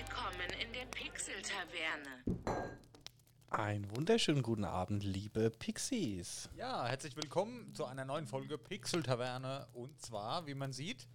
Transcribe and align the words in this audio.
Willkommen 0.00 0.48
in 0.58 0.72
der 0.72 0.86
Pixel-Taverne. 0.86 2.72
Einen 3.50 3.94
wunderschönen 3.94 4.40
guten 4.42 4.64
Abend, 4.64 5.04
liebe 5.04 5.50
Pixies. 5.50 6.48
Ja, 6.56 6.86
herzlich 6.86 7.14
willkommen 7.16 7.74
zu 7.74 7.84
einer 7.84 8.06
neuen 8.06 8.26
Folge 8.26 8.56
Pixel 8.56 9.02
Taverne. 9.02 9.66
Und 9.74 10.00
zwar, 10.00 10.46
wie 10.46 10.54
man 10.54 10.72
sieht, 10.72 11.06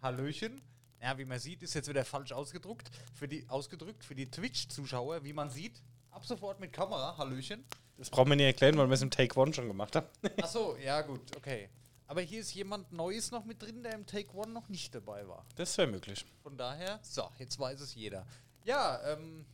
Hallöchen. 0.00 0.62
Ja, 1.02 1.18
wie 1.18 1.26
man 1.26 1.40
sieht, 1.40 1.62
ist 1.62 1.74
jetzt 1.74 1.90
wieder 1.90 2.06
falsch 2.06 2.32
ausgedruckt. 2.32 2.90
Für 3.12 3.28
die, 3.28 3.46
ausgedrückt 3.50 4.02
für 4.02 4.14
die 4.14 4.30
Twitch-Zuschauer, 4.30 5.24
wie 5.24 5.34
man 5.34 5.50
sieht, 5.50 5.82
ab 6.10 6.24
sofort 6.24 6.58
mit 6.58 6.72
Kamera. 6.72 7.18
Hallöchen. 7.18 7.62
Das 7.98 8.08
brauchen 8.08 8.30
wir 8.30 8.36
nicht 8.36 8.46
erklären, 8.46 8.78
weil 8.78 8.88
wir 8.88 8.94
es 8.94 9.02
im 9.02 9.10
Take 9.10 9.38
One 9.38 9.52
schon 9.52 9.68
gemacht 9.68 9.94
haben. 9.94 10.06
Achso, 10.40 10.78
ja, 10.78 11.02
gut, 11.02 11.36
okay. 11.36 11.68
Aber 12.12 12.20
hier 12.20 12.40
ist 12.40 12.52
jemand 12.52 12.92
Neues 12.92 13.30
noch 13.30 13.46
mit 13.46 13.62
drin, 13.62 13.82
der 13.82 13.94
im 13.94 14.04
Take 14.04 14.36
One 14.36 14.52
noch 14.52 14.68
nicht 14.68 14.94
dabei 14.94 15.26
war. 15.26 15.46
Das 15.56 15.78
wäre 15.78 15.90
möglich. 15.90 16.26
Von 16.42 16.58
daher, 16.58 17.00
so, 17.02 17.30
jetzt 17.38 17.58
weiß 17.58 17.80
es 17.80 17.94
jeder. 17.94 18.26
Ja, 18.64 19.00
ähm, 19.14 19.46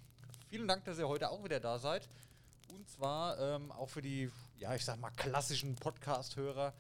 vielen 0.49 0.67
Dank, 0.67 0.85
dass 0.85 0.99
ihr 0.99 1.07
heute 1.07 1.31
auch 1.31 1.45
wieder 1.45 1.61
da 1.61 1.79
seid. 1.79 2.09
Und 2.73 2.89
zwar 2.91 3.39
ähm, 3.39 3.71
auch 3.71 3.89
für 3.89 4.03
die, 4.03 4.29
ja, 4.57 4.75
ich 4.75 4.85
sag 4.85 4.99
mal, 4.99 5.13
klassischen 5.13 5.77
Podcast-Hörer. 5.77 6.75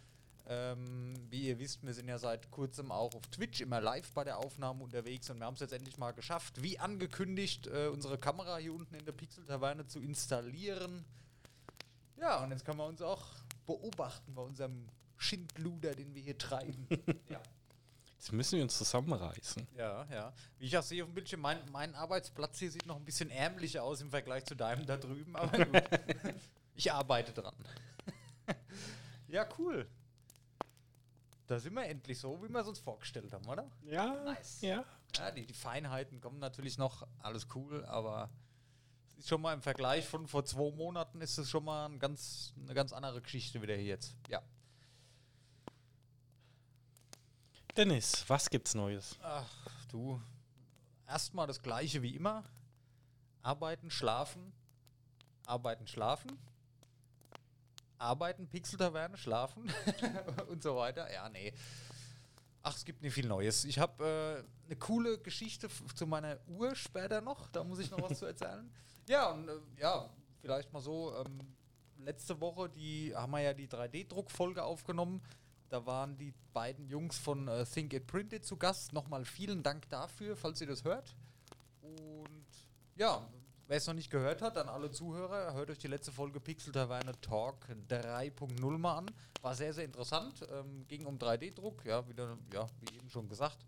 Ähm, 0.49 1.15
wie 1.31 1.47
ihr 1.47 1.61
wisst, 1.61 1.87
wir 1.87 1.95
sind 1.95 2.09
ja 2.09 2.19
seit 2.19 2.51
kurzem 2.51 2.91
auch 2.91 3.15
auf 3.15 3.29
Twitch 3.29 3.61
immer 3.61 3.81
live 3.81 4.11
bei 4.15 4.25
der 4.25 4.39
Aufnahme 4.39 4.83
unterwegs 4.83 5.31
und 5.31 5.39
wir 5.39 5.47
haben 5.47 5.55
es 5.55 5.61
jetzt 5.61 5.73
endlich 5.75 5.97
mal 5.97 6.11
geschafft, 6.11 6.61
wie 6.61 6.81
angekündigt, 6.81 7.69
äh, 7.69 7.87
unsere 7.87 8.19
Kamera 8.19 8.57
hier 8.57 8.75
unten 8.75 8.97
in 8.97 9.05
der 9.05 9.13
Pixel-Taverne 9.13 9.87
zu 9.87 10.01
installieren. 10.01 11.05
Ja, 12.17 12.43
und 12.43 12.51
jetzt 12.51 12.65
kann 12.65 12.77
man 12.77 12.89
uns 12.89 13.01
auch 13.01 13.25
beobachten 13.65 14.35
bei 14.35 14.43
unserem 14.43 14.89
Schindluder, 15.19 15.95
den 15.95 16.15
wir 16.15 16.23
hier 16.23 16.39
treiben. 16.39 16.87
ja. 17.29 17.41
Jetzt 18.19 18.33
müssen 18.33 18.57
wir 18.57 18.65
uns 18.65 18.77
zusammenreißen. 18.77 19.69
Ja, 19.77 20.05
ja. 20.11 20.33
Wie 20.59 20.67
ich 20.67 20.77
auch 20.77 20.83
sehe 20.83 21.03
auf 21.05 21.09
dem 21.09 21.15
Bildschirm, 21.15 21.41
mein, 21.41 21.59
mein 21.71 21.95
Arbeitsplatz 21.95 22.59
hier 22.59 22.71
sieht 22.71 22.87
noch 22.87 22.97
ein 22.97 23.05
bisschen 23.05 23.31
ärmlicher 23.31 23.85
aus 23.85 24.01
im 24.01 24.11
Vergleich 24.11 24.45
zu 24.45 24.57
deinem 24.57 24.85
da 24.87 24.97
drüben, 24.97 25.37
aber 25.37 25.65
gut. 25.65 25.83
ich 26.75 26.93
arbeite 26.93 27.33
dran. 27.33 27.55
ja, 29.29 29.47
cool. 29.59 29.89
Da 31.47 31.59
sind 31.59 31.75
wir 31.75 31.87
endlich 31.87 32.19
so, 32.19 32.43
wie 32.43 32.49
wir 32.49 32.61
es 32.61 32.69
uns 32.69 32.79
vorgestellt 32.79 33.33
haben, 33.33 33.47
oder? 33.47 33.71
Ja, 33.87 34.15
Nice. 34.25 34.61
ja. 34.63 34.85
Ja, 35.17 35.31
die, 35.31 35.47
die 35.47 35.55
Feinheiten 35.55 36.21
kommen 36.21 36.39
natürlich 36.39 36.77
noch, 36.77 37.07
alles 37.21 37.47
cool, 37.55 37.85
aber 37.87 38.31
schon 39.25 39.41
mal 39.41 39.55
im 39.55 39.63
Vergleich 39.63 40.07
von 40.07 40.27
vor 40.27 40.45
zwei 40.45 40.71
Monaten 40.71 41.21
ist 41.21 41.39
es 41.39 41.49
schon 41.49 41.65
mal 41.65 41.87
ein 41.87 41.99
ganz, 41.99 42.53
eine 42.63 42.75
ganz 42.75 42.93
andere 42.93 43.23
Geschichte 43.23 43.63
wieder 43.63 43.75
hier 43.75 43.85
jetzt. 43.85 44.17
Ja. 44.29 44.43
Dennis, 47.79 48.25
was 48.29 48.51
gibt's 48.51 48.75
Neues? 48.75 49.17
Ach, 49.23 49.49
du. 49.87 50.21
Erstmal 51.07 51.47
das 51.47 51.63
gleiche 51.63 52.03
wie 52.03 52.17
immer. 52.17 52.43
Arbeiten, 53.41 53.89
schlafen. 53.89 54.53
Arbeiten, 55.47 55.87
schlafen. 55.87 56.37
Arbeiten, 57.97 58.49
Pixel-Taverne, 58.49 59.17
schlafen. 59.17 59.73
und 60.49 60.61
so 60.61 60.75
weiter. 60.75 61.09
Ja, 61.13 61.29
nee. 61.29 61.55
Ach, 62.65 62.75
es 62.75 62.85
gibt 62.85 63.01
nicht 63.01 63.15
viel 63.15 63.29
Neues. 63.29 63.65
Ich 63.65 63.79
habe 63.79 64.45
äh, 64.45 64.67
eine 64.67 64.77
coole 64.77 65.17
Geschichte 65.17 65.69
zu 65.95 66.05
meiner 66.09 66.41
Uhr 66.49 66.75
später 66.75 67.21
noch. 67.21 67.49
Da 67.51 67.63
muss 67.63 67.79
ich 67.79 67.93
noch 67.93 68.03
was 68.03 68.19
zu 68.19 68.27
erzählen. 68.27 68.69
Ja, 69.07 69.31
und 69.31 69.49
äh, 69.49 69.53
ja, 69.79 70.11
vielleicht 70.41 70.73
mal 70.73 70.83
so. 70.83 71.15
Ähm, 71.15 71.39
letzte 71.99 72.41
Woche 72.41 72.69
die, 72.69 73.15
haben 73.15 73.31
wir 73.31 73.41
ja 73.41 73.55
die 73.55 73.69
3D-Druckfolge 73.69 74.65
aufgenommen. 74.65 75.23
Da 75.69 75.85
waren 75.85 76.17
die 76.17 76.33
beiden 76.53 76.89
Jungs 76.89 77.19
von 77.19 77.47
äh, 77.49 77.65
Think 77.65 77.93
It 77.93 78.07
Printed 78.07 78.45
zu 78.45 78.57
Gast. 78.57 78.93
Nochmal 78.93 79.25
vielen 79.25 79.63
Dank 79.63 79.89
dafür, 79.91 80.37
falls 80.37 80.61
ihr 80.61 80.67
das 80.67 80.85
hört. 80.85 81.15
Und 81.83 82.47
ja, 82.97 83.29
wer 83.67 83.77
es 83.77 83.87
noch 83.87 83.95
nicht 83.95 84.11
gehört 84.11 84.41
hat, 84.41 84.57
an 84.57 84.69
alle 84.69 84.91
Zuhörer, 84.91 85.53
hört 85.55 85.71
euch 85.71 85.79
die 85.79 85.89
letzte 85.89 86.11
Folge 86.11 86.41
Pixel 86.41 86.73
Taverne 86.73 87.13
Talk 87.21 87.67
3.0 87.89 88.79
mal 88.79 88.99
an. 88.99 89.11
War 89.43 89.55
sehr, 89.55 89.75
sehr 89.75 89.85
interessant. 89.85 90.47
Ähm, 90.51 90.87
ging 90.89 91.05
um 91.05 91.19
3D-Druck, 91.19 91.85
ja, 91.85 92.09
wieder, 92.09 92.39
ja, 92.53 92.67
wie 92.81 92.97
eben 92.97 93.11
schon 93.11 93.29
gesagt. 93.29 93.59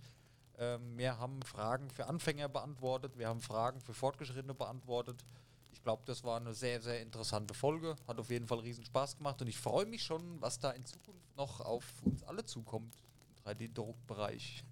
Ähm, 0.58 0.96
wir 0.96 1.18
haben 1.18 1.42
Fragen 1.42 1.90
für 1.90 2.06
Anfänger 2.06 2.48
beantwortet, 2.48 3.18
wir 3.18 3.28
haben 3.28 3.40
Fragen 3.40 3.80
für 3.80 3.94
Fortgeschrittene 3.94 4.54
beantwortet. 4.54 5.24
Ich 5.72 5.82
glaube, 5.82 6.02
das 6.06 6.24
war 6.24 6.38
eine 6.38 6.54
sehr, 6.54 6.80
sehr 6.80 7.00
interessante 7.00 7.54
Folge. 7.54 7.96
Hat 8.06 8.18
auf 8.18 8.30
jeden 8.30 8.46
Fall 8.46 8.58
riesen 8.60 8.84
Spaß 8.84 9.16
gemacht 9.16 9.40
und 9.40 9.48
ich 9.48 9.58
freue 9.58 9.86
mich 9.86 10.02
schon, 10.02 10.40
was 10.40 10.58
da 10.58 10.70
in 10.72 10.84
Zukunft 10.84 11.36
noch 11.36 11.60
auf 11.60 11.84
uns 12.04 12.22
alle 12.24 12.44
zukommt 12.44 12.94
im 13.36 13.50
3D-Druckbereich. 13.50 14.62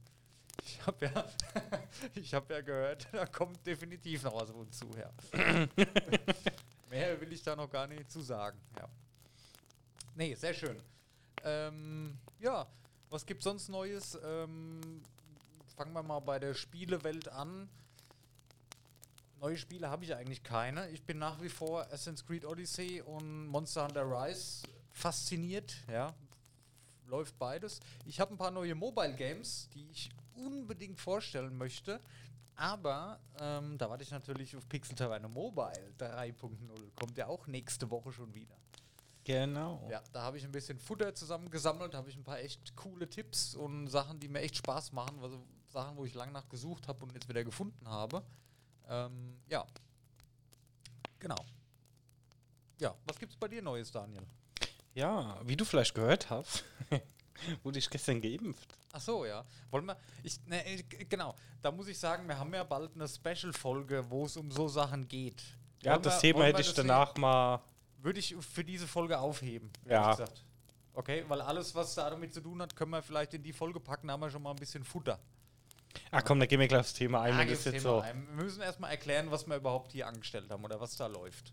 Ich 0.64 0.86
habe 0.86 1.06
ja, 1.06 1.24
ich 2.14 2.34
hab 2.34 2.50
ja 2.50 2.60
gehört, 2.60 3.08
da 3.12 3.26
kommt 3.26 3.64
definitiv 3.66 4.22
noch 4.22 4.34
was 4.34 4.50
auf 4.50 4.56
uns 4.56 4.78
zu. 4.78 4.90
Ja. 4.96 5.10
Mehr 6.90 7.20
will 7.20 7.32
ich 7.32 7.42
da 7.42 7.54
noch 7.54 7.70
gar 7.70 7.86
nicht 7.86 8.10
zu 8.10 8.20
sagen. 8.20 8.58
Ja. 8.76 8.88
Nee, 10.14 10.34
sehr 10.34 10.54
schön. 10.54 10.80
Ähm, 11.44 12.18
ja, 12.40 12.66
was 13.10 13.24
gibt 13.24 13.42
sonst 13.42 13.68
Neues? 13.68 14.18
Ähm, 14.22 15.02
fangen 15.76 15.92
wir 15.92 16.02
mal 16.02 16.20
bei 16.20 16.38
der 16.38 16.54
Spielewelt 16.54 17.28
an. 17.28 17.68
Neue 19.40 19.56
Spiele 19.56 19.88
habe 19.88 20.04
ich 20.04 20.14
eigentlich 20.14 20.42
keine. 20.42 20.88
Ich 20.90 21.02
bin 21.02 21.18
nach 21.18 21.40
wie 21.40 21.48
vor 21.48 21.82
Assassin's 21.84 22.26
Creed 22.26 22.44
Odyssey 22.44 23.02
und 23.02 23.46
Monster 23.46 23.84
Hunter 23.84 24.02
Rise 24.02 24.66
fasziniert. 24.90 25.76
Ja, 25.88 26.12
läuft 27.06 27.38
beides. 27.38 27.78
Ich 28.04 28.18
habe 28.18 28.34
ein 28.34 28.36
paar 28.36 28.50
neue 28.50 28.74
Mobile 28.74 29.14
Games, 29.14 29.68
die 29.74 29.88
ich 29.90 30.10
unbedingt 30.34 30.98
vorstellen 30.98 31.56
möchte. 31.56 32.00
Aber 32.56 33.20
ähm, 33.38 33.78
da 33.78 33.88
warte 33.88 34.02
ich 34.02 34.10
natürlich 34.10 34.56
auf 34.56 34.68
Pixel 34.68 34.96
Taverne 34.96 35.28
Mobile 35.28 35.92
3.0. 35.98 36.50
Kommt 36.96 37.16
ja 37.16 37.28
auch 37.28 37.46
nächste 37.46 37.88
Woche 37.88 38.10
schon 38.10 38.34
wieder. 38.34 38.56
Genau. 39.22 39.86
Ja, 39.88 40.02
da 40.12 40.22
habe 40.22 40.38
ich 40.38 40.44
ein 40.44 40.50
bisschen 40.50 40.78
Futter 40.78 41.14
zusammengesammelt, 41.14 41.94
habe 41.94 42.08
ich 42.08 42.16
ein 42.16 42.24
paar 42.24 42.40
echt 42.40 42.74
coole 42.74 43.08
Tipps 43.08 43.54
und 43.54 43.86
Sachen, 43.88 44.18
die 44.18 44.26
mir 44.26 44.40
echt 44.40 44.56
Spaß 44.56 44.92
machen, 44.92 45.22
also 45.22 45.44
Sachen, 45.66 45.96
wo 45.96 46.04
ich 46.04 46.14
lange 46.14 46.32
nach 46.32 46.48
gesucht 46.48 46.88
habe 46.88 47.04
und 47.04 47.12
jetzt 47.12 47.28
wieder 47.28 47.44
gefunden 47.44 47.86
habe. 47.86 48.24
Ähm, 48.88 49.38
ja. 49.48 49.64
Genau. 51.18 51.36
Ja, 52.80 52.94
was 53.06 53.18
gibt's 53.18 53.36
bei 53.36 53.48
dir 53.48 53.60
Neues, 53.62 53.90
Daniel? 53.90 54.22
Ja, 54.94 55.38
wie 55.44 55.56
du 55.56 55.64
vielleicht 55.64 55.94
gehört 55.94 56.30
hast, 56.30 56.64
wurde 57.62 57.78
ich 57.78 57.88
gestern 57.90 58.20
geimpft. 58.20 58.74
Ach 58.92 59.00
so, 59.00 59.24
ja. 59.24 59.44
Wollen 59.70 59.86
wir, 59.86 59.96
ich, 60.22 60.44
ne, 60.46 60.64
äh, 60.64 60.82
genau, 61.08 61.34
da 61.60 61.70
muss 61.70 61.88
ich 61.88 61.98
sagen, 61.98 62.26
wir 62.26 62.38
haben 62.38 62.52
ja 62.54 62.64
bald 62.64 62.94
eine 62.94 63.06
Special-Folge, 63.08 64.08
wo 64.10 64.24
es 64.26 64.36
um 64.36 64.50
so 64.50 64.68
Sachen 64.68 65.06
geht. 65.06 65.42
Ja, 65.82 65.92
Wollen 65.92 66.02
das 66.02 66.14
wir- 66.22 66.32
Thema 66.32 66.44
hätte 66.44 66.62
ich 66.62 66.72
danach 66.74 67.14
mal. 67.16 67.60
Würde 67.98 68.20
ich 68.20 68.34
für 68.36 68.64
diese 68.64 68.86
Folge 68.86 69.18
aufheben. 69.18 69.70
Ja. 69.84 70.02
ehrlich 70.02 70.18
gesagt. 70.18 70.44
Okay, 70.94 71.24
weil 71.28 71.40
alles, 71.40 71.74
was 71.74 71.94
da 71.94 72.10
damit 72.10 72.32
zu 72.34 72.40
tun 72.40 72.60
hat, 72.62 72.74
können 72.74 72.90
wir 72.92 73.02
vielleicht 73.02 73.34
in 73.34 73.42
die 73.42 73.52
Folge 73.52 73.78
packen, 73.78 74.06
da 74.08 74.14
haben 74.14 74.20
wir 74.20 74.30
schon 74.30 74.42
mal 74.42 74.50
ein 74.50 74.56
bisschen 74.56 74.82
Futter. 74.84 75.18
Ach 76.10 76.24
komm, 76.24 76.40
da 76.40 76.46
gehen 76.46 76.60
wir 76.60 76.68
gleich 76.68 76.80
aufs 76.80 76.92
Thema 76.94 77.22
ein. 77.22 77.34
Ah, 77.34 77.44
das 77.44 77.64
jetzt 77.64 77.74
Thema 77.74 77.80
so. 77.80 78.00
ein. 78.00 78.26
Wir 78.36 78.44
müssen 78.44 78.60
erstmal 78.62 78.90
erklären, 78.90 79.30
was 79.30 79.46
wir 79.46 79.56
überhaupt 79.56 79.92
hier 79.92 80.06
angestellt 80.06 80.50
haben 80.50 80.64
oder 80.64 80.80
was 80.80 80.96
da 80.96 81.06
läuft. 81.06 81.50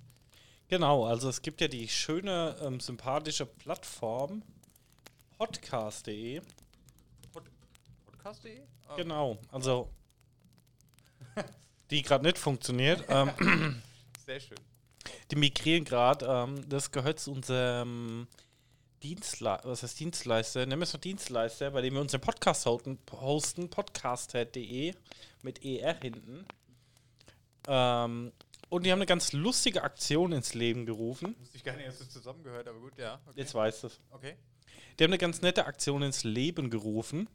Genau, 0.68 1.06
also 1.06 1.30
es 1.30 1.42
gibt 1.42 1.62
ja 1.62 1.68
die 1.68 1.88
schöne, 1.88 2.56
ähm, 2.62 2.80
sympathische 2.80 3.46
Plattform 3.46 4.42
podcast.de. 5.38 6.42
Pod 7.32 7.44
Podcast.de? 8.06 8.62
Ah, 8.88 8.96
Genau, 8.96 9.38
also 9.52 9.90
die 11.92 12.02
gerade 12.02 12.24
nicht 12.26 12.38
funktioniert. 12.38 13.04
ähm, 13.10 13.82
Sehr 14.26 14.40
schön. 14.40 14.58
die 15.32 15.36
migrieren 15.36 15.84
gerade. 15.86 16.26
Ähm, 16.26 16.68
das 16.68 16.92
gehört 16.92 17.20
zu 17.20 17.32
unserem 17.32 18.28
Dienstleister, 19.06 19.70
was 19.70 19.84
heißt 19.84 20.00
Dienstleister? 20.00 20.66
Nennen 20.66 20.82
wir 20.82 20.84
es 20.86 20.94
mal 20.94 21.00
Dienstleister, 21.00 21.70
bei 21.70 21.82
dem 21.82 21.94
wir 21.94 22.02
unseren 22.02 22.22
Podcast 22.22 22.66
hosten, 22.66 22.98
hosten 23.12 23.70
podcaster.de 23.70 24.96
mit 25.44 25.64
ER 25.64 25.94
hinten. 26.00 26.44
Ähm, 27.68 28.32
und 28.70 28.84
die 28.84 28.92
haben 28.92 28.98
eine 28.98 29.06
ganz 29.06 29.32
lustige 29.32 29.84
Aktion 29.84 30.32
ins 30.32 30.56
Leben 30.56 30.88
gerufen. 30.88 31.36
Wusste 31.40 31.58
ich 31.58 31.64
gar 31.64 31.76
nicht, 31.76 31.88
dass 31.88 32.00
das 32.00 32.10
zusammengehört, 32.10 32.68
aber 32.68 32.80
gut, 32.80 32.98
ja. 32.98 33.22
Okay. 33.28 33.42
Jetzt 33.42 33.54
weißt 33.54 33.84
du 33.84 33.88
es. 33.88 34.00
okay. 34.10 34.38
Die 34.98 35.04
haben 35.04 35.12
eine 35.12 35.20
ganz 35.20 35.44
nette 35.44 35.66
Aktion 35.68 36.02
ins 36.02 36.24
Leben 36.24 36.72
gerufen. 36.72 37.30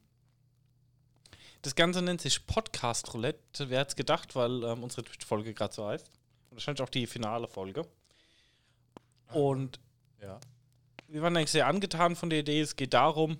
Das 1.62 1.76
Ganze 1.76 2.02
nennt 2.02 2.20
sich 2.20 2.46
Podcast 2.46 3.14
Roulette. 3.14 3.70
Wer 3.70 3.78
hat's 3.78 3.94
gedacht, 3.94 4.34
weil 4.34 4.64
ähm, 4.64 4.82
unsere 4.82 5.04
Twitch-Folge 5.04 5.54
gerade 5.54 5.72
so 5.72 5.86
heißt. 5.86 6.10
Und 6.48 6.56
wahrscheinlich 6.56 6.82
auch 6.82 6.88
die 6.88 7.06
finale 7.06 7.46
Folge. 7.46 7.86
Und 9.32 9.78
Ja. 10.20 10.40
Wir 11.10 11.22
waren 11.22 11.36
eigentlich 11.36 11.50
sehr 11.50 11.66
angetan 11.66 12.16
von 12.16 12.30
der 12.30 12.40
Idee. 12.40 12.60
Es 12.60 12.76
geht 12.76 12.94
darum, 12.94 13.38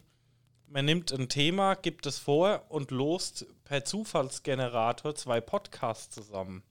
man 0.67 0.84
nimmt 0.84 1.12
ein 1.12 1.28
Thema, 1.28 1.75
gibt 1.75 2.06
es 2.06 2.19
vor 2.19 2.64
und 2.69 2.90
lost 2.90 3.46
per 3.64 3.84
Zufallsgenerator 3.84 5.14
zwei 5.14 5.40
Podcasts 5.40 6.14
zusammen. 6.14 6.62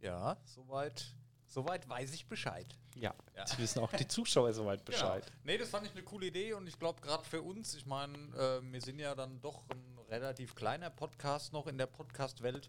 Ja, 0.00 0.36
soweit, 0.44 1.04
soweit 1.46 1.88
weiß 1.88 2.12
ich 2.14 2.26
Bescheid. 2.26 2.66
Ja, 2.96 3.14
Ja. 3.34 3.40
jetzt 3.42 3.58
wissen 3.58 3.80
auch 3.80 3.92
die 3.92 4.08
Zuschauer 4.08 4.52
soweit 4.52 4.84
Bescheid. 4.84 5.24
Genau. 5.26 5.36
Nee, 5.44 5.58
das 5.58 5.68
fand 5.70 5.86
ich 5.86 5.92
eine 5.92 6.02
coole 6.02 6.26
Idee 6.26 6.54
und 6.54 6.66
ich 6.66 6.78
glaube, 6.78 7.00
gerade 7.00 7.24
für 7.24 7.42
uns, 7.42 7.74
ich 7.74 7.86
meine, 7.86 8.14
äh, 8.36 8.60
wir 8.72 8.80
sind 8.80 8.98
ja 8.98 9.14
dann 9.14 9.40
doch 9.40 9.62
ein 9.70 9.98
relativ 10.08 10.54
kleiner 10.54 10.90
Podcast 10.90 11.52
noch 11.52 11.66
in 11.66 11.78
der 11.78 11.86
Podcast-Welt. 11.86 12.68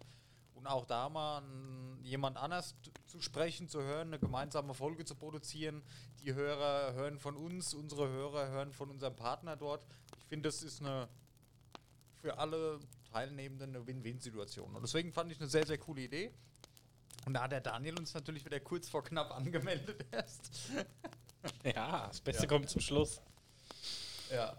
Und 0.62 0.68
auch 0.68 0.86
da 0.86 1.08
mal 1.08 1.38
an 1.38 1.98
jemand 2.04 2.36
anders 2.36 2.76
zu 3.08 3.20
sprechen, 3.20 3.68
zu 3.68 3.82
hören, 3.82 4.06
eine 4.08 4.20
gemeinsame 4.20 4.74
Folge 4.74 5.04
zu 5.04 5.16
produzieren. 5.16 5.82
Die 6.20 6.34
Hörer 6.34 6.92
hören 6.92 7.18
von 7.18 7.36
uns, 7.36 7.74
unsere 7.74 8.08
Hörer 8.08 8.46
hören 8.46 8.72
von 8.72 8.88
unserem 8.88 9.16
Partner 9.16 9.56
dort. 9.56 9.84
Ich 10.20 10.28
finde, 10.28 10.48
das 10.48 10.62
ist 10.62 10.80
eine 10.80 11.08
für 12.20 12.38
alle 12.38 12.78
Teilnehmenden 13.10 13.74
eine 13.74 13.84
Win-Win-Situation. 13.88 14.76
Und 14.76 14.82
deswegen 14.82 15.12
fand 15.12 15.32
ich 15.32 15.40
eine 15.40 15.48
sehr, 15.48 15.66
sehr 15.66 15.78
coole 15.78 16.02
Idee. 16.02 16.32
Und 17.26 17.34
da 17.34 17.42
hat 17.42 17.50
der 17.50 17.60
Daniel 17.60 17.98
uns 17.98 18.14
natürlich 18.14 18.44
wieder 18.44 18.60
kurz 18.60 18.88
vor 18.88 19.02
knapp 19.02 19.32
angemeldet 19.32 20.06
erst. 20.12 20.70
Ja, 21.64 22.06
das 22.06 22.20
Beste 22.20 22.42
Ja. 22.44 22.48
kommt 22.48 22.70
zum 22.70 22.80
Schluss. 22.80 23.20
Ja. 24.30 24.56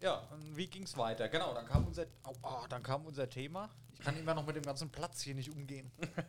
Ja, 0.00 0.22
und 0.32 0.56
wie 0.56 0.66
ging's 0.66 0.96
weiter? 0.96 1.28
Genau, 1.28 1.54
dann 1.54 1.66
kam 1.66 1.86
unser, 1.86 2.06
oh, 2.24 2.32
oh, 2.42 2.66
dann 2.68 2.82
kam 2.82 3.04
unser 3.04 3.28
Thema. 3.28 3.68
Ich 3.94 4.00
kann 4.00 4.16
immer 4.16 4.34
noch 4.34 4.46
mit 4.46 4.54
dem 4.54 4.62
ganzen 4.62 4.90
Platz 4.90 5.22
hier 5.22 5.34
nicht 5.34 5.50
umgehen. 5.50 5.90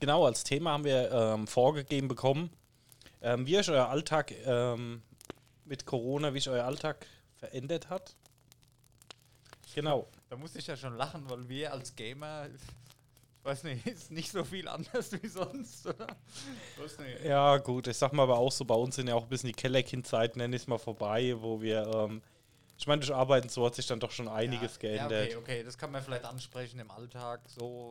Genau, 0.00 0.24
als 0.24 0.44
Thema 0.44 0.72
haben 0.72 0.84
wir 0.84 1.12
ähm, 1.12 1.46
vorgegeben 1.46 2.08
bekommen, 2.08 2.50
ähm, 3.20 3.46
wie 3.46 3.58
euch 3.58 3.68
euer 3.68 3.88
Alltag 3.88 4.32
ähm, 4.46 5.02
mit 5.66 5.84
Corona, 5.84 6.32
wie 6.32 6.38
sich 6.38 6.48
euer 6.48 6.64
Alltag 6.64 7.06
verändert 7.36 7.90
hat. 7.90 8.16
Genau. 9.74 10.08
Da 10.28 10.36
musste 10.36 10.58
ich 10.58 10.66
ja 10.66 10.76
schon 10.76 10.96
lachen, 10.96 11.28
weil 11.28 11.48
wir 11.48 11.72
als 11.72 11.94
Gamer, 11.94 12.46
ich 12.46 13.44
weiß 13.44 13.64
nicht, 13.64 13.86
ist 13.88 14.10
nicht 14.10 14.30
so 14.30 14.44
viel 14.44 14.68
anders 14.68 15.12
wie 15.22 15.28
sonst, 15.28 15.86
oder? 15.86 16.06
Ja, 17.24 17.58
gut, 17.58 17.86
ich 17.86 17.96
sag 17.96 18.12
mal 18.12 18.22
aber 18.24 18.38
auch 18.38 18.52
so, 18.52 18.64
bei 18.64 18.74
uns 18.74 18.96
sind 18.96 19.08
ja 19.08 19.14
auch 19.14 19.24
ein 19.24 19.28
bisschen 19.28 19.48
die 19.48 19.54
Kellerkind-Zeiten, 19.54 20.38
nenne 20.38 20.56
ich 20.56 20.62
es 20.62 20.68
mal, 20.68 20.78
vorbei, 20.78 21.34
wo 21.38 21.60
wir, 21.60 21.86
ähm, 21.86 22.22
ich 22.82 22.86
meine, 22.88 22.98
durch 23.00 23.14
Arbeiten 23.14 23.48
so 23.48 23.64
hat 23.64 23.76
sich 23.76 23.86
dann 23.86 24.00
doch 24.00 24.10
schon 24.10 24.26
einiges 24.26 24.76
ja, 24.82 24.90
Ja, 24.90 24.96
geändert. 25.06 25.28
okay, 25.28 25.36
okay, 25.36 25.62
das 25.62 25.78
kann 25.78 25.92
man 25.92 26.02
vielleicht 26.02 26.24
ansprechen 26.24 26.80
im 26.80 26.90
Alltag, 26.90 27.40
so 27.46 27.90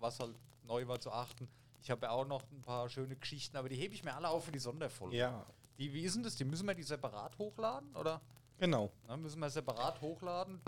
was 0.00 0.18
halt 0.18 0.34
neu 0.66 0.88
war 0.88 0.98
zu 0.98 1.12
achten. 1.12 1.48
Ich 1.80 1.92
habe 1.92 2.06
ja 2.06 2.10
auch 2.10 2.26
noch 2.26 2.42
ein 2.50 2.60
paar 2.60 2.88
schöne 2.88 3.14
Geschichten, 3.14 3.56
aber 3.56 3.68
die 3.68 3.76
hebe 3.76 3.94
ich 3.94 4.02
mir 4.02 4.14
alle 4.16 4.28
auf 4.28 4.44
für 4.44 4.50
die 4.50 4.58
Sonderfolge. 4.58 5.16
Ja, 5.16 5.46
Die, 5.78 5.92
wie 5.92 6.02
ist 6.02 6.16
denn 6.16 6.24
das? 6.24 6.34
Die 6.34 6.44
müssen 6.44 6.66
wir 6.66 6.74
die 6.74 6.82
separat 6.82 7.38
hochladen, 7.38 7.94
oder? 7.94 8.20
genau. 8.58 8.90
Na, 9.06 9.16
müssen 9.16 9.38
wir 9.38 9.48
separat 9.50 10.00
hochladen? 10.00 10.60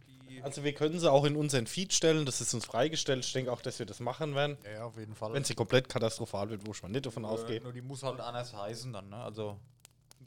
Also 0.42 0.62
wir 0.62 0.72
können 0.72 1.00
sie 1.00 1.10
auch 1.10 1.24
in 1.24 1.34
unseren 1.34 1.66
Feed 1.66 1.92
stellen, 1.92 2.26
das 2.26 2.40
ist 2.40 2.54
uns 2.54 2.64
freigestellt. 2.64 3.24
Ich 3.24 3.32
denke 3.32 3.50
auch, 3.52 3.60
dass 3.60 3.80
wir 3.80 3.86
das 3.86 3.98
machen 3.98 4.36
werden. 4.36 4.56
ja, 4.64 4.70
ja, 4.70 4.84
auf 4.84 4.96
jeden 4.96 5.16
Fall. 5.16 5.32
Wenn 5.32 5.42
sie 5.44 5.54
komplett 5.56 5.88
katastrophal 5.88 6.48
wird, 6.50 6.64
wo 6.64 6.70
ich 6.70 6.80
mal 6.82 6.88
nicht 6.90 7.06
davon 7.06 7.24
Äh, 7.24 7.26
ausgehe. 7.26 7.60
Nur 7.60 7.72
die 7.72 7.82
muss 7.82 8.04
halt 8.04 8.20
anders 8.20 8.52
heißen 8.54 8.92
dann, 8.92 9.08
ne? 9.08 9.16
Also 9.16 9.58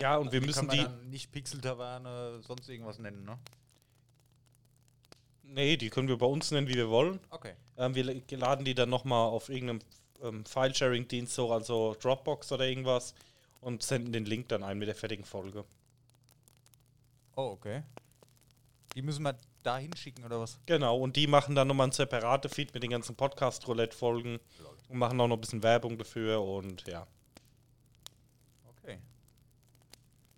Ja, 0.01 0.17
und 0.17 0.31
wir 0.31 0.41
müssen 0.41 0.67
kann 0.67 0.67
man 0.67 0.77
die. 0.77 0.83
dann 0.83 1.09
nicht 1.09 1.31
Pixel-Taverne, 1.31 2.41
sonst 2.43 2.69
irgendwas 2.69 2.99
nennen, 2.99 3.23
ne? 3.25 3.37
Nee, 5.43 5.77
die 5.77 5.89
können 5.89 6.07
wir 6.07 6.17
bei 6.17 6.25
uns 6.25 6.51
nennen, 6.51 6.67
wie 6.67 6.75
wir 6.75 6.89
wollen. 6.89 7.19
Okay. 7.29 7.53
Ähm, 7.77 7.95
wir 7.95 8.03
la- 8.03 8.21
laden 8.29 8.65
die 8.65 8.75
dann 8.75 8.89
nochmal 8.89 9.29
auf 9.29 9.49
irgendeinem 9.49 9.79
ähm, 10.21 10.45
File-Sharing-Dienst, 10.45 11.33
so, 11.33 11.51
also 11.51 11.95
Dropbox 12.01 12.51
oder 12.51 12.67
irgendwas, 12.67 13.15
und 13.61 13.81
senden 13.81 14.11
den 14.11 14.25
Link 14.25 14.49
dann 14.49 14.63
ein 14.63 14.77
mit 14.77 14.87
der 14.87 14.95
fertigen 14.95 15.25
Folge. 15.25 15.63
Oh, 17.35 17.51
okay. 17.51 17.83
Die 18.95 19.01
müssen 19.01 19.23
wir 19.23 19.37
da 19.63 19.77
hinschicken, 19.77 20.25
oder 20.25 20.39
was? 20.39 20.59
Genau, 20.65 20.97
und 20.97 21.15
die 21.15 21.27
machen 21.27 21.55
dann 21.55 21.67
nochmal 21.67 21.87
ein 21.87 21.91
separate 21.91 22.49
Feed 22.49 22.73
mit 22.73 22.83
den 22.83 22.89
ganzen 22.89 23.15
Podcast-Roulette-Folgen 23.15 24.39
und 24.89 24.97
machen 24.97 25.19
auch 25.21 25.27
noch 25.27 25.37
ein 25.37 25.41
bisschen 25.41 25.63
Werbung 25.63 25.97
dafür 25.97 26.41
und 26.41 26.85
ja. 26.87 27.05
Okay. 28.69 28.97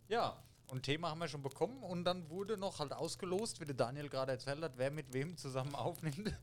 Ja, 0.09 0.41
und 0.67 0.83
Thema 0.83 1.09
haben 1.09 1.19
wir 1.19 1.27
schon 1.27 1.43
bekommen 1.43 1.81
und 1.83 2.03
dann 2.03 2.29
wurde 2.29 2.57
noch 2.57 2.79
halt 2.79 2.93
ausgelost, 2.93 3.59
wie 3.61 3.65
der 3.65 3.75
Daniel 3.75 4.09
gerade 4.09 4.31
erzählt 4.33 4.61
hat, 4.61 4.73
wer 4.77 4.91
mit 4.91 5.13
wem 5.13 5.37
zusammen 5.37 5.73
aufnimmt. 5.75 6.33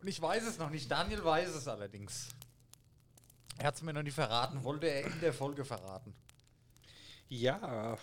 und 0.00 0.06
ich 0.06 0.20
weiß 0.20 0.44
es 0.44 0.58
noch 0.58 0.70
nicht. 0.70 0.90
Daniel 0.90 1.24
weiß 1.24 1.50
es 1.54 1.66
allerdings. 1.66 2.28
Er 3.58 3.66
hat 3.68 3.76
es 3.76 3.82
mir 3.82 3.92
noch 3.92 4.02
nicht 4.02 4.14
verraten, 4.14 4.62
wollte 4.62 4.86
er 4.88 5.06
in 5.06 5.20
der 5.20 5.32
Folge 5.32 5.64
verraten. 5.64 6.14
Ja, 7.28 7.96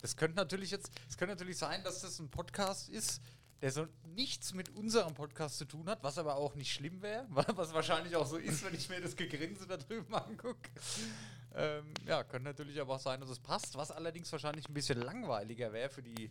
Das 0.00 0.16
könnte 0.16 0.36
natürlich 0.36 0.70
jetzt, 0.72 0.90
es 1.08 1.16
könnte 1.16 1.34
natürlich 1.34 1.58
sein, 1.58 1.82
dass 1.84 2.00
das 2.00 2.18
ein 2.18 2.28
Podcast 2.28 2.88
ist, 2.88 3.22
der 3.60 3.70
so 3.70 3.86
nichts 4.14 4.54
mit 4.54 4.70
unserem 4.70 5.14
Podcast 5.14 5.58
zu 5.58 5.64
tun 5.64 5.88
hat, 5.88 6.02
was 6.02 6.18
aber 6.18 6.36
auch 6.36 6.54
nicht 6.54 6.72
schlimm 6.72 7.02
wäre, 7.02 7.26
was 7.30 7.72
wahrscheinlich 7.72 8.16
auch 8.16 8.26
so 8.26 8.36
ist, 8.36 8.64
wenn 8.64 8.74
ich 8.74 8.88
mir 8.88 9.00
das 9.00 9.14
Gegrinse 9.14 9.66
da 9.66 9.76
drüben 9.76 10.12
angucke. 10.14 10.70
Ähm, 11.54 11.92
ja, 12.06 12.22
könnte 12.22 12.48
natürlich 12.48 12.80
aber 12.80 12.94
auch 12.94 13.00
sein, 13.00 13.20
dass 13.20 13.28
es 13.30 13.38
passt, 13.40 13.76
was 13.76 13.90
allerdings 13.90 14.30
wahrscheinlich 14.30 14.68
ein 14.68 14.74
bisschen 14.74 15.00
langweiliger 15.00 15.72
wäre 15.72 15.90
für 15.90 16.02
die 16.02 16.30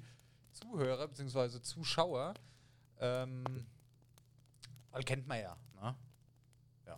Zuhörer 0.51 1.07
bzw. 1.07 1.61
Zuschauer. 1.61 2.33
Ähm, 2.99 3.43
weil 4.91 5.03
kennt 5.03 5.27
man 5.27 5.39
ja, 5.39 5.57
ne? 5.81 5.95
Ja. 6.85 6.97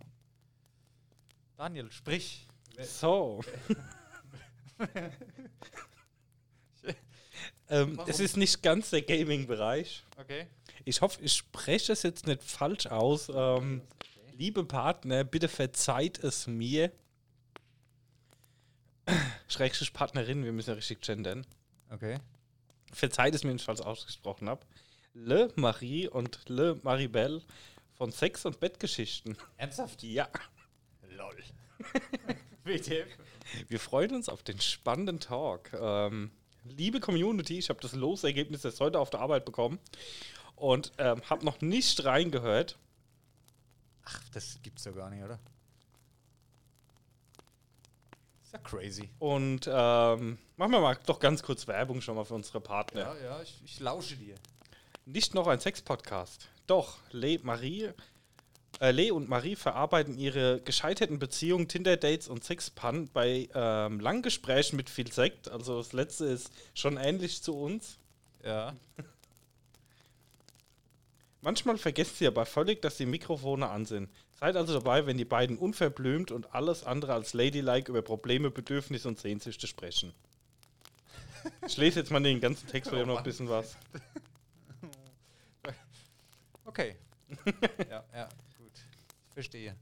Daniel, 1.58 1.92
sprich. 1.92 2.48
so. 2.82 3.44
ähm, 7.70 8.00
es 8.08 8.20
ist 8.20 8.38
nicht 8.38 8.64
ganz 8.64 8.90
der 8.92 9.02
Gaming-Bereich. 9.02 10.04
Okay. 10.18 10.48
Ich 10.86 11.02
hoffe, 11.02 11.22
ich 11.22 11.34
spreche 11.34 11.92
es 11.94 12.04
jetzt 12.04 12.26
nicht 12.28 12.44
falsch 12.44 12.88
aus. 12.88 13.30
Ähm, 13.34 13.82
liebe 14.34 14.64
Partner, 14.64 15.24
bitte 15.24 15.48
verzeiht 15.48 16.24
es 16.24 16.48
mir. 16.48 16.92
Schrägstrich 19.52 19.94
Partnerin, 19.94 20.44
wir 20.44 20.52
müssen 20.52 20.70
ja 20.70 20.76
richtig 20.76 21.02
gendern. 21.02 21.46
Okay. 21.90 22.18
Verzeiht 22.94 23.36
es 23.36 23.44
mir, 23.44 23.50
wenn 23.50 23.58
ich 23.58 23.64
falsch 23.64 23.82
ausgesprochen 23.82 24.50
habe. 24.50 24.66
Le 25.14 25.52
Marie 25.56 26.08
und 26.08 26.48
Le 26.48 26.80
Maribel 26.84 27.42
von 27.94 28.12
Sex- 28.12 28.46
und 28.46 28.60
Bettgeschichten. 28.60 29.38
Ernsthaft? 29.58 30.04
Ja. 30.04 30.30
Lol. 31.10 31.36
WTF? 32.64 33.08
Wir 33.68 33.80
freuen 33.80 34.16
uns 34.16 34.30
auf 34.30 34.44
den 34.44 34.60
spannenden 34.62 35.20
Talk. 35.20 35.72
Ähm, 35.74 36.32
liebe 36.64 37.00
Community, 37.00 37.58
ich 37.58 37.70
habe 37.70 37.82
das 37.82 37.94
Losergebnis 37.94 38.64
erst 38.64 38.80
heute 38.80 39.00
auf 39.00 39.10
der 39.10 39.20
Arbeit 39.20 39.46
bekommen 39.46 39.80
und 40.56 40.94
ähm, 40.98 41.22
habe 41.30 41.44
noch 41.46 41.60
nicht 41.62 42.06
reingehört. 42.06 42.78
Ach, 44.06 44.22
das 44.34 44.60
gibt's 44.62 44.84
doch 44.84 44.96
gar 44.96 45.10
nicht, 45.10 45.24
oder? 45.24 45.40
Ist 48.52 48.56
ja 48.56 48.70
crazy. 48.70 49.10
Und 49.18 49.66
ähm, 49.72 50.38
machen 50.58 50.72
wir 50.72 50.82
mal 50.82 50.98
doch 51.06 51.22
ganz 51.22 51.42
kurz 51.42 51.68
Werbung 51.68 52.02
schon 52.02 52.16
mal 52.16 52.26
für 52.26 52.34
unsere 52.34 52.60
Partner. 52.60 53.00
Ja, 53.00 53.16
ja, 53.24 53.42
ich, 53.42 53.62
ich 53.64 53.80
lausche 53.80 54.18
dir. 54.18 54.36
Nicht 55.06 55.34
noch 55.34 55.48
ein 55.48 55.62
Sex-Podcast. 55.62 56.50
Doch, 56.68 56.98
Le, 57.12 57.40
Marie, 57.44 57.92
äh, 58.82 58.92
Le 58.92 59.14
und 59.14 59.30
Marie 59.30 59.56
verarbeiten 59.56 60.18
ihre 60.18 60.60
gescheiterten 60.60 61.18
Beziehungen, 61.18 61.70
Tinder-Dates 61.70 62.28
und 62.28 62.44
Sexpan 62.44 63.10
bei 63.14 63.48
ähm, 63.54 64.02
langen 64.02 64.22
Gesprächen 64.22 64.76
mit 64.76 64.90
viel 64.90 65.14
Sekt. 65.14 65.50
Also 65.50 65.78
das 65.78 65.94
letzte 65.94 66.26
ist 66.26 66.52
schon 66.74 66.98
ähnlich 66.98 67.42
zu 67.42 67.58
uns. 67.58 68.00
Ja. 68.44 68.76
Manchmal 71.42 71.78
vergesst 71.78 72.22
ihr 72.22 72.28
aber 72.28 72.46
völlig, 72.46 72.82
dass 72.82 72.98
die 72.98 73.06
Mikrofone 73.06 73.68
an 73.68 73.86
sind. 73.86 74.10
Seid 74.40 74.56
also 74.56 74.74
dabei, 74.74 75.06
wenn 75.08 75.18
die 75.18 75.26
beiden 75.26 75.58
unverblümt 75.58 76.32
und 76.32 76.54
alles 76.54 76.84
andere 76.84 77.14
als 77.14 77.34
ladylike 77.34 77.90
über 77.92 78.04
Probleme, 78.04 78.52
Bedürfnisse 78.52 79.08
und 79.08 79.20
Sehnsüchte 79.20 79.68
sprechen. 79.68 80.14
Ich 81.66 81.78
lese 81.78 82.00
jetzt 82.00 82.12
mal 82.12 82.22
den 82.22 82.40
ganzen 82.40 82.68
Text, 82.68 82.92
weil 82.92 83.02
ich 83.02 83.08
noch 83.08 83.18
ein 83.18 83.24
bisschen 83.24 83.50
was. 83.50 83.76
Okay. 86.64 86.96
ja, 87.90 88.04
ja, 88.14 88.30
gut. 88.58 88.72
Ich 89.28 89.34
verstehe. 89.34 89.76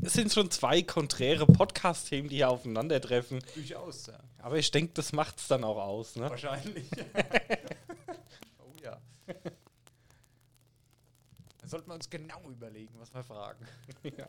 Es 0.00 0.12
sind 0.14 0.32
schon 0.32 0.50
zwei 0.50 0.82
konträre 0.82 1.46
Podcast-Themen, 1.46 2.28
die 2.28 2.36
hier 2.36 2.48
aufeinandertreffen. 2.48 3.42
Durchaus, 3.54 4.06
ja. 4.06 4.18
Aber 4.38 4.56
ich 4.56 4.70
denke, 4.70 4.92
das 4.94 5.12
macht 5.12 5.38
es 5.38 5.48
dann 5.48 5.64
auch 5.64 5.78
aus. 5.78 6.16
Ne? 6.16 6.30
Wahrscheinlich. 6.30 6.86
oh 8.58 8.72
ja. 8.82 8.98
Dann 9.26 9.36
sollten 11.72 11.88
wir 11.90 11.94
uns 11.94 12.08
genau 12.10 12.42
überlegen, 12.50 12.94
was 13.00 13.12
wir 13.12 13.24
fragen. 13.24 13.66
Ja. 14.16 14.28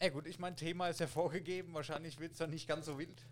Ey, 0.00 0.10
gut, 0.10 0.26
ich 0.26 0.38
mein 0.38 0.56
Thema 0.56 0.88
ist 0.88 0.98
ja 1.00 1.06
vorgegeben. 1.06 1.72
Wahrscheinlich 1.72 2.18
wird 2.18 2.32
es 2.32 2.38
dann 2.38 2.50
nicht 2.50 2.66
ganz 2.66 2.86
so 2.86 2.98
wild. 2.98 3.24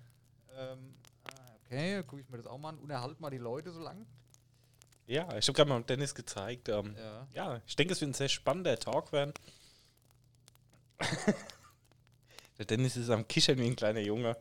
Ähm, 0.56 0.94
ah, 1.24 1.54
okay, 1.56 2.02
gucke 2.04 2.22
ich 2.22 2.28
mir 2.30 2.36
das 2.38 2.46
auch 2.46 2.56
mal 2.58 2.70
an. 2.70 2.78
Unterhalt 2.78 3.20
mal 3.20 3.30
die 3.30 3.38
Leute 3.38 3.72
so 3.72 3.80
lang. 3.80 4.06
Ja, 5.06 5.36
ich 5.36 5.48
habe 5.48 5.56
gerade 5.56 5.68
mal 5.68 5.82
Dennis 5.82 6.14
gezeigt. 6.14 6.68
Ähm, 6.68 6.96
Ja. 6.96 7.26
ja, 7.34 7.60
ich 7.66 7.74
denke, 7.76 7.92
es 7.92 8.00
wird 8.00 8.12
ein 8.12 8.14
sehr 8.14 8.28
spannender 8.28 8.78
Talk 8.78 9.12
werden. 9.12 9.34
Der 12.58 12.64
Dennis 12.64 12.96
ist 12.96 13.10
am 13.10 13.26
Kichern 13.26 13.58
wie 13.58 13.66
ein 13.66 13.76
kleiner 13.76 14.00
Junge. 14.00 14.36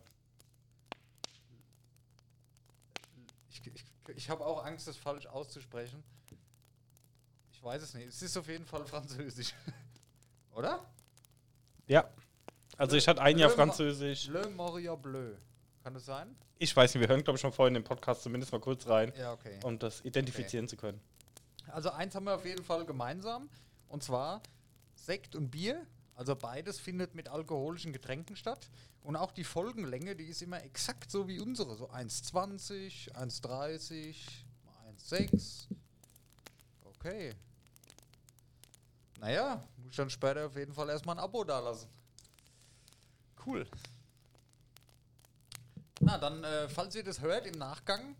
Ich, 3.49 3.65
ich, 3.65 3.83
ich 4.15 4.29
habe 4.29 4.45
auch 4.45 4.63
Angst, 4.63 4.87
das 4.87 4.95
falsch 4.95 5.25
auszusprechen. 5.25 6.03
Ich 7.61 7.65
weiß 7.67 7.83
es 7.83 7.93
nicht. 7.93 8.07
Es 8.07 8.19
ist 8.23 8.35
auf 8.37 8.47
jeden 8.47 8.65
Fall 8.65 8.83
Französisch. 8.87 9.53
Oder? 10.55 10.83
Ja. 11.85 12.09
Also 12.75 12.95
ich 12.95 13.07
hatte 13.07 13.21
ein 13.21 13.37
Jahr 13.37 13.51
Le 13.51 13.55
Französisch. 13.55 14.25
Le 14.29 14.49
Moria 14.49 14.95
Bleu. 14.95 15.35
Kann 15.83 15.93
das 15.93 16.05
sein? 16.05 16.35
Ich 16.57 16.75
weiß 16.75 16.95
nicht, 16.95 17.01
wir 17.01 17.07
hören, 17.07 17.23
glaube 17.23 17.37
ich, 17.37 17.41
schon 17.41 17.51
vorhin 17.53 17.75
in 17.75 17.83
den 17.83 17.87
Podcast 17.87 18.23
zumindest 18.23 18.51
mal 18.51 18.59
kurz 18.59 18.87
rein, 18.87 19.13
Ja, 19.15 19.33
okay. 19.33 19.59
um 19.63 19.77
das 19.77 20.01
identifizieren 20.01 20.67
zu 20.67 20.75
können. 20.75 20.99
Also 21.67 21.91
eins 21.91 22.15
haben 22.15 22.23
wir 22.23 22.33
auf 22.33 22.45
jeden 22.45 22.63
Fall 22.63 22.83
gemeinsam. 22.83 23.47
Und 23.89 24.01
zwar 24.01 24.41
Sekt 24.95 25.35
und 25.35 25.51
Bier. 25.51 25.85
Also 26.15 26.35
beides 26.35 26.79
findet 26.79 27.13
mit 27.13 27.29
alkoholischen 27.29 27.93
Getränken 27.93 28.35
statt. 28.35 28.71
Und 29.03 29.15
auch 29.15 29.31
die 29.31 29.43
Folgenlänge, 29.43 30.15
die 30.15 30.25
ist 30.25 30.41
immer 30.41 30.63
exakt 30.63 31.11
so 31.11 31.27
wie 31.27 31.39
unsere. 31.39 31.75
So 31.75 31.91
1,20, 31.91 33.11
1,30, 33.13 34.15
1,6. 34.97 35.67
Okay. 36.85 37.35
Naja, 39.21 39.63
muss 39.77 39.95
dann 39.95 40.09
später 40.09 40.47
auf 40.47 40.55
jeden 40.55 40.73
Fall 40.73 40.89
erstmal 40.89 41.15
ein 41.15 41.23
Abo 41.23 41.43
dalassen. 41.43 41.87
Cool. 43.45 43.67
Na, 45.99 46.17
dann, 46.17 46.43
äh, 46.43 46.67
falls 46.67 46.95
ihr 46.95 47.03
das 47.03 47.21
hört 47.21 47.45
im 47.45 47.59
Nachgang, 47.59 48.15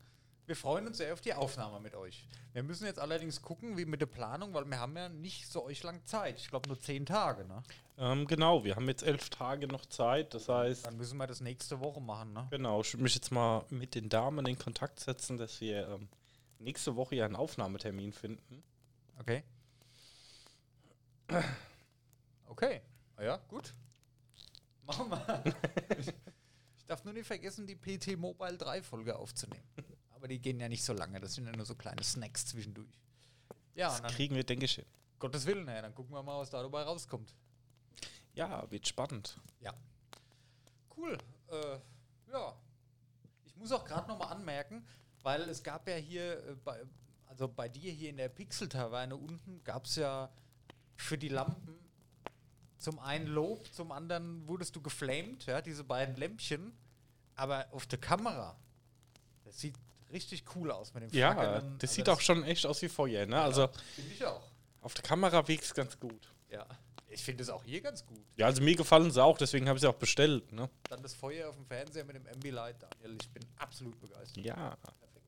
wir 0.46 0.56
freuen 0.56 0.86
uns 0.86 0.98
sehr 0.98 1.12
auf 1.12 1.22
die 1.22 1.34
Aufnahme 1.34 1.80
mit 1.80 1.96
euch. 1.96 2.28
Wir 2.54 2.62
müssen 2.62 2.86
jetzt 2.86 3.00
allerdings 3.00 3.42
gucken, 3.42 3.78
wie 3.78 3.86
mit 3.86 4.00
der 4.00 4.06
Planung, 4.06 4.54
weil 4.54 4.66
wir 4.66 4.80
haben 4.80 4.96
ja 4.96 5.10
nicht 5.10 5.52
so 5.52 5.66
euch 5.66 5.82
lang 5.82 6.06
Zeit. 6.06 6.40
Ich 6.40 6.50
glaube 6.50 6.70
nur 6.70 6.80
zehn 6.80 7.08
Tage, 7.08 7.46
ne? 7.46 7.64
Ähm, 7.98 8.28
genau, 8.28 8.64
wir 8.64 8.76
haben 8.76 8.88
jetzt 8.88 9.02
elf 9.02 9.32
Tage 9.32 9.66
noch 9.68 9.88
Zeit. 9.88 10.36
Das 10.36 10.50
heißt, 10.50 10.86
Dann 10.86 10.98
müssen 10.98 11.18
wir 11.18 11.26
das 11.26 11.42
nächste 11.42 11.80
Woche 11.80 12.00
machen, 12.00 12.34
ne? 12.34 12.48
genau, 12.52 12.82
ich 12.82 12.94
würde 12.94 13.04
mich 13.04 13.16
jetzt 13.16 13.32
mal 13.32 13.66
mit 13.70 13.96
den 13.96 14.10
Damen 14.10 14.46
in 14.46 14.60
Kontakt 14.60 15.00
setzen, 15.00 15.38
dass 15.38 15.62
wir 15.62 15.88
ähm, 15.88 16.10
nächste 16.60 16.96
Woche 16.96 17.16
ja 17.16 17.26
einen 17.26 17.36
Aufnahmetermin 17.36 18.14
finden. 18.14 18.62
Okay. 19.20 19.44
Okay. 22.48 22.82
Ah 23.16 23.24
ja, 23.24 23.38
gut. 23.48 23.74
Machen 24.84 25.10
wir. 25.10 25.44
ich 26.78 26.86
darf 26.86 27.04
nur 27.04 27.14
nicht 27.14 27.28
vergessen, 27.28 27.66
die 27.66 27.76
PT 27.76 28.18
Mobile 28.18 28.58
3 28.58 28.82
Folge 28.82 29.16
aufzunehmen. 29.16 29.64
Aber 30.12 30.28
die 30.28 30.40
gehen 30.40 30.60
ja 30.60 30.68
nicht 30.70 30.84
so 30.84 30.94
lange, 30.94 31.20
das 31.20 31.34
sind 31.36 31.46
ja 31.46 31.56
nur 31.56 31.66
so 31.66 31.76
kleine 31.76 32.04
Snacks 32.04 32.46
zwischendurch. 32.46 33.00
Ja, 33.74 33.88
Das 33.90 34.02
dann, 34.02 34.12
kriegen 34.12 34.36
wir, 34.36 34.44
denke 34.44 34.66
ich, 34.66 34.76
hin. 34.76 34.86
Gottes 35.18 35.46
Willen, 35.46 35.68
ja, 35.68 35.82
dann 35.82 35.96
gucken 35.96 36.14
wir 36.14 36.22
mal, 36.22 36.40
was 36.40 36.50
da 36.50 36.62
dabei 36.62 36.84
rauskommt. 36.84 37.34
Ja, 38.34 38.70
wird 38.70 38.88
spannend. 38.88 39.38
Ja. 39.60 39.74
Cool. 40.96 41.18
Äh, 41.48 41.78
ja. 42.32 42.56
Ich 43.46 43.56
muss 43.56 43.72
auch 43.72 43.86
gerade 43.86 44.08
nochmal 44.08 44.32
anmerken, 44.34 44.86
weil 45.22 45.42
es 45.44 45.64
gab 45.64 45.88
ja 45.88 45.96
hier, 45.96 46.44
äh, 46.46 46.56
bei, 46.56 46.84
also 47.28 47.48
bei 47.48 47.70
dir 47.70 47.92
hier 47.92 48.10
in 48.10 48.18
der 48.18 48.30
Pixel-Taverne 48.30 49.16
unten, 49.16 49.64
gab 49.64 49.86
es 49.86 49.96
ja 49.96 50.32
für 50.98 51.18
die 51.18 51.30
Lampen 51.30 51.78
zum 52.78 52.98
einen 53.00 53.28
Lob, 53.28 53.72
zum 53.74 53.92
anderen 53.92 54.48
wurdest 54.48 54.76
du 54.76 54.82
geflamed, 54.82 55.46
ja, 55.46 55.62
diese 55.62 55.84
beiden 55.84 56.16
Lämpchen. 56.16 56.74
Aber 57.36 57.68
auf 57.72 57.86
der 57.86 58.00
Kamera, 58.00 58.56
das 59.46 59.60
sieht 59.60 59.76
richtig 60.12 60.44
cool 60.56 60.72
aus 60.72 60.94
mit 60.94 61.04
dem 61.04 61.10
Ja, 61.12 61.32
flackernden- 61.34 61.78
das 61.78 61.92
also 61.92 61.96
sieht 61.96 62.10
auch 62.10 62.20
schon 62.22 62.44
echt 62.44 62.66
aus 62.66 62.82
wie 62.82 62.90
Feuer, 62.90 63.26
ne? 63.26 63.40
Also 63.42 63.70
Finde 63.96 64.12
ich 64.14 64.26
auch. 64.26 64.42
auf 64.82 64.94
der 64.96 65.04
Kamera 65.04 65.48
wirkt 65.48 65.64
es 65.64 65.74
ganz 65.74 66.00
gut. 66.00 66.28
Ja. 66.50 66.66
Ich 67.08 67.22
finde 67.24 67.44
es 67.44 67.50
auch 67.50 67.64
hier 67.64 67.82
ganz 67.82 68.06
gut. 68.06 68.24
Ja, 68.38 68.46
also 68.48 68.62
mir 68.64 68.76
gefallen 68.76 69.12
sie 69.12 69.22
auch, 69.24 69.38
deswegen 69.38 69.68
habe 69.68 69.78
ich 69.78 69.82
sie 69.82 69.88
auch 69.88 69.96
bestellt, 69.96 70.52
ne? 70.52 70.70
Dann 70.90 71.04
das 71.04 71.14
Feuer 71.14 71.50
auf 71.50 71.56
dem 71.56 71.66
Fernseher 71.66 72.04
mit 72.06 72.16
dem 72.16 72.26
Ambilight, 72.28 72.82
Daniel. 72.82 73.18
Ich 73.22 73.30
bin 73.30 73.46
absolut 73.58 74.00
begeistert. 74.00 74.44
Ja. 74.46 74.76
Perfekt. 74.78 75.26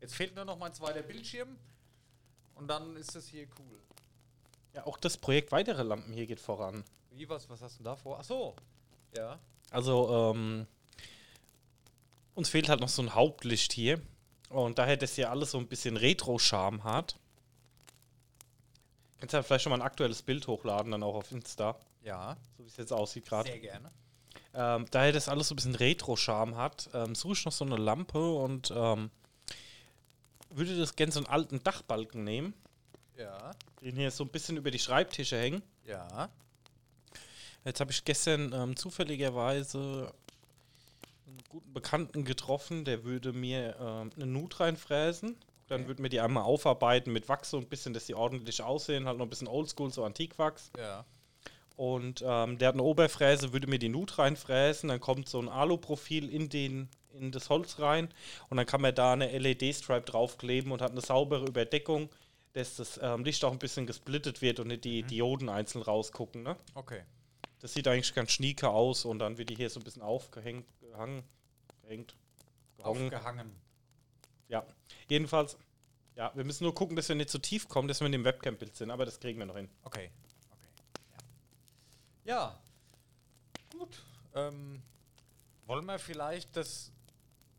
Jetzt 0.00 0.14
fehlt 0.14 0.34
nur 0.34 0.44
noch 0.44 0.56
mein 0.56 0.72
zweiter 0.72 1.02
Bildschirm 1.02 1.56
und 2.54 2.68
dann 2.68 2.96
ist 2.96 3.14
das 3.14 3.26
hier 3.26 3.46
cool. 3.58 3.80
Ja, 4.76 4.86
auch 4.86 4.98
das 4.98 5.16
Projekt 5.16 5.52
weitere 5.52 5.82
Lampen 5.82 6.12
hier 6.12 6.26
geht 6.26 6.38
voran. 6.38 6.84
Wie, 7.12 7.26
was, 7.30 7.48
was 7.48 7.62
hast 7.62 7.80
du 7.80 7.82
da 7.82 7.96
vor? 7.96 8.18
Ach 8.20 8.24
so. 8.24 8.54
Ja. 9.16 9.38
Also, 9.70 10.34
ähm, 10.34 10.66
uns 12.34 12.50
fehlt 12.50 12.68
halt 12.68 12.80
noch 12.80 12.90
so 12.90 13.00
ein 13.00 13.14
Hauptlicht 13.14 13.72
hier. 13.72 14.02
Und 14.50 14.78
daher 14.78 14.98
das 14.98 15.14
hier 15.14 15.30
alles 15.30 15.52
so 15.52 15.58
ein 15.58 15.66
bisschen 15.66 15.96
Retro-Charme 15.96 16.84
hat. 16.84 17.16
Kannst 19.18 19.32
ja 19.32 19.42
vielleicht 19.42 19.64
schon 19.64 19.70
mal 19.70 19.78
ein 19.78 19.86
aktuelles 19.86 20.20
Bild 20.20 20.46
hochladen, 20.46 20.92
dann 20.92 21.02
auch 21.02 21.14
auf 21.14 21.32
Insta. 21.32 21.76
Ja. 22.02 22.36
So 22.58 22.64
wie 22.64 22.68
es 22.68 22.76
jetzt 22.76 22.92
aussieht 22.92 23.24
gerade. 23.24 23.48
Sehr 23.48 23.60
gerne. 23.60 23.90
Ähm, 24.52 24.84
daher 24.90 25.12
das 25.12 25.30
alles 25.30 25.48
so 25.48 25.54
ein 25.54 25.56
bisschen 25.56 25.74
Retro-Charme 25.74 26.54
hat, 26.56 26.90
ähm, 26.92 27.14
suche 27.14 27.32
ich 27.32 27.44
noch 27.46 27.52
so 27.52 27.64
eine 27.64 27.76
Lampe 27.76 28.30
und 28.30 28.70
ähm, 28.76 29.10
würde 30.50 30.76
das 30.76 30.96
gerne 30.96 31.12
so 31.12 31.20
einen 31.20 31.28
alten 31.28 31.62
Dachbalken 31.64 32.24
nehmen, 32.24 32.52
Ja. 33.16 33.50
den 33.82 33.96
hier 33.96 34.10
so 34.10 34.24
ein 34.24 34.30
bisschen 34.30 34.56
über 34.56 34.70
die 34.70 34.78
Schreibtische 34.78 35.38
hängen. 35.38 35.62
Ja. 35.84 36.28
Jetzt 37.64 37.80
habe 37.80 37.90
ich 37.90 38.04
gestern 38.04 38.52
ähm, 38.52 38.76
zufälligerweise 38.76 40.12
einen 41.26 41.38
guten 41.48 41.72
Bekannten 41.72 42.24
getroffen, 42.24 42.84
der 42.84 43.04
würde 43.04 43.32
mir 43.32 43.76
ähm, 43.80 44.10
eine 44.16 44.26
Nut 44.26 44.60
reinfräsen. 44.60 45.36
Dann 45.68 45.80
Okay. 45.80 45.88
würden 45.88 46.02
wir 46.04 46.10
die 46.10 46.20
einmal 46.20 46.44
aufarbeiten 46.44 47.12
mit 47.12 47.28
Wachs 47.28 47.50
so 47.50 47.58
ein 47.58 47.66
bisschen, 47.66 47.92
dass 47.92 48.06
die 48.06 48.14
ordentlich 48.14 48.62
aussehen, 48.62 49.06
halt 49.06 49.18
noch 49.18 49.26
ein 49.26 49.30
bisschen 49.30 49.48
oldschool, 49.48 49.90
so 49.90 50.04
Antikwachs. 50.04 50.70
Ja. 50.78 51.04
Und 51.76 52.22
ähm, 52.24 52.56
der 52.58 52.68
hat 52.68 52.74
eine 52.76 52.84
Oberfräse, 52.84 53.52
würde 53.52 53.66
mir 53.66 53.78
die 53.80 53.88
Nut 53.88 54.18
reinfräsen, 54.18 54.88
dann 54.88 55.00
kommt 55.00 55.28
so 55.28 55.40
ein 55.40 55.48
Aluprofil 55.48 56.32
in, 56.32 56.48
den, 56.48 56.88
in 57.18 57.32
das 57.32 57.50
Holz 57.50 57.80
rein 57.80 58.08
und 58.48 58.56
dann 58.58 58.64
kann 58.66 58.80
man 58.80 58.94
da 58.94 59.12
eine 59.12 59.36
LED-Stripe 59.36 60.06
draufkleben 60.10 60.70
und 60.72 60.80
hat 60.80 60.92
eine 60.92 61.00
saubere 61.00 61.44
Überdeckung, 61.46 62.08
dass 62.56 62.76
das 62.76 62.98
ähm, 63.02 63.22
Licht 63.22 63.44
auch 63.44 63.52
ein 63.52 63.58
bisschen 63.58 63.86
gesplittet 63.86 64.40
wird 64.40 64.60
und 64.60 64.68
nicht 64.68 64.84
die 64.84 65.02
Dioden 65.02 65.50
einzeln 65.50 65.82
rausgucken. 65.82 66.42
Ne? 66.42 66.56
Okay. 66.72 67.02
Das 67.60 67.74
sieht 67.74 67.86
eigentlich 67.86 68.14
ganz 68.14 68.32
schnieke 68.32 68.70
aus 68.70 69.04
und 69.04 69.18
dann 69.18 69.36
wird 69.36 69.50
die 69.50 69.56
hier 69.56 69.68
so 69.68 69.78
ein 69.78 69.84
bisschen 69.84 70.00
aufgehängt, 70.00 70.66
gehangen, 70.80 71.22
gehängt, 71.82 72.16
gehangen. 72.78 73.04
Aufgehangen. 73.04 73.56
Ja, 74.48 74.64
jedenfalls, 75.10 75.58
ja, 76.14 76.32
wir 76.34 76.44
müssen 76.44 76.64
nur 76.64 76.74
gucken, 76.74 76.96
dass 76.96 77.10
wir 77.10 77.16
nicht 77.16 77.28
zu 77.28 77.38
tief 77.38 77.68
kommen, 77.68 77.88
dass 77.88 78.00
wir 78.00 78.06
in 78.06 78.12
dem 78.12 78.24
Webcam-Bild 78.24 78.74
sind, 78.74 78.90
aber 78.90 79.04
das 79.04 79.20
kriegen 79.20 79.38
wir 79.38 79.44
noch 79.44 79.56
hin. 79.56 79.68
Okay. 79.82 80.10
Okay. 80.50 80.68
Ja. 82.24 82.34
Ja. 82.34 82.60
Gut. 83.78 84.02
Ähm, 84.34 84.80
wollen 85.66 85.84
wir 85.84 85.98
vielleicht 85.98 86.56
das. 86.56 86.90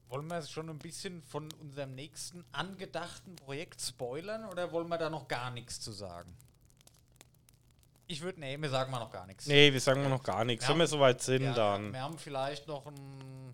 Wollen 0.10 0.28
wir 0.28 0.42
schon 0.44 0.70
ein 0.70 0.80
bisschen 0.80 1.22
von 1.24 1.50
unserem 1.60 1.94
nächsten 1.94 2.46
angedachten 2.54 3.36
Projekt 3.36 3.82
spoilern 3.82 4.46
oder 4.46 4.72
wollen 4.72 4.88
wir 4.88 4.98
da 4.98 5.10
noch 5.10 5.28
gar 5.28 5.52
nichts 5.52 5.82
zu 5.82 5.92
sagen? 5.92 6.34
Ich 8.10 8.22
würde, 8.22 8.40
nee, 8.40 8.58
wir 8.60 8.70
sagen 8.70 8.90
mal 8.90 9.00
noch 9.00 9.12
gar 9.12 9.28
nichts. 9.28 9.48
Nee, 9.48 9.74
wir 9.74 9.82
sagen 9.82 10.02
mal 10.02 10.10
noch 10.10 10.24
gar 10.24 10.46
nichts. 10.46 10.68
Wenn 10.70 10.78
wir 10.78 10.88
soweit 10.88 11.22
sind, 11.22 11.44
Ja, 11.44 11.54
dann. 11.54 11.92
Wir 11.92 12.02
haben 12.02 12.18
vielleicht 12.18 12.66
noch 12.68 12.88
ein 12.88 13.54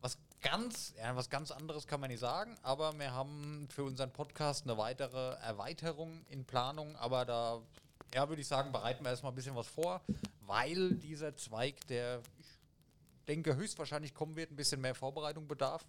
was 0.00 0.16
ganz, 0.40 0.94
ja, 0.96 1.14
was 1.16 1.28
ganz 1.28 1.50
anderes 1.50 1.88
kann 1.88 1.98
man 1.98 2.10
nicht 2.10 2.20
sagen, 2.20 2.56
aber 2.62 2.96
wir 2.96 3.12
haben 3.12 3.66
für 3.68 3.82
unseren 3.82 4.12
Podcast 4.12 4.62
eine 4.62 4.78
weitere 4.78 5.34
Erweiterung 5.40 6.24
in 6.28 6.44
Planung, 6.44 6.94
aber 6.96 7.24
da, 7.24 7.60
ja, 8.14 8.28
würde 8.28 8.42
ich 8.42 8.48
sagen, 8.48 8.70
bereiten 8.70 9.04
wir 9.04 9.10
erstmal 9.10 9.32
ein 9.32 9.34
bisschen 9.36 9.56
was 9.56 9.66
vor, 9.66 10.02
weil 10.42 10.94
dieser 10.94 11.36
Zweig, 11.36 11.84
der 11.88 12.20
denke 13.28 13.56
höchstwahrscheinlich 13.56 14.14
kommen 14.14 14.36
wird, 14.36 14.50
ein 14.50 14.56
bisschen 14.56 14.80
mehr 14.80 14.94
Vorbereitung 14.94 15.46
bedarf. 15.48 15.84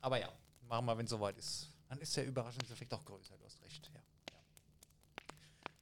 Aber 0.00 0.20
ja, 0.20 0.32
machen 0.68 0.86
wir, 0.86 0.96
wenn 0.96 1.04
es 1.04 1.10
soweit 1.10 1.36
ist. 1.38 1.68
Dann 1.88 1.98
ist 1.98 2.16
der 2.16 2.26
Überraschungseffekt 2.26 2.92
auch 2.94 3.04
größer, 3.04 3.36
du 3.36 3.44
hast 3.44 3.62
recht, 3.62 3.90
ja. 3.92 4.00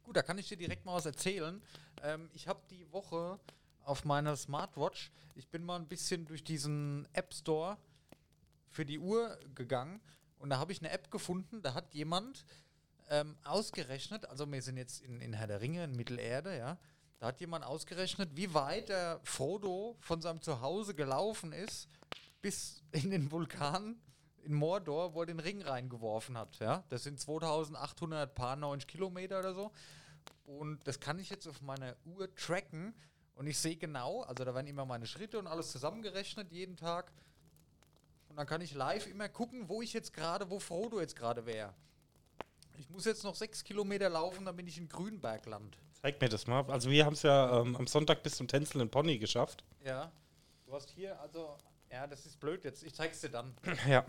Gut, 0.03 0.17
da 0.17 0.23
kann 0.23 0.39
ich 0.39 0.49
dir 0.49 0.57
direkt 0.57 0.87
mal 0.87 0.95
was 0.95 1.05
erzählen. 1.05 1.61
Ähm, 2.03 2.31
ich 2.33 2.49
habe 2.49 2.61
die 2.71 2.91
Woche 2.93 3.39
auf 3.85 4.07
meiner 4.07 4.37
Smartwatch, 4.37 5.11
ich 5.35 5.49
bin 5.49 5.65
mal 5.65 5.77
ein 5.77 5.87
bisschen 5.87 6.25
durch 6.25 6.43
diesen 6.43 7.07
App 7.13 7.35
Store 7.35 7.77
für 8.71 8.87
die 8.87 8.99
Uhr 8.99 9.39
gegangen 9.55 10.01
und 10.39 10.51
da 10.51 10.59
habe 10.59 10.73
ich 10.73 10.81
eine 10.81 10.91
App 10.91 11.11
gefunden, 11.11 11.63
da 11.63 11.75
hat 11.75 11.95
jemand 11.95 12.45
ähm, 13.11 13.37
ausgerechnet, 13.45 14.27
also 14.27 14.51
wir 14.51 14.63
sind 14.63 14.77
jetzt 14.77 15.03
in, 15.03 15.21
in 15.21 15.33
Herr 15.35 15.47
der 15.47 15.61
Ringe, 15.61 15.85
in 15.85 15.97
Mittelerde, 15.97 16.57
ja, 16.57 16.79
da 17.19 17.27
hat 17.27 17.41
jemand 17.41 17.65
ausgerechnet, 17.65 18.31
wie 18.37 18.55
weit 18.55 18.89
der 18.91 19.21
Frodo 19.25 19.97
von 20.01 20.21
seinem 20.21 20.41
Zuhause 20.41 20.95
gelaufen 20.95 21.53
ist, 21.53 21.89
bis 22.41 22.83
in 22.93 23.11
den 23.11 23.31
Vulkan 23.31 24.01
in 24.45 24.55
Mordor, 24.55 25.15
wo 25.15 25.23
er 25.23 25.27
den 25.27 25.41
Ring 25.41 25.61
reingeworfen 25.63 26.39
hat. 26.39 26.59
Ja? 26.59 26.85
Das 26.89 27.03
sind 27.03 27.21
2800 27.21 28.35
paar 28.35 28.57
90 28.57 28.87
Kilometer 28.89 29.41
oder 29.41 29.53
so. 29.53 29.73
Und 30.45 30.87
das 30.87 31.01
kann 31.01 31.19
ich 31.19 31.29
jetzt 31.29 31.47
auf 31.47 31.61
meiner 31.61 31.97
Uhr 32.05 32.35
tracken. 32.35 32.95
Und 33.35 33.47
ich 33.47 33.59
sehe 33.59 33.77
genau, 33.77 34.23
also 34.23 34.45
da 34.45 34.55
werden 34.55 34.67
immer 34.67 34.85
meine 34.85 35.07
Schritte 35.07 35.39
und 35.39 35.47
alles 35.47 35.71
zusammengerechnet 35.73 36.51
jeden 36.53 36.77
Tag. 36.77 37.13
Und 38.29 38.37
dann 38.37 38.47
kann 38.47 38.61
ich 38.61 38.75
live 38.75 39.07
immer 39.07 39.29
gucken, 39.29 39.69
wo 39.69 39.83
ich 39.83 39.93
jetzt 39.93 40.13
gerade, 40.13 40.49
wo 40.51 40.59
Frodo 40.59 41.01
jetzt 41.01 41.17
gerade 41.17 41.47
wäre. 41.47 41.75
Ich 42.79 42.89
muss 42.89 43.05
jetzt 43.05 43.25
noch 43.25 43.35
sechs 43.35 43.65
Kilometer 43.65 44.09
laufen, 44.09 44.45
dann 44.45 44.57
bin 44.57 44.67
ich 44.67 44.79
in 44.79 44.89
Grünbergland. 44.89 45.77
Zeig 46.03 46.21
mir 46.21 46.29
das 46.29 46.47
mal. 46.47 46.65
Also, 46.71 46.91
wir 46.91 47.05
haben 47.05 47.15
es 47.15 47.23
ja 47.23 47.61
ähm, 47.61 47.77
am 47.77 47.87
Sonntag 47.87 48.23
bis 48.23 48.37
zum 48.37 48.47
tänzelnden 48.49 48.89
Pony 48.91 49.19
geschafft. 49.19 49.65
Ja. 49.85 50.13
Du 50.67 50.75
hast 50.75 50.91
hier, 50.91 51.19
also, 51.21 51.57
ja, 51.91 52.07
das 52.07 52.27
ist 52.27 52.39
blöd 52.39 52.65
jetzt. 52.65 52.83
Ich 52.83 52.95
zeig's 52.95 53.21
dir 53.21 53.31
dann. 53.31 53.55
Ja. 53.89 54.05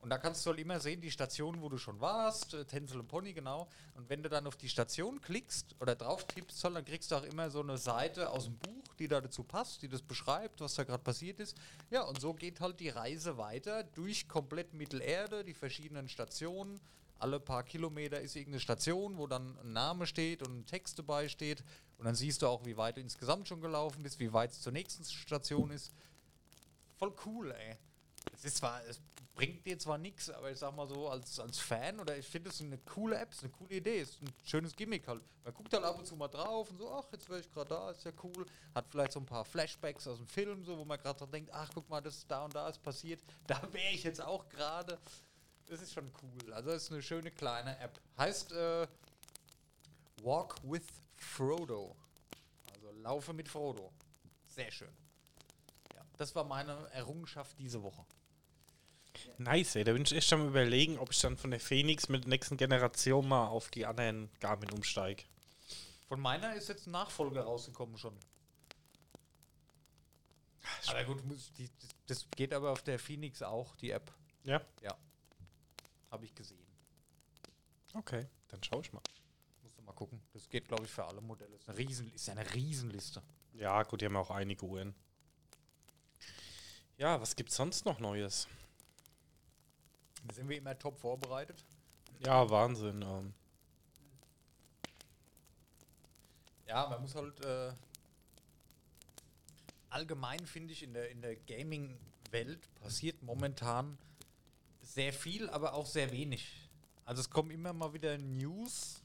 Und 0.00 0.10
da 0.10 0.18
kannst 0.18 0.46
du 0.46 0.50
halt 0.50 0.60
immer 0.60 0.78
sehen, 0.78 1.00
die 1.00 1.10
Station, 1.10 1.60
wo 1.60 1.68
du 1.68 1.76
schon 1.76 2.00
warst, 2.00 2.54
äh, 2.54 2.64
Tänzel 2.64 3.00
und 3.00 3.08
Pony, 3.08 3.32
genau. 3.32 3.68
Und 3.94 4.08
wenn 4.08 4.22
du 4.22 4.28
dann 4.28 4.46
auf 4.46 4.56
die 4.56 4.68
Station 4.68 5.20
klickst 5.20 5.74
oder 5.80 5.96
drauf 5.96 6.24
tippst, 6.24 6.62
dann 6.62 6.84
kriegst 6.84 7.10
du 7.10 7.16
auch 7.16 7.24
immer 7.24 7.50
so 7.50 7.60
eine 7.60 7.76
Seite 7.78 8.30
aus 8.30 8.44
dem 8.44 8.56
Buch. 8.58 8.94
die 8.98 9.08
da 9.08 9.20
dazu 9.20 9.44
passt, 9.44 9.82
die 9.82 9.88
das 9.88 10.02
beschreibt, 10.02 10.60
was 10.60 10.74
da 10.74 10.84
gerade 10.84 11.02
passiert 11.02 11.38
ist. 11.40 11.56
Ja, 11.90 12.02
und 12.02 12.20
so 12.20 12.34
geht 12.34 12.60
halt 12.60 12.80
die 12.80 12.88
Reise 12.88 13.38
weiter 13.38 13.84
durch 13.84 14.28
komplett 14.28 14.72
Mittelerde, 14.74 15.44
die 15.44 15.54
verschiedenen 15.54 16.08
Stationen. 16.08 16.80
Alle 17.18 17.40
paar 17.40 17.64
Kilometer 17.64 18.20
ist 18.20 18.36
irgendeine 18.36 18.60
Station, 18.60 19.18
wo 19.18 19.26
dann 19.26 19.58
ein 19.58 19.72
Name 19.72 20.06
steht 20.06 20.42
und 20.42 20.60
ein 20.60 20.66
Text 20.66 20.98
dabei 20.98 21.28
steht. 21.28 21.64
Und 21.98 22.04
dann 22.04 22.14
siehst 22.14 22.42
du 22.42 22.46
auch, 22.46 22.64
wie 22.64 22.76
weit 22.76 22.96
du 22.96 23.00
insgesamt 23.00 23.48
schon 23.48 23.60
gelaufen 23.60 24.02
bist, 24.02 24.20
wie 24.20 24.32
weit 24.32 24.52
es 24.52 24.60
zur 24.60 24.72
nächsten 24.72 25.04
Station 25.04 25.70
ist. 25.70 25.92
Voll 26.96 27.12
cool, 27.26 27.50
ey. 27.52 27.76
Es 28.32 28.44
ist 28.44 28.58
zwar, 28.58 28.84
es 28.84 29.00
bringt 29.38 29.64
dir 29.64 29.78
zwar 29.78 29.98
nichts, 29.98 30.28
aber 30.30 30.50
ich 30.50 30.58
sag 30.58 30.74
mal 30.74 30.88
so, 30.88 31.08
als, 31.08 31.38
als 31.38 31.58
Fan 31.58 32.00
oder 32.00 32.16
ich 32.18 32.26
finde 32.26 32.50
es 32.50 32.60
eine 32.60 32.76
coole 32.78 33.16
App, 33.16 33.32
ist 33.32 33.44
eine 33.44 33.52
coole 33.52 33.76
Idee, 33.76 34.00
ist 34.00 34.20
ein 34.20 34.32
schönes 34.44 34.74
Gimmick 34.74 35.06
halt. 35.06 35.22
Man 35.44 35.54
guckt 35.54 35.72
halt 35.72 35.84
ab 35.84 35.96
und 35.96 36.06
zu 36.06 36.16
mal 36.16 36.26
drauf 36.26 36.70
und 36.70 36.78
so, 36.78 36.90
ach, 36.90 37.06
jetzt 37.12 37.28
wäre 37.28 37.38
ich 37.38 37.50
gerade 37.52 37.68
da, 37.68 37.90
ist 37.92 38.04
ja 38.04 38.10
cool. 38.24 38.44
Hat 38.74 38.86
vielleicht 38.90 39.12
so 39.12 39.20
ein 39.20 39.26
paar 39.26 39.44
Flashbacks 39.44 40.08
aus 40.08 40.18
dem 40.18 40.26
Film, 40.26 40.64
so, 40.64 40.76
wo 40.76 40.84
man 40.84 40.98
gerade 40.98 41.18
dran 41.20 41.30
denkt, 41.30 41.50
ach, 41.52 41.70
guck 41.72 41.88
mal, 41.88 42.00
das 42.00 42.26
da 42.26 42.44
und 42.44 42.54
da 42.54 42.68
ist 42.68 42.82
passiert, 42.82 43.22
da 43.46 43.62
wäre 43.72 43.92
ich 43.92 44.02
jetzt 44.02 44.20
auch 44.20 44.48
gerade. 44.48 44.98
Das 45.68 45.82
ist 45.82 45.92
schon 45.92 46.10
cool. 46.22 46.52
Also 46.52 46.70
ist 46.70 46.90
eine 46.90 47.02
schöne 47.02 47.30
kleine 47.30 47.78
App. 47.78 48.00
Heißt 48.16 48.52
äh, 48.52 48.86
Walk 50.22 50.56
with 50.62 50.86
Frodo. 51.16 51.94
Also 52.72 52.90
laufe 53.02 53.32
mit 53.32 53.48
Frodo. 53.48 53.92
Sehr 54.46 54.70
schön. 54.70 54.92
Ja, 55.94 56.02
das 56.16 56.34
war 56.34 56.44
meine 56.44 56.88
Errungenschaft 56.92 57.58
diese 57.58 57.82
Woche. 57.82 58.04
Nice, 59.36 59.76
ey. 59.76 59.84
Da 59.84 59.92
bin 59.92 60.02
ich 60.02 60.12
echt 60.12 60.32
am 60.32 60.46
überlegen, 60.46 60.98
ob 60.98 61.10
ich 61.10 61.20
dann 61.20 61.36
von 61.36 61.50
der 61.50 61.60
Phoenix 61.60 62.08
mit 62.08 62.24
der 62.24 62.30
nächsten 62.30 62.56
Generation 62.56 63.28
mal 63.28 63.48
auf 63.48 63.70
die 63.70 63.84
anderen 63.84 64.30
Garmin 64.40 64.70
umsteige. 64.70 65.24
Von 66.08 66.20
meiner 66.20 66.54
ist 66.54 66.68
jetzt 66.68 66.86
ein 66.86 66.92
Nachfolger 66.92 67.42
rausgekommen 67.42 67.98
schon. 67.98 68.16
Aber 70.86 71.04
gut, 71.04 71.22
das 72.06 72.26
geht 72.30 72.54
aber 72.54 72.70
auf 72.70 72.82
der 72.82 72.98
Phoenix 72.98 73.42
auch, 73.42 73.76
die 73.76 73.90
App. 73.90 74.12
Ja? 74.44 74.62
Ja. 74.80 74.96
Habe 76.10 76.24
ich 76.24 76.34
gesehen. 76.34 76.66
Okay, 77.94 78.26
dann 78.48 78.62
schau 78.62 78.80
ich 78.80 78.92
mal. 78.92 79.02
Musst 79.62 79.78
du 79.78 79.82
mal 79.82 79.92
gucken. 79.92 80.20
Das 80.32 80.48
geht, 80.48 80.68
glaube 80.68 80.84
ich, 80.84 80.90
für 80.90 81.04
alle 81.04 81.20
Modelle. 81.20 81.54
Ist 81.56 81.68
eine, 81.68 81.78
Riesen, 81.78 82.12
ist 82.12 82.28
eine 82.28 82.54
Riesenliste. 82.54 83.22
Ja, 83.54 83.82
gut, 83.82 84.00
die 84.00 84.06
haben 84.06 84.16
auch 84.16 84.30
einige 84.30 84.66
Uhren. 84.66 84.94
Ja, 86.96 87.20
was 87.20 87.36
gibt's 87.36 87.56
sonst 87.56 87.84
noch 87.84 88.00
Neues? 88.00 88.48
Da 90.24 90.34
sind 90.34 90.48
wir 90.48 90.56
immer 90.56 90.78
top 90.78 90.98
vorbereitet. 90.98 91.64
Ja, 92.20 92.48
Wahnsinn. 92.50 93.02
Ähm. 93.02 93.34
Ja, 96.66 96.88
man 96.88 97.00
muss 97.02 97.14
halt 97.14 97.40
äh, 97.44 97.72
allgemein 99.90 100.44
finde 100.46 100.72
ich 100.72 100.82
in 100.82 100.92
der 100.92 101.10
in 101.10 101.22
der 101.22 101.36
Gaming-Welt 101.36 102.68
passiert 102.74 103.22
momentan 103.22 103.96
sehr 104.94 105.12
viel, 105.12 105.48
aber 105.50 105.74
auch 105.74 105.86
sehr 105.86 106.10
wenig. 106.10 106.50
Also 107.04 107.20
es 107.20 107.30
kommen 107.30 107.50
immer 107.50 107.72
mal 107.72 107.92
wieder 107.92 108.16
News, 108.18 109.02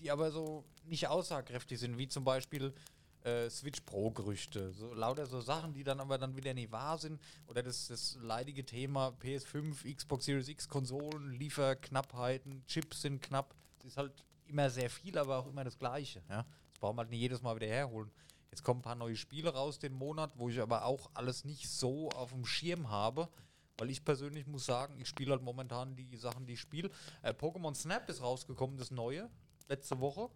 die 0.00 0.10
aber 0.10 0.30
so 0.30 0.64
nicht 0.84 1.08
aussagekräftig 1.08 1.78
sind, 1.78 1.98
wie 1.98 2.08
zum 2.08 2.24
Beispiel 2.24 2.74
äh, 3.22 3.48
Switch 3.48 3.80
Pro-Gerüchte. 3.80 4.72
So, 4.72 4.92
lauter 4.92 5.26
so 5.26 5.40
Sachen, 5.40 5.72
die 5.72 5.84
dann 5.84 6.00
aber 6.00 6.18
dann 6.18 6.36
wieder 6.36 6.52
nicht 6.52 6.70
wahr 6.70 6.98
sind. 6.98 7.20
Oder 7.46 7.62
das, 7.62 7.88
das 7.88 8.16
leidige 8.20 8.64
Thema 8.64 9.16
PS5, 9.20 9.94
Xbox 9.94 10.26
Series 10.26 10.48
X 10.48 10.68
Konsolen, 10.68 11.32
Lieferknappheiten, 11.32 12.64
Chips 12.66 13.02
sind 13.02 13.22
knapp. 13.22 13.54
Es 13.78 13.86
ist 13.86 13.96
halt 13.96 14.24
immer 14.46 14.68
sehr 14.68 14.90
viel, 14.90 15.16
aber 15.16 15.38
auch 15.38 15.46
immer 15.46 15.64
das 15.64 15.78
Gleiche. 15.78 16.22
Ja? 16.28 16.44
Das 16.70 16.80
brauchen 16.80 16.96
wir 16.96 17.02
halt 17.02 17.10
nicht 17.10 17.20
jedes 17.20 17.40
Mal 17.40 17.56
wieder 17.56 17.68
herholen. 17.68 18.10
Jetzt 18.50 18.62
kommen 18.62 18.80
ein 18.80 18.84
paar 18.84 18.94
neue 18.94 19.16
Spiele 19.16 19.52
raus 19.52 19.78
den 19.78 19.94
Monat, 19.94 20.32
wo 20.36 20.48
ich 20.48 20.60
aber 20.60 20.84
auch 20.84 21.10
alles 21.14 21.44
nicht 21.44 21.68
so 21.68 22.10
auf 22.10 22.30
dem 22.30 22.44
Schirm 22.44 22.90
habe. 22.90 23.28
Weil 23.78 23.90
ich 23.90 24.04
persönlich 24.04 24.46
muss 24.46 24.66
sagen, 24.66 24.98
ich 25.00 25.08
spiele 25.08 25.32
halt 25.32 25.42
momentan 25.42 25.96
die 25.96 26.16
Sachen, 26.16 26.46
die 26.46 26.54
ich 26.54 26.60
spiele. 26.60 26.90
Äh, 27.22 27.30
Pokémon 27.30 27.74
Snap 27.74 28.08
ist 28.08 28.22
rausgekommen, 28.22 28.76
das 28.76 28.90
neue, 28.90 29.28
letzte 29.68 30.00
Woche. 30.00 30.30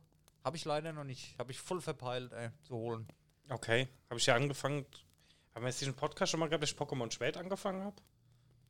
Habe 0.45 0.57
ich 0.57 0.65
leider 0.65 0.93
noch 0.93 1.05
nicht. 1.05 1.39
Habe 1.39 1.53
ich 1.53 1.59
voll 1.59 1.81
verpeilt, 1.81 2.33
ey, 2.33 2.51
zu 2.63 2.75
holen. 2.75 3.07
Okay, 3.49 3.89
habe 4.09 4.19
ich 4.19 4.27
ja 4.27 4.35
angefangen. 4.35 4.87
Haben 5.55 5.63
wir 5.63 5.69
jetzt 5.69 5.81
diesen 5.81 5.95
Podcast 5.95 6.31
schon 6.31 6.41
mal 6.41 6.49
gehabt, 6.49 6.63
dass 6.63 6.71
ich 6.71 6.77
Pokémon 6.77 7.11
spät 7.11 7.37
angefangen 7.37 7.83
habe? 7.85 7.97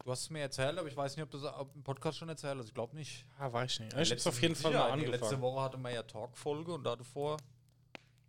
Du 0.05 0.11
hast 0.11 0.23
es 0.23 0.31
mir 0.31 0.41
erzählt, 0.41 0.79
aber 0.79 0.89
ich 0.89 0.97
weiß 0.97 1.17
nicht, 1.17 1.25
ob 1.25 1.31
du 1.31 1.39
das 1.39 1.53
im 1.75 1.83
Podcast 1.83 2.19
schon 2.19 2.29
erzählt 2.29 2.59
hast. 2.59 2.69
Ich 2.69 2.75
glaube 2.75 2.97
nicht. 2.97 3.27
Ah, 3.39 3.53
weiß 3.53 3.73
ich 3.73 3.81
nicht. 3.81 3.93
Ich 3.93 4.11
habe 4.11 4.17
es 4.17 4.27
auf 4.27 4.41
jeden 4.41 4.55
Fall 4.55 4.73
mal 4.73 4.99
die 4.99 5.05
Letzte 5.07 5.27
angefangen. 5.27 5.43
Woche 5.43 5.63
hatte 5.63 5.77
man 5.77 5.93
ja 5.93 6.03
Talk-Folge 6.03 6.75
und 6.75 6.85
da 6.85 6.97
davor. 6.97 7.37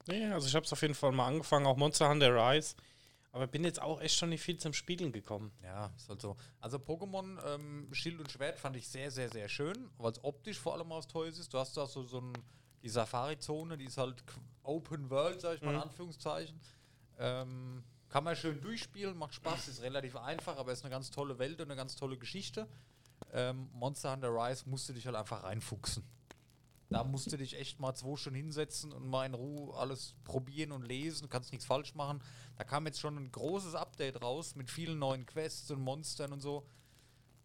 Nee, 0.07 0.25
also 0.25 0.47
ich 0.47 0.55
habe 0.55 0.65
es 0.65 0.73
auf 0.73 0.81
jeden 0.81 0.95
Fall 0.95 1.11
mal 1.11 1.27
angefangen, 1.27 1.67
auch 1.67 1.77
Monster 1.77 2.09
Hunter 2.09 2.33
Rise. 2.35 2.75
Aber 3.31 3.45
bin 3.47 3.63
jetzt 3.63 3.81
auch 3.81 4.01
echt 4.01 4.17
schon 4.17 4.29
nicht 4.29 4.41
viel 4.41 4.57
zum 4.57 4.73
Spielen 4.73 5.11
gekommen. 5.11 5.51
Ja, 5.63 5.91
ist 5.95 6.09
halt 6.09 6.21
so. 6.21 6.35
Also 6.59 6.77
Pokémon 6.77 7.37
ähm, 7.45 7.87
Schild 7.93 8.19
und 8.19 8.31
Schwert 8.31 8.57
fand 8.59 8.75
ich 8.75 8.87
sehr, 8.87 9.11
sehr, 9.11 9.29
sehr 9.29 9.47
schön, 9.47 9.89
weil 9.97 10.11
es 10.11 10.23
optisch 10.23 10.57
vor 10.57 10.73
allem 10.73 10.91
aus 10.91 11.07
toll 11.07 11.27
ist. 11.27 11.53
Du 11.53 11.59
hast 11.59 11.77
da 11.77 11.85
so, 11.85 12.03
so 12.03 12.21
ein, 12.21 12.33
die 12.81 12.89
Safari-Zone, 12.89 13.77
die 13.77 13.85
ist 13.85 13.97
halt 13.97 14.23
Open 14.63 15.09
World, 15.11 15.41
sag 15.41 15.55
ich 15.55 15.61
mal 15.61 15.71
in 15.71 15.75
Mhm. 15.77 15.83
Anführungszeichen. 15.83 16.59
Ähm, 17.19 17.83
kann 18.09 18.23
man 18.23 18.35
schön 18.35 18.59
durchspielen, 18.61 19.15
macht 19.15 19.35
Spaß, 19.35 19.67
ist 19.67 19.81
relativ 19.83 20.15
einfach, 20.15 20.57
aber 20.57 20.71
ist 20.71 20.83
eine 20.83 20.89
ganz 20.89 21.11
tolle 21.11 21.37
Welt 21.37 21.59
und 21.61 21.67
eine 21.67 21.75
ganz 21.75 21.95
tolle 21.95 22.17
Geschichte. 22.17 22.67
Ähm, 23.31 23.69
Monster 23.73 24.11
Hunter 24.13 24.29
Rise 24.33 24.67
musst 24.67 24.89
du 24.89 24.93
dich 24.93 25.05
halt 25.05 25.15
einfach 25.15 25.43
reinfuchsen. 25.43 26.03
Da 26.89 27.03
musst 27.03 27.31
du 27.31 27.37
dich 27.37 27.55
echt 27.55 27.79
mal 27.79 27.93
zwei 27.93 28.15
Stunden 28.15 28.37
hinsetzen 28.37 28.91
und 28.91 29.07
mal 29.07 29.25
in 29.25 29.35
Ruhe 29.35 29.75
alles 29.77 30.15
probieren 30.23 30.71
und 30.71 30.87
lesen. 30.87 31.23
Du 31.23 31.27
kannst 31.27 31.51
nichts 31.51 31.65
falsch 31.65 31.93
machen. 31.93 32.19
Da 32.57 32.63
kam 32.63 32.87
jetzt 32.87 32.99
schon 32.99 33.15
ein 33.15 33.31
großes 33.31 33.75
Update 33.75 34.23
raus 34.23 34.55
mit 34.55 34.71
vielen 34.71 34.97
neuen 34.97 35.25
Quests 35.27 35.69
und 35.69 35.81
Monstern 35.81 36.33
und 36.33 36.41
so. 36.41 36.65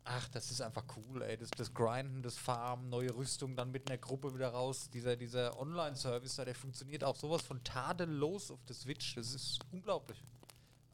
Ach, 0.04 0.28
das 0.28 0.50
ist 0.50 0.61
einfach 0.62 0.85
cool, 0.96 1.22
ey. 1.22 1.37
Das, 1.37 1.50
das 1.50 1.72
Grinden, 1.72 2.22
das 2.22 2.37
Farmen, 2.37 2.88
neue 2.88 3.14
Rüstung, 3.14 3.54
dann 3.54 3.70
mit 3.70 3.88
einer 3.88 3.98
Gruppe 3.98 4.35
wieder 4.35 4.48
raus. 4.48 4.88
Dieser, 4.90 5.16
dieser 5.16 5.59
Online-Service 5.59 6.37
da, 6.37 6.44
der 6.46 6.54
funktioniert 6.54 7.04
auch 7.04 7.16
sowas 7.16 7.42
von 7.42 7.62
tadellos 7.64 8.50
auf 8.50 8.64
der 8.64 8.74
Switch. 8.74 9.14
Das 9.14 9.35
ist 9.35 9.61
unglaublich. 9.72 10.22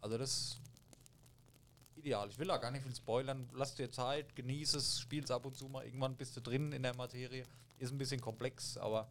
Also 0.01 0.19
das 0.19 0.31
ist 0.31 0.61
ideal. 1.97 2.29
Ich 2.31 2.39
will 2.39 2.49
da 2.49 2.57
gar 2.57 2.71
nicht 2.73 2.83
viel 2.83 2.95
spoilern. 2.95 3.49
Lass 3.53 3.75
dir 3.77 3.91
Zeit, 3.91 4.35
genieß 4.35 4.75
es, 4.75 5.01
spiel's 5.01 5.31
ab 5.31 5.45
und 5.45 5.57
zu 5.57 5.69
mal. 5.69 5.85
Irgendwann 5.85 6.17
bist 6.17 6.37
du 6.37 6.41
drin 6.41 6.73
in 6.73 6.83
der 6.83 6.97
Materie. 6.97 7.45
Ist 7.81 7.93
ein 7.93 7.99
bisschen 7.99 8.21
komplex, 8.21 8.77
aber 8.77 9.09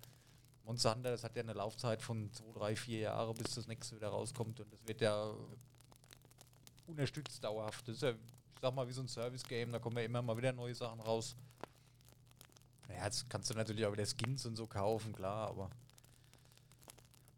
Monster 0.63 0.93
Hunter, 0.93 1.09
das 1.09 1.23
hat 1.23 1.35
ja 1.35 1.41
eine 1.41 1.53
Laufzeit 1.53 2.01
von 2.01 2.31
2, 2.31 2.53
3, 2.53 2.75
4 2.75 2.99
Jahre, 2.99 3.33
bis 3.33 3.55
das 3.55 3.65
nächste 3.65 3.95
wieder 3.95 4.09
rauskommt. 4.09 4.59
Und 4.59 4.71
das 4.71 4.87
wird 4.87 5.01
ja 5.01 5.33
unerstützt 6.85 7.43
dauerhaft. 7.43 7.87
Das 7.87 7.95
ist 7.95 8.03
ja, 8.03 8.11
ich 8.11 8.61
sag 8.61 8.75
mal, 8.75 8.87
wie 8.87 8.93
so 8.93 9.01
ein 9.01 9.07
Service-Game. 9.07 9.71
Da 9.71 9.79
kommen 9.79 9.97
ja 9.97 10.03
immer 10.03 10.21
mal 10.21 10.37
wieder 10.37 10.53
neue 10.53 10.75
Sachen 10.75 10.99
raus. 10.99 11.35
Ja, 12.89 13.05
jetzt 13.05 13.27
kannst 13.27 13.49
du 13.49 13.55
natürlich 13.55 13.83
auch 13.85 13.91
wieder 13.91 14.05
Skins 14.05 14.45
und 14.45 14.55
so 14.55 14.67
kaufen, 14.67 15.13
klar, 15.13 15.49
aber 15.49 15.71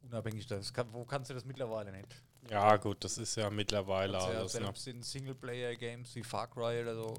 unabhängig 0.04 0.48
das 0.48 0.74
kann, 0.74 0.92
wo 0.92 1.06
kannst 1.06 1.30
du 1.30 1.34
das 1.34 1.46
mittlerweile 1.46 1.94
nicht? 1.94 2.22
Ja, 2.50 2.76
gut, 2.76 3.04
das 3.04 3.18
ist 3.18 3.36
ja 3.36 3.50
mittlerweile 3.50 4.18
Kannst 4.18 4.28
ja 4.28 4.40
alles. 4.40 4.54
Ne? 4.56 4.62
selbst 4.62 4.88
in 4.88 5.02
Singleplayer-Games 5.02 6.16
wie 6.16 6.24
Far 6.24 6.50
Cry 6.50 6.82
oder 6.82 6.96
so. 6.96 7.14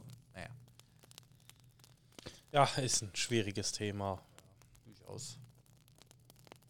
Ja, 2.52 2.64
ist 2.64 3.00
ein 3.00 3.16
schwieriges 3.16 3.72
Thema. 3.72 4.20
durchaus. 4.84 5.38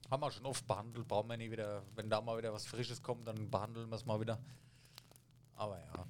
Haben 0.08 0.22
wir 0.22 0.30
schon 0.30 0.46
oft 0.46 0.64
behandelt, 0.64 1.08
brauchen 1.08 1.28
wir 1.28 1.36
nie 1.36 1.50
wieder. 1.50 1.82
Wenn 1.96 2.08
da 2.08 2.20
mal 2.20 2.38
wieder 2.38 2.52
was 2.52 2.66
Frisches 2.66 3.02
kommt, 3.02 3.26
dann 3.26 3.50
behandeln 3.50 3.88
wir 3.88 3.96
es 3.96 4.06
mal 4.06 4.20
wieder. 4.20 4.38
Aber 5.56 5.80
ja. 5.80 6.06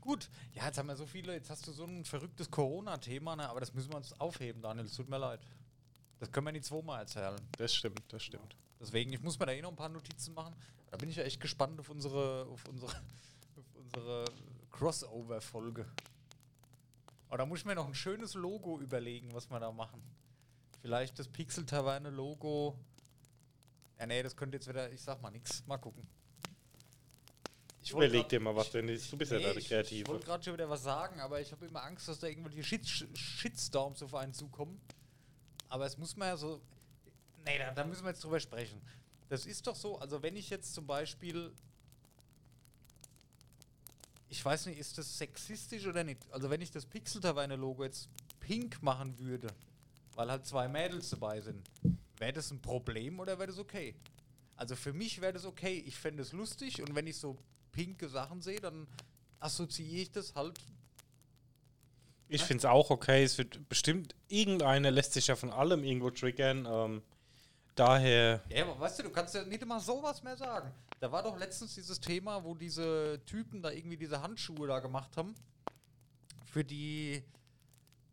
Gut, 0.00 0.30
ja, 0.54 0.64
jetzt 0.64 0.78
haben 0.78 0.88
wir 0.88 0.96
so 0.96 1.04
viele, 1.04 1.34
jetzt 1.34 1.50
hast 1.50 1.66
du 1.66 1.72
so 1.72 1.84
ein 1.84 2.06
verrücktes 2.06 2.50
Corona-Thema, 2.50 3.36
ne? 3.36 3.48
aber 3.48 3.60
das 3.60 3.74
müssen 3.74 3.90
wir 3.90 3.98
uns 3.98 4.18
aufheben, 4.18 4.62
Daniel, 4.62 4.86
es 4.86 4.94
tut 4.94 5.10
mir 5.10 5.18
leid. 5.18 5.40
Das 6.18 6.32
können 6.32 6.46
wir 6.46 6.52
nicht 6.52 6.64
zweimal 6.64 7.00
erzählen. 7.00 7.40
Das 7.58 7.74
stimmt, 7.74 8.02
das 8.08 8.22
stimmt. 8.22 8.56
Deswegen, 8.80 9.12
ich 9.12 9.20
muss 9.20 9.38
mir 9.38 9.44
da 9.44 9.52
eh 9.52 9.60
noch 9.60 9.70
ein 9.70 9.76
paar 9.76 9.90
Notizen 9.90 10.32
machen. 10.32 10.56
Da 10.90 10.96
bin 10.96 11.10
ich 11.10 11.16
ja 11.16 11.24
echt 11.24 11.40
gespannt 11.40 11.78
auf 11.78 11.90
unsere, 11.90 12.46
auf 12.46 12.66
unsere, 12.68 12.92
auf 13.56 13.74
unsere 13.74 14.24
Crossover-Folge. 14.70 15.86
Aber 17.32 17.38
da 17.38 17.46
muss 17.46 17.60
ich 17.60 17.64
mir 17.64 17.74
noch 17.74 17.86
ein 17.86 17.94
schönes 17.94 18.34
Logo 18.34 18.78
überlegen, 18.78 19.32
was 19.32 19.48
wir 19.48 19.58
da 19.58 19.72
machen. 19.72 20.02
Vielleicht 20.82 21.18
das 21.18 21.28
Pixel-Taverne-Logo. 21.28 22.78
Ja, 23.98 24.04
nee, 24.04 24.22
das 24.22 24.36
könnte 24.36 24.58
jetzt 24.58 24.68
wieder, 24.68 24.92
ich 24.92 25.00
sag 25.00 25.22
mal 25.22 25.30
nichts. 25.30 25.66
Mal 25.66 25.78
gucken. 25.78 26.06
Ich 27.80 27.92
Überleg 27.92 28.28
dir 28.28 28.38
mal 28.38 28.54
was, 28.54 28.70
denn 28.70 28.86
du 28.86 29.16
bist 29.16 29.32
ja 29.32 29.38
Nee, 29.38 29.44
da 29.44 29.52
der 29.54 29.80
ich, 29.80 29.92
ich 29.92 30.06
wollte 30.06 30.26
gerade 30.26 30.44
schon 30.44 30.52
wieder 30.52 30.68
was 30.68 30.82
sagen, 30.82 31.20
aber 31.20 31.40
ich 31.40 31.50
habe 31.52 31.64
immer 31.64 31.82
Angst, 31.82 32.06
dass 32.06 32.18
da 32.18 32.26
irgendwelche 32.26 32.62
Shit 32.62 32.86
Shitstorms 33.16 34.02
auf 34.02 34.14
einen 34.14 34.34
zukommen. 34.34 34.78
Aber 35.70 35.86
es 35.86 35.96
muss 35.96 36.14
man 36.14 36.28
ja 36.28 36.36
so. 36.36 36.60
Nee, 37.46 37.56
da, 37.56 37.70
da 37.70 37.86
müssen 37.86 38.04
wir 38.04 38.10
jetzt 38.10 38.22
drüber 38.22 38.40
sprechen. 38.40 38.78
Das 39.30 39.46
ist 39.46 39.66
doch 39.66 39.74
so, 39.74 39.98
also 39.98 40.22
wenn 40.22 40.36
ich 40.36 40.50
jetzt 40.50 40.74
zum 40.74 40.86
Beispiel. 40.86 41.50
Ich 44.32 44.42
weiß 44.42 44.64
nicht, 44.64 44.78
ist 44.78 44.96
das 44.96 45.18
sexistisch 45.18 45.86
oder 45.86 46.04
nicht? 46.04 46.20
Also 46.30 46.48
wenn 46.48 46.62
ich 46.62 46.70
das 46.70 46.86
Pixel-Taverne-Logo 46.86 47.84
jetzt 47.84 48.08
pink 48.40 48.82
machen 48.82 49.18
würde, 49.18 49.48
weil 50.14 50.30
halt 50.30 50.46
zwei 50.46 50.68
Mädels 50.68 51.10
dabei 51.10 51.42
sind, 51.42 51.62
wäre 52.16 52.32
das 52.32 52.50
ein 52.50 52.62
Problem 52.62 53.20
oder 53.20 53.38
wäre 53.38 53.48
das 53.48 53.58
okay? 53.58 53.94
Also 54.56 54.74
für 54.74 54.94
mich 54.94 55.20
wäre 55.20 55.34
das 55.34 55.44
okay. 55.44 55.84
Ich 55.86 55.96
fände 55.96 56.22
es 56.22 56.32
lustig 56.32 56.80
und 56.80 56.94
wenn 56.94 57.06
ich 57.06 57.18
so 57.18 57.36
pinke 57.72 58.08
Sachen 58.08 58.40
sehe, 58.40 58.58
dann 58.58 58.86
assoziiere 59.38 60.00
ich 60.00 60.12
das 60.12 60.34
halt. 60.34 60.58
Ich 62.28 62.42
finde 62.42 62.60
es 62.60 62.64
auch 62.64 62.88
okay. 62.88 63.24
Es 63.24 63.36
wird 63.36 63.68
bestimmt, 63.68 64.14
irgendeiner 64.28 64.90
lässt 64.90 65.12
sich 65.12 65.26
ja 65.26 65.36
von 65.36 65.50
allem 65.50 65.84
irgendwo 65.84 66.08
triggern. 66.08 66.66
Ähm, 66.66 67.02
daher, 67.74 68.42
Ja, 68.48 68.64
aber 68.64 68.80
weißt 68.80 69.00
du, 69.00 69.02
du 69.02 69.10
kannst 69.10 69.34
ja 69.34 69.44
nicht 69.44 69.60
immer 69.60 69.78
sowas 69.78 70.22
mehr 70.22 70.38
sagen. 70.38 70.72
Da 71.02 71.10
war 71.10 71.24
doch 71.24 71.36
letztens 71.36 71.74
dieses 71.74 71.98
Thema, 71.98 72.44
wo 72.44 72.54
diese 72.54 73.20
Typen 73.26 73.60
da 73.60 73.72
irgendwie 73.72 73.96
diese 73.96 74.22
Handschuhe 74.22 74.68
da 74.68 74.78
gemacht 74.78 75.16
haben. 75.16 75.34
Für 76.44 76.64
die 76.64 77.24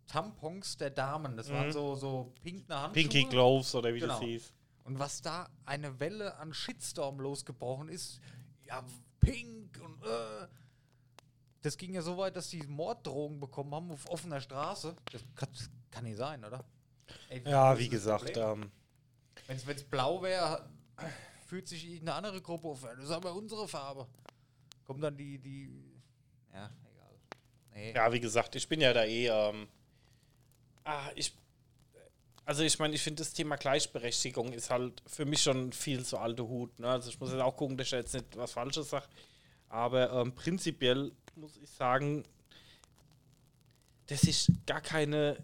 Tampons 0.07 0.75
der 0.75 0.89
Damen. 0.89 1.37
Das 1.37 1.51
waren 1.51 1.67
Mhm. 1.67 1.71
so, 1.71 1.93
so 1.93 2.33
pinkne 2.41 2.81
Handschuhe. 2.81 3.03
Pinky 3.03 3.25
Gloves 3.25 3.75
oder 3.75 3.93
wie 3.93 3.99
Genau. 3.99 4.13
das 4.15 4.23
hieß. 4.23 4.53
Und 4.85 4.97
was 4.97 5.21
da 5.21 5.47
eine 5.67 5.99
Welle 5.99 6.35
an 6.37 6.51
Shitstorm 6.51 7.19
losgebrochen 7.19 7.89
ist, 7.89 8.21
ja, 8.65 8.83
pink 9.19 9.79
und 9.85 10.03
äh, 10.03 10.47
das 11.61 11.77
ging 11.77 11.93
ja 11.93 12.01
so 12.01 12.17
weit, 12.17 12.35
dass 12.37 12.49
die 12.49 12.63
Morddrohungen 12.65 13.39
bekommen 13.39 13.71
haben 13.75 13.91
auf 13.91 14.09
offener 14.09 14.41
Straße. 14.41 14.95
Das 15.11 15.21
kann, 15.35 15.49
kann 15.91 16.05
nicht 16.05 16.17
sein, 16.17 16.43
oder? 16.43 16.65
Ey, 17.29 17.43
Ja, 17.47 17.77
wie 17.77 17.87
gesagt, 17.89 18.35
ähm, 18.35 18.71
Wenn 19.45 19.57
es 19.57 19.83
blau 19.83 20.23
wäre, 20.23 20.67
fühlt 21.49 21.67
sich 21.67 21.83
irgendeine 21.83 22.15
andere 22.15 22.41
Gruppe 22.41 22.67
auf. 22.67 22.81
Das 22.81 23.05
ist 23.05 23.11
aber 23.11 23.33
unsere 23.33 23.67
Farbe. 23.67 24.07
Kommt 24.85 25.03
dann 25.03 25.17
die, 25.17 25.39
die. 25.39 25.67
Ja, 26.53 26.69
egal. 26.93 27.19
Nee. 27.73 27.93
ja, 27.93 28.13
wie 28.13 28.19
gesagt, 28.19 28.55
ich 28.55 28.67
bin 28.67 28.79
ja 28.79 28.93
da 28.93 29.03
eh, 29.03 29.27
ähm, 29.27 29.67
ah, 30.83 31.09
ich, 31.15 31.33
also 32.45 32.63
ich 32.63 32.77
meine, 32.77 32.93
ich 32.93 33.01
finde 33.01 33.23
das 33.23 33.33
Thema 33.33 33.55
Gleichberechtigung 33.55 34.53
ist 34.53 34.69
halt 34.69 35.01
für 35.07 35.25
mich 35.25 35.41
schon 35.41 35.73
viel 35.73 36.05
zu 36.05 36.19
alte 36.19 36.47
Hut. 36.47 36.77
Ne? 36.79 36.87
Also 36.87 37.09
ich 37.09 37.19
muss 37.19 37.31
jetzt 37.31 37.41
auch 37.41 37.57
gucken, 37.57 37.77
dass 37.77 37.87
ich 37.87 37.93
jetzt 37.93 38.13
nicht 38.13 38.37
was 38.37 38.51
Falsches 38.51 38.89
sage. 38.89 39.07
Aber 39.69 40.11
ähm, 40.11 40.33
prinzipiell 40.33 41.11
muss 41.35 41.57
ich 41.57 41.69
sagen, 41.69 42.25
dass 44.05 44.23
ich 44.23 44.47
gar 44.67 44.81
keine 44.81 45.37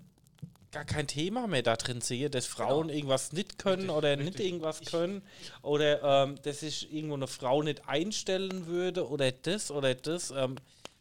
gar 0.76 0.84
kein 0.84 1.08
Thema 1.08 1.48
mehr 1.48 1.64
da 1.64 1.78
drin 1.78 2.02
sehe, 2.02 2.30
dass 2.30 2.46
Frauen 2.46 2.90
irgendwas 2.90 3.32
nicht 3.32 3.58
können 3.58 3.84
Richtig, 3.84 3.96
oder 3.96 4.10
richtig. 4.10 4.26
nicht 4.26 4.40
irgendwas 4.42 4.82
können 4.82 5.22
oder 5.62 6.26
ähm, 6.26 6.36
dass 6.44 6.64
ich 6.64 6.94
irgendwo 6.94 7.16
eine 7.16 7.28
Frau 7.28 7.64
nicht 7.64 7.88
einstellen 7.88 8.68
würde 8.68 9.08
oder 9.08 9.32
das 9.32 9.72
oder 9.72 9.96
das. 9.96 10.32
Ähm, 10.32 10.58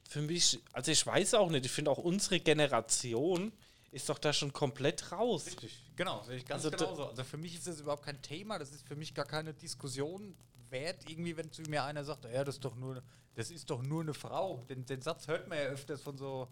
für 0.09 0.23
mich, 0.23 0.61
also 0.73 0.93
ich 0.93 1.05
weiß 1.05 1.35
auch 1.35 1.51
nicht, 1.51 1.67
ich 1.67 1.73
finde 1.73 1.91
auch 1.91 1.99
unsere 1.99 2.39
Generation 2.39 3.53
ist 3.91 4.09
doch 4.09 4.19
da 4.21 4.33
schon 4.33 4.53
komplett 4.53 5.11
raus. 5.11 5.47
Richtig, 5.47 5.83
genau, 5.97 6.25
ganz 6.47 6.65
Also 6.65 6.71
genauso. 6.71 7.07
Also 7.07 7.25
für 7.25 7.37
mich 7.37 7.57
ist 7.57 7.67
das 7.67 7.81
überhaupt 7.81 8.05
kein 8.05 8.23
Thema, 8.23 8.61
das 8.61 8.71
ist 8.71 8.87
für 8.87 8.95
mich 8.95 9.13
gar 9.13 9.27
keine 9.27 9.55
Diskussion 9.55 10.37
wert, 10.71 10.99
irgendwie, 11.09 11.37
wenn 11.37 11.51
zu 11.51 11.63
mir 11.63 11.83
einer 11.83 12.05
sagt, 12.05 12.27
ja, 12.27 12.45
das 12.45 12.57
ist 12.57 12.65
doch 12.65 12.77
nur, 12.77 13.03
das 13.35 13.51
ist 13.51 13.69
doch 13.69 13.83
nur 13.83 14.03
eine 14.03 14.15
Frau. 14.15 14.65
Den, 14.69 14.87
den 14.87 15.03
Satz 15.03 15.27
hört 15.27 15.49
man 15.49 15.59
ja 15.59 15.65
öfters 15.65 16.01
von 16.01 16.17
so, 16.17 16.47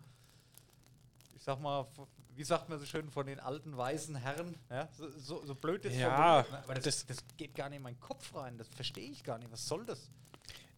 ich 1.37 1.43
sag 1.45 1.61
mal, 1.61 1.87
wie 2.35 2.45
sagt 2.45 2.69
man 2.69 2.79
so 2.79 2.87
schön, 2.87 3.11
von 3.11 3.27
den 3.27 3.41
alten 3.41 3.77
weißen 3.77 4.17
Herren, 4.17 4.57
ja, 4.71 4.89
so, 4.97 5.09
so, 5.11 5.45
so 5.45 5.55
blöd 5.55 5.85
ist 5.85 5.97
Ja, 5.97 6.43
ne? 6.51 6.59
aber 6.65 6.75
das, 6.75 6.85
das- 6.85 7.07
das, 7.07 7.19
geht 7.37 7.55
gar 7.55 7.69
nicht 7.69 7.77
in 7.79 7.83
meinen 7.83 8.01
Kopf 8.01 8.35
rein, 8.35 8.57
das 8.59 8.69
verstehe 8.69 9.11
ich 9.11 9.23
gar 9.23 9.39
nicht, 9.39 9.51
was 9.51 9.67
soll 9.67 9.85
das? 9.85 10.11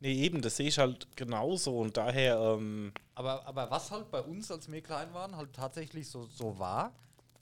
Nee, 0.00 0.14
eben, 0.14 0.42
das 0.42 0.56
sehe 0.56 0.68
ich 0.68 0.78
halt 0.78 1.06
genauso 1.16 1.78
und 1.78 1.96
daher, 1.96 2.36
ähm, 2.38 2.92
Aber, 3.14 3.46
aber 3.46 3.70
was 3.70 3.90
halt 3.90 4.10
bei 4.10 4.20
uns, 4.20 4.50
als 4.50 4.70
wir 4.70 4.82
klein 4.82 5.12
waren, 5.14 5.36
halt 5.36 5.52
tatsächlich 5.54 6.08
so, 6.08 6.26
so 6.26 6.58
war, 6.58 6.92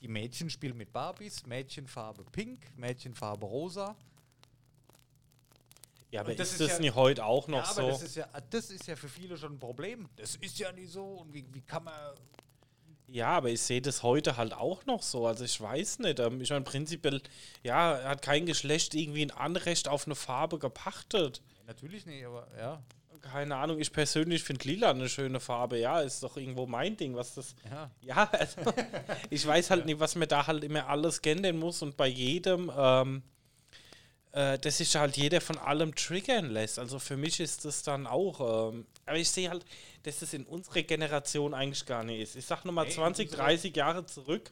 die 0.01 0.09
Mädchen 0.09 0.51
spielen 0.51 0.77
mit 0.77 0.92
Barbies, 0.92 1.46
Mädchenfarbe 1.46 2.25
pink, 2.31 2.61
Mädchenfarbe 2.77 3.46
rosa. 3.46 3.96
ja, 6.11 6.20
aber 6.20 6.35
das 6.35 6.48
ist 6.48 6.53
ist 6.55 6.61
das 6.61 6.70
ja- 6.72 6.79
nicht 6.81 6.94
heute 6.94 7.25
auch 7.25 7.48
noch 7.48 7.59
ja, 7.59 7.70
aber 7.70 7.83
so? 7.83 7.88
das 7.88 8.03
ist 8.03 8.16
ja, 8.16 8.29
das 8.51 8.70
ist 8.70 8.87
ja 8.87 8.96
für 8.96 9.09
viele 9.09 9.37
schon 9.38 9.55
ein 9.55 9.59
Problem. 9.59 10.09
Das 10.16 10.37
ist 10.37 10.59
ja 10.59 10.70
nicht 10.72 10.92
so. 10.92 11.05
Und 11.05 11.33
wie, 11.33 11.46
wie 11.55 11.62
kann 11.62 11.85
man. 11.85 11.94
Ja, 13.12 13.29
aber 13.29 13.51
ich 13.51 13.61
sehe 13.61 13.83
das 13.83 14.03
heute 14.03 14.38
halt 14.38 14.55
auch 14.55 14.87
noch 14.87 15.03
so. 15.03 15.27
Also 15.27 15.44
ich 15.44 15.61
weiß 15.61 15.98
nicht. 15.98 16.18
Ähm, 16.18 16.40
ich 16.40 16.48
meine, 16.48 16.64
prinzipiell, 16.64 17.20
ja, 17.62 18.01
hat 18.05 18.22
kein 18.22 18.46
Geschlecht 18.46 18.94
irgendwie 18.94 19.22
ein 19.22 19.31
Anrecht 19.31 19.87
auf 19.87 20.07
eine 20.07 20.14
Farbe 20.14 20.59
gepachtet. 20.59 21.42
Natürlich 21.66 22.07
nicht, 22.07 22.25
aber 22.25 22.48
ja. 22.59 22.83
Keine 23.20 23.55
Ahnung, 23.57 23.79
ich 23.79 23.92
persönlich 23.92 24.42
finde 24.42 24.66
lila 24.66 24.90
eine 24.90 25.11
schöne 25.11 25.40
Farbe. 25.40 25.79
Ja, 25.79 26.01
ist 26.01 26.22
doch 26.22 26.38
irgendwo 26.38 26.66
mein 26.66 26.96
Ding, 26.96 27.14
was 27.14 27.35
das. 27.35 27.55
Ja. 27.70 27.90
Ja, 28.01 28.31
also, 28.33 28.61
ich 29.31 29.46
weiß 29.46 29.70
halt 29.70 29.85
nicht, 29.85 30.01
was 30.01 30.14
mir 30.14 30.27
da 30.27 30.46
halt 30.46 30.64
immer 30.64 30.88
alles 30.88 31.16
scannen 31.16 31.59
muss 31.59 31.83
und 31.83 31.98
bei 31.98 32.09
jedem, 32.09 32.72
ähm, 32.75 33.22
äh, 34.33 34.59
dass 34.59 34.79
sich 34.79 34.95
halt 34.97 35.16
jeder 35.16 35.40
von 35.40 35.59
allem 35.59 35.95
triggern 35.95 36.51
lässt. 36.51 36.79
Also 36.79 36.99
für 36.99 37.16
mich 37.16 37.38
ist 37.40 37.64
das 37.64 37.83
dann 37.83 38.07
auch, 38.07 38.71
ähm, 38.73 38.87
aber 39.07 39.18
ich 39.18 39.31
sehe 39.31 39.51
halt, 39.51 39.64
dass 40.05 40.21
das 40.21 40.33
in 40.33 40.45
unserer 40.47 40.83
Generation 40.83 41.55
eigentlich 41.55 41.85
gar 41.87 42.03
nicht 42.05 42.21
ist. 42.21 42.37
Ich 42.37 42.47
sag 42.47 42.64
nochmal 42.64 42.87
Nee, 42.87 42.92
20, 42.92 43.27
unsere- 43.29 43.42
30 43.45 43.77
Jahre 43.77 44.07
zurück, 44.07 44.51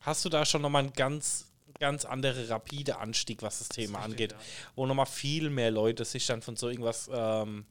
hast 0.00 0.24
du 0.24 0.28
da 0.28 0.44
schon 0.44 0.62
nochmal 0.62 0.82
einen 0.84 0.92
ganz, 0.92 1.46
ganz 1.78 2.04
andere 2.04 2.48
rapide 2.48 2.98
Anstieg, 2.98 3.42
was 3.42 3.60
das 3.60 3.68
Thema 3.68 3.98
richtig, 4.00 4.12
angeht. 4.12 4.32
ja. 4.32 4.38
Wo 4.74 4.86
nochmal 4.86 5.06
viel 5.06 5.48
mehr 5.50 5.70
Leute 5.70 6.04
sich 6.04 6.26
dann 6.26 6.42
von 6.42 6.56
so 6.56 6.68
irgendwas, 6.68 7.08
ähm, 7.12 7.64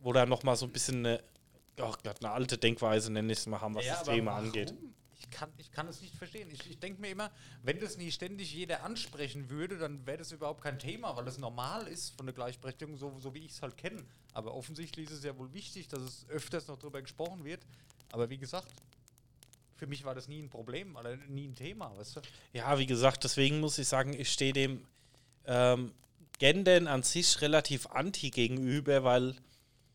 wo 0.00 0.12
da 0.12 0.26
nochmal 0.26 0.56
so 0.56 0.66
ein 0.66 0.72
bisschen 0.72 1.06
eine, 1.06 1.22
oh 1.80 1.94
Gott, 2.02 2.16
eine 2.20 2.30
alte 2.32 2.58
Denkweise, 2.58 3.12
nenne 3.12 3.32
ich 3.32 3.38
es 3.38 3.46
mal, 3.46 3.60
haben, 3.60 3.74
was 3.76 3.84
Ja, 3.86 3.94
das 3.94 4.02
Thema 4.08 4.32
warum? 4.32 4.46
angeht. 4.46 4.74
Ich 5.22 5.30
kann, 5.30 5.52
ich 5.56 5.70
kann 5.70 5.88
es 5.88 6.00
nicht 6.02 6.14
verstehen. 6.16 6.50
Ich, 6.50 6.68
ich 6.68 6.78
denke 6.78 7.00
mir 7.00 7.10
immer, 7.10 7.30
wenn 7.62 7.78
das 7.80 7.96
nie 7.96 8.10
ständig 8.10 8.52
jeder 8.52 8.82
ansprechen 8.82 9.48
würde, 9.50 9.78
dann 9.78 10.04
wäre 10.06 10.18
das 10.18 10.32
überhaupt 10.32 10.62
kein 10.62 10.78
Thema, 10.78 11.16
weil 11.16 11.24
das 11.24 11.38
normal 11.38 11.86
ist 11.86 12.16
von 12.16 12.26
der 12.26 12.34
Gleichberechtigung, 12.34 12.96
so, 12.96 13.18
so 13.20 13.32
wie 13.34 13.40
ich 13.44 13.52
es 13.52 13.62
halt 13.62 13.76
kenne. 13.76 14.02
Aber 14.32 14.54
offensichtlich 14.54 15.06
ist 15.06 15.18
es 15.18 15.24
ja 15.24 15.36
wohl 15.38 15.52
wichtig, 15.52 15.88
dass 15.88 16.02
es 16.02 16.26
öfters 16.28 16.66
noch 16.66 16.78
darüber 16.78 17.00
gesprochen 17.00 17.44
wird. 17.44 17.60
Aber 18.10 18.28
wie 18.30 18.38
gesagt, 18.38 18.68
für 19.76 19.86
mich 19.86 20.04
war 20.04 20.14
das 20.14 20.28
nie 20.28 20.42
ein 20.42 20.50
Problem 20.50 20.96
oder 20.96 21.16
nie 21.28 21.46
ein 21.48 21.54
Thema, 21.54 21.96
weißt 21.96 22.16
du? 22.16 22.20
Ja, 22.52 22.78
wie 22.78 22.86
gesagt, 22.86 23.24
deswegen 23.24 23.60
muss 23.60 23.78
ich 23.78 23.88
sagen, 23.88 24.12
ich 24.12 24.32
stehe 24.32 24.52
dem 24.52 24.84
ähm, 25.46 25.92
Gendern 26.38 26.88
an 26.88 27.02
sich 27.02 27.40
relativ 27.40 27.86
anti 27.86 28.30
gegenüber, 28.30 29.04
weil 29.04 29.34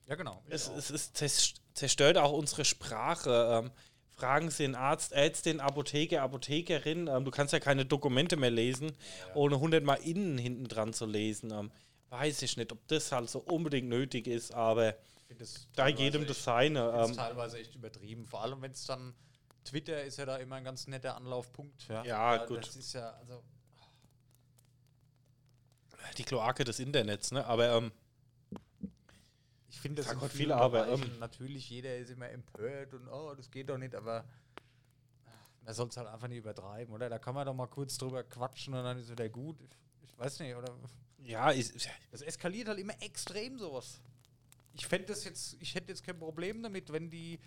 Ja, 0.08 0.16
genau. 0.16 0.42
es, 0.50 0.68
es, 0.70 0.90
es 0.90 1.14
zers- 1.14 1.56
zerstört 1.74 2.18
auch 2.18 2.32
unsere 2.32 2.64
Sprache. 2.66 3.64
Ähm, 3.66 3.72
fragen 4.18 4.50
Sie 4.50 4.64
den 4.64 4.76
Arzt, 4.76 5.14
Ärztin, 5.14 5.60
Apotheker, 5.60 6.22
Apothekerin. 6.24 7.08
Ähm, 7.08 7.24
du 7.24 7.32
kannst 7.32 7.54
ja 7.54 7.60
keine 7.60 7.86
Dokumente 7.86 8.36
mehr 8.36 8.52
lesen, 8.52 8.92
ohne 9.36 9.60
hundertmal 9.60 10.00
innen 10.02 10.38
hinten 10.38 10.68
dran 10.68 10.94
zu 10.94 11.06
lesen. 11.06 11.52
Ähm, 11.52 11.72
weiß 12.10 12.42
ich 12.42 12.58
nicht, 12.58 12.72
ob 12.72 12.86
das 12.88 13.12
halt 13.12 13.30
so 13.30 13.40
unbedingt 13.40 13.88
nötig 13.88 14.28
ist, 14.28 14.54
aber 14.54 14.96
da 15.76 15.88
jedem 15.88 16.26
das 16.26 16.44
seine. 16.44 16.80
Das 16.80 17.12
ist 17.12 17.18
Ähm, 17.18 17.24
teilweise 17.24 17.60
echt 17.60 17.76
übertrieben. 17.76 18.26
Vor 18.26 18.42
allem, 18.42 18.62
wenn 18.62 18.72
es 18.72 18.86
dann 18.86 19.14
Twitter 19.64 20.04
ist 20.04 20.18
ja 20.18 20.26
da 20.26 20.38
immer 20.38 20.56
ein 20.56 20.64
ganz 20.64 20.88
netter 20.88 21.16
Anlaufpunkt. 21.16 21.88
Ja, 21.90 22.04
Ja, 22.04 22.46
gut. 22.46 22.66
Das 22.66 22.76
ist 22.76 22.94
ja, 22.94 23.12
also, 23.20 23.44
die 26.18 26.24
Kloake 26.24 26.64
des 26.64 26.80
Internets, 26.80 27.32
ne? 27.32 27.46
Aber 27.46 27.70
ähm, 27.76 27.92
ich 29.70 29.80
finde 29.80 30.02
das 30.02 30.12
in 30.12 30.20
Gott 30.20 30.32
vielen 30.32 30.50
viel, 30.50 30.52
aber, 30.54 30.88
ähm, 30.88 31.20
natürlich, 31.20 31.70
jeder 31.70 31.98
ist 31.98 32.10
immer 32.10 32.30
empört 32.30 32.94
und 32.94 33.08
oh, 33.10 33.34
das 33.36 33.52
geht 33.52 33.70
doch 33.70 33.78
nicht, 33.78 33.96
aber 33.96 34.26
man 35.64 35.74
soll 35.74 35.90
es 35.90 35.98
halt 35.98 36.08
einfach 36.08 36.30
nicht 36.30 36.38
übertreiben, 36.38 36.94
oder? 36.94 37.10
Da 37.10 37.20
kann 37.20 37.36
man 37.36 37.46
doch 37.46 37.54
mal 37.54 37.68
kurz 37.68 37.98
drüber 37.98 38.24
quatschen 38.24 38.74
und 38.74 38.84
dann 38.84 38.98
ist 38.98 39.12
wieder 39.12 39.28
gut. 39.28 39.62
Ich, 39.62 40.10
ich 40.10 40.18
weiß 40.18 40.40
nicht, 40.40 40.56
oder? 40.56 40.74
ja, 41.24 41.52
Das 42.12 42.22
eskaliert 42.22 42.70
halt 42.70 42.80
immer 42.80 43.00
extrem 43.02 43.60
sowas. 43.60 44.00
Ich 44.74 44.88
fände 44.88 45.08
das 45.08 45.26
jetzt, 45.26 45.58
ich 45.60 45.76
hätte 45.76 45.90
jetzt 45.90 46.04
kein 46.04 46.18
Problem 46.18 46.64
damit, 46.64 46.92
wenn 46.94 47.10
die, 47.10 47.40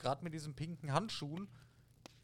gerade 0.00 0.24
mit 0.24 0.34
diesen 0.34 0.54
pinken 0.54 0.92
Handschuhen, 0.92 1.48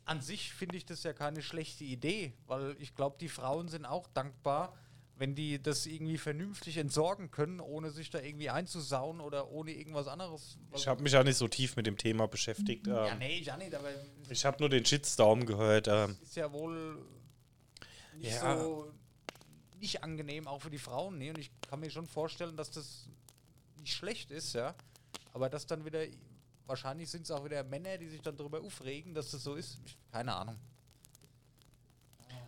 an 0.05 0.21
sich 0.21 0.53
finde 0.53 0.77
ich 0.77 0.87
das 0.87 1.03
ja 1.03 1.13
keine 1.13 1.43
schlechte 1.43 1.85
Idee, 1.85 2.33
weil 2.47 2.77
ich 2.81 2.95
glaube, 2.95 3.17
die 3.21 3.29
Frauen 3.29 3.69
sind 3.69 3.85
auch 3.85 4.09
dankbar, 4.09 4.77
wenn 5.19 5.35
die 5.35 5.63
das 5.63 5.87
irgendwie 5.87 6.19
vernünftig 6.19 6.77
entsorgen 6.77 7.31
können, 7.31 7.61
ohne 7.61 7.91
sich 7.91 8.11
da 8.11 8.21
irgendwie 8.21 8.51
einzusauen 8.51 9.21
oder 9.21 9.51
ohne 9.51 9.73
irgendwas 9.73 10.09
anderes. 10.09 10.59
ich 10.75 10.87
habe 10.87 11.03
mich 11.03 11.13
ja 11.13 11.25
nicht 11.25 11.37
so 11.39 11.49
tief 11.49 11.75
mit 11.77 11.87
dem 11.87 11.97
Thema 11.97 12.27
beschäftigt. 12.29 12.87
ja, 12.87 13.09
Ähm, 13.09 13.19
nee, 13.19 13.41
ja 13.41 13.57
nicht, 13.57 13.75
aber 13.75 13.89
Ich 14.29 14.45
habe 14.45 14.59
nur 14.61 14.69
den 14.69 14.85
Shitstorm 14.85 15.47
gehört. 15.47 15.89
Ähm, 15.89 16.17
ist 16.23 16.37
ja 16.37 16.53
wohl 16.53 16.99
nicht 18.19 18.33
Ja. 18.35 18.59
so 18.61 18.93
nicht 19.79 20.03
angenehm, 20.03 20.47
auch 20.49 20.61
für 20.63 20.71
die 20.71 20.79
Frauen. 20.79 21.19
Nee, 21.19 21.31
und 21.31 21.39
ich 21.39 21.51
kann 21.69 21.81
mir 21.81 21.91
schon 21.91 22.07
vorstellen, 22.07 22.57
dass 22.57 22.71
das 22.71 23.09
nicht 23.79 23.93
schlecht 23.95 24.31
ist, 24.31 24.55
ja. 24.55 24.75
Aber 25.33 25.49
dass 25.51 25.67
dann 25.67 25.85
wieder, 25.85 26.01
wahrscheinlich 26.67 27.11
sind 27.11 27.23
es 27.23 27.31
auch 27.31 27.45
wieder 27.45 27.63
Männer, 27.65 27.99
die 27.99 28.09
sich 28.09 28.23
dann 28.23 28.37
darüber 28.37 28.61
aufregen, 28.61 29.15
dass 29.15 29.31
das 29.31 29.43
so 29.43 29.55
ist. 29.55 29.79
Ich, 29.85 29.97
keine 30.13 30.35
Ahnung. 30.35 30.57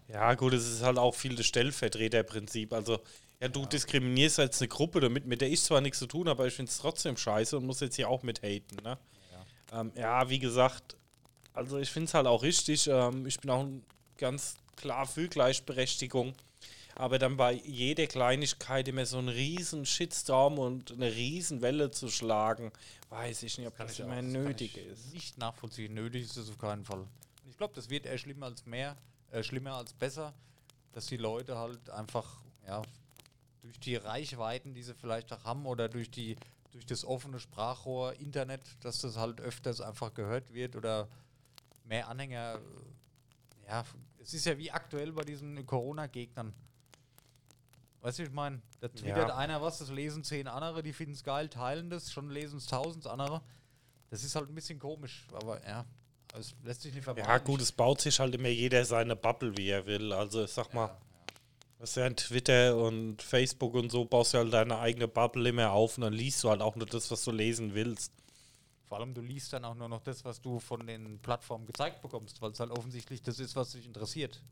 Ja, 0.09 0.35
gut, 0.35 0.55
es 0.55 0.67
ist 0.67 0.83
halt 0.83 0.99
auch 0.99 1.15
viel 1.15 1.37
das 1.37 1.47
Stellvertreterprinzip. 1.47 2.73
Also, 2.73 2.99
ja, 3.41 3.49
du 3.49 3.67
diskriminierst 3.67 4.41
als 4.41 4.61
eine 4.61 4.69
Gruppe, 4.69 5.01
damit, 5.01 5.27
mit 5.27 5.41
der 5.41 5.51
ich 5.51 5.63
zwar 5.63 5.81
nichts 5.81 5.99
zu 5.99 6.07
tun 6.07 6.29
habe, 6.29 6.41
aber 6.41 6.49
ich 6.49 6.55
finde 6.55 6.71
es 6.71 6.79
trotzdem 6.79 7.17
scheiße 7.17 7.57
und 7.57 7.67
muss 7.67 7.81
jetzt 7.81 7.97
hier 7.97 8.09
auch 8.09 8.23
mit 8.23 8.43
haten. 8.43 8.77
Ne? 8.83 8.99
Ja. 9.71 9.81
Ähm, 9.81 9.93
ja, 9.95 10.29
wie 10.29 10.39
gesagt, 10.39 10.97
also 11.53 11.79
ich 11.79 11.91
finde 11.91 12.07
es 12.07 12.15
halt 12.15 12.27
auch 12.27 12.43
richtig. 12.43 12.89
Ähm, 12.89 13.27
ich 13.27 13.39
bin 13.39 13.51
auch 13.51 13.67
ganz 14.17 14.57
klar 14.77 15.07
für 15.07 15.29
Gleichberechtigung, 15.29 16.35
aber 16.95 17.19
dann 17.19 17.37
bei 17.37 17.53
jeder 17.53 18.07
Kleinigkeit 18.07 18.89
immer 18.89 19.07
so 19.07 19.19
einen 19.19 19.29
riesen 19.29 19.85
Shitstorm 19.85 20.59
und 20.59 20.93
eine 20.93 21.15
riesen 21.15 21.61
Welle 21.61 21.91
zu 21.91 22.09
schlagen, 22.09 22.73
weiß 23.11 23.43
ich 23.43 23.59
nicht, 23.59 23.67
ob 23.69 23.77
das, 23.77 23.93
ich 23.93 24.01
immer 24.01 24.17
das 24.17 24.25
nötig 24.25 24.77
ist. 24.77 25.13
Nicht 25.13 25.39
nachvollziehen. 25.39 25.95
Nötig 25.95 26.23
ist 26.23 26.37
es 26.37 26.49
auf 26.49 26.59
keinen 26.59 26.85
Fall. 26.85 27.07
Ich 27.49 27.57
glaube, 27.57 27.75
das 27.75 27.89
wird 27.91 28.07
eher 28.07 28.19
schlimmer 28.19 28.47
als 28.47 28.67
mehr, 28.67 28.97
äh, 29.31 29.43
schlimmer 29.43 29.75
als 29.75 29.93
besser, 29.95 30.35
dass 30.93 31.07
die 31.07 31.17
Leute 31.17 31.57
halt 31.59 31.91
einfach, 31.91 32.41
ja, 32.67 32.83
durch 33.63 33.79
die 33.81 33.97
Reichweiten, 33.97 34.75
die 34.75 34.83
sie 34.83 34.95
vielleicht 34.95 35.33
auch 35.33 35.45
haben, 35.45 35.67
oder 35.67 35.89
durch 35.89 36.11
die 36.11 36.37
durch 36.73 36.85
das 36.85 37.05
offene 37.05 37.41
Sprachrohr 37.41 38.13
Internet, 38.21 38.61
dass 38.85 39.01
das 39.01 39.17
halt 39.17 39.41
öfters 39.41 39.81
einfach 39.81 40.13
gehört 40.13 40.53
wird 40.53 40.77
oder 40.77 41.09
mehr 41.85 42.09
Anhänger. 42.09 42.57
äh, 43.65 43.69
Ja, 43.69 43.85
es 44.19 44.35
ist 44.35 44.45
ja 44.45 44.57
wie 44.59 44.71
aktuell 44.71 45.13
bei 45.13 45.23
diesen 45.25 45.65
Corona-Gegnern. 45.67 46.53
Weißt 48.03 48.19
du, 48.19 48.23
ich 48.25 48.31
meine, 48.31 48.61
da 48.81 48.89
twittert 48.89 49.31
Ja. 49.31 49.37
einer 49.37 49.61
was, 49.63 49.79
das 49.79 49.89
lesen 49.91 50.23
zehn 50.25 50.47
andere, 50.47 50.83
die 50.83 50.93
finden 50.93 51.15
es 51.15 51.25
geil, 51.25 51.49
teilen 51.49 51.89
das, 51.91 52.13
schon 52.13 52.31
lesen 52.31 52.59
es 52.59 52.67
tausend 52.67 53.07
andere. 53.07 53.43
Das 54.11 54.23
ist 54.23 54.35
halt 54.37 54.49
ein 54.51 54.55
bisschen 54.55 54.79
komisch, 54.79 55.27
aber 55.33 55.67
ja, 55.67 55.85
es 56.35 56.55
lässt 56.65 56.83
sich 56.83 56.95
nicht 56.95 57.05
vermeiden. 57.05 57.29
Ja, 57.29 57.39
gut, 57.39 57.61
es 57.61 57.73
baut 57.73 58.01
sich 58.01 58.19
halt 58.21 58.35
immer 58.35 58.49
jeder 58.49 58.85
seine 58.85 59.17
Bubble, 59.17 59.57
wie 59.57 59.69
er 59.71 59.87
will. 59.87 60.13
Also, 60.13 60.45
ich 60.45 60.51
sag 60.51 60.73
mal, 60.75 60.97
das 61.79 61.91
ist 61.91 61.97
ja 61.97 62.07
in 62.07 62.17
Twitter 62.17 62.77
und 62.77 63.23
Facebook 63.23 63.75
und 63.75 63.91
so, 63.91 64.05
baust 64.05 64.35
du 64.35 64.39
halt 64.39 64.53
deine 64.53 64.79
eigene 64.79 65.09
Bubble 65.09 65.49
immer 65.49 65.71
auf 65.73 65.97
und 65.97 66.03
dann 66.03 66.13
liest 66.13 66.43
du 66.45 66.51
halt 66.51 66.61
auch 66.61 66.77
nur 66.77 66.87
das, 66.87 67.11
was 67.11 67.25
du 67.25 67.31
lesen 67.31 67.75
willst. 67.75 68.13
Vor 68.89 68.99
allem, 68.99 69.13
du 69.15 69.21
liest 69.21 69.53
dann 69.53 69.65
auch 69.65 69.75
nur 69.75 69.89
noch 69.89 70.01
das, 70.03 70.25
was 70.25 70.41
du 70.41 70.59
von 70.59 70.87
den 70.87 71.19
Plattformen 71.19 71.67
gezeigt 71.67 72.01
bekommst, 72.01 72.41
weil 72.41 72.53
es 72.53 72.61
halt 72.61 72.71
offensichtlich 72.71 73.23
das 73.23 73.39
ist, 73.39 73.55
was 73.55 73.73
dich 73.73 73.85
interessiert. 73.87 74.43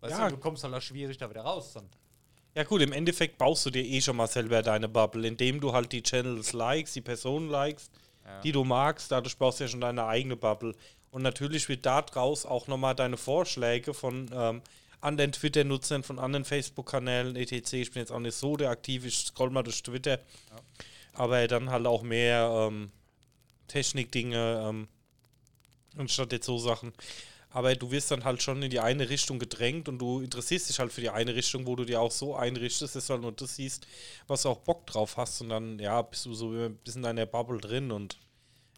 Weißt 0.00 0.18
Ja. 0.18 0.28
du, 0.28 0.36
du 0.36 0.40
kommst 0.40 0.62
halt 0.64 0.72
auch 0.74 0.80
schwierig 0.82 1.18
da 1.18 1.28
wieder 1.28 1.42
raus 1.42 1.72
dann. 1.74 1.88
Ja 2.54 2.64
gut, 2.64 2.82
im 2.82 2.92
Endeffekt 2.92 3.38
baust 3.38 3.64
du 3.66 3.70
dir 3.70 3.82
eh 3.82 4.00
schon 4.00 4.16
mal 4.16 4.26
selber 4.26 4.62
deine 4.62 4.88
Bubble, 4.88 5.26
indem 5.26 5.60
du 5.60 5.72
halt 5.72 5.90
die 5.90 6.02
Channels 6.02 6.52
likest, 6.52 6.94
die 6.94 7.00
Personen 7.00 7.48
likest, 7.48 7.90
die 8.44 8.52
du 8.52 8.62
magst, 8.62 9.10
dadurch 9.10 9.36
baust 9.36 9.58
du 9.58 9.64
ja 9.64 9.68
schon 9.68 9.80
deine 9.80 10.04
eigene 10.06 10.36
Bubble. 10.36 10.74
Und 11.12 11.22
natürlich 11.22 11.68
wird 11.68 11.84
da 11.84 12.00
draus 12.00 12.46
auch 12.46 12.66
nochmal 12.68 12.94
deine 12.94 13.18
Vorschläge 13.18 13.92
von 13.92 14.30
ähm, 14.32 14.62
anderen 15.02 15.32
Twitter-Nutzern, 15.32 16.02
von 16.02 16.18
anderen 16.18 16.46
Facebook-Kanälen, 16.46 17.36
etc. 17.36 17.74
Ich 17.74 17.92
bin 17.92 18.00
jetzt 18.00 18.10
auch 18.10 18.18
nicht 18.18 18.34
so 18.34 18.56
der 18.56 18.70
aktiv, 18.70 19.04
ich 19.04 19.18
scroll 19.18 19.50
mal 19.50 19.62
durch 19.62 19.82
Twitter. 19.82 20.18
Aber 21.12 21.46
dann 21.46 21.70
halt 21.70 21.86
auch 21.86 22.02
mehr 22.02 22.68
ähm, 22.70 22.90
Technikdinge 23.68 24.64
ähm, 24.66 24.88
anstatt 25.98 26.32
jetzt 26.32 26.46
so 26.46 26.56
Sachen. 26.56 26.94
Aber 27.50 27.74
du 27.74 27.90
wirst 27.90 28.10
dann 28.10 28.24
halt 28.24 28.42
schon 28.42 28.62
in 28.62 28.70
die 28.70 28.80
eine 28.80 29.10
Richtung 29.10 29.38
gedrängt 29.38 29.90
und 29.90 29.98
du 29.98 30.22
interessierst 30.22 30.70
dich 30.70 30.78
halt 30.78 30.94
für 30.94 31.02
die 31.02 31.10
eine 31.10 31.34
Richtung, 31.34 31.66
wo 31.66 31.76
du 31.76 31.84
dir 31.84 32.00
auch 32.00 32.10
so 32.10 32.34
einrichtest, 32.34 32.96
dass 32.96 33.08
du 33.08 33.12
halt 33.12 33.22
nur 33.22 33.32
das 33.32 33.56
siehst, 33.56 33.86
was 34.26 34.44
du 34.44 34.48
auch 34.48 34.60
Bock 34.60 34.86
drauf 34.86 35.18
hast 35.18 35.42
und 35.42 35.50
dann, 35.50 35.78
ja, 35.78 36.00
bist 36.00 36.24
du 36.24 36.32
so 36.32 36.52
ein 36.52 36.76
bisschen 36.76 37.00
in 37.00 37.02
deiner 37.02 37.26
Bubble 37.26 37.60
drin 37.60 37.90
und 37.90 38.16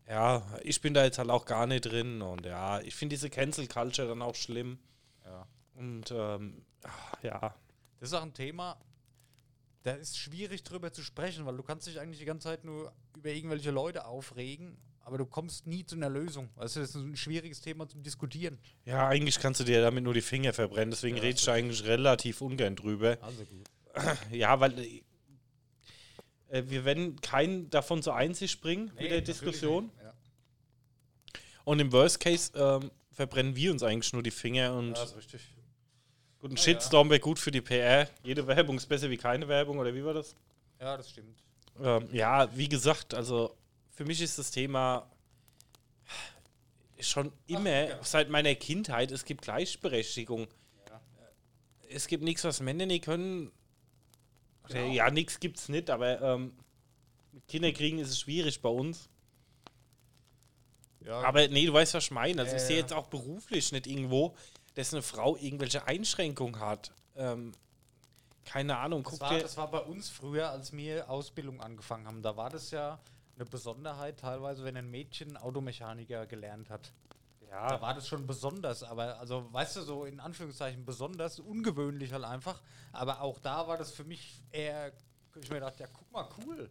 ja, 0.08 0.42
ich 0.62 0.80
bin 0.80 0.94
da 0.94 1.04
jetzt 1.04 1.18
halt 1.18 1.30
auch 1.30 1.46
gar 1.46 1.66
nicht 1.66 1.82
drin 1.86 2.20
und 2.22 2.44
ja, 2.46 2.80
ich 2.80 2.94
finde 2.94 3.14
diese 3.14 3.30
Cancel 3.30 3.66
Culture 3.68 4.08
dann 4.08 4.22
auch 4.22 4.34
schlimm 4.34 4.78
Ja. 5.24 5.46
und 5.76 6.10
ähm, 6.10 6.64
ach, 6.82 7.22
ja, 7.22 7.54
Das 8.00 8.10
ist 8.10 8.14
auch 8.14 8.22
ein 8.22 8.34
Thema, 8.34 8.76
da 9.82 9.92
ist 9.92 10.16
schwierig 10.18 10.62
drüber 10.62 10.92
zu 10.92 11.02
sprechen, 11.02 11.44
weil 11.46 11.56
du 11.56 11.62
kannst 11.62 11.86
dich 11.86 12.00
eigentlich 12.00 12.18
die 12.18 12.24
ganze 12.24 12.48
Zeit 12.48 12.64
nur 12.64 12.92
über 13.16 13.30
irgendwelche 13.30 13.70
Leute 13.70 14.06
aufregen, 14.06 14.76
aber 15.00 15.18
du 15.18 15.26
kommst 15.26 15.66
nie 15.66 15.84
zu 15.84 15.96
einer 15.96 16.08
Lösung. 16.08 16.48
Du, 16.54 16.60
das 16.62 16.76
ist 16.76 16.94
ein 16.94 17.16
schwieriges 17.16 17.60
Thema 17.60 17.86
zum 17.86 18.02
Diskutieren. 18.02 18.58
ja, 18.86 19.06
eigentlich 19.08 19.38
kannst 19.38 19.60
du 19.60 19.64
dir 19.64 19.82
damit 19.82 20.02
nur 20.04 20.14
die 20.14 20.22
Finger 20.22 20.52
verbrennen, 20.54 20.90
deswegen 20.90 21.16
Ja, 21.16 21.22
rede 21.22 21.36
ich 21.38 21.44
da 21.44 21.52
eigentlich 21.52 21.84
relativ 21.84 22.40
ungern 22.40 22.76
drüber. 22.76 23.18
Also 23.20 23.44
gut. 23.44 23.68
Ja, 24.32 24.58
weil 24.60 25.02
äh, 26.54 26.70
wir 26.70 26.84
werden 26.84 27.20
keinen 27.20 27.68
davon 27.70 28.02
zur 28.02 28.14
Einsicht 28.14 28.60
bringen 28.60 28.92
mit 28.98 29.10
der 29.10 29.20
Diskussion. 29.20 29.90
Ja. 30.02 30.14
Und 31.64 31.80
im 31.80 31.92
Worst 31.92 32.20
Case 32.20 32.52
ähm, 32.54 32.90
verbrennen 33.10 33.56
wir 33.56 33.72
uns 33.72 33.82
eigentlich 33.82 34.12
nur 34.12 34.22
die 34.22 34.30
Finger 34.30 34.74
und 34.74 34.92
Das 34.92 35.10
ist 35.10 35.16
richtig. 35.16 35.40
gut, 36.38 36.52
ein 36.52 36.56
ja. 36.56 36.62
Shitstorm 36.62 37.10
wäre 37.10 37.20
gut 37.20 37.38
für 37.38 37.50
die 37.50 37.60
PR. 37.60 38.08
Jede 38.22 38.46
Werbung 38.46 38.76
ist 38.76 38.86
besser 38.86 39.10
wie 39.10 39.16
keine 39.16 39.48
Werbung, 39.48 39.78
oder 39.78 39.94
wie 39.94 40.04
war 40.04 40.14
das? 40.14 40.36
Ja, 40.80 40.96
das 40.96 41.10
stimmt. 41.10 41.42
Ähm, 41.82 42.08
ja, 42.12 42.56
wie 42.56 42.68
gesagt, 42.68 43.14
also 43.14 43.56
für 43.90 44.04
mich 44.04 44.20
ist 44.20 44.38
das 44.38 44.50
Thema 44.50 45.10
schon 47.00 47.32
immer, 47.48 47.88
ja. 47.88 47.98
seit 48.02 48.30
meiner 48.30 48.54
Kindheit, 48.54 49.10
es 49.10 49.24
gibt 49.24 49.42
Gleichberechtigung. 49.42 50.46
Es 51.90 52.06
gibt 52.06 52.24
nichts, 52.24 52.44
was 52.44 52.60
Männer 52.60 52.86
nicht 52.86 53.04
können. 53.04 53.52
Genau. 54.68 54.92
ja, 54.92 55.10
nichts 55.10 55.40
gibt 55.40 55.58
es 55.58 55.68
nicht, 55.68 55.90
aber 55.90 56.20
ähm, 56.20 56.54
mit 57.32 57.46
Kinderkriegen 57.48 57.98
ist 57.98 58.10
es 58.10 58.20
schwierig 58.20 58.60
bei 58.62 58.68
uns. 58.68 59.08
Ja, 61.00 61.20
Aber 61.20 61.46
nee, 61.48 61.66
du 61.66 61.72
weißt, 61.72 61.94
was 61.94 62.04
ich 62.04 62.10
meine. 62.10 62.40
Also 62.40 62.52
Ja, 62.52 62.56
ich 62.56 62.62
sehe 62.62 62.76
ja. 62.76 62.82
jetzt 62.82 62.92
auch 62.92 63.06
beruflich 63.08 63.72
nicht 63.72 63.86
irgendwo, 63.86 64.34
dass 64.74 64.92
eine 64.94 65.02
Frau 65.02 65.36
irgendwelche 65.36 65.86
Einschränkungen 65.86 66.60
hat. 66.60 66.92
Ähm, 67.16 67.52
keine 68.44 68.78
Ahnung, 68.78 69.02
das 69.04 69.20
war, 69.20 69.30
dir. 69.30 69.40
das 69.42 69.56
war 69.56 69.70
bei 69.70 69.80
uns 69.80 70.08
früher, 70.08 70.50
als 70.50 70.72
wir 70.72 71.08
Ausbildung 71.10 71.60
angefangen 71.60 72.06
haben. 72.06 72.22
Da 72.22 72.36
war 72.36 72.50
das 72.50 72.70
ja 72.70 73.00
eine 73.36 73.44
Besonderheit 73.44 74.20
teilweise, 74.20 74.64
wenn 74.64 74.76
ein 74.76 74.90
Mädchen 74.90 75.36
Automechaniker 75.36 76.26
gelernt 76.26 76.70
hat. 76.70 76.92
Da 77.66 77.76
Ja, 77.76 77.80
war 77.80 77.94
das 77.94 78.08
schon 78.08 78.26
besonders, 78.26 78.82
aber 78.82 79.18
also 79.18 79.52
weißt 79.52 79.76
du, 79.76 79.82
so 79.82 80.04
in 80.04 80.20
Anführungszeichen 80.20 80.84
besonders, 80.84 81.38
ungewöhnlich 81.40 82.12
halt 82.12 82.24
einfach. 82.24 82.60
Aber 82.92 83.20
auch 83.22 83.38
da 83.38 83.66
war 83.68 83.78
das 83.78 83.92
für 83.92 84.04
mich 84.04 84.42
eher, 84.50 84.92
ich 85.34 85.48
mir 85.48 85.56
gedacht, 85.56 85.78
ja, 85.80 85.86
guck 85.92 86.10
mal, 86.12 86.28
cool. 86.38 86.70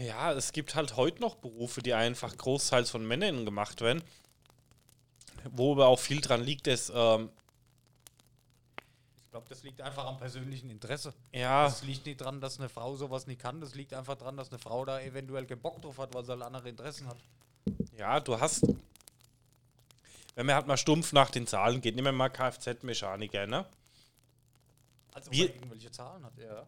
ja, 0.00 0.32
es 0.32 0.52
gibt 0.52 0.74
halt 0.74 0.96
heute 0.96 1.20
noch 1.20 1.36
Berufe, 1.36 1.82
die 1.82 1.94
einfach 1.94 2.36
großteils 2.36 2.90
von 2.90 3.06
Männern 3.06 3.44
gemacht 3.44 3.80
werden. 3.80 4.02
Wo 5.50 5.72
aber 5.72 5.86
auch 5.88 5.98
viel 5.98 6.20
dran 6.20 6.42
liegt, 6.42 6.66
dass, 6.66 6.90
ähm, 6.94 7.30
Ich 9.16 9.30
glaube, 9.30 9.48
das 9.48 9.62
liegt 9.62 9.80
einfach 9.80 10.04
am 10.06 10.18
persönlichen 10.18 10.68
Interesse. 10.70 11.14
ja, 11.32 11.64
Das 11.64 11.82
liegt 11.82 12.04
nicht 12.06 12.20
dran, 12.20 12.40
dass 12.40 12.58
eine 12.58 12.68
Frau 12.68 12.94
sowas 12.96 13.26
nicht 13.26 13.40
kann. 13.40 13.60
Das 13.60 13.74
liegt 13.74 13.94
einfach 13.94 14.16
dran, 14.16 14.36
dass 14.36 14.50
eine 14.50 14.58
Frau 14.58 14.84
da 14.84 15.00
eventuell 15.00 15.46
keinen 15.46 15.62
Bock 15.62 15.80
drauf 15.80 15.98
hat, 15.98 16.12
weil 16.14 16.24
sie 16.24 16.32
halt 16.32 16.42
andere 16.42 16.68
Interessen 16.68 17.08
hat. 17.08 17.16
ja, 17.96 18.20
du 18.20 18.38
hast. 18.38 18.66
Wenn 20.34 20.46
man 20.46 20.54
halt 20.54 20.66
mal 20.66 20.76
stumpf 20.76 21.12
nach 21.12 21.30
den 21.30 21.46
Zahlen 21.46 21.80
geht, 21.80 21.94
nehmen 21.94 22.06
wir 22.06 22.12
mal 22.12 22.30
Kfz-Mechaniker, 22.30 23.46
ne? 23.46 23.66
Also 25.12 25.30
wir 25.30 25.54
irgendwelche 25.54 25.90
Zahlen 25.90 26.24
hat, 26.24 26.38
ja. 26.38 26.66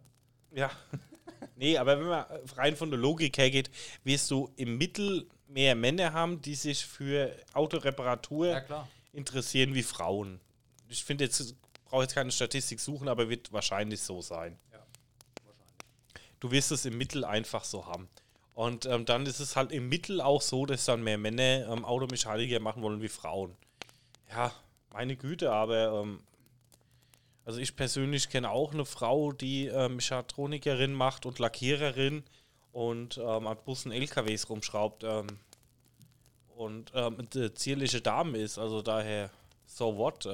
Ja. 0.51 0.71
nee, 1.57 1.79
aber 1.79 1.99
wenn 1.99 2.09
man 2.09 2.25
rein 2.57 2.77
von 2.77 2.91
der 2.91 2.99
Logik 2.99 3.39
her 3.39 3.51
geht, 3.51 3.71
wirst 4.05 4.31
du 4.31 4.51
im 4.57 4.77
Mittel 4.77 5.27
mehr 5.49 5.75
Männer 5.75 6.13
haben, 6.13 6.41
die 6.43 6.55
sich 6.55 6.85
für 6.85 7.35
Autoreparatur 7.53 8.49
Ja, 8.49 8.89
interessieren 9.13 9.75
wie 9.75 9.83
Frauen. 9.83 10.41
Ich 10.89 11.03
finde 11.05 11.25
jetzt, 11.25 11.55
brauche 11.85 12.03
jetzt 12.03 12.15
keine 12.15 12.33
Statistik 12.33 12.81
suchen, 12.81 13.09
aber 13.09 13.29
wird 13.29 13.53
wahrscheinlich 13.53 14.01
so 14.03 14.21
sein. 14.21 14.59
Ja, 14.73 14.85
wahrscheinlich. 15.45 15.75
Du 16.41 16.51
wirst 16.51 16.73
es 16.73 16.85
im 16.85 16.99
Mittel 16.99 17.25
einfach 17.25 17.65
so 17.65 17.87
haben. 17.87 18.09
Und 18.55 18.87
ähm, 18.87 19.05
dann 19.05 19.27
ist 19.27 19.41
es 19.41 19.57
halt 19.57 19.73
im 19.73 19.89
Mittel 19.89 20.21
auch 20.21 20.41
so, 20.41 20.65
dass 20.65 20.85
dann 20.85 21.03
mehr 21.03 21.19
Männer 21.19 21.69
ähm, 21.69 21.85
Automechaniker 21.85 22.61
machen 22.61 22.83
wollen 22.83 23.03
wie 23.03 23.09
Frauen. 23.09 23.57
Ja, 24.31 24.53
meine 24.93 25.17
Güte, 25.17 25.53
aber 25.53 26.03
ähm, 26.03 26.21
also 27.45 27.59
ich 27.59 27.75
persönlich 27.75 28.29
kenne 28.29 28.51
auch 28.51 28.73
eine 28.73 28.85
Frau, 28.85 29.33
die 29.33 29.67
ähm, 29.67 29.97
Mechatronikerin 29.97 30.95
macht 30.95 31.27
und 31.27 31.41
Lackiererin 31.41 32.23
und 32.73 33.19
ähm, 33.19 33.47
an 33.49 33.59
Bussen 33.65 33.91
LKWs 33.91 34.49
rumschraubt 34.49 35.03
ähm, 35.03 35.27
und 36.57 36.93
ähm, 36.95 37.27
eine 37.35 37.55
zierliche 37.55 38.01
Dame 38.01 38.39
ist. 38.39 38.59
Also 38.59 38.83
daher, 38.83 39.31
so 39.67 39.97
what? 39.97 40.27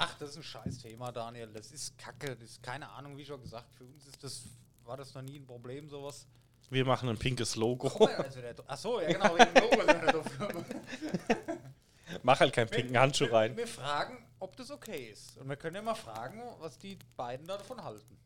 Ach, 0.00 0.16
das 0.18 0.30
ist 0.30 0.36
ein 0.38 0.42
scheiß 0.42 0.78
Thema, 0.78 1.10
Daniel. 1.10 1.48
Das 1.52 1.72
ist 1.72 1.98
Kacke. 1.98 2.36
Das 2.36 2.50
ist 2.50 2.62
keine 2.62 2.88
Ahnung, 2.90 3.16
wie 3.16 3.24
schon 3.24 3.40
gesagt. 3.40 3.72
Für 3.74 3.84
uns 3.84 4.06
ist 4.06 4.22
das, 4.22 4.44
war 4.84 4.96
das 4.96 5.12
noch 5.14 5.22
nie 5.22 5.38
ein 5.38 5.46
Problem, 5.46 5.88
sowas. 5.88 6.26
Wir 6.70 6.84
machen 6.84 7.08
ein 7.08 7.18
pinkes 7.18 7.56
Logo. 7.56 7.88
Also 8.06 8.40
der, 8.40 8.54
ach 8.66 8.76
so, 8.76 9.00
ja 9.00 9.12
genau, 9.12 9.36
wegen 9.36 9.54
Logo 9.54 9.86
sind 9.86 10.02
wir 10.02 10.12
drauf. 10.12 10.26
Mach 12.22 12.40
halt 12.40 12.52
keinen 12.52 12.68
pinken 12.68 12.98
Handschuh 12.98 13.26
rein. 13.26 13.56
Wir 13.56 13.66
fragen, 13.66 14.24
ob 14.38 14.56
das 14.56 14.70
okay 14.70 15.10
ist. 15.10 15.36
Und 15.38 15.48
wir 15.48 15.56
können 15.56 15.76
ja 15.76 15.82
mal 15.82 15.94
fragen, 15.94 16.42
was 16.58 16.78
die 16.78 16.98
beiden 17.16 17.46
davon 17.46 17.82
halten. 17.82 18.18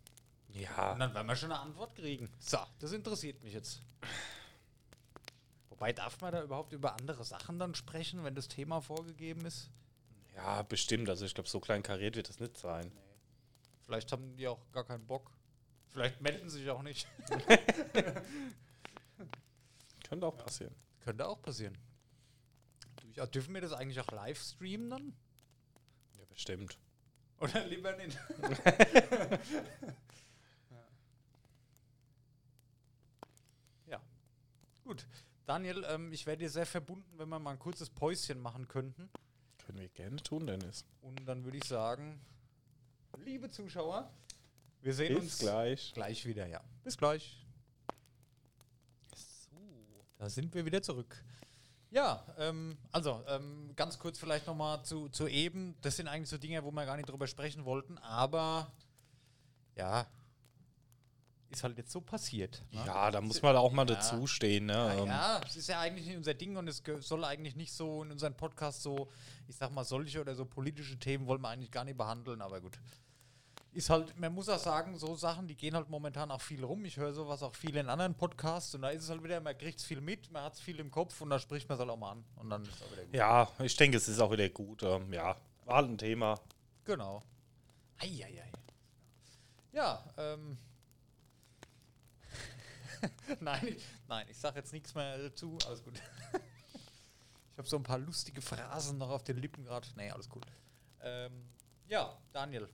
Ja. 0.51 0.93
Und 0.93 1.01
dann 1.01 1.15
werden 1.15 1.27
wir 1.27 1.37
schon 1.37 1.51
eine 1.51 1.61
Antwort 1.61 1.95
kriegen. 1.95 2.29
So, 2.39 2.59
das 2.79 2.93
interessiert 2.93 3.43
mich 3.43 3.55
jetzt. 3.55 3.83
Wobei, 5.71 5.93
darf 5.93 6.21
man 6.21 6.33
da 6.33 6.43
überhaupt 6.43 6.73
über 6.73 6.93
andere 6.93 7.25
Sachen 7.25 7.59
dann 7.59 7.75
sprechen, 7.75 8.23
wenn 8.25 8.35
das 8.35 8.49
Thema 8.49 8.81
vorgegeben 8.81 9.45
ist? 9.47 9.71
Ja, 10.37 10.63
bestimmt. 10.63 11.09
Also 11.09 11.25
ich 11.25 11.35
glaube, 11.35 11.49
so 11.49 11.61
klein 11.61 11.83
kariert 11.83 12.17
wird 12.17 12.29
das 12.29 12.39
nicht 12.39 12.57
sein. 12.57 12.93
Vielleicht 13.85 14.13
haben 14.13 14.37
die 14.37 14.47
auch 14.47 14.61
gar 14.73 14.85
keinen 14.85 15.07
Bock. 15.07 15.31
Vielleicht 15.93 16.21
melden 16.23 16.49
sie 16.49 16.61
sich 16.61 16.71
auch 16.71 16.83
nicht. 16.83 17.07
Könnte 20.09 20.27
auch 20.27 20.37
passieren. 20.37 20.75
Könnte 21.01 21.27
auch 21.27 21.41
passieren. 21.43 21.77
Ja, 23.15 23.27
dürfen 23.27 23.53
wir 23.53 23.61
das 23.61 23.73
eigentlich 23.75 24.01
auch 24.01 24.11
live 24.11 24.41
streamen 24.41 24.89
dann? 24.89 25.15
Ja, 26.19 26.25
bestimmt. 26.31 26.79
Oder 27.39 27.67
lieber 27.69 27.95
nicht. 27.97 28.19
ja. 33.87 34.01
Gut. 34.85 35.07
Daniel, 35.45 35.85
ähm, 35.89 36.11
ich 36.13 36.25
wäre 36.25 36.39
dir 36.39 36.49
sehr 36.49 36.67
verbunden, 36.67 37.19
wenn 37.19 37.29
wir 37.29 37.39
mal 37.39 37.51
ein 37.51 37.59
kurzes 37.59 37.91
Päuschen 37.91 38.41
machen 38.41 38.67
könnten. 38.69 39.11
Können 39.59 39.79
wir 39.79 39.89
gerne 39.89 40.17
tun, 40.17 40.47
Dennis. 40.47 40.87
Und 41.03 41.27
dann 41.27 41.45
würde 41.45 41.59
ich 41.59 41.65
sagen, 41.65 42.21
liebe 43.19 43.51
Zuschauer, 43.51 44.11
wir 44.83 44.95
sehen 44.95 45.15
Bis 45.15 45.23
uns 45.25 45.39
gleich. 45.39 45.93
gleich 45.95 46.27
wieder, 46.27 46.47
ja. 46.47 46.61
Bis 46.85 46.97
gleich. 46.97 47.47
So, 49.15 50.05
da 50.19 50.29
sind 50.29 50.55
wir 50.55 50.65
wieder 50.65 50.83
zurück. 50.83 51.25
Ja, 51.91 52.25
ähm, 52.39 52.79
also 52.91 53.23
ähm, 53.29 53.73
ganz 53.77 53.99
kurz 53.99 54.19
vielleicht 54.19 54.47
nochmal 54.47 54.83
zu, 54.85 55.09
zu 55.11 55.27
eben. 55.29 55.75
Das 55.83 55.97
sind 55.97 56.09
eigentlich 56.09 56.31
so 56.31 56.39
Dinge, 56.39 56.65
wo 56.65 56.71
wir 56.71 56.87
gar 56.87 56.97
nicht 56.97 57.09
drüber 57.09 57.27
sprechen 57.27 57.65
wollten, 57.67 57.99
aber 57.99 58.73
ja, 59.77 60.07
ist 61.51 61.65
halt 61.65 61.77
jetzt 61.77 61.93
so 61.93 62.01
passiert. 62.01 62.65
ne? 62.73 62.83
Ja, 62.87 63.11
da 63.11 63.21
muss 63.21 63.43
man 63.43 63.55
auch 63.57 63.73
mal 63.73 63.87
Ja. 63.87 63.95
dazu 63.97 64.27
stehen. 64.27 64.67
Ne? 64.67 64.73
Ja, 64.73 64.95
Ähm, 64.95 65.07
ja, 65.07 65.41
es 65.47 65.57
ist 65.57 65.69
ja 65.69 65.81
eigentlich 65.81 66.07
nicht 66.07 66.17
unser 66.17 66.33
Ding 66.33 66.57
und 66.57 66.67
es 66.67 66.83
soll 67.01 67.25
eigentlich 67.25 67.57
nicht 67.57 67.75
so 67.75 68.03
in 68.03 68.11
unserem 68.11 68.35
Podcast 68.35 68.81
so, 68.83 69.11
ich 69.49 69.57
sag 69.57 69.71
mal, 69.71 69.85
solche 69.85 70.23
oder 70.23 70.35
so 70.35 70.47
politische 70.47 70.99
Themen 70.99 71.27
wollen 71.27 71.43
wir 71.43 71.51
eigentlich 71.51 71.71
gar 71.71 71.85
nicht 71.85 71.99
behandeln, 71.99 72.41
aber 72.41 72.63
gut. 72.63 72.79
Ist 73.75 73.89
halt, 73.89 74.19
man 74.19 74.35
muss 74.35 74.51
auch 74.51 74.59
sagen, 74.59 74.99
so 74.99 75.15
Sachen, 75.15 75.49
die 75.49 75.57
gehen 75.57 75.75
halt 75.75 75.89
momentan 75.89 76.31
auch 76.31 76.43
viel 76.43 76.63
rum. 76.63 76.85
Ich 76.85 76.99
höre 76.99 77.15
sowas 77.15 77.43
auch 77.43 77.55
viel 77.55 77.75
in 77.77 77.89
anderen 77.89 78.15
Podcasts 78.15 78.75
und 78.75 78.83
da 78.83 78.91
ist 78.91 79.05
es 79.05 79.09
halt 79.09 79.25
wieder, 79.25 79.41
man 79.41 79.57
kriegt 79.57 79.79
es 79.79 79.85
viel 79.87 80.03
mit, 80.03 80.31
man 80.31 80.43
hat 80.43 80.55
es 80.55 80.61
viel 80.61 80.79
im 80.79 80.91
Kopf 80.91 81.19
und 81.23 81.31
da 81.31 81.39
spricht 81.39 81.67
man 81.71 81.77
es 81.77 81.81
halt 81.81 81.91
auch 81.91 81.97
mal 81.97 82.13
an 82.13 82.25
und 82.37 82.51
dann 82.51 82.63
ist 82.63 82.75
es 82.75 82.83
auch 82.83 82.93
wieder 82.93 83.05
gut. 83.05 83.15
Ja, 83.15 83.51
ich 83.61 83.75
denke, 83.75 83.97
es 83.97 84.09
ist 84.09 84.21
auch 84.21 84.31
wieder 84.31 84.49
gut. 84.51 84.83
Ähm, 84.83 85.11
ja, 85.11 85.37
war 85.65 85.77
halt 85.77 85.89
ein 85.89 85.97
Thema. 85.97 86.39
Genau. 86.85 87.23
Eieiei. 87.99 88.53
Ja, 89.73 90.05
ähm. 90.19 90.59
nein, 93.41 93.69
ich, 93.69 93.85
nein, 94.07 94.27
ich 94.29 94.37
sag 94.37 94.55
jetzt 94.55 94.75
nichts 94.75 94.95
mehr 94.95 95.17
dazu. 95.17 95.57
Alles 95.67 95.83
gut. 95.83 95.95
ich 97.53 97.59
habe 97.59 97.67
so 97.67 97.79
ein 97.79 97.83
paar 97.83 97.99
lustige 97.99 98.43
Phrasen 98.43 98.99
noch 98.99 99.09
auf 99.09 99.25
den 99.25 99.39
Lippen 99.39 99.65
gerade. 99.65 99.89
Nee, 99.97 100.11
alles 100.11 100.29
gut. 100.29 100.45
Ähm, 101.01 101.49
ja, 101.89 102.19
Daniel. 102.33 102.69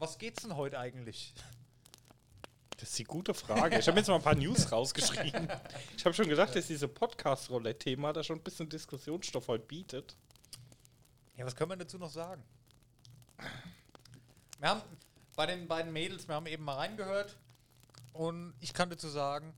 Was 0.00 0.16
geht's 0.16 0.40
denn 0.40 0.56
heute 0.56 0.78
eigentlich? 0.78 1.34
Das 2.78 2.88
ist 2.88 2.98
die 2.98 3.04
gute 3.04 3.34
Frage. 3.34 3.78
Ich 3.78 3.86
habe 3.86 3.98
jetzt 3.98 4.08
mal 4.08 4.14
ein 4.14 4.22
paar 4.22 4.34
News 4.34 4.72
rausgeschrieben. 4.72 5.46
Ich 5.94 6.06
habe 6.06 6.14
schon 6.14 6.26
gedacht, 6.26 6.56
dass 6.56 6.68
diese 6.68 6.88
Podcast-Roulette-Thema 6.88 8.14
da 8.14 8.24
schon 8.24 8.38
ein 8.38 8.42
bisschen 8.42 8.66
Diskussionsstoff 8.70 9.48
heute 9.48 9.66
bietet. 9.66 10.16
Ja, 11.36 11.44
was 11.44 11.54
können 11.54 11.72
wir 11.72 11.76
dazu 11.76 11.98
noch 11.98 12.08
sagen? 12.08 12.42
Wir 14.58 14.70
haben 14.70 14.80
bei 15.36 15.44
den 15.44 15.68
beiden 15.68 15.92
Mädels, 15.92 16.26
wir 16.26 16.34
haben 16.34 16.46
eben 16.46 16.64
mal 16.64 16.76
reingehört 16.76 17.36
und 18.14 18.54
ich 18.60 18.72
kann 18.72 18.88
dazu 18.88 19.08
sagen, 19.08 19.52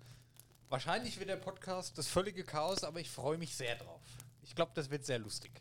wahrscheinlich 0.70 1.20
wird 1.20 1.28
der 1.28 1.36
Podcast 1.36 1.96
das 1.98 2.08
völlige 2.08 2.42
Chaos, 2.42 2.82
aber 2.82 2.98
ich 2.98 3.10
freue 3.10 3.38
mich 3.38 3.54
sehr 3.54 3.76
drauf. 3.76 4.02
Ich 4.42 4.56
glaube, 4.56 4.72
das 4.74 4.90
wird 4.90 5.06
sehr 5.06 5.20
lustig. 5.20 5.52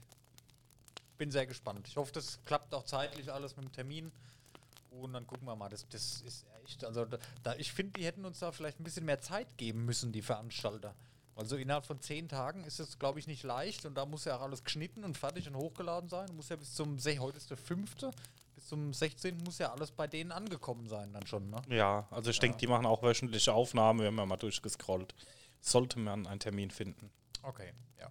Bin 1.19 1.29
sehr 1.29 1.45
gespannt. 1.45 1.87
Ich 1.87 1.97
hoffe, 1.97 2.11
das 2.13 2.39
klappt 2.45 2.73
auch 2.73 2.85
zeitlich 2.85 3.31
alles 3.31 3.55
mit 3.55 3.65
dem 3.65 3.71
Termin. 3.71 4.11
Und 4.91 5.13
dann 5.13 5.25
gucken 5.25 5.47
wir 5.47 5.55
mal. 5.55 5.69
Das, 5.69 5.87
das 5.89 6.21
ist 6.21 6.45
echt. 6.63 6.83
Also, 6.85 7.05
da, 7.43 7.55
ich 7.55 7.71
finde, 7.71 7.93
die 7.93 8.05
hätten 8.05 8.25
uns 8.25 8.39
da 8.39 8.51
vielleicht 8.51 8.79
ein 8.79 8.83
bisschen 8.83 9.05
mehr 9.05 9.21
Zeit 9.21 9.57
geben 9.57 9.85
müssen, 9.85 10.11
die 10.11 10.21
Veranstalter. 10.21 10.93
Also 11.35 11.55
innerhalb 11.55 11.85
von 11.85 11.99
zehn 11.99 12.27
Tagen 12.27 12.63
ist 12.65 12.79
es, 12.79 12.99
glaube 12.99 13.19
ich, 13.19 13.25
nicht 13.25 13.43
leicht 13.43 13.85
und 13.85 13.95
da 13.95 14.05
muss 14.05 14.25
ja 14.25 14.37
auch 14.37 14.41
alles 14.41 14.63
geschnitten 14.63 15.03
und 15.03 15.17
fertig 15.17 15.47
und 15.47 15.55
hochgeladen 15.55 16.09
sein. 16.09 16.29
Muss 16.35 16.49
ja 16.49 16.55
bis 16.55 16.75
zum, 16.75 16.97
heute 17.19 17.37
ist 17.37 17.49
der 17.49 17.57
fünfte, 17.57 18.11
bis 18.53 18.67
zum 18.67 18.93
16. 18.93 19.37
muss 19.37 19.57
ja 19.57 19.71
alles 19.71 19.91
bei 19.91 20.07
denen 20.07 20.31
angekommen 20.31 20.87
sein 20.87 21.13
dann 21.13 21.25
schon, 21.25 21.49
ne? 21.49 21.61
Ja, 21.69 22.07
also 22.11 22.29
ich 22.29 22.39
denke, 22.39 22.57
die 22.57 22.67
machen 22.67 22.85
auch 22.85 23.01
wöchentliche 23.01 23.53
Aufnahmen. 23.53 23.99
Wir 23.99 24.07
haben 24.07 24.17
ja 24.17 24.25
mal 24.25 24.37
durchgescrollt. 24.37 25.15
Sollte 25.61 25.99
man 25.99 26.27
einen 26.27 26.39
Termin 26.39 26.69
finden. 26.69 27.09
Okay, 27.43 27.73
ja. 27.97 28.09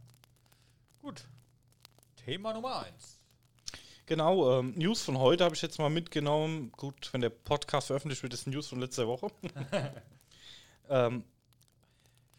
Gut. 1.02 1.28
Thema 2.16 2.52
Nummer 2.52 2.84
eins. 2.84 3.19
Genau, 4.10 4.58
ähm, 4.58 4.74
News 4.76 5.02
von 5.02 5.18
heute 5.20 5.44
habe 5.44 5.54
ich 5.54 5.62
jetzt 5.62 5.78
mal 5.78 5.88
mitgenommen. 5.88 6.72
Gut, 6.72 7.10
wenn 7.12 7.20
der 7.20 7.30
Podcast 7.30 7.86
veröffentlicht 7.86 8.24
wird, 8.24 8.34
ist 8.34 8.44
News 8.48 8.66
von 8.66 8.80
letzter 8.80 9.06
Woche. 9.06 9.28
ähm, 10.88 11.22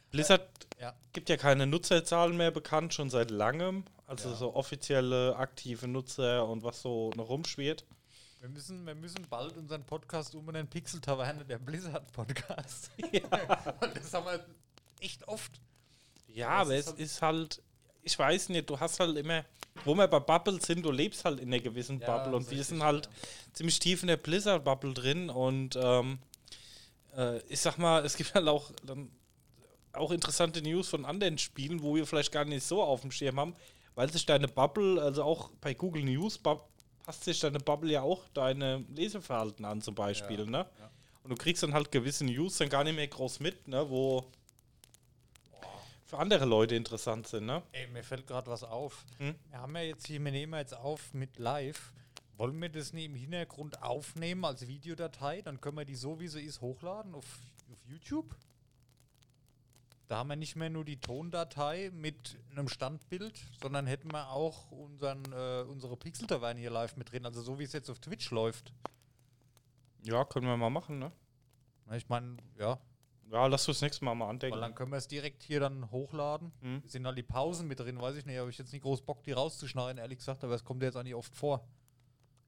Blizzard 0.10 0.50
Ja. 0.82 0.94
gibt 1.14 1.30
ja 1.30 1.38
keine 1.38 1.66
Nutzerzahlen 1.68 2.36
mehr 2.36 2.52
bekannt, 2.52 2.94
schon 2.94 3.10
seit 3.10 3.32
langem. 3.32 3.86
Also 4.06 4.32
Ja. 4.32 4.36
so 4.36 4.54
offizielle 4.54 5.38
aktive 5.38 5.88
Nutzer 5.88 6.46
und 6.46 6.62
was 6.64 6.82
so 6.82 7.12
noch 7.16 7.30
rumschwirrt. 7.30 7.86
Wir 8.42 8.50
müssen, 8.50 8.86
wir 8.86 8.96
müssen 8.96 9.26
bald 9.30 9.56
unseren 9.56 9.86
Podcast 9.86 10.36
umbenennen, 10.36 10.68
Pixel 10.70 11.00
Taverne, 11.00 11.46
der 11.46 11.58
Blizzard 11.60 12.12
Podcast. 12.12 12.92
Ja. 13.14 13.22
das 13.94 14.14
haben 14.14 14.26
wir 14.26 14.46
echt 15.00 15.26
oft. 15.26 15.62
Ja, 16.28 16.50
Aber 16.50 16.60
aber 16.64 16.76
es 16.76 16.88
halt- 16.88 17.00
ist 17.00 17.22
halt, 17.22 17.62
ich 18.04 18.18
weiß 18.18 18.50
nicht, 18.50 18.70
du 18.70 18.80
hast 18.80 19.00
halt 19.00 19.18
immer, 19.18 19.44
wo 19.86 19.94
wir 19.96 20.08
bei 20.08 20.20
Bubble 20.20 20.60
sind, 20.62 20.84
du 20.86 20.92
lebst 20.92 21.26
halt 21.26 21.40
in 21.40 21.48
einer 21.54 21.62
gewissen 21.62 22.00
Ja, 22.00 22.18
Bubble 22.18 22.36
und 22.36 22.50
wir 22.52 22.64
sind 22.64 22.84
halt 22.84 23.06
ja. 23.06 23.12
ziemlich 23.54 23.80
tief 23.80 24.02
in 24.02 24.08
der 24.08 24.18
Blizzard-Bubble 24.18 24.94
drin 24.94 25.30
und 25.30 25.78
ähm, 25.82 26.20
äh, 27.16 27.40
ich 27.48 27.60
sag 27.60 27.78
mal, 27.78 28.06
es 28.06 28.16
gibt 28.18 28.34
halt 28.34 28.48
auch, 28.48 28.72
dann, 28.84 29.10
auch 29.94 30.12
interessante 30.12 30.62
News 30.62 30.88
von 30.90 31.06
anderen 31.06 31.38
Spielen, 31.38 31.82
wo 31.82 31.96
wir 31.96 32.06
vielleicht 32.08 32.32
gar 32.32 32.46
nicht 32.46 32.66
so 32.66 32.82
auf 32.82 33.02
dem 33.02 33.12
Schirm 33.12 33.40
haben, 33.40 33.56
weil 33.96 34.12
sich 34.12 34.26
deine 34.26 34.48
Bubble, 34.48 35.02
also 35.02 35.24
auch 35.24 35.50
bei 35.62 35.74
Google 35.74 36.04
News, 36.04 36.38
passt 36.38 37.24
sich 37.24 37.40
deine 37.40 37.60
Bubble 37.60 37.92
ja 37.92 38.02
auch 38.02 38.24
deine 38.34 38.86
Leseverhalten 38.96 39.66
an 39.66 39.82
zum 39.82 39.96
Beispiel, 39.96 40.40
Ja, 40.40 40.46
ne? 40.46 40.58
ja. 40.80 40.92
Und 41.24 41.30
du 41.30 41.36
kriegst 41.36 41.62
dann 41.62 41.74
halt 41.74 41.92
gewisse 41.92 42.26
News 42.26 42.58
dann 42.58 42.70
gar 42.70 42.84
nicht 42.84 42.96
mehr 42.96 43.08
groß 43.08 43.42
mit, 43.42 43.68
ne? 43.68 43.88
Wo 43.88 44.26
für 46.12 46.20
andere 46.20 46.44
Leute 46.44 46.76
interessant 46.76 47.26
sind, 47.26 47.46
ne? 47.46 47.64
Ey, 47.72 47.88
mir 47.88 48.04
fällt 48.04 48.28
gerade 48.28 48.52
was 48.52 48.66
auf. 48.66 49.06
Hm? 49.18 49.34
Wir 49.50 49.60
haben 49.60 49.74
ja 49.78 49.82
jetzt 49.84 50.08
hier, 50.08 50.22
wir 50.22 50.32
nehmen 50.34 50.54
jetzt 50.56 50.76
auf 50.76 51.14
mit 51.14 51.40
live. 51.40 51.94
Wollen 52.36 52.62
wir 52.62 52.68
das 52.68 52.92
nicht 52.92 53.06
im 53.06 53.16
Hintergrund 53.16 53.82
aufnehmen 53.82 54.44
als 54.44 54.68
Videodatei? 54.68 55.42
Dann 55.42 55.62
können 55.62 55.78
wir 55.78 55.86
die 55.86 55.96
so, 55.96 56.20
wie 56.20 56.28
sie 56.28 56.42
ist, 56.42 56.60
hochladen 56.60 57.16
auf, 57.16 57.40
auf 57.72 57.80
YouTube. 57.88 58.36
Da 60.10 60.18
haben 60.18 60.28
wir 60.28 60.36
nicht 60.36 60.58
mehr 60.58 60.70
nur 60.70 60.84
die 60.84 61.00
Tondatei 61.00 61.92
mit 61.94 62.38
einem 62.50 62.68
Standbild, 62.68 63.40
sondern 63.62 63.88
hätten 63.88 64.12
wir 64.12 64.32
auch 64.32 64.70
unseren, 64.70 65.24
äh, 65.32 65.64
unsere 65.66 65.96
Pixel-Taverne 65.96 66.60
hier 66.60 66.72
live 66.72 66.98
mit 66.98 67.14
drin. 67.14 67.26
Also 67.26 67.42
so 67.42 67.58
wie 67.58 67.64
es 67.64 67.72
jetzt 67.72 67.90
auf 67.90 68.00
Twitch 68.00 68.32
läuft. 68.32 68.74
Ja, 70.04 70.26
können 70.26 70.48
wir 70.48 70.58
mal 70.58 70.70
machen, 70.70 71.00
ne? 71.00 71.14
Ich 71.96 72.10
meine, 72.10 72.36
ja, 72.60 72.82
Ja, 73.32 73.48
lass 73.48 73.68
uns 73.68 73.82
nächstes 73.82 74.02
Mal 74.02 74.14
mal 74.14 74.26
weil 74.26 74.32
andenken. 74.32 74.60
dann 74.60 74.76
können 74.76 74.92
wir 74.92 74.98
es 74.98 75.08
direkt 75.08 75.44
hier 75.44 75.62
dann 75.62 75.90
hochladen. 75.90 76.52
Hm. 76.62 76.84
Sind 76.86 77.06
halt 77.06 77.18
die 77.18 77.24
Pausen 77.24 77.68
mit 77.68 77.80
drin, 77.80 78.00
weiß 78.02 78.18
ich 78.18 78.26
nicht. 78.26 78.38
Habe 78.38 78.50
ich 78.50 78.58
jetzt 78.58 78.74
nicht 78.74 78.82
groß 78.82 79.02
Bock, 79.04 79.24
die 79.24 79.32
rauszuschneiden, 79.32 79.98
ehrlich 80.00 80.18
gesagt, 80.18 80.44
aber 80.44 80.54
es 80.54 80.64
kommt 80.66 80.84
jetzt 80.84 80.98
auch 80.98 81.04
nicht 81.04 81.16
oft 81.16 81.34
vor. 81.36 81.66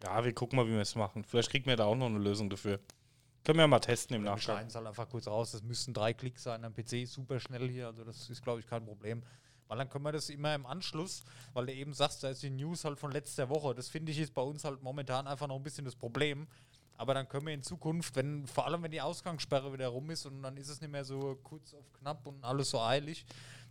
Ja, 0.04 0.24
wir 0.26 0.34
gucken 0.34 0.58
mal, 0.58 0.67
wie 0.67 0.72
wir 0.72 0.82
es 0.82 0.96
machen. 0.96 1.24
Vielleicht 1.24 1.50
kriegen 1.50 1.65
wir 1.65 1.78
da 1.78 1.86
auch 1.86 1.96
noch 1.96 2.08
eine 2.08 2.19
Lösung 2.19 2.50
dafür. 2.50 2.80
Können 3.46 3.58
wir 3.58 3.63
ja 3.63 3.67
mal 3.67 3.80
testen 3.80 4.15
im 4.17 4.24
Wir 4.24 4.32
Nachgang. 4.32 4.56
schneiden 4.56 4.67
es 4.67 4.76
halt 4.76 4.88
einfach 4.88 5.08
kurz 5.08 5.28
raus. 5.28 5.52
Das 5.52 5.63
müssten 5.63 5.93
drei 5.93 6.13
Klicks 6.13 6.43
sein 6.43 6.63
am 6.65 6.74
PC, 6.74 7.08
super 7.08 7.39
schnell 7.39 7.69
hier. 7.69 7.88
Also 7.88 8.04
das 8.04 8.30
ist, 8.30 8.41
glaube 8.41 8.60
ich, 8.60 8.67
kein 8.67 8.86
Problem. 8.86 9.24
Weil 9.67 9.78
dann 9.78 9.89
können 9.89 10.04
wir 10.04 10.12
das 10.12 10.30
immer 10.30 10.54
im 10.54 10.65
Anschluss, 10.65 11.24
weil 11.54 11.65
du 11.65 11.74
eben 11.74 11.93
sagst, 11.93 12.24
da 12.24 12.30
ist 12.30 12.43
die 12.43 12.50
News 12.50 12.84
halt 12.84 13.00
von 13.00 13.12
letzter 13.12 13.48
Woche. 13.50 13.74
Das 13.74 13.88
finde 13.88 14.12
ich 14.12 14.19
ist 14.19 14.34
bei 14.34 14.41
uns 14.41 14.65
halt 14.65 14.82
momentan 14.82 15.26
einfach 15.28 15.48
noch 15.48 15.56
ein 15.56 15.63
bisschen 15.63 15.86
das 15.86 15.96
Problem. 15.96 16.48
Aber 16.97 17.13
dann 17.13 17.27
können 17.27 17.47
wir 17.47 17.53
in 17.53 17.63
Zukunft, 17.63 18.15
wenn, 18.15 18.45
vor 18.47 18.65
allem 18.65 18.84
wenn 18.84 18.91
die 18.91 19.01
Ausgangssperre 19.01 19.73
wieder 19.73 19.88
rum 19.88 20.10
ist 20.12 20.25
und 20.25 20.43
dann 20.43 20.58
ist 20.58 20.69
es 20.69 20.79
nicht 20.79 20.91
mehr 20.91 21.03
so 21.03 21.39
kurz 21.43 21.73
auf 21.73 21.91
knapp 21.93 22.25
und 22.27 22.43
alles 22.43 22.69
so 22.69 22.82
eilig, 22.82 23.25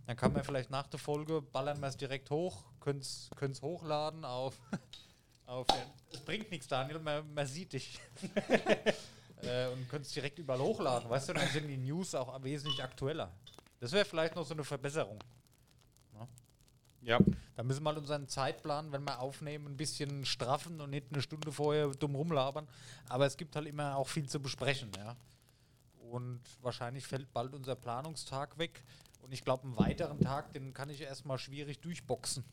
dann 0.05 0.17
kann 0.17 0.33
man 0.33 0.43
vielleicht 0.43 0.69
nach 0.69 0.87
der 0.87 0.99
Folge 0.99 1.41
ballern 1.41 1.79
wir 1.79 1.87
es 1.87 1.97
direkt 1.97 2.29
hoch, 2.29 2.65
können 2.79 2.99
es 2.99 3.61
hochladen 3.61 4.25
auf. 4.25 4.59
auf 5.45 5.67
es 6.11 6.19
bringt 6.19 6.51
nichts, 6.51 6.67
Daniel, 6.67 6.99
man, 6.99 7.33
man 7.33 7.47
sieht 7.47 7.73
dich 7.73 7.99
äh, 9.41 9.67
und 9.67 9.87
könnt 9.89 10.05
es 10.05 10.11
direkt 10.11 10.39
überall 10.39 10.59
hochladen. 10.59 11.09
Weißt 11.09 11.29
du, 11.29 11.33
dann 11.33 11.47
sind 11.47 11.67
die 11.67 11.77
News 11.77 12.13
auch 12.15 12.43
wesentlich 12.43 12.83
aktueller. 12.83 13.31
Das 13.79 13.91
wäre 13.91 14.05
vielleicht 14.05 14.35
noch 14.35 14.45
so 14.45 14.53
eine 14.53 14.63
Verbesserung. 14.63 15.19
Ja. 17.05 17.19
Da 17.55 17.63
müssen 17.63 17.79
wir 17.79 17.91
mal 17.91 17.97
unseren 17.97 18.27
Zeitplan, 18.27 18.91
wenn 18.91 19.03
wir 19.03 19.19
aufnehmen, 19.19 19.67
ein 19.67 19.77
bisschen 19.77 20.25
straffen 20.25 20.81
und 20.81 20.89
nicht 20.89 21.07
eine 21.11 21.21
Stunde 21.21 21.51
vorher 21.51 21.89
dumm 21.89 22.15
rumlabern. 22.15 22.67
Aber 23.09 23.25
es 23.25 23.37
gibt 23.37 23.55
halt 23.55 23.67
immer 23.67 23.95
auch 23.97 24.07
viel 24.07 24.27
zu 24.27 24.39
besprechen, 24.39 24.91
ja. 24.97 25.15
Und 26.09 26.41
wahrscheinlich 26.61 27.05
fällt 27.05 27.31
bald 27.33 27.53
unser 27.53 27.75
Planungstag 27.75 28.57
weg. 28.57 28.83
Und 29.21 29.33
ich 29.33 29.43
glaube, 29.43 29.63
einen 29.63 29.77
weiteren 29.77 30.19
Tag, 30.19 30.53
den 30.53 30.73
kann 30.73 30.89
ich 30.89 31.01
erstmal 31.01 31.37
schwierig 31.37 31.79
durchboxen. 31.79 32.43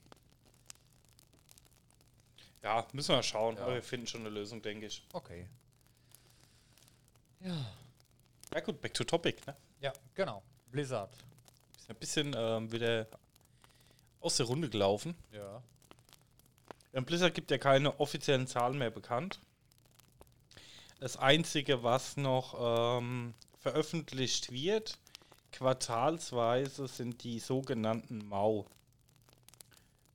Ja, 2.63 2.87
müssen 2.93 3.15
wir 3.15 3.23
schauen. 3.23 3.57
Ja. 3.57 3.63
Aber 3.63 3.75
wir 3.75 3.83
finden 3.83 4.07
schon 4.07 4.21
eine 4.21 4.31
Lösung, 4.31 4.61
denke 4.63 4.87
ich. 4.87 5.07
Okay. 5.13 5.49
Ja 7.41 8.61
gut, 8.61 8.81
back 8.81 8.93
to 8.95 9.05
topic, 9.05 9.47
ne? 9.47 9.57
Ja, 9.81 9.93
genau. 10.15 10.43
Blizzard. 10.71 11.11
Ein 11.89 11.97
bisschen 11.97 12.35
ähm, 12.37 12.71
wieder 12.71 13.07
aus 14.21 14.37
der 14.37 14.47
Runde 14.47 14.69
gelaufen. 14.69 15.15
Ja. 15.33 15.63
Ähm, 16.93 17.05
Blizzard 17.05 17.35
gibt 17.35 17.51
ja 17.51 17.59
keine 17.59 17.99
offiziellen 18.01 18.47
Zahlen 18.47 18.79
mehr 18.79 18.91
bekannt. 18.91 19.41
Das 20.99 21.17
Einzige, 21.17 21.83
was 21.83 22.17
noch 22.17 22.99
ähm, 22.99 23.35
veröffentlicht 23.59 24.53
wird, 24.53 24.99
quartalsweise, 25.53 26.89
sind 26.89 27.25
die 27.25 27.39
sogenannten 27.39 28.29
MAU. 28.29 28.67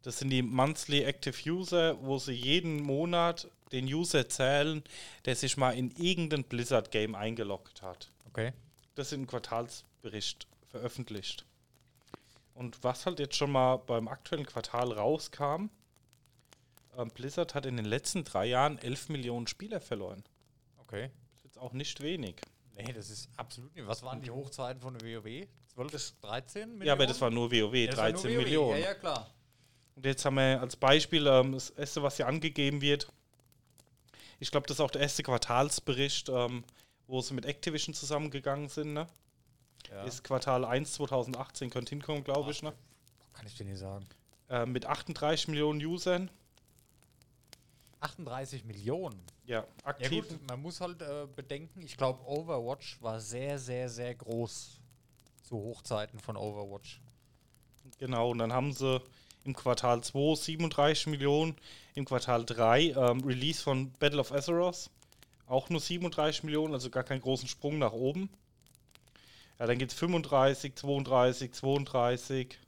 Das 0.03 0.19
sind 0.19 0.29
die 0.29 0.43
Monthly 0.43 1.03
Active 1.03 1.49
User, 1.49 1.97
wo 2.03 2.19
sie 2.19 2.33
jeden 2.33 2.83
Monat 2.83 3.49
den 3.71 3.85
User 3.85 4.29
zählen, 4.29 4.83
der 5.25 5.35
sich 5.35 5.57
mal 5.57 5.71
in 5.71 5.89
irgendein 5.91 6.43
Blizzard-Game 6.43 7.15
eingeloggt 7.15 7.81
hat. 7.81 8.11
Okay. 8.27 8.53
Das 8.93 9.09
sind 9.09 9.21
ein 9.21 9.27
Quartalsbericht 9.27 10.47
veröffentlicht. 10.67 11.45
Und 12.55 12.83
was 12.83 13.05
halt 13.05 13.19
jetzt 13.19 13.35
schon 13.35 13.51
mal 13.51 13.75
beim 13.77 14.07
aktuellen 14.07 14.45
Quartal 14.45 14.93
rauskam, 14.93 15.69
ähm, 16.97 17.09
Blizzard 17.13 17.53
hat 17.53 17.65
in 17.65 17.75
den 17.75 17.85
letzten 17.85 18.23
drei 18.23 18.45
Jahren 18.45 18.77
11 18.79 19.09
Millionen 19.09 19.45
Spieler 19.45 19.81
verloren. 19.81 20.23
Okay. 20.77 21.11
Das 21.33 21.39
ist 21.39 21.43
jetzt 21.43 21.59
auch 21.59 21.73
nicht 21.73 22.01
wenig. 22.01 22.37
Nee, 22.77 22.93
das 22.93 23.09
ist 23.09 23.29
absolut 23.35 23.75
nicht. 23.75 23.85
Was 23.87 24.03
waren 24.03 24.21
die 24.21 24.31
Hochzeiten 24.31 24.81
von 24.81 24.95
WoW? 25.01 25.47
12 25.73 25.91
bis 25.91 26.19
13 26.21 26.61
Millionen? 26.61 26.87
Ja, 26.87 26.93
aber 26.93 27.05
das 27.05 27.19
war 27.19 27.29
nur 27.29 27.51
WoW, 27.51 27.73
Ja, 27.73 27.87
das 27.87 27.97
war 27.97 28.11
13 28.11 28.31
nur 28.31 28.39
WoW. 28.39 28.45
Millionen. 28.45 28.79
Ja, 28.79 28.85
ja, 28.85 28.93
klar. 28.93 29.29
Und 29.95 30.05
jetzt 30.05 30.25
haben 30.25 30.35
wir 30.35 30.61
als 30.61 30.75
Beispiel 30.77 31.27
ähm, 31.27 31.53
das 31.53 31.69
erste, 31.71 32.03
was 32.03 32.17
hier 32.17 32.27
angegeben 32.27 32.81
wird. 32.81 33.11
Ich 34.39 34.51
glaube, 34.51 34.67
das 34.67 34.77
ist 34.77 34.81
auch 34.81 34.91
der 34.91 35.01
erste 35.01 35.23
Quartalsbericht, 35.23 36.29
ähm, 36.29 36.63
wo 37.07 37.21
sie 37.21 37.33
mit 37.33 37.45
Activision 37.45 37.93
zusammengegangen 37.93 38.69
sind. 38.69 38.93
Ne? 38.93 39.07
Ja. 39.89 40.03
Ist 40.03 40.23
Quartal 40.23 40.65
1 40.65 40.93
2018, 40.93 41.69
könnte 41.69 41.89
hinkommen, 41.89 42.23
glaube 42.23 42.51
ich. 42.51 42.61
Ne? 42.63 42.73
Kann 43.33 43.45
ich 43.47 43.55
dir 43.55 43.65
nicht 43.65 43.79
sagen. 43.79 44.05
Äh, 44.49 44.65
mit 44.65 44.85
38 44.85 45.47
Millionen 45.47 45.83
Usern. 45.83 46.29
38 47.99 48.65
Millionen. 48.65 49.19
Ja, 49.45 49.61
Ja 49.61 49.67
aktiv. 49.83 50.27
gut, 50.27 50.47
man 50.47 50.61
muss 50.61 50.81
halt 50.81 51.01
äh, 51.01 51.27
bedenken, 51.35 51.81
ich 51.81 51.97
glaube 51.97 52.23
Overwatch 52.27 53.01
war 53.01 53.19
sehr, 53.19 53.57
sehr, 53.57 53.89
sehr 53.89 54.13
groß 54.13 54.79
zu 55.43 55.55
Hochzeiten 55.55 56.19
von 56.19 56.37
Overwatch. 56.37 57.01
Genau, 57.97 58.31
und 58.31 58.39
dann 58.39 58.53
haben 58.53 58.73
sie 58.73 59.01
im 59.43 59.55
Quartal 59.55 60.03
2 60.03 60.35
37 60.35 61.07
Millionen, 61.07 61.55
im 61.93 62.05
Quartal 62.05 62.45
3 62.45 62.81
ähm, 62.91 63.23
Release 63.23 63.61
von 63.61 63.91
Battle 63.93 64.19
of 64.19 64.31
Azeroth 64.31 64.89
auch 65.47 65.69
nur 65.69 65.79
37 65.79 66.43
Millionen, 66.43 66.73
also 66.73 66.89
gar 66.89 67.03
keinen 67.03 67.21
großen 67.21 67.47
Sprung 67.47 67.77
nach 67.77 67.93
oben. 67.93 68.29
Ja, 69.59 69.67
dann 69.67 69.77
geht 69.77 69.91
es 69.91 69.97
35, 69.97 70.75
32, 70.75 71.53
32. 71.53 72.59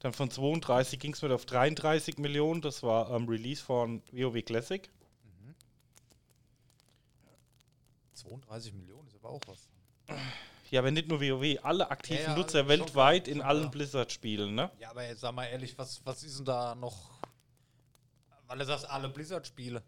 Dann 0.00 0.12
von 0.12 0.30
32 0.30 0.98
ging 0.98 1.12
es 1.12 1.22
mit 1.22 1.32
auf 1.32 1.46
33 1.46 2.18
Millionen, 2.18 2.60
das 2.60 2.82
war 2.82 3.10
ähm, 3.10 3.28
Release 3.28 3.62
von 3.62 4.02
WoW 4.12 4.42
Classic. 4.44 4.88
32 8.14 8.72
Millionen 8.74 9.06
ist 9.08 9.16
aber 9.16 9.30
auch 9.30 9.40
was. 9.46 9.68
Ja, 10.70 10.80
aber 10.80 10.90
nicht 10.90 11.08
nur 11.08 11.20
WoW, 11.20 11.58
alle 11.62 11.90
aktiven 11.90 12.22
Ja, 12.22 12.30
ja, 12.30 12.36
Nutzer 12.36 12.68
weltweit 12.68 13.28
in 13.28 13.42
allen. 13.42 13.70
Blizzard-Spielen, 13.70 14.54
ne? 14.54 14.70
Ja, 14.78 14.90
aber 14.90 15.06
jetzt 15.06 15.20
sag 15.20 15.34
mal 15.34 15.44
ehrlich, 15.46 15.76
was, 15.76 16.04
was 16.06 16.22
ist 16.22 16.38
denn 16.38 16.46
da 16.46 16.74
noch? 16.74 17.10
Weil 18.46 18.58
du 18.58 18.64
sagst, 18.64 18.88
alle 18.88 19.08
Blizzard-Spiele. 19.08 19.82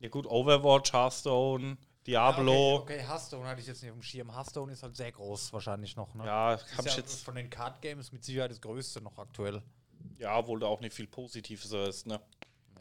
Ja 0.00 0.08
gut, 0.08 0.26
Overwatch, 0.26 0.92
Hearthstone, 0.92 1.76
Diablo. 2.06 2.52
Ja, 2.52 2.80
okay, 2.80 2.94
okay, 2.98 3.06
Hearthstone 3.08 3.46
hatte 3.46 3.60
ich 3.60 3.66
jetzt 3.66 3.82
nicht 3.82 3.90
auf 3.92 3.98
dem 3.98 4.02
Schirm. 4.02 4.34
Hearthstone 4.34 4.72
ist 4.72 4.82
halt 4.82 4.96
sehr 4.96 5.12
groß 5.12 5.52
wahrscheinlich 5.52 5.94
noch, 5.96 6.14
ne? 6.14 6.26
Ja, 6.26 6.54
Ist 6.54 6.76
habe 6.76 6.88
ich 6.88 6.94
ja 6.96 7.00
jetzt. 7.00 7.24
von 7.24 7.34
den 7.36 7.48
Card 7.48 7.80
Games 7.80 8.10
mit 8.10 8.24
Sicherheit 8.24 8.50
das 8.50 8.60
größte 8.60 9.00
noch 9.00 9.18
aktuell. 9.18 9.62
Ja, 10.18 10.36
obwohl 10.38 10.58
da 10.58 10.66
auch 10.66 10.80
nicht 10.80 10.94
viel 10.94 11.06
Positives 11.06 11.70
ist, 11.70 12.06
ne? 12.06 12.20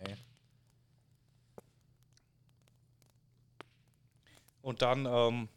Nee. 0.03 0.15
Und 4.63 4.81
dann 4.81 5.05
ähm, 5.05 5.49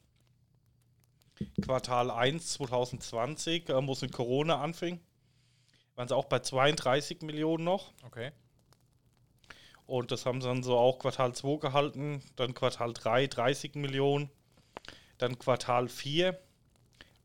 Quartal 1.62 2.10
1 2.10 2.52
2020, 2.54 3.68
ähm, 3.70 3.86
wo 3.86 3.92
es 3.92 4.02
mit 4.02 4.12
Corona 4.12 4.60
anfing, 4.60 5.00
waren 5.94 6.08
sie 6.08 6.16
auch 6.16 6.26
bei 6.26 6.40
32 6.40 7.22
Millionen 7.22 7.64
noch. 7.64 7.92
Okay. 8.04 8.32
Und 9.86 10.10
das 10.10 10.24
haben 10.24 10.40
sie 10.40 10.48
dann 10.48 10.62
so 10.62 10.76
auch 10.76 10.98
Quartal 10.98 11.34
2 11.34 11.58
gehalten. 11.58 12.22
Dann 12.36 12.54
Quartal 12.54 12.92
3 12.92 13.26
30 13.26 13.74
Millionen. 13.74 14.30
Dann 15.18 15.38
Quartal 15.38 15.88
4 15.88 16.38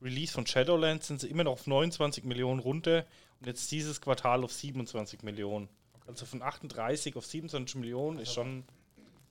Release 0.01 0.31
von 0.31 0.45
Shadowlands 0.45 1.07
sind 1.07 1.19
sie 1.21 1.27
immer 1.27 1.43
noch 1.43 1.53
auf 1.53 1.67
29 1.67 2.23
Millionen 2.23 2.59
runter. 2.59 3.05
Und 3.39 3.47
jetzt 3.47 3.71
dieses 3.71 4.01
Quartal 4.01 4.43
auf 4.43 4.51
27 4.51 5.23
Millionen. 5.23 5.69
Also 6.07 6.25
von 6.25 6.41
38 6.41 7.15
auf 7.15 7.25
27 7.25 7.75
Millionen 7.75 8.19
ist 8.19 8.33
schon 8.33 8.63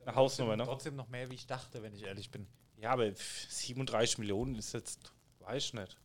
eine 0.04 0.14
Hausnummer, 0.14 0.56
ne? 0.56 0.64
Trotzdem 0.64 0.96
noch 0.96 1.08
mehr, 1.08 1.30
wie 1.30 1.34
ich 1.34 1.46
dachte, 1.46 1.82
wenn 1.82 1.92
ich 1.92 2.04
ehrlich 2.04 2.30
bin. 2.30 2.46
Ja, 2.80 2.90
aber 2.90 3.10
pf, 3.12 3.50
37 3.50 4.18
Millionen 4.18 4.54
ist 4.54 4.72
jetzt, 4.72 5.12
weiß 5.40 5.64
ich 5.64 5.74
nicht. 5.74 5.96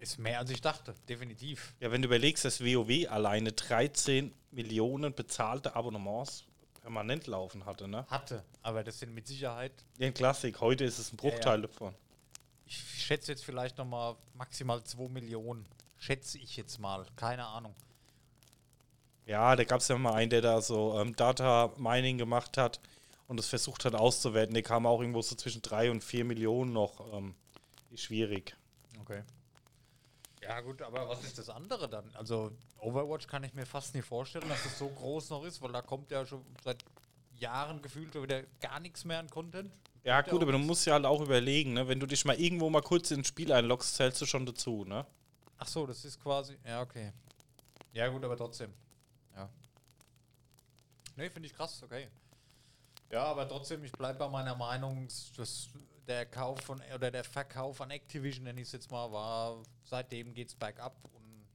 Ist 0.00 0.18
mehr 0.18 0.38
als 0.38 0.50
ich 0.50 0.60
dachte, 0.60 0.94
definitiv. 1.08 1.74
Ja, 1.80 1.90
wenn 1.90 2.02
du 2.02 2.06
überlegst, 2.06 2.44
dass 2.44 2.60
WoW 2.60 3.08
alleine 3.08 3.52
13 3.52 4.32
Millionen 4.50 5.14
bezahlte 5.14 5.74
Abonnements 5.76 6.44
permanent 6.80 7.26
laufen 7.26 7.66
hatte, 7.66 7.86
ne? 7.88 8.06
Hatte, 8.08 8.44
aber 8.62 8.82
das 8.84 8.98
sind 8.98 9.14
mit 9.14 9.26
Sicherheit, 9.26 9.72
Ja, 9.98 10.06
ein 10.06 10.14
Klassik. 10.14 10.60
Heute 10.60 10.84
ist 10.84 10.98
es 10.98 11.12
ein 11.12 11.16
Bruchteil 11.16 11.62
davon. 11.62 11.94
ich 12.66 12.76
schätze 12.76 13.32
jetzt 13.32 13.44
vielleicht 13.44 13.76
noch 13.78 13.84
mal 13.84 14.16
maximal 14.34 14.82
2 14.82 15.08
Millionen. 15.08 15.66
Schätze 15.98 16.38
ich 16.38 16.56
jetzt 16.56 16.78
mal, 16.78 17.04
keine 17.16 17.44
Ahnung. 17.46 17.74
Ja, 19.26 19.54
da 19.56 19.64
gab 19.64 19.80
es 19.80 19.88
ja 19.88 19.98
mal 19.98 20.14
einen, 20.14 20.30
der 20.30 20.40
da 20.40 20.60
so 20.62 20.98
ähm, 20.98 21.14
Data 21.14 21.72
Mining 21.76 22.16
gemacht 22.16 22.56
hat 22.56 22.80
und 23.26 23.36
das 23.36 23.46
versucht 23.48 23.84
hat 23.84 23.94
auszuwerten. 23.94 24.54
Der 24.54 24.62
kam 24.62 24.86
auch 24.86 25.00
irgendwo 25.00 25.20
so 25.20 25.34
zwischen 25.34 25.60
3 25.60 25.90
und 25.90 26.02
4 26.02 26.24
Millionen 26.24 26.72
noch. 26.72 27.12
Ähm, 27.12 27.34
schwierig. 27.94 28.56
Okay. 29.02 29.22
Ja 30.42 30.60
gut, 30.60 30.82
aber 30.82 31.08
was 31.08 31.24
ist 31.24 31.38
das 31.38 31.48
andere 31.50 31.88
dann? 31.88 32.08
Also 32.14 32.52
Overwatch 32.78 33.26
kann 33.26 33.44
ich 33.44 33.54
mir 33.54 33.66
fast 33.66 33.94
nicht 33.94 34.06
vorstellen, 34.06 34.48
dass 34.48 34.64
es 34.64 34.78
so 34.78 34.88
groß 34.88 35.30
noch 35.30 35.44
ist, 35.44 35.60
weil 35.62 35.72
da 35.72 35.82
kommt 35.82 36.10
ja 36.10 36.24
schon 36.24 36.44
seit 36.62 36.84
Jahren 37.36 37.82
gefühlt 37.82 38.12
schon 38.12 38.22
wieder 38.22 38.42
gar 38.60 38.80
nichts 38.80 39.04
mehr 39.04 39.18
an 39.18 39.28
Content. 39.28 39.72
Ja, 40.04 40.22
gut, 40.22 40.42
aber 40.42 40.52
du 40.52 40.58
musst 40.58 40.86
ja 40.86 40.94
halt 40.94 41.04
auch 41.04 41.20
überlegen, 41.20 41.74
ne? 41.74 41.86
Wenn 41.86 42.00
du 42.00 42.06
dich 42.06 42.24
mal 42.24 42.38
irgendwo 42.38 42.70
mal 42.70 42.82
kurz 42.82 43.10
ins 43.10 43.28
Spiel 43.28 43.52
einloggst, 43.52 43.96
zählst 43.96 44.20
du 44.20 44.26
schon 44.26 44.46
dazu, 44.46 44.84
ne? 44.84 45.04
Ach 45.58 45.66
so, 45.66 45.86
das 45.86 46.04
ist 46.04 46.22
quasi. 46.22 46.56
Ja, 46.64 46.82
okay. 46.82 47.12
Ja, 47.92 48.08
gut, 48.08 48.24
aber 48.24 48.36
trotzdem. 48.36 48.72
Ja. 49.34 49.48
Nee, 51.16 51.28
finde 51.30 51.48
ich 51.48 51.54
krass, 51.54 51.82
okay. 51.82 52.08
Ja, 53.10 53.24
aber 53.24 53.48
trotzdem, 53.48 53.82
ich 53.84 53.92
bleibe 53.92 54.18
bei 54.18 54.28
meiner 54.28 54.54
Meinung, 54.54 55.08
dass 55.36 55.68
der 56.08 56.26
Kauf 56.26 56.60
von 56.60 56.80
oder 56.94 57.10
der 57.10 57.24
Verkauf 57.24 57.80
an 57.80 57.90
Activision, 57.90 58.44
nenne 58.44 58.60
ich 58.60 58.68
es 58.68 58.72
jetzt 58.72 58.90
mal, 58.90 59.12
war, 59.12 59.62
seitdem 59.84 60.32
geht's 60.32 60.54
bergab 60.54 60.96
und 61.12 61.46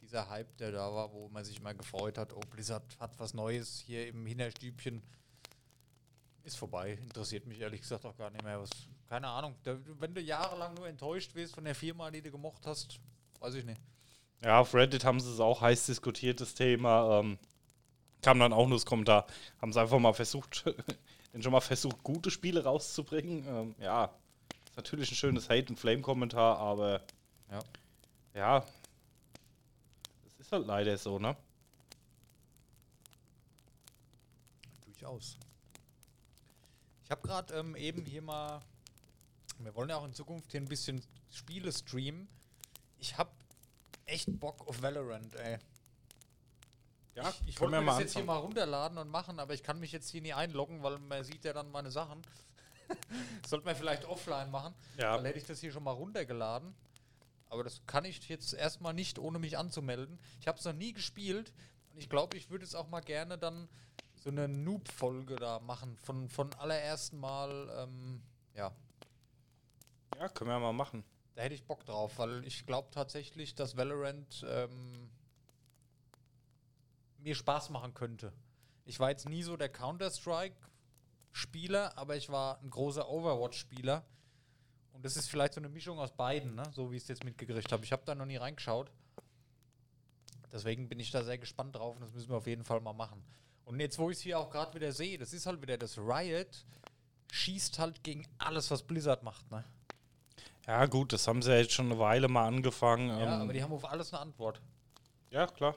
dieser 0.00 0.28
Hype, 0.28 0.56
der 0.56 0.72
da 0.72 0.92
war, 0.92 1.12
wo 1.12 1.28
man 1.28 1.44
sich 1.44 1.60
mal 1.60 1.74
gefreut 1.74 2.18
hat, 2.18 2.32
oh, 2.32 2.40
Blizzard 2.50 2.84
hat 2.98 3.18
was 3.18 3.34
Neues 3.34 3.82
hier 3.86 4.08
im 4.08 4.26
Hinterstübchen, 4.26 5.02
ist 6.44 6.56
vorbei. 6.56 6.98
Interessiert 7.02 7.46
mich 7.46 7.60
ehrlich 7.60 7.80
gesagt 7.80 8.04
auch 8.04 8.16
gar 8.16 8.30
nicht 8.30 8.44
mehr. 8.44 8.60
Was, 8.60 8.70
keine 9.08 9.28
Ahnung. 9.28 9.54
Da, 9.62 9.78
wenn 9.98 10.14
du 10.14 10.20
jahrelang 10.20 10.74
nur 10.74 10.86
enttäuscht 10.86 11.34
wirst 11.34 11.54
von 11.54 11.64
der 11.64 11.74
Firma, 11.74 12.10
die 12.10 12.22
du 12.22 12.30
gemocht 12.30 12.66
hast, 12.66 13.00
weiß 13.40 13.54
ich 13.54 13.64
nicht. 13.64 13.80
Ja, 14.42 14.60
auf 14.60 14.74
Reddit 14.74 15.04
haben 15.04 15.20
sie 15.20 15.32
es 15.32 15.40
auch 15.40 15.62
heiß 15.62 15.86
diskutiert, 15.86 16.40
das 16.40 16.54
Thema. 16.54 17.20
Ähm, 17.20 17.38
kam 18.20 18.38
dann 18.38 18.52
auch 18.52 18.66
nur 18.66 18.76
das 18.76 18.86
Kommentar. 18.86 19.26
Haben 19.60 19.72
sie 19.72 19.80
einfach 19.80 19.98
mal 19.98 20.12
versucht, 20.12 20.64
denn 21.34 21.42
schon 21.42 21.52
mal 21.52 21.60
versucht, 21.60 22.02
gute 22.02 22.30
Spiele 22.30 22.62
rauszubringen. 22.64 23.44
Ähm, 23.46 23.74
ja, 23.80 24.04
ist 24.66 24.76
natürlich 24.76 25.10
ein 25.10 25.16
schönes 25.16 25.48
Hate- 25.50 25.68
und 25.70 25.78
Flame-Kommentar, 25.78 26.56
aber 26.58 27.02
Ja. 27.50 27.60
ja, 28.34 28.60
das 30.24 30.34
ist 30.38 30.52
halt 30.52 30.66
leider 30.66 30.96
so, 30.96 31.18
ne? 31.18 31.36
Durchaus. 34.84 35.38
Ich 37.04 37.10
habe 37.10 37.26
gerade 37.26 37.54
ähm, 37.54 37.76
eben 37.76 38.04
hier 38.06 38.22
mal, 38.22 38.62
wir 39.58 39.74
wollen 39.74 39.90
ja 39.90 39.96
auch 39.96 40.04
in 40.04 40.14
Zukunft 40.14 40.52
hier 40.52 40.60
ein 40.60 40.68
bisschen 40.68 41.02
Spiele 41.30 41.72
streamen. 41.72 42.28
Ich 42.98 43.18
habe 43.18 43.30
echt 44.06 44.38
Bock 44.38 44.66
auf 44.66 44.80
Valorant, 44.82 45.34
ey. 45.36 45.58
Ja, 47.14 47.28
ich 47.46 47.48
ich 47.54 47.60
wollte 47.60 47.80
mir 47.80 47.86
das 47.86 47.98
jetzt 48.00 48.12
hier 48.12 48.22
anfangen. 48.22 48.38
mal 48.38 48.42
runterladen 48.44 48.98
und 48.98 49.08
machen, 49.08 49.38
aber 49.38 49.54
ich 49.54 49.62
kann 49.62 49.78
mich 49.78 49.92
jetzt 49.92 50.10
hier 50.10 50.20
nie 50.20 50.32
einloggen, 50.32 50.82
weil 50.82 50.98
man 50.98 51.22
sieht 51.24 51.44
ja 51.44 51.52
dann 51.52 51.70
meine 51.70 51.90
Sachen. 51.90 52.20
Sollte 53.46 53.64
man 53.64 53.76
vielleicht 53.76 54.04
offline 54.04 54.50
machen. 54.50 54.74
Ja. 54.98 55.16
Dann 55.16 55.24
hätte 55.24 55.38
ich 55.38 55.46
das 55.46 55.60
hier 55.60 55.72
schon 55.72 55.84
mal 55.84 55.92
runtergeladen. 55.92 56.74
Aber 57.48 57.62
das 57.62 57.80
kann 57.86 58.04
ich 58.04 58.28
jetzt 58.28 58.52
erstmal 58.52 58.94
nicht, 58.94 59.18
ohne 59.18 59.38
mich 59.38 59.56
anzumelden. 59.56 60.18
Ich 60.40 60.48
habe 60.48 60.58
es 60.58 60.64
noch 60.64 60.72
nie 60.72 60.92
gespielt. 60.92 61.52
Und 61.92 61.98
ich 62.00 62.08
glaube, 62.08 62.36
ich 62.36 62.50
würde 62.50 62.64
es 62.64 62.74
auch 62.74 62.88
mal 62.88 63.00
gerne 63.00 63.38
dann 63.38 63.68
so 64.16 64.30
eine 64.30 64.48
Noob-Folge 64.48 65.36
da 65.36 65.60
machen. 65.60 65.96
Von, 65.98 66.28
von 66.28 66.52
allerersten 66.54 67.18
Mal, 67.20 67.70
ähm, 67.78 68.22
ja, 68.56 68.72
Ja, 70.18 70.28
können 70.28 70.50
wir 70.50 70.58
mal 70.58 70.72
machen. 70.72 71.04
da 71.36 71.42
hätte 71.42 71.54
ich 71.54 71.64
Bock 71.64 71.84
drauf, 71.84 72.18
weil 72.18 72.44
ich 72.44 72.66
glaube 72.66 72.88
tatsächlich, 72.90 73.54
dass 73.54 73.76
Valorant 73.76 74.44
ähm, 74.48 75.10
mir 77.24 77.34
Spaß 77.34 77.70
machen 77.70 77.94
könnte. 77.94 78.32
Ich 78.84 79.00
war 79.00 79.10
jetzt 79.10 79.28
nie 79.28 79.42
so 79.42 79.56
der 79.56 79.70
Counter-Strike-Spieler, 79.70 81.98
aber 81.98 82.14
ich 82.16 82.30
war 82.30 82.60
ein 82.60 82.70
großer 82.70 83.08
Overwatch-Spieler. 83.08 84.04
Und 84.92 85.04
das 85.04 85.16
ist 85.16 85.28
vielleicht 85.28 85.54
so 85.54 85.60
eine 85.60 85.68
Mischung 85.68 85.98
aus 85.98 86.12
beiden, 86.12 86.54
ne? 86.54 86.62
so 86.72 86.92
wie 86.92 86.96
ich 86.96 87.02
es 87.02 87.08
jetzt 87.08 87.24
mitgekriegt 87.24 87.72
habe. 87.72 87.82
Ich 87.84 87.90
habe 87.90 88.04
da 88.04 88.14
noch 88.14 88.26
nie 88.26 88.36
reingeschaut. 88.36 88.92
Deswegen 90.52 90.88
bin 90.88 91.00
ich 91.00 91.10
da 91.10 91.24
sehr 91.24 91.38
gespannt 91.38 91.74
drauf 91.74 91.96
und 91.96 92.02
das 92.02 92.12
müssen 92.12 92.28
wir 92.28 92.36
auf 92.36 92.46
jeden 92.46 92.64
Fall 92.64 92.80
mal 92.80 92.92
machen. 92.92 93.24
Und 93.64 93.80
jetzt, 93.80 93.98
wo 93.98 94.10
ich 94.10 94.18
es 94.18 94.22
hier 94.22 94.38
auch 94.38 94.50
gerade 94.50 94.72
wieder 94.74 94.92
sehe, 94.92 95.18
das 95.18 95.32
ist 95.32 95.46
halt 95.46 95.60
wieder 95.60 95.76
das 95.76 95.98
Riot, 95.98 96.64
schießt 97.32 97.80
halt 97.80 98.04
gegen 98.04 98.28
alles, 98.38 98.70
was 98.70 98.82
Blizzard 98.82 99.24
macht. 99.24 99.50
Ne? 99.50 99.64
Ja, 100.66 100.86
gut, 100.86 101.12
das 101.12 101.26
haben 101.26 101.42
sie 101.42 101.50
ja 101.50 101.56
jetzt 101.56 101.72
schon 101.72 101.86
eine 101.86 101.98
Weile 101.98 102.28
mal 102.28 102.46
angefangen. 102.46 103.08
Ja, 103.08 103.20
ähm, 103.20 103.42
aber 103.42 103.52
die 103.52 103.62
haben 103.62 103.72
auf 103.72 103.90
alles 103.90 104.12
eine 104.12 104.20
Antwort. 104.20 104.60
ja, 105.30 105.46
klar. 105.46 105.74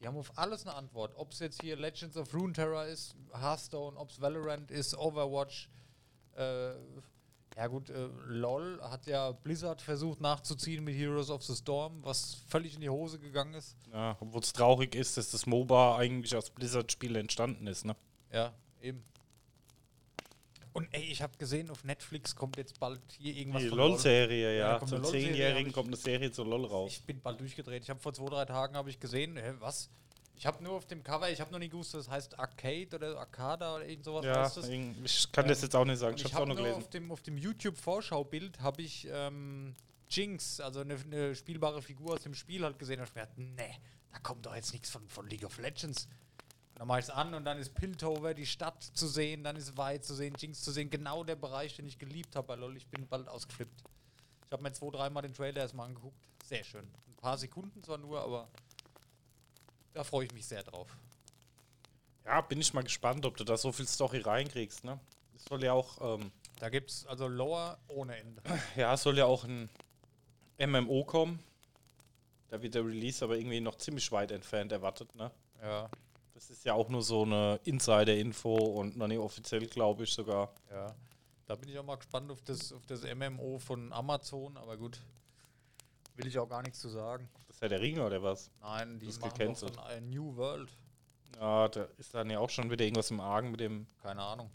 Die 0.00 0.06
haben 0.06 0.16
auf 0.16 0.36
alles 0.38 0.66
eine 0.66 0.74
Antwort. 0.74 1.12
Ob 1.16 1.32
es 1.32 1.40
jetzt 1.40 1.60
hier 1.60 1.76
Legends 1.76 2.16
of 2.16 2.32
Runeterra 2.32 2.84
ist, 2.84 3.14
Hearthstone, 3.34 3.98
ob 3.98 4.10
es 4.10 4.20
Valorant 4.20 4.70
ist, 4.70 4.96
Overwatch. 4.96 5.68
Äh, 6.36 6.72
ja 7.56 7.66
gut, 7.66 7.90
äh, 7.90 8.08
LOL 8.26 8.80
hat 8.82 9.06
ja 9.06 9.32
Blizzard 9.32 9.82
versucht 9.82 10.20
nachzuziehen 10.20 10.82
mit 10.84 10.96
Heroes 10.96 11.28
of 11.28 11.42
the 11.42 11.54
Storm, 11.54 12.02
was 12.02 12.36
völlig 12.48 12.74
in 12.74 12.80
die 12.80 12.88
Hose 12.88 13.18
gegangen 13.18 13.54
ist. 13.54 13.76
Ja, 13.92 14.16
Obwohl 14.20 14.40
es 14.40 14.52
traurig 14.52 14.94
ist, 14.94 15.16
dass 15.16 15.30
das 15.32 15.46
MOBA 15.46 15.96
eigentlich 15.96 16.34
aus 16.34 16.48
Blizzard-Spielen 16.48 17.16
entstanden 17.16 17.66
ist, 17.66 17.84
ne? 17.84 17.94
Ja, 18.32 18.54
eben. 18.80 19.02
Und 20.72 20.88
ey, 20.92 21.02
ich 21.02 21.20
habe 21.22 21.36
gesehen, 21.36 21.70
auf 21.70 21.82
Netflix 21.84 22.36
kommt 22.36 22.56
jetzt 22.56 22.78
bald 22.78 23.00
hier 23.18 23.34
irgendwas 23.34 23.62
Die 23.62 23.68
LOL-Serie, 23.68 24.58
Ja, 24.58 24.78
da 24.78 24.78
ja. 24.78 24.86
Zum 24.86 24.98
hab 24.98 25.06
Zehnjährigen 25.06 25.72
kommt 25.72 25.88
eine 25.88 25.96
Serie 25.96 26.30
zu 26.30 26.44
LOL 26.44 26.64
raus. 26.66 26.92
Ich 26.92 27.04
bin 27.04 27.20
bald 27.20 27.40
durchgedreht. 27.40 27.82
Ich 27.82 27.90
habe 27.90 27.98
vor 27.98 28.12
zwei, 28.12 28.26
drei 28.26 28.44
Tagen 28.44 28.76
habe 28.76 28.88
ich 28.90 29.00
gesehen, 29.00 29.36
hä, 29.36 29.54
was? 29.58 29.90
Ich 30.36 30.46
habe 30.46 30.62
nur 30.64 30.72
auf 30.72 30.86
dem 30.86 31.02
Cover, 31.02 31.28
ich 31.28 31.40
habe 31.40 31.52
noch 31.52 31.58
nicht 31.58 31.72
gewusst, 31.72 31.92
das 31.92 32.08
heißt 32.08 32.38
Arcade 32.38 32.88
oder 32.94 33.18
Arcada 33.18 33.76
oder 33.76 33.86
irgend 33.86 34.06
sowas 34.06 34.24
ja, 34.24 34.42
heißt 34.42 34.56
das. 34.56 34.68
ich 34.68 35.32
kann 35.32 35.46
das 35.46 35.60
jetzt 35.60 35.76
auch 35.76 35.84
nicht 35.84 35.98
sagen. 35.98 36.14
Ich 36.14 36.24
ich 36.24 36.32
hab's 36.32 36.36
auch 36.36 36.40
habe 36.40 36.48
noch 36.48 36.56
nur 36.56 36.64
gelesen. 36.64 36.82
auf 36.82 36.88
dem, 36.88 37.12
auf 37.12 37.20
dem 37.20 37.36
YouTube-Vorschaubild 37.36 38.58
habe 38.60 38.80
ich 38.80 39.06
ähm, 39.10 39.74
Jinx, 40.08 40.60
also 40.60 40.80
eine, 40.80 40.96
eine 40.96 41.34
spielbare 41.34 41.82
Figur 41.82 42.14
aus 42.14 42.22
dem 42.22 42.34
Spiel 42.34 42.64
halt 42.64 42.78
gesehen. 42.78 43.00
Und 43.00 43.08
ich 43.08 43.14
mir 43.14 43.20
gedacht, 43.20 43.38
nee, 43.38 43.76
da 44.12 44.18
kommt 44.20 44.46
doch 44.46 44.54
jetzt 44.54 44.72
nichts 44.72 44.88
von, 44.88 45.06
von 45.08 45.28
League 45.28 45.44
of 45.44 45.58
Legends. 45.58 46.08
Dann 46.80 46.88
mache 46.88 47.00
ich 47.00 47.04
es 47.04 47.10
an 47.10 47.34
und 47.34 47.44
dann 47.44 47.58
ist 47.58 47.74
Piltover, 47.74 48.32
die 48.32 48.46
Stadt 48.46 48.82
zu 48.82 49.06
sehen, 49.06 49.44
dann 49.44 49.54
ist 49.54 49.76
Weit 49.76 50.02
zu 50.02 50.14
sehen, 50.14 50.34
Jinx 50.38 50.62
zu 50.62 50.72
sehen. 50.72 50.88
Genau 50.88 51.24
der 51.24 51.36
Bereich, 51.36 51.76
den 51.76 51.86
ich 51.86 51.98
geliebt 51.98 52.34
habe 52.34 52.46
bei 52.46 52.54
LoL. 52.54 52.74
Ich 52.78 52.86
bin 52.86 53.06
bald 53.06 53.28
ausgeflippt. 53.28 53.82
Ich 54.46 54.50
habe 54.50 54.62
mir 54.62 54.72
zwei, 54.72 54.88
dreimal 54.88 55.22
den 55.22 55.34
Trailer 55.34 55.60
erstmal 55.60 55.88
angeguckt. 55.88 56.16
Sehr 56.42 56.64
schön. 56.64 56.90
Ein 57.06 57.16
paar 57.16 57.36
Sekunden 57.36 57.82
zwar 57.82 57.98
nur, 57.98 58.22
aber 58.22 58.48
da 59.92 60.04
freue 60.04 60.24
ich 60.24 60.32
mich 60.32 60.46
sehr 60.46 60.62
drauf. 60.62 60.88
Ja, 62.24 62.40
bin 62.40 62.58
ich 62.62 62.72
mal 62.72 62.82
gespannt, 62.82 63.26
ob 63.26 63.36
du 63.36 63.44
da 63.44 63.58
so 63.58 63.72
viel 63.72 63.86
Story 63.86 64.20
reinkriegst, 64.20 64.82
ne? 64.82 64.98
Es 65.36 65.44
soll 65.44 65.62
ja 65.62 65.74
auch, 65.74 66.18
ähm, 66.18 66.32
Da 66.60 66.70
gibt 66.70 66.92
es 66.92 67.04
also 67.04 67.28
Lower 67.28 67.76
ohne 67.88 68.16
Ende. 68.16 68.42
ja, 68.76 68.94
es 68.94 69.02
soll 69.02 69.18
ja 69.18 69.26
auch 69.26 69.44
ein 69.44 69.68
MMO 70.58 71.04
kommen. 71.04 71.44
Da 72.48 72.62
wird 72.62 72.74
der 72.74 72.86
Release 72.86 73.22
aber 73.22 73.36
irgendwie 73.36 73.60
noch 73.60 73.76
ziemlich 73.76 74.10
weit 74.12 74.30
entfernt 74.30 74.72
erwartet, 74.72 75.14
ne? 75.14 75.30
Ja, 75.60 75.90
Das 76.40 76.48
ist 76.48 76.64
ja 76.64 76.72
auch 76.72 76.88
nur 76.88 77.02
so 77.02 77.22
eine 77.22 77.60
Insider-Info 77.64 78.54
und 78.56 78.96
noch 78.96 79.08
nicht 79.08 79.18
offiziell, 79.18 79.66
glaube 79.66 80.04
ich 80.04 80.10
sogar. 80.10 80.50
Ja, 80.70 80.94
da 81.44 81.54
bin 81.54 81.68
ich 81.68 81.78
auch 81.78 81.84
mal 81.84 81.96
gespannt 81.96 82.30
auf 82.30 82.40
das, 82.40 82.72
auf 82.72 82.86
das 82.86 83.02
MMO 83.02 83.58
von 83.58 83.92
Amazon, 83.92 84.56
aber 84.56 84.78
gut. 84.78 84.98
Will 86.16 86.26
ich 86.26 86.38
auch 86.38 86.48
gar 86.48 86.62
nichts 86.62 86.80
zu 86.80 86.88
sagen. 86.88 87.28
Das 87.46 87.56
ist 87.56 87.62
ja 87.62 87.68
der 87.68 87.82
Ring 87.82 88.00
oder 88.00 88.22
was? 88.22 88.50
Nein, 88.62 88.98
die 88.98 89.06
Das 89.06 89.20
machen 89.20 89.54
von 89.54 89.78
A 89.80 90.00
New 90.00 90.34
World. 90.34 90.70
Ja, 91.38 91.68
da 91.68 91.84
ist 91.98 92.14
dann 92.14 92.30
ja 92.30 92.38
auch 92.38 92.48
schon 92.48 92.70
wieder 92.70 92.86
irgendwas 92.86 93.10
im 93.10 93.20
Argen 93.20 93.50
mit 93.50 93.60
dem. 93.60 93.86
Keine 94.02 94.22
Ahnung. 94.22 94.50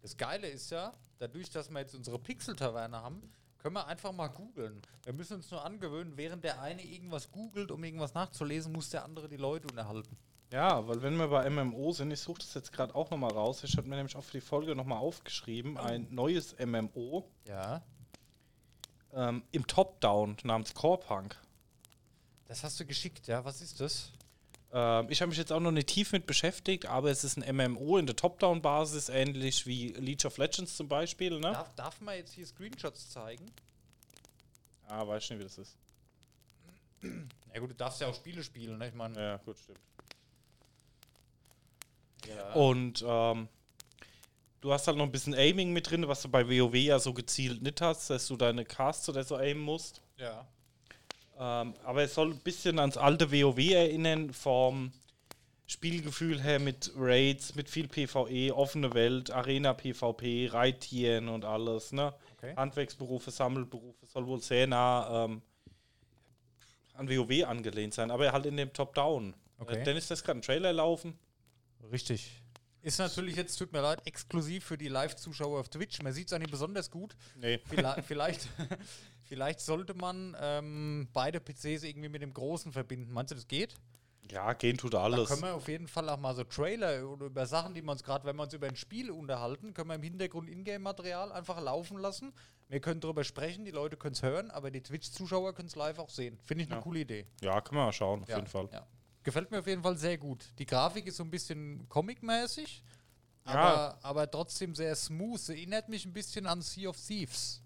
Das 0.00 0.16
Geile 0.16 0.48
ist 0.48 0.70
ja, 0.70 0.94
dadurch, 1.18 1.50
dass 1.50 1.68
wir 1.68 1.80
jetzt 1.80 1.94
unsere 1.94 2.18
Pixel-Taverne 2.18 3.02
haben, 3.02 3.34
können 3.58 3.74
wir 3.74 3.86
einfach 3.86 4.12
mal 4.12 4.28
googeln. 4.28 4.80
Wir 5.04 5.12
müssen 5.12 5.34
uns 5.34 5.50
nur 5.50 5.62
angewöhnen, 5.62 6.16
während 6.16 6.42
der 6.42 6.62
eine 6.62 6.82
irgendwas 6.82 7.30
googelt, 7.30 7.70
um 7.70 7.84
irgendwas 7.84 8.14
nachzulesen, 8.14 8.72
muss 8.72 8.88
der 8.88 9.04
andere 9.04 9.28
die 9.28 9.36
Leute 9.36 9.68
unterhalten. 9.68 10.16
Ja, 10.52 10.86
weil 10.86 11.02
wenn 11.02 11.16
wir 11.16 11.28
bei 11.28 11.48
MMO 11.50 11.92
sind, 11.92 12.10
ich 12.12 12.20
suche 12.20 12.38
das 12.38 12.54
jetzt 12.54 12.72
gerade 12.72 12.94
auch 12.94 13.10
nochmal 13.10 13.32
raus. 13.32 13.64
Ich 13.64 13.76
habe 13.76 13.88
mir 13.88 13.96
nämlich 13.96 14.14
auch 14.16 14.22
für 14.24 14.32
die 14.38 14.40
Folge 14.40 14.74
nochmal 14.76 14.98
aufgeschrieben, 14.98 15.76
ein 15.76 16.06
neues 16.10 16.54
MMO 16.58 17.28
Ja. 17.46 17.82
ähm, 19.12 19.42
im 19.50 19.66
Top-Down 19.66 20.36
namens 20.44 20.72
Core-Punk. 20.74 21.36
Das 22.46 22.62
hast 22.62 22.78
du 22.78 22.86
geschickt, 22.86 23.26
ja? 23.26 23.44
Was 23.44 23.60
ist 23.60 23.80
das? 23.80 24.12
Ähm, 24.72 25.06
ich 25.10 25.20
habe 25.20 25.30
mich 25.30 25.38
jetzt 25.38 25.52
auch 25.52 25.58
noch 25.60 25.72
nicht 25.72 25.88
tief 25.88 26.12
mit 26.12 26.26
beschäftigt, 26.26 26.86
aber 26.86 27.10
es 27.10 27.24
ist 27.24 27.36
ein 27.42 27.56
MMO 27.56 27.98
in 27.98 28.06
der 28.06 28.14
Top-Down-Basis, 28.14 29.08
ähnlich 29.08 29.66
wie 29.66 29.88
League 29.94 30.24
of 30.24 30.38
Legends 30.38 30.76
zum 30.76 30.86
Beispiel, 30.86 31.32
ne? 31.40 31.52
Darf, 31.52 31.74
darf 31.74 32.00
man 32.00 32.14
jetzt 32.14 32.32
hier 32.34 32.46
Screenshots 32.46 33.10
zeigen? 33.10 33.50
Ah, 34.86 35.04
weiß 35.06 35.24
ich 35.24 35.30
nicht, 35.30 35.38
wie 35.40 35.44
das 35.44 35.58
ist. 35.58 35.76
Ja 37.52 37.60
gut, 37.60 37.70
du 37.70 37.74
darfst 37.74 38.00
ja 38.00 38.06
auch 38.06 38.14
Spiele 38.14 38.44
spielen, 38.44 38.78
ne? 38.78 38.88
Ich 38.88 38.94
meine, 38.94 39.18
Ja, 39.20 39.36
gut, 39.38 39.58
stimmt. 39.58 39.80
Ja. 42.28 42.52
Und 42.52 43.04
ähm, 43.06 43.48
du 44.60 44.72
hast 44.72 44.86
halt 44.86 44.96
noch 44.96 45.04
ein 45.04 45.12
bisschen 45.12 45.34
Aiming 45.34 45.72
mit 45.72 45.90
drin, 45.90 46.06
was 46.08 46.22
du 46.22 46.28
bei 46.28 46.46
WoW 46.48 46.74
ja 46.74 46.98
so 46.98 47.12
gezielt 47.12 47.62
nicht 47.62 47.80
hast, 47.80 48.10
dass 48.10 48.26
du 48.26 48.36
deine 48.36 48.64
Casts 48.64 49.08
oder 49.08 49.24
so 49.24 49.36
aimen 49.36 49.62
musst. 49.62 50.02
ja. 50.18 50.46
Ähm, 51.38 51.74
aber 51.84 52.02
es 52.02 52.14
soll 52.14 52.30
ein 52.30 52.38
bisschen 52.38 52.78
ans 52.78 52.96
alte 52.96 53.30
WoW 53.30 53.58
erinnern, 53.58 54.32
vom 54.32 54.90
Spielgefühl 55.66 56.42
her 56.42 56.58
mit 56.58 56.92
Raids, 56.96 57.54
mit 57.54 57.68
viel 57.68 57.88
PvE, 57.88 58.56
offene 58.56 58.94
Welt, 58.94 59.30
Arena 59.30 59.74
PvP, 59.74 60.48
Reittieren 60.48 61.28
und 61.28 61.44
alles, 61.44 61.92
ne? 61.92 62.14
Okay. 62.38 62.54
Handwerksberufe, 62.56 63.30
Sammelberufe, 63.30 64.06
soll 64.06 64.26
wohl 64.26 64.40
sehr 64.40 64.66
nah 64.66 65.24
ähm, 65.24 65.42
an 66.94 67.08
WoW 67.08 67.44
angelehnt 67.44 67.92
sein, 67.94 68.10
aber 68.10 68.32
halt 68.32 68.46
in 68.46 68.56
dem 68.56 68.72
Top-Down. 68.72 69.34
Okay. 69.58 69.80
Äh, 69.80 69.84
Dennis, 69.84 70.08
das 70.08 70.24
gerade 70.24 70.38
ein 70.38 70.42
Trailer 70.42 70.72
laufen? 70.72 71.18
Richtig. 71.90 72.42
Ist 72.82 72.98
natürlich 72.98 73.34
jetzt, 73.36 73.56
tut 73.56 73.72
mir 73.72 73.80
leid, 73.80 74.00
exklusiv 74.06 74.64
für 74.64 74.78
die 74.78 74.88
Live-Zuschauer 74.88 75.58
auf 75.60 75.68
Twitch. 75.68 76.00
Man 76.02 76.12
sieht 76.12 76.28
es 76.28 76.32
auch 76.32 76.38
nicht 76.38 76.50
besonders 76.52 76.90
gut. 76.90 77.16
Nee. 77.34 77.58
Vielleicht, 77.68 78.04
vielleicht, 78.06 78.48
vielleicht 79.24 79.60
sollte 79.60 79.94
man 79.94 80.36
ähm, 80.40 81.08
beide 81.12 81.40
PCs 81.40 81.82
irgendwie 81.82 82.08
mit 82.08 82.22
dem 82.22 82.32
Großen 82.32 82.70
verbinden. 82.72 83.12
Meinst 83.12 83.32
du, 83.32 83.34
das 83.34 83.48
geht? 83.48 83.74
Ja, 84.30 84.52
gehen 84.54 84.76
tut 84.76 84.94
Da 84.94 85.02
alles. 85.04 85.28
können 85.28 85.42
wir 85.42 85.54
auf 85.54 85.68
jeden 85.68 85.86
Fall 85.88 86.08
auch 86.08 86.18
mal 86.18 86.34
so 86.34 86.42
Trailer 86.44 87.08
oder 87.08 87.26
über 87.26 87.46
Sachen, 87.46 87.74
die 87.74 87.82
wir 87.82 87.92
uns 87.92 88.02
gerade, 88.02 88.24
wenn 88.24 88.34
wir 88.36 88.42
uns 88.42 88.54
über 88.54 88.66
ein 88.66 88.74
Spiel 88.76 89.10
unterhalten, 89.10 89.72
können 89.72 89.88
wir 89.88 89.94
im 89.94 90.02
Hintergrund 90.02 90.48
Ingame-Material 90.48 91.30
einfach 91.32 91.60
laufen 91.60 91.98
lassen. 91.98 92.32
Wir 92.68 92.80
können 92.80 93.00
drüber 93.00 93.22
sprechen, 93.22 93.64
die 93.64 93.70
Leute 93.70 93.96
können 93.96 94.14
es 94.14 94.22
hören, 94.24 94.50
aber 94.50 94.72
die 94.72 94.82
Twitch-Zuschauer 94.82 95.54
können 95.54 95.68
es 95.68 95.76
live 95.76 96.00
auch 96.00 96.10
sehen. 96.10 96.38
Finde 96.44 96.64
ich 96.64 96.68
eine 96.70 96.78
Ja. 96.78 96.82
coole 96.82 97.00
Idee. 97.00 97.26
Ja, 97.40 97.60
können 97.60 97.80
wir 97.80 97.84
mal 97.86 97.92
schauen, 97.92 98.22
auf 98.24 98.28
Ja, 98.28 98.36
jeden 98.36 98.48
Fall. 98.48 98.68
Ja. 98.72 98.84
Gefällt 99.26 99.50
mir 99.50 99.58
auf 99.58 99.66
jeden 99.66 99.82
Fall 99.82 99.96
sehr 99.96 100.16
gut. 100.18 100.52
Die 100.56 100.66
Grafik 100.66 101.04
ist 101.08 101.16
so 101.16 101.24
ein 101.24 101.30
bisschen 101.32 101.88
comic-mäßig, 101.88 102.80
Ja. 103.44 103.52
aber, 103.54 103.98
aber 104.04 104.30
trotzdem 104.30 104.72
sehr 104.72 104.94
smooth. 104.94 105.48
Erinnert 105.48 105.88
mich 105.88 106.04
ein 106.06 106.12
bisschen 106.12 106.46
an 106.46 106.62
Sea 106.62 106.88
of 106.90 106.96
Thieves. 106.96 107.60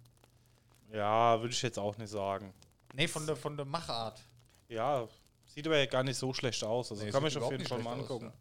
Ja, 0.90 1.38
würde 1.38 1.52
ich 1.52 1.60
jetzt 1.60 1.78
auch 1.78 1.98
nicht 1.98 2.08
sagen. 2.08 2.54
Nee, 2.94 3.06
von 3.08 3.26
der, 3.26 3.36
von 3.36 3.58
der 3.58 3.66
Machart. 3.66 4.22
Ja, 4.68 5.06
sieht 5.44 5.66
aber 5.66 5.76
ja 5.76 5.84
gar 5.84 6.02
nicht 6.02 6.16
so 6.16 6.32
schlecht 6.32 6.64
aus. 6.64 6.92
Also 6.92 7.04
Nee, 7.04 7.10
kann 7.10 7.20
man 7.22 7.30
sich 7.30 7.38
auf 7.42 7.52
jeden 7.52 7.66
Fall 7.66 7.78
mal 7.82 7.92
schlecht 7.96 8.10
aus, 8.10 8.22
angucken. 8.22 8.32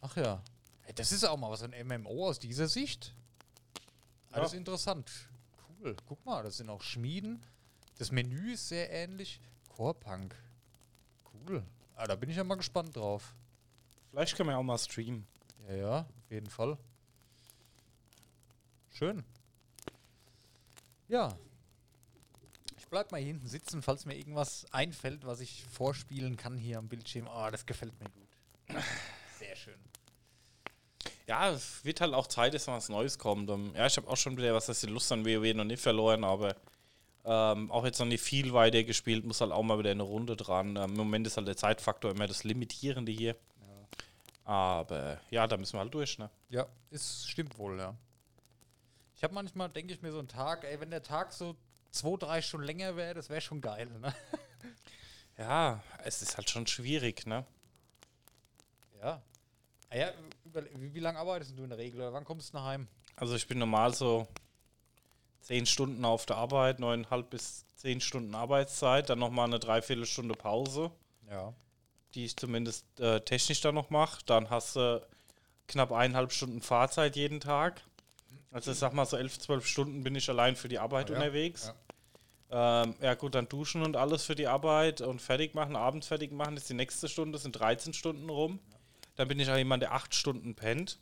Ach 0.00 0.16
ja. 0.16 0.42
Hey, 0.84 0.94
das 0.94 1.12
ist 1.12 1.24
auch 1.24 1.36
mal 1.36 1.50
was, 1.50 1.62
ein 1.64 1.74
MMO 1.86 2.28
aus 2.28 2.38
dieser 2.38 2.66
Sicht. 2.66 3.14
Ja. 4.30 4.38
Alles 4.38 4.54
interessant. 4.54 5.10
Cool. 5.82 5.94
Guck 6.06 6.24
mal, 6.24 6.42
das 6.44 6.56
sind 6.56 6.70
auch 6.70 6.80
Schmieden. 6.80 7.44
Das 7.98 8.10
Menü 8.10 8.54
ist 8.54 8.68
sehr 8.68 8.90
ähnlich. 8.90 9.42
Core-Punk. 9.68 10.34
Cool. 11.46 11.62
Ah, 11.96 12.06
da 12.06 12.16
bin 12.16 12.30
ich 12.30 12.36
ja 12.36 12.44
mal 12.44 12.56
gespannt 12.56 12.96
drauf. 12.96 13.34
Vielleicht 14.10 14.36
können 14.36 14.48
wir 14.48 14.58
auch 14.58 14.62
mal 14.62 14.78
streamen. 14.78 15.26
Ja, 15.68 15.74
ja, 15.74 16.00
auf 16.00 16.30
jeden 16.30 16.50
Fall. 16.50 16.76
Schön. 18.90 19.24
Ja. 21.08 21.36
Ich 22.76 22.86
bleib 22.88 23.10
mal 23.10 23.18
hier 23.18 23.28
hinten 23.28 23.48
sitzen, 23.48 23.82
falls 23.82 24.04
mir 24.04 24.16
irgendwas 24.16 24.66
einfällt, 24.72 25.26
was 25.26 25.40
ich 25.40 25.64
vorspielen 25.64 26.36
kann 26.36 26.56
hier 26.56 26.78
am 26.78 26.88
Bildschirm. 26.88 27.26
Ah, 27.28 27.50
das 27.50 27.66
gefällt 27.66 27.98
mir 27.98 28.10
gut. 28.10 28.82
Sehr 29.38 29.56
schön. 29.56 29.78
Ja, 31.26 31.50
es 31.50 31.84
wird 31.84 32.00
halt 32.00 32.12
auch 32.12 32.26
Zeit, 32.26 32.54
dass 32.54 32.66
mal 32.66 32.76
was 32.76 32.88
Neues 32.88 33.18
kommt. 33.18 33.48
Ähm, 33.50 33.72
ja, 33.74 33.86
ich 33.86 33.96
habe 33.96 34.08
auch 34.08 34.16
schon 34.16 34.36
wieder 34.36 34.54
was, 34.54 34.66
dass 34.66 34.80
die 34.80 34.86
Lust 34.86 35.10
an 35.10 35.24
WoW 35.24 35.54
noch 35.54 35.64
nicht 35.64 35.82
verloren, 35.82 36.22
aber 36.22 36.54
ähm, 37.24 37.70
auch 37.70 37.84
jetzt 37.84 37.98
noch 37.98 38.06
nicht 38.06 38.22
viel 38.22 38.52
weiter 38.52 38.84
gespielt, 38.84 39.24
muss 39.24 39.40
halt 39.40 39.52
auch 39.52 39.62
mal 39.62 39.78
wieder 39.78 39.90
eine 39.90 40.02
Runde 40.02 40.36
dran. 40.36 40.76
Ähm, 40.76 40.90
Im 40.90 40.96
Moment 40.96 41.26
ist 41.26 41.36
halt 41.36 41.48
der 41.48 41.56
Zeitfaktor 41.56 42.10
immer 42.10 42.26
das 42.26 42.44
Limitierende 42.44 43.12
hier. 43.12 43.36
Aber 44.44 45.20
ja, 45.30 45.46
da 45.46 45.56
müssen 45.56 45.74
wir 45.74 45.80
halt 45.80 45.94
durch, 45.94 46.18
ne? 46.18 46.30
Ja, 46.50 46.66
es 46.90 47.26
stimmt 47.26 47.56
wohl, 47.58 47.78
ja. 47.78 47.96
Ich 49.16 49.24
habe 49.24 49.32
manchmal, 49.32 49.70
denke 49.70 49.94
ich 49.94 50.02
mir, 50.02 50.12
so 50.12 50.18
einen 50.18 50.28
Tag, 50.28 50.64
ey, 50.64 50.78
wenn 50.80 50.90
der 50.90 51.02
Tag 51.02 51.32
so 51.32 51.56
zwei, 51.90 52.16
drei 52.18 52.42
Stunden 52.42 52.66
länger 52.66 52.94
wäre, 52.96 53.14
das 53.14 53.30
wäre 53.30 53.40
schon 53.40 53.60
geil, 53.60 53.88
ne? 54.00 54.14
Ja, 55.36 55.82
es 56.04 56.22
ist 56.22 56.36
halt 56.36 56.48
schon 56.48 56.64
schwierig, 56.68 57.26
ne? 57.26 57.44
Ja. 59.00 59.20
Ah 59.90 59.96
ja, 59.96 60.12
wie, 60.78 60.94
wie 60.94 61.00
lange 61.00 61.18
arbeitest 61.18 61.58
du 61.58 61.64
in 61.64 61.70
der 61.70 61.78
Regel? 61.78 62.00
Oder 62.00 62.12
wann 62.12 62.24
kommst 62.24 62.52
du 62.52 62.56
nach 62.56 62.66
Heim? 62.66 62.86
Also 63.16 63.34
ich 63.34 63.48
bin 63.48 63.58
normal 63.58 63.92
so 63.94 64.28
zehn 65.44 65.66
Stunden 65.66 66.04
auf 66.04 66.26
der 66.26 66.36
Arbeit, 66.36 66.80
neuneinhalb 66.80 67.30
bis 67.30 67.64
zehn 67.76 68.00
Stunden 68.00 68.34
Arbeitszeit, 68.34 69.10
dann 69.10 69.18
nochmal 69.18 69.46
eine 69.46 69.58
Dreiviertelstunde 69.60 70.34
Pause, 70.34 70.90
Ja. 71.30 71.52
die 72.14 72.24
ich 72.24 72.36
zumindest 72.36 72.86
äh, 72.98 73.20
technisch 73.20 73.60
dann 73.60 73.74
noch 73.74 73.90
mache. 73.90 74.24
Dann 74.26 74.48
hast 74.50 74.76
du 74.76 75.06
knapp 75.68 75.92
eineinhalb 75.92 76.32
Stunden 76.32 76.62
Fahrzeit 76.62 77.14
jeden 77.16 77.40
Tag. 77.40 77.82
Also 78.50 78.72
ich 78.72 78.78
sag 78.78 78.92
mal 78.94 79.04
so 79.04 79.16
elf, 79.16 79.38
zwölf 79.38 79.66
Stunden 79.66 80.02
bin 80.02 80.14
ich 80.14 80.28
allein 80.30 80.56
für 80.56 80.68
die 80.68 80.78
Arbeit 80.78 81.10
Ja, 81.10 81.16
unterwegs. 81.16 81.66
ja. 81.66 81.74
Ähm, 82.84 82.94
ja 83.00 83.14
gut, 83.14 83.34
dann 83.34 83.48
duschen 83.48 83.82
und 83.82 83.96
alles 83.96 84.24
für 84.24 84.34
die 84.36 84.46
Arbeit 84.46 85.00
und 85.00 85.20
fertig 85.20 85.54
machen, 85.54 85.76
abends 85.76 86.06
fertig 86.06 86.30
machen, 86.32 86.56
ist 86.56 86.68
die 86.70 86.74
nächste 86.74 87.08
Stunde, 87.08 87.36
sind 87.38 87.52
13 87.58 87.92
Stunden 87.92 88.30
rum. 88.30 88.60
Dann 89.16 89.28
bin 89.28 89.40
ich 89.40 89.50
auch 89.50 89.56
jemand, 89.56 89.82
der 89.82 89.92
acht 89.92 90.14
Stunden 90.14 90.54
pennt. 90.54 90.98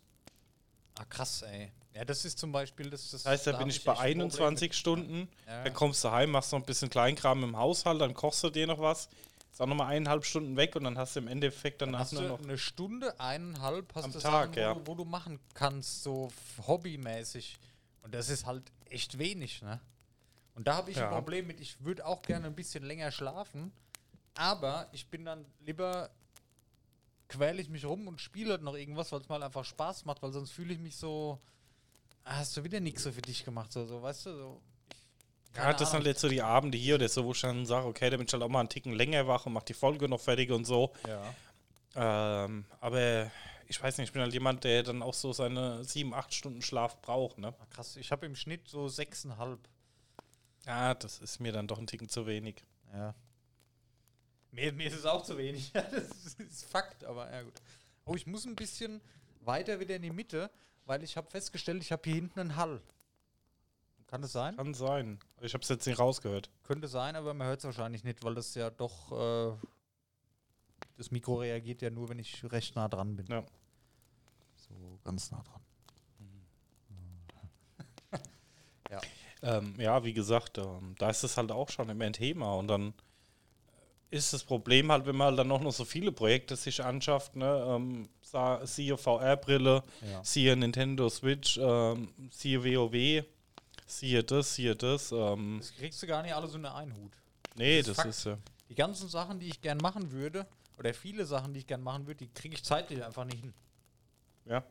Ah, 0.98 1.04
krass, 1.04 1.42
ey. 1.42 1.70
Ja, 1.94 2.04
das 2.06 2.24
ist 2.24 2.38
zum 2.38 2.52
Beispiel 2.52 2.88
das. 2.88 3.10
Das 3.10 3.22
Das 3.22 3.26
heißt, 3.30 3.46
da 3.48 3.52
bin 3.58 3.68
ich 3.68 3.84
bei 3.84 3.92
ein 3.92 3.96
Problem 4.18 4.20
21 4.22 4.68
mit. 4.70 4.74
Stunden. 4.74 5.28
Ja. 5.46 5.64
Dann 5.64 5.74
kommst 5.74 6.02
du 6.04 6.10
heim, 6.10 6.30
machst 6.30 6.52
noch 6.52 6.58
ein 6.60 6.64
bisschen 6.64 6.88
Kleinkram 6.88 7.44
im 7.44 7.56
Haushalt, 7.56 8.00
dann 8.00 8.14
kochst 8.14 8.42
du 8.44 8.50
dir 8.50 8.66
noch 8.66 8.78
was. 8.80 9.08
Ist 9.50 9.60
auch 9.60 9.66
nochmal 9.66 9.88
eineinhalb 9.88 10.24
Stunden 10.24 10.56
weg 10.56 10.74
und 10.76 10.84
dann 10.84 10.96
hast 10.96 11.14
du 11.16 11.20
im 11.20 11.28
Endeffekt 11.28 11.82
danach 11.82 12.00
Hast 12.00 12.12
nur 12.14 12.22
du 12.22 12.28
noch. 12.28 12.42
eine 12.42 12.56
Stunde, 12.56 13.20
eineinhalb 13.20 13.94
hast 13.94 14.04
Am 14.04 14.12
du 14.12 14.18
Tag, 14.20 14.54
Sachen, 14.54 14.56
wo, 14.56 14.60
ja. 14.60 14.74
du, 14.74 14.86
wo 14.86 14.94
du 14.94 15.04
machen 15.04 15.38
kannst, 15.52 16.02
so 16.02 16.32
hobbymäßig. 16.66 17.58
Und 18.00 18.14
das 18.14 18.30
ist 18.30 18.46
halt 18.46 18.62
echt 18.88 19.18
wenig, 19.18 19.60
ne? 19.60 19.78
Und 20.54 20.66
da 20.68 20.76
habe 20.76 20.90
ich 20.90 20.96
Ja. 20.96 21.08
ein 21.08 21.14
Problem 21.14 21.46
mit, 21.46 21.60
ich 21.60 21.82
würde 21.84 22.06
auch 22.06 22.22
gerne 22.22 22.46
ein 22.46 22.54
bisschen 22.54 22.82
länger 22.84 23.10
schlafen, 23.10 23.70
aber 24.34 24.88
ich 24.92 25.08
bin 25.08 25.26
dann 25.26 25.44
lieber 25.60 26.08
quäle 27.28 27.60
ich 27.62 27.68
mich 27.68 27.84
rum 27.84 28.08
und 28.08 28.20
spiele 28.20 28.52
halt 28.52 28.62
noch 28.62 28.74
irgendwas, 28.74 29.12
weil 29.12 29.20
es 29.20 29.28
mal 29.28 29.42
einfach 29.42 29.64
Spaß 29.64 30.04
macht, 30.06 30.22
weil 30.22 30.32
sonst 30.32 30.50
fühle 30.50 30.72
ich 30.74 30.78
mich 30.78 30.96
so, 30.96 31.38
hast 32.24 32.56
du 32.56 32.64
wieder 32.64 32.80
nichts 32.80 33.02
so 33.02 33.12
für 33.12 33.22
dich 33.22 33.44
gemacht, 33.44 33.72
so, 33.72 33.84
so 33.84 34.02
weißt 34.02 34.26
du, 34.26 34.36
so. 34.36 34.62
Ich, 35.52 35.56
Ja, 35.56 35.72
das 35.72 35.90
sind 35.90 35.98
halt 35.98 36.06
jetzt 36.06 36.20
so 36.20 36.28
die 36.28 36.42
Abende 36.42 36.78
hier 36.78 36.94
oder 36.94 37.08
so, 37.08 37.24
wo 37.24 37.32
ich 37.32 37.40
dann 37.40 37.66
sage, 37.66 37.86
okay, 37.86 38.08
da 38.10 38.16
bin 38.16 38.26
ich 38.26 38.32
halt 38.32 38.42
auch 38.42 38.48
mal 38.48 38.60
einen 38.60 38.68
Ticken 38.68 38.92
länger 38.92 39.26
wach 39.26 39.46
und 39.46 39.52
mach 39.52 39.62
die 39.62 39.74
Folge 39.74 40.08
noch 40.08 40.20
fertig 40.20 40.50
und 40.50 40.64
so. 40.64 40.92
ja. 41.06 41.34
Ähm, 41.94 42.64
aber 42.80 43.30
ich 43.68 43.82
weiß 43.82 43.98
nicht, 43.98 44.08
ich 44.08 44.12
bin 44.12 44.22
halt 44.22 44.32
jemand, 44.32 44.64
der 44.64 44.82
dann 44.82 45.02
auch 45.02 45.12
so 45.14 45.32
seine 45.32 45.84
sieben, 45.84 46.14
acht 46.14 46.32
Stunden 46.32 46.62
Schlaf 46.62 47.02
braucht, 47.02 47.36
ne? 47.38 47.54
Ah, 47.58 47.66
Krass, 47.70 47.96
ich 47.96 48.10
habe 48.10 48.24
im 48.24 48.34
Schnitt 48.34 48.66
so 48.66 48.88
sechseinhalb. 48.88 49.60
Ja, 50.66 50.94
das 50.94 51.18
ist 51.18 51.40
mir 51.40 51.52
dann 51.52 51.66
doch 51.66 51.78
ein 51.78 51.86
Ticken 51.86 52.08
zu 52.08 52.26
wenig. 52.26 52.64
Ja. 52.94 53.14
Mir, 54.52 54.72
mir 54.72 54.86
ist 54.86 54.96
es 54.96 55.04
auch 55.06 55.22
zu 55.22 55.36
wenig. 55.36 55.70
das 55.72 56.34
ist 56.38 56.64
Fakt, 56.66 57.04
aber 57.04 57.30
ja 57.30 57.42
gut. 57.42 57.60
Oh, 58.04 58.14
ich 58.14 58.26
muss 58.26 58.44
ein 58.46 58.56
bisschen 58.56 59.00
weiter 59.40 59.80
wieder 59.80 59.96
in 59.96 60.02
die 60.02 60.10
Mitte, 60.10 60.50
weil 60.86 61.02
ich 61.02 61.16
habe 61.16 61.30
festgestellt, 61.30 61.82
ich 61.82 61.92
habe 61.92 62.02
hier 62.04 62.14
hinten 62.14 62.40
einen 62.40 62.56
Hall. 62.56 62.82
Kann 64.12 64.20
das 64.20 64.32
sein? 64.32 64.56
Kann 64.56 64.74
sein. 64.74 65.18
Ich 65.40 65.54
habe 65.54 65.62
es 65.62 65.68
jetzt 65.70 65.86
nicht 65.86 65.98
rausgehört. 65.98 66.50
Könnte 66.64 66.86
sein, 66.86 67.16
aber 67.16 67.32
man 67.32 67.46
hört 67.46 67.60
es 67.60 67.64
wahrscheinlich 67.64 68.04
nicht, 68.04 68.22
weil 68.22 68.34
das 68.34 68.54
ja 68.54 68.68
doch. 68.68 69.10
Äh, 69.10 69.56
das 70.98 71.10
Mikro 71.10 71.36
reagiert 71.36 71.80
ja 71.80 71.88
nur, 71.88 72.10
wenn 72.10 72.18
ich 72.18 72.44
recht 72.52 72.76
nah 72.76 72.88
dran 72.88 73.16
bin. 73.16 73.26
Ja. 73.26 73.42
So 74.56 74.98
ganz 75.02 75.30
nah 75.30 75.42
dran. 75.42 75.62
ja. 78.90 79.00
Ähm, 79.40 79.80
ja, 79.80 80.04
wie 80.04 80.12
gesagt, 80.12 80.58
ähm, 80.58 80.94
da 80.98 81.08
ist 81.08 81.24
es 81.24 81.38
halt 81.38 81.50
auch 81.50 81.70
schon 81.70 81.88
immer 81.88 82.04
ein 82.04 82.12
Thema. 82.12 82.54
Und 82.56 82.68
dann 82.68 82.92
ist 84.12 84.32
das 84.32 84.44
Problem 84.44 84.92
halt, 84.92 85.06
wenn 85.06 85.16
man 85.16 85.28
halt 85.28 85.38
dann 85.38 85.50
auch 85.50 85.60
noch 85.60 85.72
so 85.72 85.84
viele 85.84 86.12
Projekte 86.12 86.54
sich 86.54 86.82
anschafft, 86.84 87.34
ne? 87.34 87.64
Ähm, 87.66 88.08
siehe 88.64 88.96
VR-Brille, 88.96 89.82
Ja. 90.10 90.22
siehe 90.24 90.54
Nintendo 90.56 91.08
Switch, 91.08 91.58
ähm, 91.60 92.12
siehe 92.30 92.62
WoW, 92.62 93.24
siehe 93.86 94.22
das, 94.22 94.54
siehe 94.54 94.76
das. 94.76 95.12
Ähm, 95.12 95.56
Das 95.60 95.74
kriegst 95.74 96.02
du 96.02 96.06
gar 96.06 96.22
nicht 96.22 96.34
alles 96.34 96.54
unter 96.54 96.74
einen 96.74 96.94
Hut. 96.94 97.12
nee, 97.56 97.78
das 97.80 97.88
ist 97.88 97.88
das 97.88 97.96
Fakt. 97.96 98.08
ist 98.10 98.24
ja. 98.24 98.38
Die 98.68 98.74
ganzen 98.74 99.08
Sachen, 99.08 99.38
die 99.40 99.48
ich 99.48 99.60
gern 99.60 99.78
machen 99.78 100.12
würde, 100.12 100.46
oder 100.78 100.94
viele 100.94 101.24
Sachen, 101.26 101.52
die 101.54 101.60
ich 101.60 101.66
gern 101.66 101.82
machen 101.82 102.06
würde, 102.06 102.24
die 102.24 102.32
kriege 102.32 102.54
ich 102.54 102.62
zeitlich 102.64 103.04
einfach 103.04 103.24
nicht 103.24 103.40
hin. 103.40 103.52
Ja. 104.46 104.62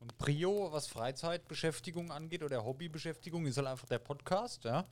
Und 0.00 0.16
Prio, 0.18 0.70
was 0.72 0.86
Freizeitbeschäftigung 0.86 2.10
angeht 2.12 2.42
oder 2.42 2.64
Hobbybeschäftigung, 2.64 3.46
ist 3.46 3.56
halt 3.56 3.66
einfach 3.66 3.88
der 3.88 3.98
Podcast, 3.98 4.64
ja. 4.64 4.86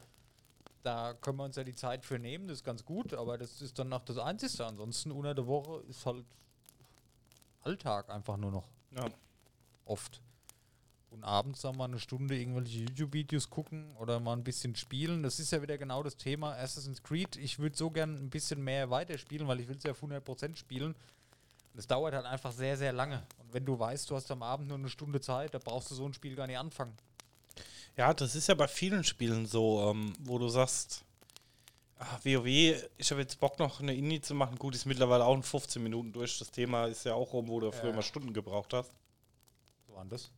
Da 0.87 1.15
können 1.15 1.39
wir 1.39 1.43
uns 1.43 1.57
ja 1.57 1.65
die 1.65 1.75
Zeit 1.75 2.05
für 2.05 2.17
nehmen, 2.17 2.47
das 2.47 2.59
ist 2.59 2.65
ganz 2.65 2.85
gut, 2.85 3.13
aber 3.13 3.37
das 3.39 3.61
ist 3.61 3.77
dann 3.77 3.93
auch 3.93 4.05
das 4.05 4.19
Einzige. 4.19 4.65
Ansonsten 4.65 5.11
unter 5.11 5.35
der 5.35 5.49
Woche 5.49 5.83
ist 5.89 6.07
halt 6.07 6.25
Alltag 7.63 8.09
einfach 8.09 8.37
nur 8.37 8.53
noch 8.53 8.69
ja. 8.93 9.05
oft. 9.85 10.23
Und 11.11 11.25
abends 11.25 11.63
dann 11.63 11.77
mal 11.77 11.87
eine 11.87 11.99
Stunde 11.99 12.39
irgendwelche 12.39 12.85
YouTube-Videos 12.85 13.51
gucken 13.51 13.97
oder 13.97 14.21
mal 14.21 14.35
ein 14.35 14.45
bisschen 14.45 14.77
spielen. 14.77 15.25
Das 15.25 15.41
ist 15.41 15.51
ja 15.51 15.61
wieder 15.61 15.77
genau 15.77 16.05
das 16.05 16.17
Thema 16.17 16.53
Assassin's 16.53 17.03
Creed. 17.03 17.35
Ich 17.35 17.59
würde 17.59 17.77
so 17.77 17.91
gern 17.91 18.15
ein 18.15 18.31
bisschen 18.31 18.63
mehr 18.63 18.89
weiterspielen, 18.89 19.49
weil 19.49 19.59
ich 19.59 19.67
will 19.67 19.79
es 19.79 19.83
ja 19.83 19.91
auf 19.91 20.01
100% 20.05 20.55
spielen. 20.55 20.95
Es 21.75 21.89
dauert 21.89 22.15
halt 22.15 22.27
einfach 22.27 22.53
sehr, 22.53 22.77
sehr 22.77 22.93
lange. 22.93 23.27
Und 23.39 23.53
wenn 23.53 23.65
du 23.65 23.77
weißt, 23.77 24.09
du 24.09 24.15
hast 24.15 24.31
am 24.31 24.45
Abend 24.45 24.69
nur 24.69 24.79
eine 24.79 24.89
Stunde 24.89 25.21
Zeit, 25.21 25.53
da 25.53 25.59
brauchst 25.59 25.91
du 25.91 25.97
so 25.97 26.07
ein 26.07 26.15
Spiel 26.15 26.37
gar 26.37 26.47
nicht 26.47 26.59
anfangen. 26.59 26.95
Ja, 27.97 28.13
das 28.13 28.35
ist 28.35 28.49
ja 28.49 28.55
bei 28.55 28.69
vielen 28.69 29.05
Spielen 29.05 29.47
so, 29.47 29.91
ähm, 29.91 30.13
wo 30.21 30.39
du 30.39 30.49
sagst, 30.49 31.05
ah, 31.99 32.19
WoW, 32.25 32.47
ich 32.47 33.11
habe 33.11 33.23
jetzt 33.23 33.41
Bock 33.41 33.59
noch 33.59 33.81
eine 33.81 33.95
Indie 33.95 34.21
zu 34.21 34.35
machen. 34.35 34.57
Gut, 34.59 34.75
ist 34.75 34.85
mittlerweile 34.85 35.25
auch 35.25 35.35
in 35.35 35.43
15 35.43 35.83
Minuten 35.83 36.13
durch. 36.13 36.39
Das 36.39 36.51
Thema 36.51 36.87
ist 36.87 37.05
ja 37.05 37.15
auch 37.15 37.33
rum, 37.33 37.49
wo 37.49 37.59
du 37.61 37.73
früher 37.73 37.91
Ja. 37.91 37.97
mal 37.97 38.03
Stunden 38.03 38.33
gebraucht 38.35 38.73
hast. 38.75 38.91
So 39.87 39.95
war 39.95 40.05
das. 40.05 40.31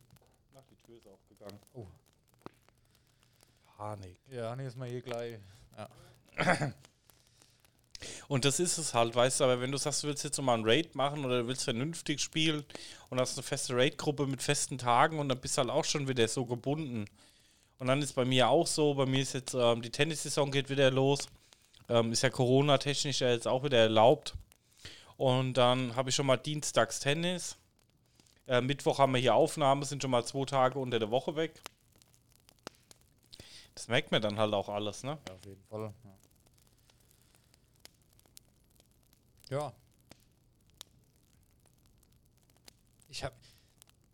Ach, 0.55 0.61
die 0.71 0.75
Tür 0.85 0.97
ist 0.97 1.07
aufgegangen. 1.07 1.59
Oh. 1.73 1.85
Panik. 3.77 4.17
Ja, 4.31 4.55
nee, 4.55 4.65
ist 4.67 4.77
mal 4.77 4.87
hier 4.89 5.01
gleich. 5.01 5.37
Ja. 5.77 5.89
Und 8.29 8.45
das 8.45 8.61
ist 8.61 8.77
es 8.77 8.93
halt, 8.93 9.13
weißt 9.13 9.39
du, 9.41 9.43
aber 9.43 9.59
wenn 9.59 9.71
du 9.71 9.77
sagst, 9.77 10.03
du 10.03 10.07
willst 10.07 10.23
jetzt 10.23 10.37
nochmal 10.37 10.57
ein 10.57 10.63
Raid 10.63 10.95
machen 10.95 11.25
oder 11.25 11.41
du 11.41 11.47
willst 11.47 11.63
vernünftig 11.65 12.21
spielen 12.21 12.63
und 13.09 13.19
hast 13.19 13.37
eine 13.37 13.43
feste 13.43 13.75
Raid-Gruppe 13.75 14.25
mit 14.27 14.41
festen 14.41 14.77
Tagen 14.77 15.19
und 15.19 15.27
dann 15.27 15.41
bist 15.41 15.57
du 15.57 15.61
halt 15.61 15.69
auch 15.69 15.83
schon 15.83 16.07
wieder 16.07 16.25
so 16.29 16.45
gebunden. 16.45 17.05
Und 17.79 17.87
dann 17.87 18.01
ist 18.01 18.13
bei 18.13 18.25
mir 18.25 18.49
auch 18.49 18.67
so, 18.67 18.93
bei 18.93 19.05
mir 19.05 19.21
ist 19.21 19.33
jetzt, 19.33 19.53
ähm, 19.53 19.81
die 19.81 19.89
Tennissaison 19.89 20.51
geht 20.51 20.69
wieder 20.69 20.91
los. 20.91 21.27
Ähm, 21.87 22.11
ist 22.11 22.21
ja 22.21 22.29
Corona-technisch 22.29 23.21
ja 23.21 23.29
jetzt 23.29 23.47
auch 23.47 23.63
wieder 23.63 23.77
erlaubt. 23.77 24.35
Und 25.17 25.53
dann 25.53 25.95
habe 25.95 26.09
ich 26.09 26.15
schon 26.15 26.25
mal 26.25 26.37
dienstags 26.37 26.99
Tennis. 26.99 27.57
Äh, 28.47 28.61
Mittwoch 28.61 28.99
haben 28.99 29.13
wir 29.13 29.21
hier 29.21 29.33
Aufnahme, 29.33 29.85
sind 29.85 30.01
schon 30.01 30.11
mal 30.11 30.25
zwei 30.25 30.45
Tage 30.45 30.77
unter 30.77 30.99
der 30.99 31.09
Woche 31.09 31.35
weg. 31.35 31.61
Das 33.75 33.87
merkt 33.87 34.11
man 34.11 34.21
dann 34.21 34.37
halt 34.37 34.53
auch 34.53 34.67
alles, 34.67 35.03
ne? 35.03 35.17
Ja, 35.27 35.33
auf 35.33 35.45
jeden 35.45 35.63
Fall. 35.63 35.93
Ja. 39.49 39.57
ja. 39.57 39.73
Ich 43.07 43.23
hab. 43.23 43.33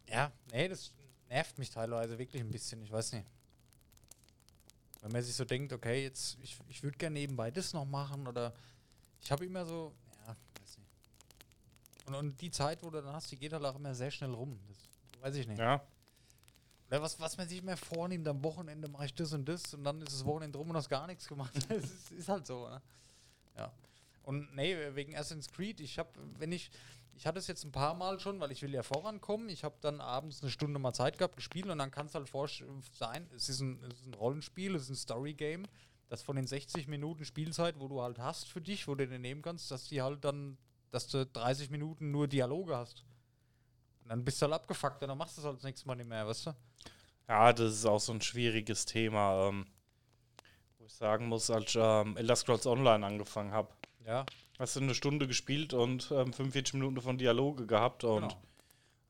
Ja, 0.07 0.31
nee, 0.51 0.67
das 0.67 0.93
nervt 1.29 1.57
mich 1.57 1.71
teilweise 1.71 2.19
wirklich 2.19 2.41
ein 2.41 2.51
bisschen. 2.51 2.83
Ich 2.83 2.91
weiß 2.91 3.13
nicht. 3.13 3.25
Wenn 5.05 5.11
man 5.11 5.21
sich 5.21 5.35
so 5.35 5.45
denkt, 5.45 5.71
okay, 5.71 6.01
jetzt, 6.01 6.35
ich, 6.41 6.57
ich 6.67 6.81
würde 6.81 6.97
gerne 6.97 7.13
nebenbei 7.13 7.51
das 7.51 7.73
noch 7.73 7.85
machen 7.85 8.25
oder 8.25 8.55
ich 9.21 9.31
habe 9.31 9.45
immer 9.45 9.63
so, 9.63 9.93
ja, 10.25 10.35
weiß 10.59 10.77
nicht. 10.79 12.07
Und, 12.07 12.15
und 12.15 12.41
die 12.41 12.49
Zeit, 12.49 12.81
wo 12.81 12.89
du 12.89 13.03
dann 13.03 13.13
hast, 13.13 13.31
die 13.31 13.37
geht 13.37 13.53
halt 13.53 13.63
auch 13.63 13.75
immer 13.75 13.93
sehr 13.93 14.09
schnell 14.09 14.31
rum. 14.31 14.59
Das 14.67 15.21
weiß 15.21 15.35
ich 15.35 15.45
nicht. 15.45 15.59
Ja. 15.59 15.85
Oder 16.87 17.03
was, 17.03 17.19
was 17.19 17.37
man 17.37 17.47
sich 17.47 17.61
mehr 17.61 17.77
vornimmt, 17.77 18.27
am 18.27 18.43
Wochenende 18.43 18.87
mache 18.87 19.05
ich 19.05 19.13
das 19.13 19.31
und 19.33 19.47
das 19.47 19.75
und 19.75 19.83
dann 19.83 20.01
ist 20.01 20.11
das 20.11 20.25
Wochenende 20.25 20.57
rum 20.57 20.71
und 20.71 20.75
hast 20.75 20.89
gar 20.89 21.05
nichts 21.05 21.27
gemacht. 21.27 21.53
Es 21.69 21.83
ist, 21.83 22.11
ist 22.11 22.27
halt 22.27 22.47
so, 22.47 22.67
ne? 22.67 22.81
Ja. 23.55 23.71
Und 24.23 24.55
nee, 24.55 24.75
wegen 24.95 25.15
Assassin's 25.15 25.51
Creed, 25.51 25.81
ich 25.81 25.99
habe, 25.99 26.09
wenn 26.39 26.51
ich, 26.51 26.71
ich 27.15 27.25
hatte 27.25 27.39
es 27.39 27.47
jetzt 27.47 27.63
ein 27.63 27.71
paar 27.71 27.93
Mal 27.93 28.19
schon, 28.19 28.39
weil 28.39 28.51
ich 28.51 28.61
will 28.61 28.73
ja 28.73 28.83
vorankommen. 28.83 29.49
Ich 29.49 29.63
habe 29.63 29.75
dann 29.81 30.01
abends 30.01 30.41
eine 30.41 30.51
Stunde 30.51 30.79
mal 30.79 30.93
Zeit 30.93 31.17
gehabt, 31.17 31.37
gespielt 31.37 31.67
und 31.67 31.77
dann 31.77 31.91
kann 31.91 32.07
es 32.07 32.15
halt 32.15 32.29
vor 32.29 32.47
sein, 32.47 33.29
es 33.35 33.49
ist, 33.49 33.61
ein, 33.61 33.81
es 33.83 34.01
ist 34.01 34.07
ein 34.07 34.13
Rollenspiel, 34.13 34.75
es 34.75 34.83
ist 34.83 34.89
ein 34.89 34.95
Story-Game, 34.95 35.65
das 36.09 36.21
von 36.21 36.35
den 36.35 36.45
60 36.45 36.87
Minuten 36.87 37.25
Spielzeit, 37.25 37.79
wo 37.79 37.87
du 37.87 38.01
halt 38.01 38.19
hast 38.19 38.49
für 38.49 38.61
dich, 38.61 38.87
wo 38.87 38.95
du 38.95 39.07
den 39.07 39.21
nehmen 39.21 39.41
kannst, 39.41 39.71
dass 39.71 39.87
die 39.87 40.01
halt 40.01 40.23
dann, 40.25 40.57
dass 40.91 41.07
du 41.07 41.25
30 41.25 41.69
Minuten 41.69 42.11
nur 42.11 42.27
Dialoge 42.27 42.75
hast. 42.75 43.05
Und 44.03 44.09
dann 44.09 44.23
bist 44.23 44.41
du 44.41 44.45
halt 44.45 44.53
abgefuckt 44.53 45.01
und 45.01 45.07
dann 45.07 45.17
machst 45.17 45.37
du 45.37 45.41
es 45.41 45.45
halt 45.45 45.57
das 45.57 45.63
nächste 45.63 45.87
Mal 45.87 45.95
nicht 45.95 46.09
mehr, 46.09 46.27
weißt 46.27 46.47
du? 46.47 46.55
Ja, 47.27 47.53
das 47.53 47.73
ist 47.73 47.85
auch 47.85 47.99
so 47.99 48.13
ein 48.13 48.21
schwieriges 48.21 48.85
Thema, 48.85 49.47
ähm, 49.47 49.65
wo 50.77 50.85
ich 50.85 50.93
sagen 50.93 51.27
muss, 51.27 51.49
als 51.49 51.69
ich 51.69 51.75
ähm, 51.79 52.17
Elder 52.17 52.35
Scrolls 52.35 52.67
Online 52.67 53.05
angefangen 53.05 53.51
habe. 53.51 53.73
Ja, 54.05 54.25
Hast 54.57 54.75
du 54.75 54.79
eine 54.81 54.95
Stunde 54.95 55.27
gespielt 55.27 55.73
und 55.73 56.11
ähm, 56.11 56.31
45 56.33 56.75
Minuten 56.75 57.01
von 57.01 57.17
Dialoge 57.17 57.65
gehabt 57.67 58.03
und 58.05 58.21
Genau. 58.29 58.41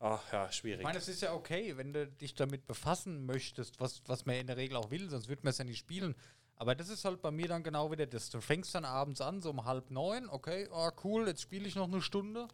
ach 0.00 0.32
ja, 0.32 0.46
Ich 0.48 0.56
schwierig. 0.56 0.82
meine, 0.82 0.98
es 0.98 1.08
ist 1.08 1.22
ja 1.22 1.32
okay, 1.34 1.76
wenn 1.76 1.92
du 1.92 2.06
dich 2.08 2.34
damit 2.34 2.66
befassen 2.66 3.26
möchtest, 3.26 3.78
was, 3.80 4.02
was 4.06 4.26
man 4.26 4.36
in 4.36 4.46
der 4.48 4.56
Regel 4.56 4.76
auch 4.76 4.90
will, 4.90 5.08
sonst 5.08 5.28
würde 5.28 5.42
man 5.44 5.50
es 5.50 5.58
ja 5.58 5.64
nicht 5.64 5.78
spielen. 5.78 6.14
Aber 6.56 6.74
das 6.74 6.88
ist 6.88 7.04
halt 7.04 7.20
bei 7.22 7.30
mir 7.30 7.48
dann 7.48 7.62
genau 7.62 7.92
wieder 7.92 8.06
das. 8.06 8.30
Du 8.30 8.40
fängst 8.40 8.74
dann 8.74 8.84
abends 8.84 9.20
an, 9.20 9.40
so 9.42 9.50
um 9.50 9.64
halb 9.66 9.90
neun, 9.90 10.28
okay, 10.28 10.68
oh 10.72 10.90
cool, 11.04 11.26
jetzt 11.28 11.42
spiele 11.42 11.68
ich 11.68 11.74
noch 11.76 11.86
eine 11.86 12.00
Stunde. 12.02 12.48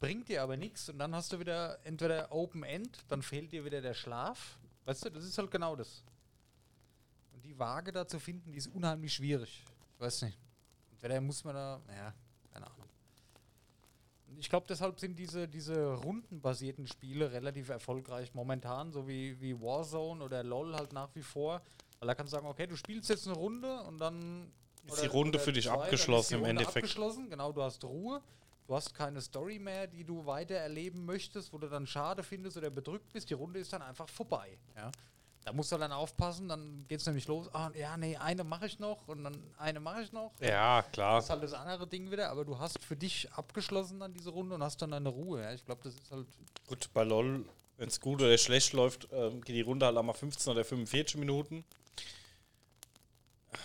bringt 0.00 0.28
dir 0.28 0.42
aber 0.42 0.56
nichts 0.56 0.88
und 0.88 0.98
dann 0.98 1.14
hast 1.14 1.32
du 1.32 1.38
wieder 1.40 1.78
entweder 1.84 2.32
Open 2.32 2.62
End, 2.62 2.98
dann 3.08 3.20
fehlt 3.22 3.52
dir 3.52 3.64
wieder 3.64 3.80
der 3.80 3.94
Schlaf. 3.94 4.58
Weißt 4.86 5.04
du, 5.04 5.10
das 5.10 5.24
ist 5.24 5.36
halt 5.38 5.50
genau 5.50 5.76
das. 5.76 6.02
Und 7.32 7.44
die 7.44 7.58
Waage 7.58 7.92
da 7.92 8.06
zu 8.08 8.18
finden, 8.18 8.50
die 8.52 8.58
ist 8.58 8.68
unheimlich 8.68 9.12
schwierig. 9.14 9.62
Ich 9.94 10.00
weiß 10.00 10.22
nicht. 10.22 10.38
Entweder 10.98 11.20
muss 11.20 11.44
man 11.44 11.54
da, 11.54 11.80
ja, 11.88 12.12
keine 12.52 12.66
Ahnung. 12.66 12.88
Ich 14.36 14.50
glaube, 14.50 14.66
deshalb 14.68 14.98
sind 14.98 15.16
diese, 15.16 15.46
diese 15.46 15.94
rundenbasierten 15.94 16.86
Spiele 16.88 17.30
relativ 17.30 17.68
erfolgreich 17.68 18.34
momentan, 18.34 18.90
so 18.90 19.06
wie, 19.06 19.40
wie 19.40 19.60
Warzone 19.60 20.22
oder 20.22 20.42
LOL 20.42 20.74
halt 20.74 20.92
nach 20.92 21.08
wie 21.14 21.22
vor. 21.22 21.62
Weil 22.00 22.08
da 22.08 22.14
kannst 22.14 22.32
du 22.32 22.36
sagen, 22.36 22.48
okay, 22.48 22.66
du 22.66 22.76
spielst 22.76 23.10
jetzt 23.10 23.26
eine 23.26 23.36
Runde 23.36 23.80
und 23.82 23.98
dann 23.98 24.50
Ist 24.86 25.02
die 25.02 25.06
Runde 25.06 25.38
für 25.38 25.52
dich 25.52 25.66
zwei, 25.66 25.74
abgeschlossen 25.74 26.28
die 26.28 26.34
im 26.34 26.40
Runde 26.40 26.50
Endeffekt. 26.62 26.84
Abgeschlossen, 26.84 27.30
genau, 27.30 27.52
du 27.52 27.62
hast 27.62 27.84
Ruhe. 27.84 28.20
Du 28.66 28.74
hast 28.74 28.92
keine 28.92 29.20
Story 29.20 29.58
mehr, 29.58 29.86
die 29.86 30.04
du 30.04 30.26
weiter 30.26 30.56
erleben 30.56 31.06
möchtest, 31.06 31.52
wo 31.52 31.58
du 31.58 31.68
dann 31.68 31.86
schade 31.86 32.22
findest 32.22 32.56
oder 32.56 32.70
bedrückt 32.70 33.12
bist. 33.12 33.30
Die 33.30 33.34
Runde 33.34 33.60
ist 33.60 33.72
dann 33.72 33.82
einfach 33.82 34.08
vorbei. 34.08 34.58
Ja? 34.76 34.90
Da 35.48 35.54
musst 35.54 35.72
du 35.72 35.78
dann 35.78 35.92
aufpassen, 35.92 36.46
dann 36.46 36.84
geht 36.88 37.00
es 37.00 37.06
nämlich 37.06 37.26
los. 37.26 37.48
Ah, 37.54 37.70
ja, 37.74 37.96
nee, 37.96 38.18
eine 38.18 38.44
mache 38.44 38.66
ich 38.66 38.78
noch 38.78 39.08
und 39.08 39.24
dann 39.24 39.34
eine 39.56 39.80
mache 39.80 40.02
ich 40.02 40.12
noch. 40.12 40.30
Ja, 40.42 40.82
klar. 40.92 41.16
Das 41.16 41.24
ist 41.24 41.30
halt 41.30 41.42
das 41.42 41.54
andere 41.54 41.86
Ding 41.86 42.10
wieder, 42.10 42.28
aber 42.28 42.44
du 42.44 42.58
hast 42.58 42.84
für 42.84 42.96
dich 42.96 43.32
abgeschlossen 43.32 43.98
dann 43.98 44.12
diese 44.12 44.28
Runde 44.28 44.56
und 44.56 44.62
hast 44.62 44.82
dann 44.82 44.90
deine 44.90 45.08
Ruhe. 45.08 45.40
Ja? 45.40 45.54
Ich 45.54 45.64
glaube, 45.64 45.80
das 45.84 45.94
ist 45.94 46.10
halt. 46.10 46.26
Gut, 46.66 46.90
bei 46.92 47.02
LOL, 47.02 47.46
wenn 47.78 47.88
es 47.88 47.98
gut 47.98 48.20
oder 48.20 48.36
schlecht 48.36 48.74
läuft, 48.74 49.08
ähm, 49.10 49.40
geht 49.40 49.56
die 49.56 49.62
Runde 49.62 49.86
halt 49.86 49.96
auch 49.96 50.02
mal 50.02 50.12
15 50.12 50.52
oder 50.52 50.66
45 50.66 51.16
Minuten. 51.16 51.64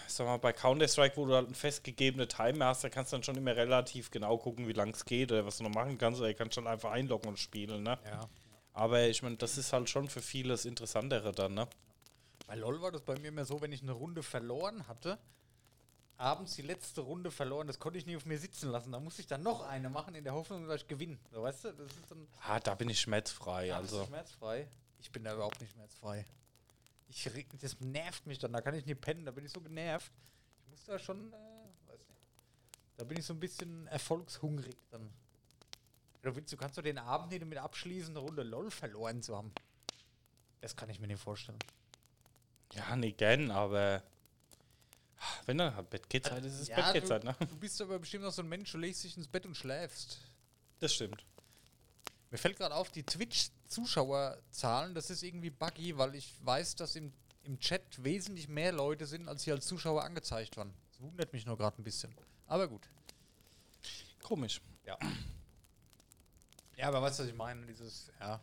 Sag 0.07 0.25
mal, 0.25 0.37
bei 0.37 0.53
Counter-Strike, 0.53 1.17
wo 1.17 1.25
du 1.25 1.33
halt 1.33 1.47
einen 1.47 1.55
festgegebenen 1.55 2.29
Timer 2.29 2.67
hast, 2.67 2.85
da 2.85 2.89
kannst 2.89 3.11
du 3.11 3.17
dann 3.17 3.23
schon 3.23 3.35
immer 3.35 3.57
relativ 3.57 4.09
genau 4.09 4.37
gucken, 4.37 4.69
wie 4.69 4.73
lang 4.73 4.91
es 4.91 5.03
geht 5.03 5.33
oder 5.33 5.45
was 5.45 5.57
du 5.57 5.63
noch 5.63 5.75
machen 5.75 5.97
kannst. 5.97 6.21
Oder 6.21 6.29
du 6.29 6.35
kannst 6.35 6.55
schon 6.55 6.65
einfach 6.65 6.91
einloggen 6.91 7.27
und 7.27 7.39
spielen, 7.39 7.83
ne? 7.83 7.99
Ja. 8.05 8.29
Aber 8.73 9.07
ich 9.07 9.21
meine, 9.21 9.37
das 9.37 9.57
ist 9.57 9.71
halt 9.71 9.89
schon 9.89 10.09
für 10.09 10.21
viele 10.21 10.49
das 10.49 10.65
Interessantere 10.65 11.31
dann, 11.31 11.53
ne? 11.53 11.67
Bei 12.47 12.55
LOL 12.55 12.81
war 12.81 12.91
das 12.91 13.01
bei 13.01 13.17
mir 13.19 13.27
immer 13.29 13.45
so, 13.45 13.61
wenn 13.61 13.71
ich 13.71 13.81
eine 13.83 13.91
Runde 13.93 14.23
verloren 14.23 14.87
hatte, 14.87 15.17
abends 16.17 16.55
die 16.55 16.61
letzte 16.61 17.01
Runde 17.01 17.31
verloren, 17.31 17.67
das 17.67 17.79
konnte 17.79 17.97
ich 17.99 18.05
nie 18.05 18.15
auf 18.15 18.25
mir 18.25 18.37
sitzen 18.37 18.69
lassen. 18.69 18.91
Da 18.91 18.99
musste 18.99 19.21
ich 19.21 19.27
dann 19.27 19.43
noch 19.43 19.61
eine 19.61 19.89
machen 19.89 20.15
in 20.15 20.23
der 20.23 20.33
Hoffnung, 20.33 20.67
dass 20.67 20.81
ich 20.81 20.87
gewinne. 20.87 21.17
So, 21.31 21.43
weißt 21.43 21.65
du, 21.65 21.71
das 21.73 21.91
ist 21.91 22.09
dann. 22.11 22.27
Ah, 22.41 22.59
da 22.59 22.75
bin 22.75 22.89
ich 22.89 22.99
schmerzfrei, 22.99 23.67
Ja, 23.67 23.77
also. 23.77 24.05
schmerzfrei. 24.05 24.67
Ich 24.99 25.11
bin 25.11 25.23
da 25.23 25.33
überhaupt 25.33 25.59
nicht 25.61 25.71
schmerzfrei. 25.73 26.25
Ich, 27.09 27.29
das 27.61 27.79
nervt 27.79 28.25
mich 28.25 28.39
dann, 28.39 28.53
da 28.53 28.61
kann 28.61 28.73
ich 28.73 28.85
nie 28.85 28.95
pennen, 28.95 29.25
da 29.25 29.31
bin 29.31 29.45
ich 29.45 29.51
so 29.51 29.61
genervt. 29.61 30.11
Ich 30.63 30.69
muss 30.71 30.83
da 30.85 30.97
schon, 30.97 31.31
äh, 31.31 31.35
weiß 31.91 31.99
nicht. 31.99 32.21
Da 32.97 33.03
bin 33.03 33.17
ich 33.19 33.25
so 33.25 33.33
ein 33.33 33.39
bisschen 33.39 33.85
erfolgshungrig 33.87 34.75
dann. 34.89 35.13
Du, 36.23 36.35
willst, 36.35 36.51
du 36.53 36.57
kannst 36.57 36.77
doch 36.77 36.83
den 36.83 36.97
Abend 36.97 37.31
nicht 37.31 37.41
damit 37.41 37.57
abschließen, 37.57 38.15
eine 38.15 38.19
Runde 38.19 38.43
LOL 38.43 38.71
verloren 38.71 39.21
zu 39.21 39.35
haben. 39.37 39.51
Das 40.61 40.75
kann 40.75 40.89
ich 40.89 40.99
mir 40.99 41.07
nicht 41.07 41.21
vorstellen. 41.21 41.59
Ja, 42.71 42.95
nee, 42.95 43.11
gern, 43.11 43.51
aber 43.51 44.01
wenn 45.45 45.57
dann 45.57 45.75
halt 45.75 45.89
Bettgehzeit 45.89 46.43
ist, 46.45 46.53
ist 46.53 46.61
es 46.61 46.67
Ja, 46.69 46.77
Bettgehzeit, 46.77 47.23
ne? 47.23 47.35
Du 47.39 47.57
bist 47.57 47.81
aber 47.81 47.99
bestimmt 47.99 48.25
auch 48.25 48.31
so 48.31 48.41
ein 48.41 48.49
Mensch, 48.49 48.71
du 48.71 48.77
legst 48.77 49.03
dich 49.03 49.17
ins 49.17 49.27
Bett 49.27 49.45
und 49.45 49.55
schläfst. 49.55 50.19
Das 50.79 50.93
stimmt. 50.93 51.25
Mir 52.31 52.37
fällt 52.37 52.57
gerade 52.57 52.73
auf, 52.73 52.89
die 52.89 53.03
Twitch-Zuschauerzahlen, 53.03 54.95
das 54.95 55.09
ist 55.09 55.23
irgendwie 55.23 55.49
buggy, 55.49 55.97
weil 55.97 56.15
ich 56.15 56.33
weiß, 56.41 56.75
dass 56.75 56.95
im, 56.95 57.13
im 57.43 57.59
Chat 57.59 58.03
wesentlich 58.03 58.47
mehr 58.47 58.71
Leute 58.71 59.05
sind, 59.05 59.27
als 59.27 59.43
hier 59.43 59.53
als 59.53 59.67
Zuschauer 59.67 60.03
angezeigt 60.03 60.57
waren. 60.57 60.73
Das 60.89 61.01
wundert 61.01 61.33
mich 61.33 61.45
nur 61.45 61.57
gerade 61.57 61.79
ein 61.81 61.83
bisschen. 61.83 62.15
Aber 62.47 62.67
gut. 62.67 62.89
Komisch. 64.23 64.61
Ja. 64.85 64.97
Ja, 66.83 66.89
aber 66.89 67.01
weißt 67.01 67.19
du, 67.19 67.23
was 67.23 67.29
ich 67.29 67.35
meine? 67.37 67.65
Dieses, 67.65 68.11
ja. 68.19 68.41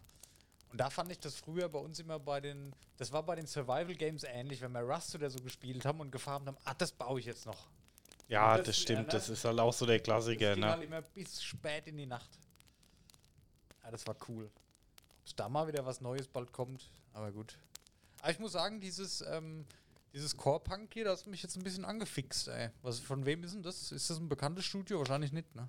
Und 0.72 0.80
da 0.80 0.88
fand 0.88 1.12
ich 1.12 1.18
das 1.20 1.34
früher 1.34 1.68
bei 1.68 1.78
uns 1.78 1.99
immer 1.99 2.18
bei 2.18 2.41
den, 2.41 2.72
das 2.97 3.12
war 3.12 3.22
bei 3.22 3.34
den 3.36 3.47
Survival 3.47 3.95
Games 3.95 4.24
ähnlich, 4.24 4.62
wenn 4.62 4.72
wir 4.72 4.80
Rust 4.80 5.14
oder 5.14 5.28
so 5.28 5.38
gespielt 5.41 5.84
haben 5.84 6.01
und 6.01 6.11
gefarmt 6.11 6.47
haben, 6.47 6.57
ah, 6.64 6.72
das 6.72 6.91
baue 6.91 7.20
ich 7.20 7.26
jetzt 7.26 7.45
noch. 7.45 7.68
Ja, 8.28 8.57
Das- 8.57 8.64
das, 8.66 8.76
ja, 8.78 8.82
stimmt. 8.82 9.01
ne? 9.09 9.12
Das 9.12 9.28
ist 9.28 9.45
halt 9.45 9.61
auch 9.61 9.74
so 9.74 9.84
der 9.84 9.99
Das 9.99 10.05
Klassiker, 10.05 10.55
ging 10.55 10.64
halt 10.64 10.78
ne? 10.78 10.84
immer 10.86 11.03
bis 11.03 11.43
spät 11.43 11.86
in 11.86 11.99
die 11.99 12.07
Nacht. 12.07 12.30
Ja, 13.84 13.91
das 13.91 14.07
war 14.07 14.16
cool. 14.28 14.51
Ob 15.28 15.36
da 15.36 15.49
mal 15.51 15.68
wieder 15.68 15.84
was 15.84 16.01
Neues 16.01 16.26
bald 16.26 16.51
kommt, 16.51 16.88
aber 17.12 17.30
gut. 17.32 17.59
Aber 18.22 18.30
ich 18.30 18.38
muss 18.38 18.53
sagen, 18.53 18.80
dieses, 18.80 19.20
ähm, 19.20 19.66
dieses 20.14 20.34
Core-Punk 20.34 20.95
hier, 20.95 21.05
das 21.05 21.20
hat 21.20 21.26
mich 21.26 21.43
jetzt 21.43 21.57
ein 21.57 21.62
bisschen 21.62 21.84
angefixt, 21.84 22.49
ey. 22.49 22.70
Was, 22.80 23.01
von 23.01 23.26
wem 23.26 23.45
ist 23.45 23.53
denn 23.55 23.62
das? 23.62 23.93
Ist 23.93 24.09
das 24.09 24.16
ein 24.18 24.30
bekanntes 24.30 24.64
Studio? 24.64 24.99
Wahrscheinlich 24.99 25.32
nicht, 25.32 25.55
ne? 25.55 25.68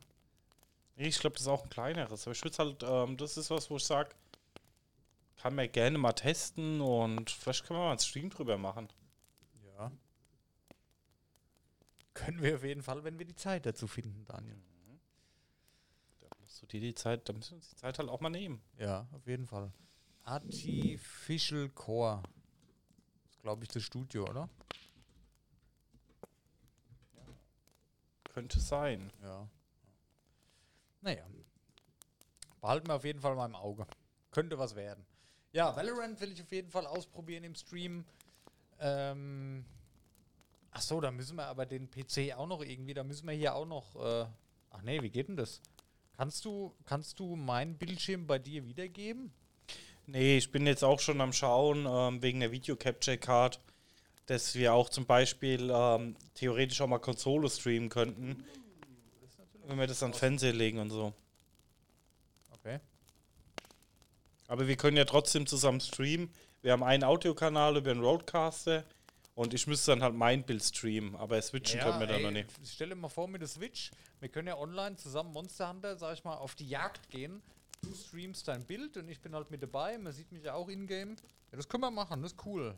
Ich 0.96 1.20
glaube, 1.20 1.34
das 1.34 1.44
ist 1.44 1.48
auch 1.48 1.64
ein 1.64 1.70
kleineres. 1.70 2.24
Aber 2.28 2.34
ich 2.34 2.44
würde 2.44 2.58
halt, 2.58 2.84
ähm, 2.84 3.18
das 3.18 3.38
ist 3.38 3.50
was, 3.50 3.70
wo 3.70 3.78
ich 3.78 3.86
sage, 3.86 4.10
kann 5.38 5.56
man 5.56 5.72
gerne 5.72 5.98
mal 5.98 6.14
testen 6.14 6.82
und 6.82 7.32
vielleicht 7.32 7.66
können 7.66 7.80
wir 7.80 7.86
mal 7.86 7.92
einen 7.92 8.00
Stream 8.00 8.30
drüber 8.30 8.58
machen. 8.58 8.90
Ja. 9.76 9.92
Können 12.14 12.42
wir 12.44 12.56
auf 12.56 12.64
jeden 12.64 12.84
Fall, 12.84 13.04
wenn 13.04 13.18
wir 13.18 13.26
die 13.26 13.36
Zeit 13.36 13.66
dazu 13.66 13.88
finden, 13.88 14.26
Daniel. 14.26 14.62
Da 16.20 16.28
musst 16.40 16.62
du 16.62 16.68
dir 16.68 16.82
die 16.82 16.94
Zeit, 16.94 17.28
da 17.28 17.34
müssen 17.34 17.52
wir 17.52 17.56
uns 17.56 17.70
die 17.70 17.76
Zeit 17.76 17.98
halt 17.98 18.10
auch 18.10 18.20
mal 18.20 18.30
nehmen. 18.30 18.62
Ja, 18.78 19.08
auf 19.14 19.26
jeden 19.26 19.48
Fall. 19.48 19.72
Artificial 20.24 21.70
Core. 21.70 22.22
Das 23.24 23.32
ist, 23.32 23.42
glaube 23.42 23.64
ich, 23.64 23.70
das 23.70 23.84
Studio, 23.84 24.26
oder? 24.30 24.48
Könnte 28.26 28.60
sein. 28.60 29.12
Ja. 29.24 29.50
Naja. 31.02 31.24
Behalten 32.62 32.88
wir 32.88 32.96
auf 32.96 33.04
jeden 33.04 33.20
Fall 33.20 33.36
mal 33.36 33.48
im 33.48 33.56
Auge. 33.56 33.88
Könnte 34.30 34.58
was 34.58 34.76
werden. 34.76 35.06
Ja, 35.52 35.76
Valorant 35.76 36.22
will 36.22 36.32
ich 36.32 36.42
auf 36.42 36.52
jeden 36.52 36.70
Fall 36.70 36.86
ausprobieren 36.86 37.44
im 37.44 37.56
Stream. 37.56 38.06
Ähm. 38.80 39.66
Ach 40.74 40.82
so, 40.82 41.02
da 41.02 41.12
müssen 41.12 41.36
wir 41.36 41.48
aber 41.48 41.66
den 41.66 41.90
PC 41.90 42.34
auch 42.38 42.48
noch 42.48 42.64
irgendwie, 42.64 42.94
da 42.94 43.04
müssen 43.04 43.28
wir 43.28 43.34
hier 43.36 43.56
auch 43.56 43.66
noch. 43.66 43.96
Äh, 43.96 44.26
ach 44.70 44.82
nee, 44.84 45.02
wie 45.02 45.10
geht 45.10 45.28
denn 45.28 45.36
das? 45.36 45.62
Kannst 46.16 46.46
du, 46.46 46.74
kannst 46.86 47.20
du 47.20 47.36
meinen 47.36 47.78
Bildschirm 47.78 48.26
bei 48.28 48.40
dir 48.40 48.66
wiedergeben? 48.66 49.34
Nee, 50.08 50.38
ich 50.38 50.52
bin 50.52 50.66
jetzt 50.66 50.84
auch 50.84 51.00
schon 51.00 51.20
am 51.20 51.34
Schauen, 51.34 51.86
ähm, 51.90 52.22
wegen 52.22 52.40
der 52.40 52.52
Video 52.52 52.76
Capture 52.76 53.18
Card, 53.18 53.60
dass 54.28 54.56
wir 54.56 54.74
auch 54.74 54.90
zum 54.90 55.06
Beispiel 55.06 55.70
ähm, 55.74 56.16
theoretisch 56.36 56.80
auch 56.80 56.88
mal 56.88 57.00
Konsole 57.00 57.50
streamen 57.50 57.90
könnten, 57.90 58.46
wenn 59.68 59.80
wir 59.80 59.88
das 59.88 60.04
an 60.04 60.12
den 60.12 60.18
Fernseher 60.18 60.54
legen 60.54 60.80
und 60.80 60.90
so. 60.90 61.14
Okay. 62.52 62.80
Aber 64.48 64.68
wir 64.68 64.76
können 64.76 64.98
ja 64.98 65.06
trotzdem 65.06 65.48
zusammen 65.48 65.80
streamen. 65.80 66.30
Wir 66.62 66.74
haben 66.74 66.84
einen 66.84 67.04
Audiokanal 67.04 67.78
über 67.78 67.94
den 67.94 68.04
Roadcaster 68.04 68.86
und 69.34 69.54
ich 69.54 69.66
müsste 69.66 69.92
dann 69.92 70.04
halt 70.04 70.14
mein 70.14 70.44
Bild 70.44 70.64
streamen, 70.64 71.16
aber 71.16 71.42
switchen 71.42 71.80
können 71.80 72.00
wir 72.00 72.08
dann 72.08 72.18
ey, 72.18 72.24
noch 72.24 72.32
nicht. 72.32 72.50
Stell 72.64 72.90
dir 72.90 72.96
mal 72.96 73.10
vor 73.10 73.28
mit 73.28 73.42
der 73.42 73.48
Switch, 73.48 73.92
wir 74.20 74.30
können 74.30 74.48
ja 74.48 74.58
online 74.58 74.98
zusammen 74.98 75.32
Monster 75.32 75.70
Hunter, 75.70 75.98
sag 75.98 76.14
ich 76.14 76.24
mal, 76.24 76.36
auf 76.36 76.54
die 76.56 76.68
Jagd 76.68 77.10
gehen. 77.10 77.42
Du 77.82 77.94
streamst 77.96 78.48
dein 78.48 78.64
Bild 78.66 78.98
und 78.98 79.10
ich 79.10 79.20
bin 79.22 79.34
halt 79.34 79.50
mit 79.50 79.64
dabei. 79.64 79.98
Man 79.98 80.14
sieht 80.14 80.32
mich 80.32 80.44
ja 80.44 80.54
auch 80.54 80.70
in-game. 80.70 81.16
Ja, 81.52 81.58
das 81.58 81.68
können 81.68 81.82
wir 81.82 81.90
machen, 81.90 82.22
das 82.22 82.34
ist 82.34 82.46
cool. 82.46 82.76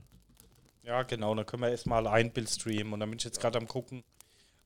Ja, 0.84 1.04
genau, 1.04 1.36
dann 1.36 1.46
können 1.46 1.64
wir 1.64 1.70
erstmal 1.70 2.08
ein 2.08 2.32
Bild 2.32 2.50
streamen 2.50 2.94
und 2.94 3.00
dann 3.00 3.10
bin 3.10 3.18
ich 3.18 3.26
jetzt 3.26 3.42
gerade 3.42 3.58
am 3.58 3.68
gucken. 3.68 4.04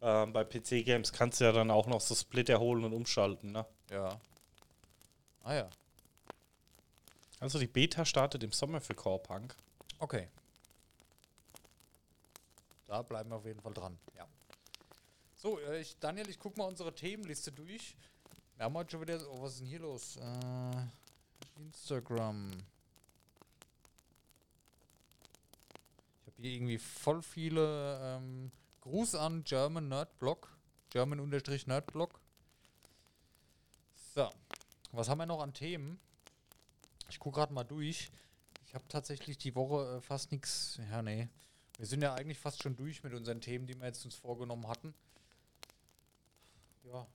Ähm, 0.01 0.31
bei 0.31 0.43
PC 0.43 0.85
Games 0.85 1.11
kannst 1.11 1.39
du 1.39 1.45
ja 1.45 1.51
dann 1.51 1.71
auch 1.71 1.87
noch 1.87 2.01
so 2.01 2.13
Splitter 2.13 2.59
holen 2.59 2.83
und 2.83 2.93
umschalten, 2.93 3.51
ne? 3.51 3.65
Ja. 3.89 4.19
Ah 5.43 5.53
ja. 5.53 5.69
Also 7.39 7.59
die 7.59 7.67
Beta 7.67 8.05
startet 8.05 8.43
im 8.43 8.51
Sommer 8.51 8.81
für 8.81 8.93
Core 8.93 9.19
Punk. 9.19 9.55
Okay. 9.99 10.27
Da 12.87 13.01
bleiben 13.01 13.29
wir 13.29 13.37
auf 13.37 13.45
jeden 13.45 13.61
Fall 13.61 13.73
dran. 13.73 13.97
Ja. 14.15 14.27
So, 15.35 15.59
äh, 15.59 15.81
ich, 15.81 15.97
Daniel, 15.99 16.29
ich 16.29 16.39
guck 16.39 16.57
mal 16.57 16.65
unsere 16.65 16.93
Themenliste 16.93 17.51
durch. 17.51 17.95
Wir 18.55 18.65
haben 18.65 18.75
heute 18.75 18.91
schon 18.91 19.01
wieder. 19.01 19.19
Oh, 19.31 19.41
was 19.41 19.53
ist 19.53 19.59
denn 19.59 19.67
hier 19.67 19.79
los? 19.79 20.17
Äh, 20.17 21.61
Instagram. 21.61 22.51
Ich 26.21 26.33
habe 26.33 26.41
hier 26.41 26.51
irgendwie 26.51 26.77
voll 26.77 27.21
viele. 27.21 27.99
Ähm, 28.01 28.51
Gruß 28.87 29.15
an 29.15 29.43
German 29.43 29.89
Nerdblog. 29.89 30.49
German-Nerdblog. 30.91 32.21
So. 34.15 34.29
Was 34.93 35.09
haben 35.09 35.17
wir 35.17 35.25
noch 35.25 35.41
an 35.41 35.53
Themen? 35.53 35.99
Ich 37.09 37.19
gucke 37.19 37.35
gerade 37.35 37.53
mal 37.53 37.65
durch. 37.65 38.09
Ich 38.65 38.73
habe 38.73 38.85
tatsächlich 38.87 39.37
die 39.37 39.55
Woche 39.55 39.97
äh, 39.97 40.01
fast 40.01 40.31
nichts. 40.31 40.79
Ja, 40.89 41.01
nee. 41.01 41.27
Wir 41.77 41.85
sind 41.85 42.01
ja 42.01 42.13
eigentlich 42.13 42.39
fast 42.39 42.63
schon 42.63 42.77
durch 42.77 43.03
mit 43.03 43.13
unseren 43.13 43.41
Themen, 43.41 43.67
die 43.67 43.77
wir 43.77 43.87
jetzt 43.87 44.05
uns 44.05 44.15
vorgenommen 44.15 44.69
hatten. 44.69 44.93
Ja. 46.85 47.05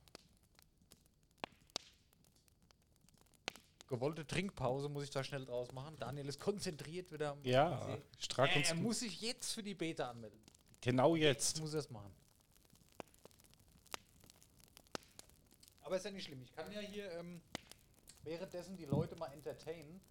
Gewollte 3.87 4.27
Trinkpause 4.27 4.89
muss 4.89 5.05
ich 5.05 5.09
da 5.09 5.23
schnell 5.23 5.47
draus 5.47 5.71
machen. 5.71 5.95
Daniel 5.97 6.27
ist 6.27 6.39
konzentriert 6.39 7.11
wieder. 7.11 7.31
am 7.31 7.43
Ja, 7.43 7.97
Er, 8.37 8.55
und 8.57 8.65
er 8.67 8.75
muss 8.75 8.99
sich 8.99 9.21
jetzt 9.21 9.53
für 9.53 9.63
die 9.63 9.73
Beta 9.73 10.11
anmelden. 10.11 10.43
Genau 10.83 11.15
Jetzt 11.15 11.53
jetzt. 11.55 11.61
muss 11.61 11.73
es 11.73 11.89
machen. 11.89 12.13
Aber 15.81 15.95
ist 15.95 16.03
ja 16.05 16.11
nicht 16.11 16.25
schlimm. 16.25 16.41
Ich 16.43 16.53
kann 16.53 16.69
ja 16.71 16.81
hier 16.81 17.09
ähm, 17.13 17.41
währenddessen 18.23 18.75
die 18.75 18.85
Leute 18.85 19.15
mal 19.15 19.27
entertainen. 19.27 20.01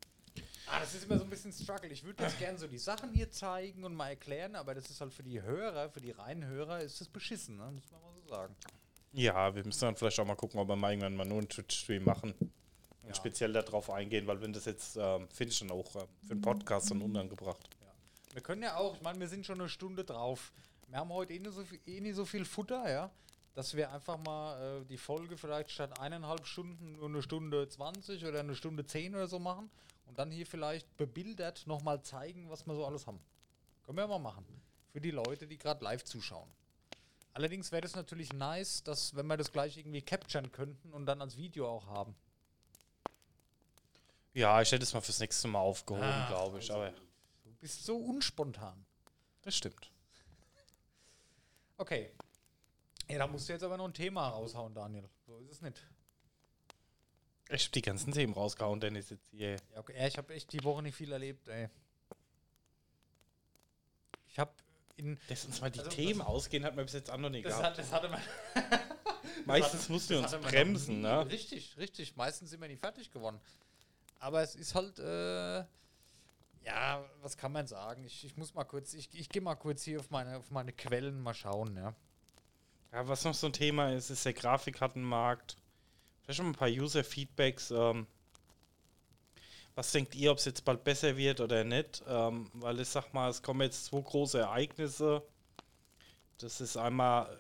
Ah, 0.67 0.81
das 0.81 0.95
ist 0.95 1.05
immer 1.05 1.19
so 1.19 1.25
ein 1.25 1.31
bisschen 1.31 1.53
Struggle. 1.53 1.91
Ich 1.91 2.05
würde 2.05 2.23
jetzt 2.23 2.39
gerne 2.39 2.57
so 2.57 2.67
die 2.67 2.79
Sachen 2.79 3.13
hier 3.13 3.31
zeigen 3.31 3.85
und 3.85 3.95
mal 3.95 4.11
erklären, 4.11 4.55
aber 4.57 4.75
das 4.75 4.89
ist 4.89 5.01
halt 5.01 5.13
für 5.13 5.23
die 5.23 5.43
Hörer, 5.43 5.91
für 5.91 6.01
die 6.01 6.13
reinen 6.13 6.45
Hörer, 6.47 6.81
ist 6.81 7.01
das 7.01 7.09
beschissen, 7.09 7.57
ne? 7.57 7.71
muss 7.73 7.91
man 7.91 8.01
mal 8.01 8.13
so 8.23 8.29
sagen. 8.29 8.57
Ja, 9.13 9.55
wir 9.55 9.65
müssen 9.65 9.81
dann 9.81 9.97
vielleicht 9.97 10.19
auch 10.21 10.25
mal 10.25 10.37
gucken, 10.37 10.59
ob 10.61 10.69
wir 10.69 10.77
mal 10.77 10.91
irgendwann 10.93 11.17
mal 11.17 11.27
nur 11.27 11.39
einen 11.39 11.49
Twitch-Stream 11.49 12.05
machen. 12.05 12.33
Und 13.03 13.09
Ja. 13.09 13.15
speziell 13.15 13.53
darauf 13.53 13.91
eingehen, 13.91 14.27
weil 14.27 14.41
wenn 14.41 14.53
das 14.55 14.65
jetzt, 14.65 14.97
ähm, 14.97 15.29
finde 15.29 15.53
ich 15.53 15.59
dann 15.59 15.71
auch 15.71 15.95
äh, 15.97 16.07
für 16.25 16.33
einen 16.33 16.41
Podcast 16.41 16.91
dann 16.91 17.03
unangebracht. 17.03 17.69
Wir 18.33 18.43
können 18.43 18.63
ja 18.63 18.77
auch, 18.77 18.95
ich 18.97 19.03
meine, 19.03 19.21
wir 19.21 19.29
sind 19.29 19.45
schon 19.47 19.61
eine 19.61 19.69
Stunde 19.69 20.05
drauf. 20.05 20.53
Wir 20.89 20.99
haben 20.99 21.11
heute 21.13 21.35
eh 21.35 21.39
nicht 21.39 21.53
so 21.55 21.65
viel, 21.65 21.81
eh 21.87 22.01
nicht 22.01 22.17
so 22.17 22.25
viel 22.25 22.45
Futter, 22.45 22.91
ja. 22.91 23.11
Dass 23.55 23.75
wir 23.77 23.93
einfach 23.93 24.17
mal 24.19 24.81
äh, 24.81 24.85
die 24.87 24.97
Folge 24.97 25.37
vielleicht 25.37 25.71
statt 25.71 26.01
eineinhalb 26.01 26.47
Stunden 26.47 26.93
nur 26.97 27.09
eine 27.09 27.23
Stunde 27.23 27.69
20 27.69 28.25
oder 28.25 28.41
eine 28.41 28.55
Stunde 28.55 28.87
10 28.87 29.15
oder 29.15 29.27
so 29.27 29.39
machen 29.39 29.71
und 30.07 30.19
dann 30.19 30.31
hier 30.31 30.47
vielleicht 30.47 30.97
bebildert 30.97 31.67
nochmal 31.67 32.01
zeigen, 32.03 32.49
was 32.49 32.67
wir 32.67 32.75
so 32.75 32.87
alles 32.87 33.07
haben. 33.07 33.21
Können 33.85 33.99
wir 33.99 34.07
mal 34.07 34.19
machen. 34.19 34.45
Für 34.91 35.01
die 35.03 35.11
Leute, 35.11 35.47
die 35.47 35.59
gerade 35.59 35.85
live 35.85 36.03
zuschauen. 36.05 36.49
Allerdings 37.35 37.73
wäre 37.73 37.83
das 37.83 37.95
natürlich 37.95 38.33
nice, 38.33 38.83
dass 38.83 39.15
wenn 39.17 39.27
wir 39.27 39.37
das 39.37 39.53
gleich 39.53 39.77
irgendwie 39.77 40.03
capturen 40.03 40.51
könnten 40.53 40.93
und 40.93 41.05
dann 41.07 41.21
als 41.21 41.37
Video 41.37 41.69
auch 41.69 41.87
haben. 41.87 42.15
Ja, 44.35 44.61
ich 44.63 44.73
hätte 44.73 44.83
es 44.83 44.95
mal 44.95 45.01
fürs 45.03 45.21
nächste 45.21 45.49
Mal 45.49 45.59
aufgehoben, 45.61 46.05
Ah, 46.05 46.29
glaube 46.29 46.59
ich. 46.59 46.71
Aber 46.73 46.91
Du 46.91 46.97
bist 47.63 47.85
so 47.85 47.97
unspontan. 47.97 48.85
das 49.43 49.57
stimmt. 49.57 49.91
Okay. 51.79 52.13
Ja, 53.09 53.19
da 53.19 53.27
musst 53.27 53.49
du 53.49 53.53
jetzt 53.53 53.63
aber 53.63 53.77
noch 53.77 53.87
ein 53.87 53.95
Thema 53.95 54.29
raushauen, 54.29 54.75
Daniel. 54.75 55.09
So 55.27 55.39
ist 55.39 55.51
es 55.53 55.61
nicht. 55.63 55.87
Ich 57.51 57.65
habe 57.65 57.73
die 57.73 57.83
ganzen 57.83 58.13
Themen 58.13 58.33
rausgehauen, 58.35 58.81
Dennis 58.81 59.11
jetzt 59.11 59.29
hier. 59.31 59.53
Ja, 59.53 59.59
okay. 59.77 60.07
ich 60.07 60.19
habe 60.19 60.35
echt 60.35 60.53
die 60.53 60.63
Woche 60.65 60.83
nicht 60.83 60.95
viel 60.97 61.13
erlebt, 61.13 61.49
ey. 61.49 61.69
Ich 64.29 64.39
habe 64.39 64.53
in. 64.97 65.19
Lass 65.29 65.45
uns 65.45 65.61
mal 65.61 65.71
die 65.71 65.81
Also, 65.81 65.91
Themen 65.91 66.21
ausgehen, 66.21 66.65
hat 66.65 66.75
man 66.75 66.85
bis 66.85 66.95
jetzt 66.95 67.11
auch 67.11 67.17
noch 67.19 67.31
nicht 67.31 67.45
Das, 67.45 67.59
gehabt. 67.59 67.67
hat, 67.67 67.79
das 67.79 67.93
hatte 67.93 68.09
man. 68.09 68.21
Meistens 69.45 69.89
mussten 69.89 70.11
wir 70.11 70.19
uns 70.21 70.33
bremsen, 70.33 71.01
ne? 71.01 71.29
Richtig, 71.31 71.77
richtig. 71.77 72.17
Meistens 72.17 72.51
sind 72.51 72.61
wir 72.61 72.69
nicht 72.69 72.81
fertig 72.81 73.11
geworden. 73.11 73.41
Aber 74.19 74.43
es 74.43 74.55
ist 74.55 74.75
halt. 74.75 74.99
Äh, 74.99 75.65
ja, 76.65 77.05
was 77.21 77.37
kann 77.37 77.53
man 77.53 77.67
sagen? 77.67 78.05
Ich, 78.05 78.25
ich 78.25 78.37
muss 78.37 78.55
mal 78.55 78.65
kurz. 78.65 78.95
Ich, 78.95 79.09
ich 79.13 79.29
gehe 79.29 79.43
mal 79.43 79.55
kurz 79.55 79.83
hier 79.83 80.01
auf 80.01 80.11
meine, 80.11 80.39
auf 80.39 80.51
meine 80.51 80.73
Quellen 80.73 81.21
mal 81.21 81.35
schauen, 81.35 81.77
ja. 81.77 81.95
Ja, 82.93 83.09
was 83.09 83.25
noch 83.25 83.35
so 83.35 83.47
ein 83.47 83.53
Thema 83.53 83.93
ist, 83.93 84.11
ist 84.11 84.25
der 84.25 84.35
Grafikkartenmarkt. 84.35 85.57
Vielleicht 86.23 86.37
schon 86.37 86.47
mal 86.47 86.53
ein 86.53 86.57
paar 86.57 86.69
User-Feedbacks. 86.69 87.71
Ähm, 87.71 88.07
was 89.75 89.93
denkt 89.93 90.15
ihr, 90.15 90.31
ob 90.31 90.39
es 90.39 90.45
jetzt 90.45 90.65
bald 90.65 90.85
besser 90.85 91.17
wird 91.17 91.41
oder 91.41 91.65
nicht? 91.65 92.03
Ähm, 92.07 92.51
weil 92.55 92.81
ich 92.81 92.89
sag 92.89 93.13
mal, 93.15 93.31
es 93.31 93.43
kommen 93.43 93.63
jetzt 93.63 93.87
zwei 93.87 94.01
große 94.01 94.39
Ereignisse. 94.39 95.23
Das 96.39 96.61
ist 96.61 96.77
einmal 96.77 97.39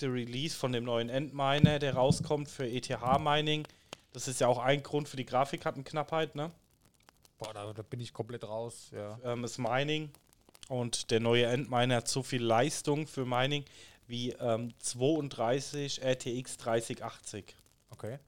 der 0.00 0.12
Release 0.12 0.56
von 0.56 0.72
dem 0.72 0.84
neuen 0.84 1.10
Endminer, 1.10 1.78
der 1.78 1.94
rauskommt 1.94 2.48
für 2.48 2.66
ETH-Mining. 2.66 3.66
Das 4.12 4.28
ist 4.28 4.40
ja 4.40 4.48
auch 4.48 4.58
ein 4.58 4.82
Grund 4.82 5.08
für 5.08 5.16
die 5.16 5.26
Grafikkartenknappheit, 5.26 6.34
ne? 6.34 6.50
Boah, 7.44 7.54
da, 7.54 7.72
da 7.72 7.82
bin 7.82 8.00
ich 8.00 8.12
komplett 8.12 8.44
raus, 8.44 8.90
ja. 8.92 9.18
ähm, 9.24 9.42
das 9.42 9.58
Mining. 9.58 10.10
Und 10.68 11.10
der 11.10 11.20
neue 11.20 11.46
Endminer 11.46 11.96
hat 11.96 12.08
so 12.08 12.22
viel 12.22 12.42
Leistung 12.42 13.06
für 13.06 13.26
Mining 13.26 13.64
wie 14.06 14.30
ähm, 14.32 14.72
32 14.78 16.02
RTX 16.02 16.56
3080. 16.58 17.54
Okay. 17.90 18.18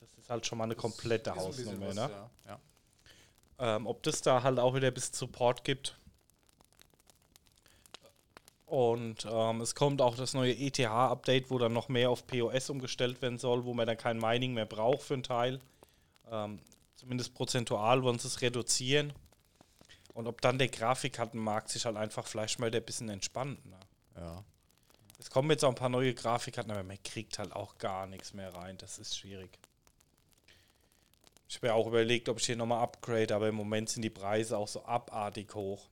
Das 0.00 0.10
ist 0.18 0.30
halt 0.30 0.46
schon 0.46 0.58
mal 0.58 0.64
eine 0.64 0.74
komplette 0.74 1.30
Ist 1.30 1.38
ein 1.38 1.46
bisschen 1.46 1.66
Hausnummer. 1.66 1.88
was, 1.88 1.94
Ne? 1.94 2.28
Ja. 2.46 2.58
ja. 3.58 3.76
Ähm, 3.76 3.86
ob 3.86 4.02
das 4.02 4.22
da 4.22 4.42
halt 4.42 4.58
auch 4.58 4.74
wieder 4.74 4.90
bis 4.90 5.10
Support 5.12 5.64
gibt. 5.64 5.96
Und 8.66 9.26
ähm, 9.30 9.60
es 9.60 9.74
kommt 9.74 10.00
auch 10.00 10.16
das 10.16 10.32
neue 10.32 10.54
ETH-Update, 10.56 11.50
wo 11.50 11.58
dann 11.58 11.74
noch 11.74 11.88
mehr 11.88 12.08
auf 12.08 12.26
POS 12.26 12.70
umgestellt 12.70 13.20
werden 13.20 13.38
soll, 13.38 13.64
wo 13.64 13.74
man 13.74 13.86
dann 13.86 13.98
kein 13.98 14.16
Mining 14.16 14.54
mehr 14.54 14.64
braucht 14.64 15.02
für 15.02 15.14
einen 15.14 15.22
Teil. 15.22 15.60
Ähm, 16.30 16.58
zumindest 17.02 17.34
prozentual 17.34 18.04
wollen 18.04 18.20
sie 18.20 18.28
es 18.28 18.40
reduzieren. 18.42 19.12
Und 20.14 20.28
ob 20.28 20.40
dann 20.40 20.58
der 20.58 20.68
Grafikkartenmarkt 20.68 21.68
sich 21.68 21.84
halt 21.84 21.96
einfach 21.96 22.28
vielleicht 22.28 22.60
mal 22.60 22.72
ein 22.72 22.84
bisschen 22.84 23.08
entspannt. 23.08 23.64
Ne? 23.66 23.80
ja. 24.16 24.44
Es 25.18 25.30
kommen 25.30 25.50
jetzt 25.50 25.64
auch 25.64 25.70
ein 25.70 25.74
paar 25.74 25.88
neue 25.88 26.14
Grafikkarten, 26.14 26.70
aber 26.70 26.84
man 26.84 27.02
kriegt 27.02 27.38
halt 27.38 27.52
auch 27.52 27.78
gar 27.78 28.06
nichts 28.06 28.34
mehr 28.34 28.54
rein. 28.54 28.78
Das 28.78 28.98
ist 28.98 29.18
schwierig. 29.18 29.58
Ich 31.48 31.56
habe 31.56 31.68
ja 31.68 31.74
auch 31.74 31.86
überlegt, 31.86 32.28
ob 32.28 32.38
ich 32.38 32.46
hier 32.46 32.56
nochmal 32.56 32.82
upgrade, 32.82 33.34
aber 33.34 33.48
im 33.48 33.54
Moment 33.56 33.88
sind 33.88 34.02
die 34.02 34.10
Preise 34.10 34.56
auch 34.56 34.68
so 34.68 34.84
abartig 34.84 35.54
hoch. 35.54 35.88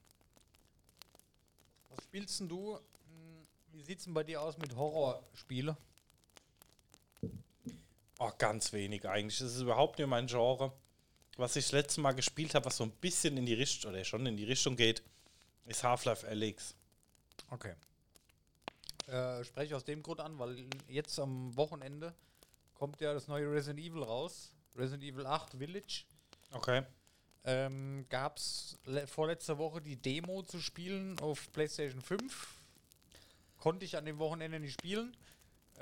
Was 1.91 2.05
spielst 2.05 2.41
denn 2.41 2.49
du? 2.49 2.77
Hm, 2.77 3.47
Wie 3.73 3.83
sieht's 3.83 4.05
denn 4.05 4.15
bei 4.15 4.23
dir 4.23 4.41
aus 4.41 4.59
mit 4.59 4.77
Horrorspiele? 4.77 5.77
Oh, 8.19 8.31
ganz 8.39 8.73
wenig 8.73 9.09
eigentlich. 9.09 9.39
Das 9.39 9.55
ist 9.55 9.63
überhaupt 9.63 9.99
nicht 9.99 10.09
mein 10.09 10.27
Genre. 10.29 10.73
Was 11.37 11.57
ich 11.57 11.65
das 11.65 11.73
letzte 11.73 12.01
Mal 12.01 12.13
gespielt 12.13 12.55
habe, 12.55 12.67
was 12.67 12.77
so 12.77 12.85
ein 12.85 12.91
bisschen 12.91 13.37
in 13.37 13.47
die 13.47 13.55
Richtung, 13.55 13.93
oder 13.93 14.05
schon 14.05 14.27
in 14.27 14.37
die 14.37 14.45
Richtung 14.45 14.77
geht, 14.77 15.03
ist 15.67 15.85
Half-Life 15.85 16.27
Alyx. 16.27 16.75
Okay. 17.51 17.75
Äh, 19.07 19.45
spreche 19.45 19.67
ich 19.67 19.75
aus 19.75 19.85
dem 19.85 20.03
Grund 20.03 20.21
an, 20.21 20.39
weil 20.39 20.67
jetzt 20.89 21.19
am 21.19 21.57
Wochenende 21.57 22.15
kommt 22.75 23.01
ja 23.01 23.13
das 23.13 23.29
neue 23.29 23.51
Resident 23.51 23.81
Evil 23.81 24.03
raus. 24.03 24.53
Resident 24.77 25.05
Evil 25.05 25.27
8 25.27 25.55
Village. 25.59 26.05
Okay. 26.53 26.83
Ähm, 27.45 28.07
Gab 28.09 28.37
es 28.37 28.79
vorletzte 29.07 29.59
Woche 29.59 29.81
die 29.81 29.97
Demo 29.97 30.43
zu 30.43 30.61
spielen 30.61 31.19
auf 31.21 31.51
PlayStation 31.53 32.03
5. 32.03 32.55
Konnte 33.57 33.85
ich 33.85 33.97
an 33.97 34.05
dem 34.05 34.19
Wochenende 34.19 34.61
nicht 34.61 34.75
spielen. 34.75 35.17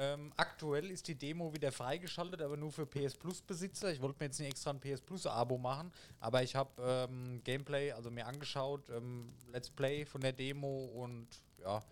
Ähm, 0.00 0.32
aktuell 0.36 0.92
ist 0.92 1.08
die 1.08 1.16
Demo 1.16 1.52
wieder 1.52 1.72
freigeschaltet, 1.72 2.40
aber 2.40 2.56
nur 2.56 2.70
für 2.70 2.86
PS 2.86 3.16
Plus 3.16 3.42
Besitzer. 3.42 3.92
Ich 3.92 4.00
wollte 4.00 4.20
mir 4.20 4.26
jetzt 4.26 4.38
nicht 4.38 4.48
extra 4.48 4.70
ein 4.70 4.78
PS 4.78 5.00
Plus 5.00 5.26
Abo 5.26 5.58
machen, 5.58 5.92
aber 6.20 6.40
ich 6.44 6.54
habe 6.54 6.70
ähm, 6.80 7.40
Gameplay, 7.42 7.90
also 7.90 8.08
mir 8.08 8.24
angeschaut, 8.24 8.88
ähm, 8.90 9.32
Let's 9.50 9.68
Play 9.70 10.04
von 10.04 10.20
der 10.20 10.32
Demo 10.32 10.84
und 10.94 11.26
ja. 11.60 11.82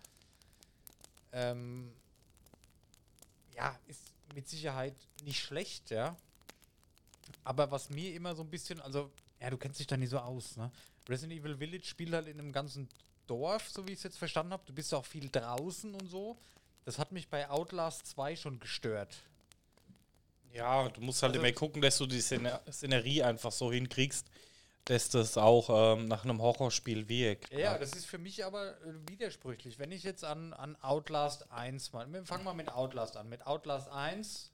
Ähm, 1.33 1.91
ja, 3.53 3.77
ist 3.87 4.13
mit 4.33 4.47
Sicherheit 4.47 4.95
nicht 5.25 5.41
schlecht, 5.41 5.89
ja. 5.89 6.15
Aber 7.43 7.69
was 7.71 7.89
mir 7.89 8.13
immer 8.13 8.35
so 8.35 8.43
ein 8.43 8.49
bisschen, 8.49 8.79
also, 8.79 9.11
ja, 9.41 9.49
du 9.49 9.57
kennst 9.57 9.81
dich 9.81 9.87
da 9.87 9.97
nicht 9.97 10.11
so 10.11 10.19
aus, 10.19 10.55
ne? 10.55 10.71
Resident 11.09 11.41
Evil 11.41 11.57
Village 11.57 11.85
spielt 11.85 12.13
halt 12.13 12.27
in 12.27 12.39
einem 12.39 12.53
ganzen 12.53 12.87
Dorf, 13.27 13.69
so 13.69 13.85
wie 13.85 13.91
ich 13.91 13.99
es 13.99 14.03
jetzt 14.03 14.17
verstanden 14.17 14.53
habe. 14.53 14.63
Du 14.65 14.73
bist 14.73 14.93
auch 14.93 15.05
viel 15.05 15.29
draußen 15.29 15.93
und 15.93 16.07
so. 16.07 16.37
Das 16.87 16.99
hat 16.99 17.11
mich 17.11 17.27
bei 17.27 17.49
Outlast 17.49 18.07
2 18.07 18.37
schon 18.37 18.61
gestört. 18.61 19.13
Ja, 20.53 20.87
du 20.87 21.01
musst 21.01 21.21
halt 21.21 21.33
Also- 21.33 21.43
immer 21.45 21.51
gucken, 21.53 21.81
dass 21.81 21.97
du 21.97 22.05
die 22.05 22.21
Szener 22.21 22.61
Szenerie 22.71 23.23
einfach 23.23 23.51
so 23.51 23.73
hinkriegst, 23.73 24.25
dass 24.85 25.09
das 25.09 25.37
auch 25.37 25.97
ähm, 25.97 26.07
nach 26.07 26.23
einem 26.23 26.41
Horrorspiel 26.41 27.09
wirkt. 27.09 27.51
Ja, 27.51 27.77
das 27.77 27.91
ist 27.91 28.05
für 28.05 28.17
mich 28.17 28.45
aber 28.45 28.79
äh, 28.85 28.93
widersprüchlich. 29.09 29.79
Wenn 29.79 29.91
ich 29.91 30.03
jetzt 30.03 30.23
an, 30.23 30.53
an 30.53 30.77
Outlast 30.81 31.51
1 31.51 31.91
mal, 31.91 32.09
wir 32.09 32.23
fangen 32.23 32.45
mal 32.45 32.53
mit 32.53 32.69
Outlast 32.69 33.17
an. 33.17 33.27
Mit 33.27 33.45
Outlast 33.45 33.89
1, 33.89 34.53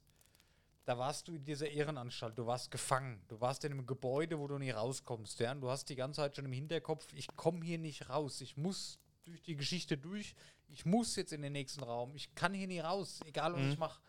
da 0.86 0.98
warst 0.98 1.28
du 1.28 1.36
in 1.36 1.44
dieser 1.44 1.68
Ehrenanstalt, 1.68 2.36
du 2.36 2.46
warst 2.46 2.72
gefangen, 2.72 3.22
du 3.28 3.40
warst 3.40 3.62
in 3.62 3.70
einem 3.70 3.86
Gebäude, 3.86 4.40
wo 4.40 4.48
du 4.48 4.58
nie 4.58 4.72
rauskommst. 4.72 5.38
Ja? 5.38 5.52
Und 5.52 5.60
du 5.60 5.70
hast 5.70 5.88
die 5.88 5.94
ganze 5.94 6.16
Zeit 6.22 6.34
schon 6.34 6.46
im 6.46 6.52
Hinterkopf, 6.52 7.06
ich 7.12 7.28
komme 7.36 7.64
hier 7.64 7.78
nicht 7.78 8.08
raus, 8.08 8.40
ich 8.40 8.56
muss 8.56 8.98
durch 9.24 9.40
die 9.40 9.54
Geschichte 9.54 9.96
durch, 9.96 10.34
ich 10.74 10.84
muss 10.84 11.14
jetzt 11.16 11.32
in 11.32 11.42
den 11.42 11.52
nächsten 11.52 11.82
Raum, 11.82 12.14
ich 12.14 12.34
kann 12.34 12.52
hier 12.52 12.66
nie 12.66 12.80
raus, 12.80 13.20
egal 13.26 13.54
was 13.54 13.62
ich 13.62 13.78
mache. 13.78 14.00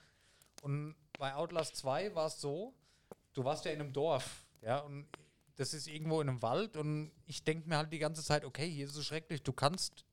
Und 0.61 0.95
bei 1.19 1.35
Outlast 1.35 1.75
2 1.77 2.15
war 2.15 2.27
es 2.27 2.41
so, 2.41 2.73
du 3.33 3.43
warst 3.43 3.65
ja 3.65 3.71
in 3.71 3.79
einem 3.79 3.93
Dorf, 3.93 4.45
ja, 4.61 4.79
und 4.79 5.07
das 5.57 5.73
ist 5.73 5.87
irgendwo 5.87 6.21
in 6.21 6.27
einem 6.27 6.41
Wald 6.41 6.75
und 6.75 7.11
ich 7.27 7.43
denke 7.43 7.69
mir 7.69 7.77
halt 7.77 7.93
die 7.93 7.99
ganze 7.99 8.23
Zeit, 8.23 8.43
okay, 8.43 8.69
hier 8.69 8.85
ist 8.85 8.91
es 8.91 8.97
so 8.97 9.03
schrecklich, 9.03 9.43
du 9.43 9.53
kannst 9.53 10.05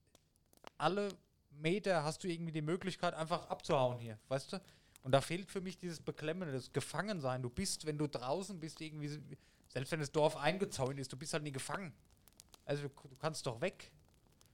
alle 0.77 1.09
Meter 1.51 2.05
hast 2.05 2.23
du 2.25 2.29
irgendwie 2.29 2.53
die 2.53 2.63
Möglichkeit, 2.63 3.15
einfach 3.15 3.49
abzuhauen 3.49 3.99
hier, 3.99 4.19
weißt 4.29 4.53
du? 4.53 4.61
Und 5.03 5.13
da 5.13 5.21
fehlt 5.21 5.51
für 5.51 5.61
mich 5.61 5.79
dieses 5.79 6.01
Beklemmende, 6.01 6.53
das 6.53 6.73
Gefangensein. 6.73 7.43
Du 7.43 7.51
bist, 7.51 7.87
wenn 7.87 7.99
du 7.99 8.07
draußen 8.07 8.61
bist, 8.61 8.81
irgendwie, 8.81 9.09
selbst 9.69 9.91
wenn 9.91 10.01
das 10.01 10.13
Dorf 10.13 10.37
eingezäunt 10.37 11.01
ist, 11.01 11.13
du 11.13 11.17
bist 11.17 11.33
halt 11.33 11.43
nie 11.43 11.53
gefangen. 11.53 11.93
Also 12.65 12.89
du 12.89 13.17
kannst 13.19 13.47
doch 13.47 13.61
weg. 13.61 13.91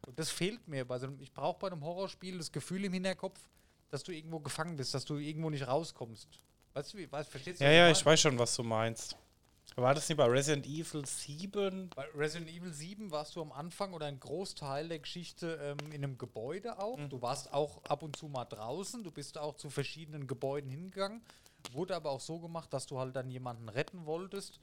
Und 0.09 0.18
das 0.18 0.30
fehlt 0.30 0.66
mir. 0.66 0.86
Bei 0.86 0.98
so 0.98 1.06
einem, 1.06 1.20
ich 1.20 1.30
brauche 1.32 1.59
bei 1.59 1.66
einem 1.66 1.84
Horrorspiel 1.84 2.38
das 2.38 2.50
Gefühl 2.50 2.82
im 2.86 2.94
Hinterkopf, 2.94 3.38
dass 3.90 4.02
du 4.02 4.11
irgendwo 4.11 4.40
gefangen 4.40 4.74
bist, 4.74 4.94
dass 4.94 5.04
du 5.04 5.16
irgendwo 5.16 5.50
nicht 5.50 5.66
rauskommst. 5.68 6.40
Weißt 6.72 6.94
du, 6.94 6.98
wie, 6.98 7.12
weißt, 7.12 7.30
verstehst 7.30 7.61
du? 7.61 7.64
Ja, 7.64 7.70
ja, 7.70 7.90
ich 7.90 8.04
weiß 8.04 8.18
schon, 8.18 8.38
was 8.38 8.56
du 8.56 8.62
meinst. 8.62 9.16
War 9.76 9.94
das 9.94 10.09
nicht 10.09 10.16
bei 10.16 10.24
Resident 10.24 10.66
Evil 10.66 11.04
7? 11.04 11.90
Bei 11.94 12.06
Resident 12.16 12.50
Evil 12.50 12.72
7 12.72 13.11
warst 13.11 13.36
du 13.36 13.42
am 13.42 13.52
Anfang 13.52 13.92
oder 13.92 14.06
ein 14.06 14.18
Großteil 14.18 14.88
der 14.88 14.98
Geschichte 14.98 15.59
ähm, 15.62 15.92
in 15.92 16.02
einem 16.02 16.16
Gebäude 16.16 16.78
auch. 16.78 16.98
Du 17.11 17.20
warst 17.20 17.52
auch 17.52 17.84
ab 17.84 18.02
und 18.02 18.16
zu 18.16 18.28
mal 18.28 18.46
draußen. 18.46 19.04
Du 19.04 19.11
bist 19.11 19.36
auch 19.36 19.56
zu 19.56 19.68
verschiedenen 19.68 20.26
Gebäuden 20.26 20.70
hingegangen. 20.70 21.20
Wurde 21.72 21.94
aber 21.94 22.11
auch 22.11 22.20
so 22.20 22.38
gemacht, 22.38 22.72
dass 22.72 22.86
du 22.86 22.98
halt 22.98 23.14
dann 23.14 23.28
jemanden 23.30 23.68
retten 23.68 24.06
wolltest. 24.06 24.59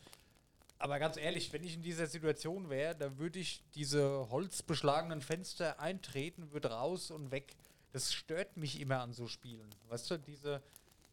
Aber 0.77 0.99
ganz 0.99 1.17
ehrlich, 1.17 1.51
wenn 1.53 1.63
ich 1.63 1.75
in 1.75 1.83
dieser 1.83 2.07
Situation 2.07 2.69
wäre, 2.69 2.95
dann 2.95 3.17
würde 3.17 3.39
ich 3.39 3.63
diese 3.75 4.29
holzbeschlagenen 4.29 5.21
Fenster 5.21 5.79
eintreten, 5.79 6.51
würde 6.51 6.71
raus 6.71 7.11
und 7.11 7.31
weg. 7.31 7.55
Das 7.93 8.13
stört 8.13 8.57
mich 8.57 8.81
immer 8.81 8.99
an 8.99 9.13
so 9.13 9.27
Spielen. 9.27 9.69
Weißt 9.87 10.11
du, 10.11 10.17
diese 10.17 10.61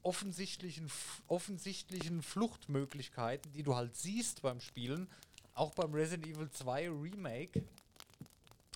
offensichtlichen, 0.02 0.90
offensichtlichen 1.28 2.22
Fluchtmöglichkeiten, 2.22 3.52
die 3.52 3.62
du 3.62 3.76
halt 3.76 3.96
siehst 3.96 4.42
beim 4.42 4.60
Spielen, 4.60 5.08
auch 5.54 5.74
beim 5.74 5.94
Resident 5.94 6.26
Evil 6.26 6.50
2 6.50 6.90
Remake, 6.90 7.62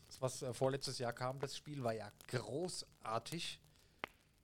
das, 0.07 0.21
was 0.21 0.43
äh, 0.43 0.55
vorletztes 0.55 0.99
Jahr 0.99 1.13
kam, 1.13 1.41
das 1.41 1.57
Spiel 1.57 1.83
war 1.83 1.95
ja 1.95 2.11
großartig. 2.29 3.61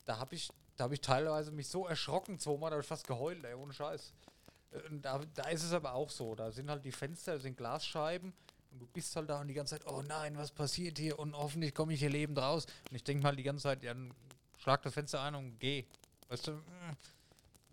Da 0.04 0.18
habe 0.18 0.34
ich, 0.34 0.50
da 0.76 0.84
habe 0.84 0.94
ich 0.94 1.00
teilweise 1.00 1.52
mich 1.52 1.68
so 1.68 1.86
erschrocken, 1.86 2.38
zweimal, 2.38 2.70
da 2.70 2.74
habe 2.74 2.82
ich 2.82 2.88
fast 2.88 3.06
geheult, 3.06 3.44
ey, 3.44 3.54
ohne 3.54 3.72
Scheiß. 3.72 4.12
Äh, 4.72 4.78
Da, 5.00 5.20
da 5.34 5.48
ist 5.48 5.62
es 5.62 5.72
aber 5.72 5.94
auch 5.94 6.10
so. 6.10 6.34
Da 6.34 6.50
sind 6.50 6.70
halt 6.70 6.84
die 6.84 6.92
Fenster, 6.92 7.38
sind 7.38 7.56
Glasscheiben 7.56 8.32
und 8.70 8.78
du 8.80 8.86
bist 8.86 9.14
halt 9.16 9.28
da 9.28 9.40
und 9.40 9.48
die 9.48 9.54
ganze 9.54 9.78
Zeit, 9.78 9.86
oh 9.86 10.02
nein, 10.02 10.36
was 10.36 10.50
passiert 10.50 10.98
hier 10.98 11.18
und 11.18 11.36
hoffentlich 11.36 11.74
komme 11.74 11.92
ich 11.94 12.00
hier 12.00 12.10
lebend 12.10 12.38
raus. 12.38 12.66
Und 12.90 12.96
ich 12.96 13.04
denke 13.04 13.22
mal 13.22 13.36
die 13.36 13.42
ganze 13.42 13.64
Zeit, 13.64 13.82
ja, 13.82 13.94
schlag 14.58 14.82
das 14.82 14.94
Fenster 14.94 15.20
ein 15.22 15.34
und 15.34 15.58
geh. 15.58 15.84
Weißt 16.28 16.46
du, 16.46 16.52
mm, 16.52 16.96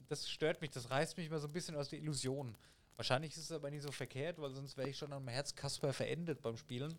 das 0.09 0.29
stört 0.29 0.61
mich, 0.61 0.71
das 0.71 0.89
reißt 0.89 1.17
mich 1.17 1.27
immer 1.27 1.39
so 1.39 1.47
ein 1.47 1.53
bisschen 1.53 1.75
aus 1.75 1.89
der 1.89 1.99
Illusion. 1.99 2.55
Wahrscheinlich 2.97 3.31
ist 3.31 3.45
es 3.45 3.51
aber 3.51 3.69
nicht 3.69 3.83
so 3.83 3.91
verkehrt, 3.91 4.41
weil 4.41 4.51
sonst 4.51 4.75
wäre 4.75 4.89
ich 4.89 4.97
schon 4.97 5.13
am 5.13 5.27
Herz 5.29 5.55
Kasper 5.55 5.93
verendet 5.93 6.41
beim 6.41 6.57
Spielen. 6.57 6.97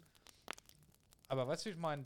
Aber 1.29 1.47
weißt 1.47 1.65
du, 1.67 1.71
wie 1.71 1.75
ich 1.75 1.79
meine? 1.79 2.05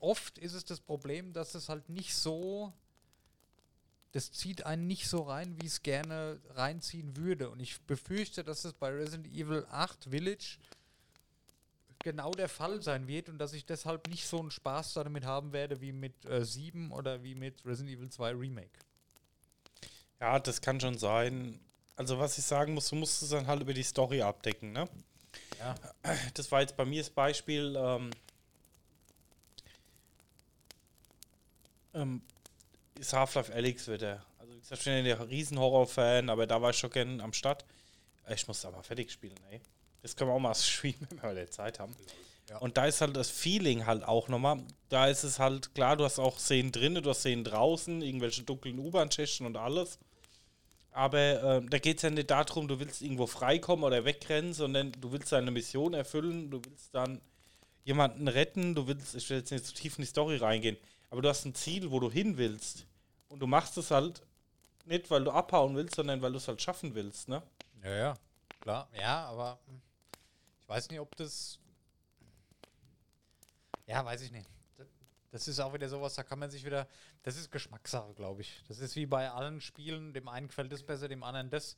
Oft 0.00 0.38
ist 0.38 0.54
es 0.54 0.64
das 0.64 0.80
Problem, 0.80 1.32
dass 1.32 1.54
es 1.54 1.68
halt 1.68 1.88
nicht 1.88 2.14
so. 2.14 2.72
Das 4.16 4.32
zieht 4.32 4.64
einen 4.64 4.86
nicht 4.86 5.10
so 5.10 5.24
rein, 5.24 5.58
wie 5.60 5.66
es 5.66 5.82
gerne 5.82 6.40
reinziehen 6.54 7.18
würde. 7.18 7.50
Und 7.50 7.60
ich 7.60 7.82
befürchte, 7.82 8.42
dass 8.42 8.64
es 8.64 8.72
bei 8.72 8.88
Resident 8.88 9.26
Evil 9.26 9.66
8 9.70 10.04
Village 10.04 10.56
genau 11.98 12.30
der 12.30 12.48
Fall 12.48 12.80
sein 12.80 13.08
wird 13.08 13.28
und 13.28 13.36
dass 13.36 13.52
ich 13.52 13.66
deshalb 13.66 14.08
nicht 14.08 14.26
so 14.26 14.40
einen 14.40 14.50
Spaß 14.50 14.94
damit 14.94 15.26
haben 15.26 15.52
werde 15.52 15.82
wie 15.82 15.92
mit 15.92 16.24
äh, 16.24 16.42
7 16.46 16.92
oder 16.92 17.22
wie 17.24 17.34
mit 17.34 17.62
Resident 17.66 17.94
Evil 17.94 18.08
2 18.08 18.30
Remake. 18.30 18.70
Ja, 20.18 20.38
das 20.38 20.62
kann 20.62 20.80
schon 20.80 20.96
sein. 20.96 21.60
Also, 21.96 22.18
was 22.18 22.38
ich 22.38 22.44
sagen 22.46 22.72
muss, 22.72 22.88
du 22.88 22.96
musst 22.96 23.22
es 23.22 23.28
dann 23.28 23.46
halt 23.46 23.60
über 23.60 23.74
die 23.74 23.82
Story 23.82 24.22
abdecken, 24.22 24.72
ne? 24.72 24.88
Ja. 25.58 25.74
Das 26.32 26.50
war 26.50 26.62
jetzt 26.62 26.78
bei 26.78 26.86
mir 26.86 27.02
das 27.02 27.10
Beispiel. 27.10 27.76
Ähm, 27.76 28.10
ähm, 31.92 32.22
ist 32.98 33.12
Half-Life 33.12 33.52
Alyx 33.52 33.88
wieder. 33.88 34.24
Also, 34.38 34.54
wie 34.54 34.60
gesagt, 34.60 34.80
ich 34.80 34.84
bin 34.84 35.06
ja 35.06 35.16
der 35.16 35.28
Riesen-Horror-Fan, 35.28 36.28
aber 36.28 36.46
da 36.46 36.60
war 36.60 36.70
ich 36.70 36.78
schon 36.78 36.90
gern 36.90 37.20
am 37.20 37.32
Start. 37.32 37.64
Ich 38.28 38.46
muss 38.48 38.64
aber 38.64 38.82
fertig 38.82 39.10
spielen, 39.10 39.38
ey. 39.50 39.60
Das 40.02 40.16
können 40.16 40.30
wir 40.30 40.34
auch 40.34 40.40
mal 40.40 40.54
streamen, 40.56 41.06
wenn 41.10 41.22
wir 41.22 41.32
wieder 41.32 41.50
Zeit 41.50 41.78
haben. 41.78 41.94
Ja. 42.48 42.58
Und 42.58 42.76
da 42.76 42.86
ist 42.86 43.00
halt 43.00 43.16
das 43.16 43.30
Feeling 43.30 43.86
halt 43.86 44.04
auch 44.04 44.28
nochmal. 44.28 44.62
Da 44.88 45.08
ist 45.08 45.24
es 45.24 45.38
halt 45.38 45.74
klar, 45.74 45.96
du 45.96 46.04
hast 46.04 46.18
auch 46.18 46.38
Szenen 46.38 46.70
drinnen, 46.70 47.02
du 47.02 47.10
hast 47.10 47.20
Szenen 47.20 47.44
draußen, 47.44 48.02
irgendwelche 48.02 48.44
dunklen 48.44 48.78
U-Bahn-Schächten 48.78 49.46
und 49.46 49.56
alles. 49.56 49.98
Aber 50.92 51.18
äh, 51.18 51.62
da 51.68 51.78
geht 51.78 51.96
es 51.96 52.02
ja 52.02 52.10
nicht 52.10 52.30
darum, 52.30 52.68
du 52.68 52.78
willst 52.78 53.02
irgendwo 53.02 53.26
freikommen 53.26 53.84
oder 53.84 54.04
wegrennen, 54.04 54.54
sondern 54.54 54.92
du 54.92 55.12
willst 55.12 55.30
deine 55.32 55.50
Mission 55.50 55.92
erfüllen, 55.92 56.50
du 56.50 56.62
willst 56.64 56.94
dann 56.94 57.20
jemanden 57.84 58.28
retten, 58.28 58.74
du 58.74 58.86
willst, 58.86 59.14
ich 59.14 59.28
will 59.28 59.38
jetzt 59.38 59.50
nicht 59.50 59.66
zu 59.66 59.74
tief 59.74 59.98
in 59.98 60.04
die 60.04 60.08
Story 60.08 60.36
reingehen, 60.36 60.76
aber 61.10 61.22
du 61.22 61.28
hast 61.28 61.44
ein 61.44 61.54
Ziel, 61.54 61.90
wo 61.90 62.00
du 62.00 62.10
hin 62.10 62.36
willst. 62.36 62.86
Und 63.28 63.40
du 63.40 63.46
machst 63.46 63.76
es 63.78 63.90
halt 63.90 64.22
nicht, 64.84 65.10
weil 65.10 65.24
du 65.24 65.30
abhauen 65.30 65.74
willst, 65.76 65.96
sondern 65.96 66.22
weil 66.22 66.32
du 66.32 66.38
es 66.38 66.46
halt 66.48 66.62
schaffen 66.62 66.94
willst, 66.94 67.28
ne? 67.28 67.42
Ja, 67.82 67.90
ja, 67.94 68.14
klar. 68.60 68.88
Ja, 68.98 69.26
aber 69.26 69.58
ich 70.60 70.68
weiß 70.68 70.88
nicht, 70.90 71.00
ob 71.00 71.14
das. 71.16 71.58
Ja, 73.86 74.04
weiß 74.04 74.22
ich 74.22 74.32
nicht. 74.32 74.48
Das 75.30 75.48
ist 75.48 75.60
auch 75.60 75.74
wieder 75.74 75.88
sowas, 75.88 76.14
da 76.14 76.22
kann 76.22 76.38
man 76.38 76.50
sich 76.50 76.64
wieder. 76.64 76.88
Das 77.22 77.36
ist 77.36 77.50
Geschmackssache, 77.50 78.14
glaube 78.14 78.40
ich. 78.40 78.62
Das 78.68 78.78
ist 78.78 78.96
wie 78.96 79.06
bei 79.06 79.30
allen 79.30 79.60
Spielen. 79.60 80.12
Dem 80.14 80.28
einen 80.28 80.48
gefällt 80.48 80.72
das 80.72 80.82
besser, 80.82 81.08
dem 81.08 81.22
anderen 81.22 81.50
das. 81.50 81.76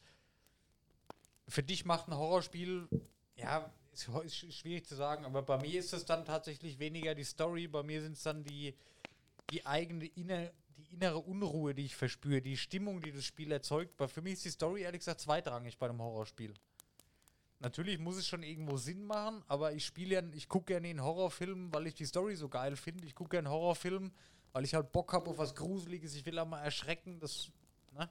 Für 1.48 1.62
dich 1.62 1.84
macht 1.86 2.08
ein 2.08 2.16
Horrorspiel, 2.16 2.88
ja, 3.36 3.70
ist, 3.92 4.06
ist 4.06 4.34
sch- 4.34 4.52
schwierig 4.52 4.86
zu 4.86 4.94
sagen, 4.94 5.24
aber 5.24 5.40
bei 5.42 5.56
mir 5.56 5.78
ist 5.80 5.94
es 5.94 6.04
dann 6.04 6.26
tatsächlich 6.26 6.78
weniger 6.78 7.14
die 7.14 7.24
Story, 7.24 7.66
bei 7.66 7.82
mir 7.82 8.02
sind 8.02 8.12
es 8.12 8.22
dann 8.22 8.44
die, 8.44 8.74
die 9.50 9.66
eigene 9.66 10.06
inner, 10.06 10.50
die 10.76 10.92
innere 10.94 11.18
Unruhe, 11.18 11.74
die 11.74 11.86
ich 11.86 11.96
verspüre, 11.96 12.40
die 12.40 12.56
Stimmung, 12.56 13.00
die 13.00 13.12
das 13.12 13.24
Spiel 13.24 13.52
erzeugt. 13.52 13.98
Weil 13.98 14.08
für 14.08 14.22
mich 14.22 14.34
ist 14.34 14.44
die 14.44 14.50
Story 14.50 14.82
ehrlich 14.82 15.00
gesagt 15.00 15.20
zweitrangig 15.20 15.78
bei 15.78 15.88
einem 15.88 16.00
Horrorspiel. 16.00 16.54
Natürlich 17.60 17.98
muss 17.98 18.16
es 18.16 18.26
schon 18.28 18.44
irgendwo 18.44 18.76
Sinn 18.76 19.04
machen, 19.04 19.42
aber 19.48 19.72
ich 19.72 19.84
spiele 19.84 20.14
ja, 20.14 20.22
ich 20.32 20.48
gucke 20.48 20.66
gerne 20.66 20.88
einen 20.88 21.02
Horrorfilm, 21.02 21.74
weil 21.74 21.88
ich 21.88 21.94
die 21.94 22.04
Story 22.04 22.36
so 22.36 22.48
geil 22.48 22.76
finde. 22.76 23.04
Ich 23.04 23.16
gucke 23.16 23.30
gerne 23.30 23.50
Horrorfilm, 23.50 24.12
weil 24.52 24.64
ich 24.64 24.74
halt 24.74 24.92
Bock 24.92 25.12
habe 25.12 25.30
auf 25.30 25.38
was 25.38 25.54
Gruseliges. 25.56 26.14
Ich 26.14 26.24
will 26.24 26.38
auch 26.38 26.46
mal 26.46 26.62
erschrecken. 26.62 27.18
Das, 27.18 27.50
ne? 27.92 28.08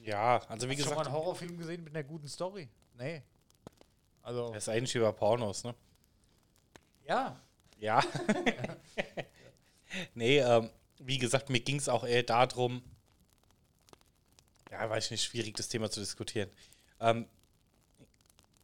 Ja, 0.00 0.38
also 0.48 0.68
wie 0.68 0.72
Hast 0.72 0.80
du 0.80 0.84
schon 0.84 0.94
mal 0.94 1.00
gesagt, 1.00 1.06
einen 1.06 1.14
Horrorfilm 1.14 1.58
gesehen 1.58 1.84
mit 1.84 1.94
einer 1.94 2.04
guten 2.04 2.28
Story? 2.28 2.70
Nee. 2.96 3.22
Also, 4.22 4.48
das 4.52 4.62
ist 4.64 4.68
eigentlich 4.70 4.94
bei 4.94 5.12
Pornos, 5.12 5.64
ne? 5.64 5.74
ja. 7.06 7.38
Ja. 7.78 8.02
nee, 10.14 10.38
ähm, 10.38 10.70
wie 10.98 11.18
gesagt, 11.18 11.50
mir 11.50 11.60
ging 11.60 11.76
es 11.76 11.88
auch 11.88 12.04
eher 12.04 12.22
darum, 12.22 12.82
ja, 14.70 14.88
weiß 14.88 15.06
ich 15.06 15.10
nicht, 15.12 15.24
schwierig, 15.24 15.54
das 15.56 15.68
Thema 15.68 15.90
zu 15.90 16.00
diskutieren. 16.00 16.50
Ähm, 17.00 17.26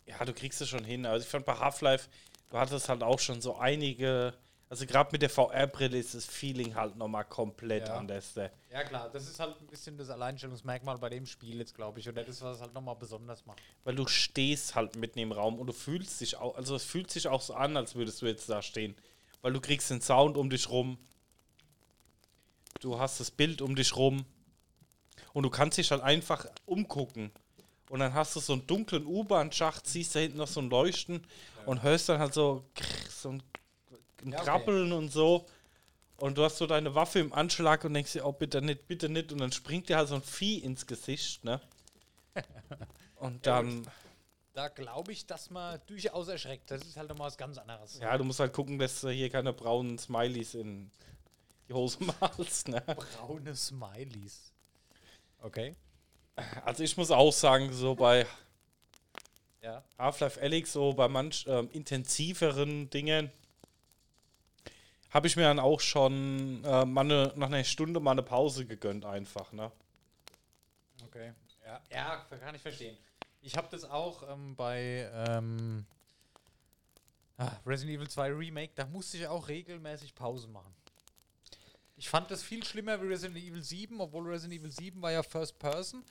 ja, 0.07 0.25
du 0.25 0.33
kriegst 0.33 0.61
es 0.61 0.69
schon 0.69 0.85
hin. 0.85 1.07
Also 1.07 1.25
ich 1.25 1.31
fand 1.31 1.45
bei 1.47 1.55
Half-Life, 1.57 2.09
du 2.51 2.59
hattest 2.59 2.89
halt 2.89 3.03
auch 3.03 3.19
schon 3.21 3.41
so 3.41 3.57
einige, 3.57 4.35
also 4.69 4.87
gerade 4.87 5.11
mit 5.13 5.23
der 5.23 5.31
VR-Brille 5.31 5.99
ist 5.99 6.15
das 6.15 6.25
Feeling 6.27 6.75
halt 6.75 6.97
nochmal 6.97 7.25
komplett 7.25 7.87
Ja. 7.89 7.97
anders. 7.97 8.35
ne? 8.35 8.51
Ja, 8.73 8.83
klar. 8.85 9.09
Das 9.11 9.29
ist 9.29 9.39
halt 9.39 9.61
ein 9.61 9.67
bisschen 9.67 9.97
das 9.99 10.11
Alleinstellungsmerkmal 10.11 10.99
bei 10.99 11.11
dem 11.11 11.27
Spiel 11.27 11.59
jetzt, 11.59 11.75
glaube 11.75 12.01
ich. 12.01 12.09
Oder 12.09 12.25
das, 12.25 12.41
was 12.43 12.57
es 12.57 12.63
halt 12.63 12.75
nochmal 12.75 12.97
besonders 12.97 13.45
macht. 13.47 13.61
Weil 13.85 13.95
du 13.95 14.07
stehst 14.09 14.75
halt 14.75 14.97
mitten 14.97 15.19
im 15.21 15.31
Raum 15.33 15.59
und 15.59 15.67
du 15.69 15.73
fühlst 15.73 16.21
dich 16.21 16.37
auch, 16.37 16.57
also 16.57 16.75
es 16.75 16.85
fühlt 16.85 17.11
sich 17.11 17.29
auch 17.29 17.43
so 17.43 17.55
an, 17.55 17.77
als 17.77 17.95
würdest 17.95 18.21
du 18.23 18.27
jetzt 18.27 18.49
da 18.49 18.63
stehen. 18.63 18.97
Weil 19.43 19.53
du 19.53 19.61
kriegst 19.61 19.91
den 19.91 20.01
Sound 20.01 20.37
um 20.37 20.51
dich 20.51 20.69
rum. 20.71 20.99
Du 22.81 22.99
hast 22.99 23.21
das 23.21 23.31
Bild 23.31 23.63
um 23.63 23.77
dich 23.77 23.95
rum. 23.95 24.25
Und 25.33 25.45
du 25.45 25.51
kannst 25.51 25.79
dich 25.79 25.91
halt 25.91 26.03
einfach 26.03 26.47
umgucken. 26.65 27.31
Und 27.89 28.01
dann 28.01 28.15
hast 28.15 28.35
du 28.37 28.41
so 28.41 28.55
einen 28.55 28.67
dunklen 28.67 29.05
U-Bahn-Schacht, 29.05 29.87
siehst 29.87 30.15
da 30.15 30.21
hinten 30.21 30.39
noch 30.39 30.49
so 30.49 30.61
ein 30.61 30.71
Leuchten 30.71 31.27
und 31.67 31.83
hörst 31.83 32.09
dann 32.09 32.21
halt 32.21 32.35
so, 32.35 32.65
krr, 32.75 32.87
so 33.11 33.31
ein, 33.31 33.43
ein 34.23 34.33
Ja, 34.33 34.39
okay. 34.39 34.47
Krabbeln 34.47 34.93
und 34.93 35.11
so. 35.11 35.47
Und 36.17 36.37
du 36.39 36.45
hast 36.45 36.59
so 36.59 36.67
deine 36.67 36.95
Waffe 36.95 37.19
im 37.19 37.33
Anschlag 37.33 37.85
und 37.85 37.95
denkst 37.95 38.13
dir, 38.13 38.25
oh, 38.25 38.33
bitte 38.33 38.63
nicht, 38.63 38.87
bitte 38.87 39.09
nicht. 39.09 39.33
Und 39.33 39.39
dann 39.39 39.53
springt 39.53 39.89
dir 39.89 39.97
halt 39.97 40.09
so 40.09 40.15
ein 40.15 40.23
Vieh 40.23 40.59
ins 40.59 40.87
Gesicht, 40.87 41.45
ne? 41.45 41.61
Und 43.17 43.45
Ja, 43.47 43.63
dann. 43.63 43.87
Da 44.53 44.69
glaube 44.69 45.13
ich, 45.13 45.27
dass 45.27 45.51
man 45.51 45.81
durchaus 45.87 46.29
erschreckt. 46.29 46.71
Das 46.71 46.83
ist 46.83 46.97
halt 46.97 47.09
nochmal 47.09 47.29
was 47.29 47.37
ganz 47.37 47.57
anderes. 47.57 47.99
Ja, 48.01 48.17
du 48.19 48.25
musst 48.25 48.41
halt 48.41 48.53
gucken, 48.53 48.79
dass 48.79 49.01
hier 49.01 49.31
keine 49.31 49.53
braunen 49.53 49.99
Smileys 49.99 50.55
in 50.55 50.91
die 51.71 51.75
Hose 51.75 51.99
malst. 52.21 52.69
Ne? 52.69 52.81
Braune 52.81 53.55
Smileys. 53.55 54.53
Okay. 55.41 55.75
Also 56.65 56.83
ich 56.83 56.97
muss 56.97 57.11
auch 57.11 57.33
sagen, 57.33 57.73
so 57.73 57.95
bei 57.95 58.27
Ja. 59.63 59.83
Half-Life 59.99 60.41
Alyx, 60.41 60.73
so 60.73 60.93
bei 60.93 61.07
manch 61.09 61.45
ähm, 61.47 61.69
intensiveren 61.73 62.89
Dingen, 62.91 63.31
habe 65.11 65.27
ich 65.27 65.37
mir 65.37 65.43
dann 65.43 65.59
auch 65.59 65.81
schon 65.81 66.65
äh, 66.65 66.85
mal 66.85 67.05
ne, 67.05 67.33
nach 67.37 67.49
einer 67.49 67.65
Stunde 67.65 68.01
mal 68.01 68.13
eine 68.13 68.23
Pause 68.23 68.65
gegönnt 68.65 69.05
einfach. 69.05 69.53
Ne? 69.53 69.71
Okay. 71.05 71.33
Ja, 71.65 71.81
ja 71.91 72.27
kann 72.41 72.55
ich 72.55 72.63
verstehen. 72.63 72.97
Ich 73.43 73.57
habe 73.57 73.69
das 73.71 73.85
auch 73.85 74.29
ähm, 74.31 74.57
bei 74.57 75.11
ähm, 75.15 75.85
ah, 77.39 77.51
Resident 77.67 77.99
Evil 77.99 78.09
2 78.09 78.33
Remake, 78.33 78.73
da 78.75 78.87
musste 78.87 79.19
ich 79.19 79.27
auch 79.27 79.49
regelmäßig 79.49 80.15
Pause 80.15 80.49
machen. 80.49 80.75
Ich 82.01 82.09
fand 82.09 82.31
das 82.31 82.43
viel 82.43 82.65
schlimmer 82.65 82.99
wie 83.03 83.09
Resident 83.09 83.37
Evil 83.37 83.63
7, 83.63 84.01
obwohl 84.01 84.27
Resident 84.27 84.59
Evil 84.59 84.73
7 84.73 85.03
war 85.03 85.13
ja 85.13 85.23
First 85.23 85.59
Person. 85.59 86.03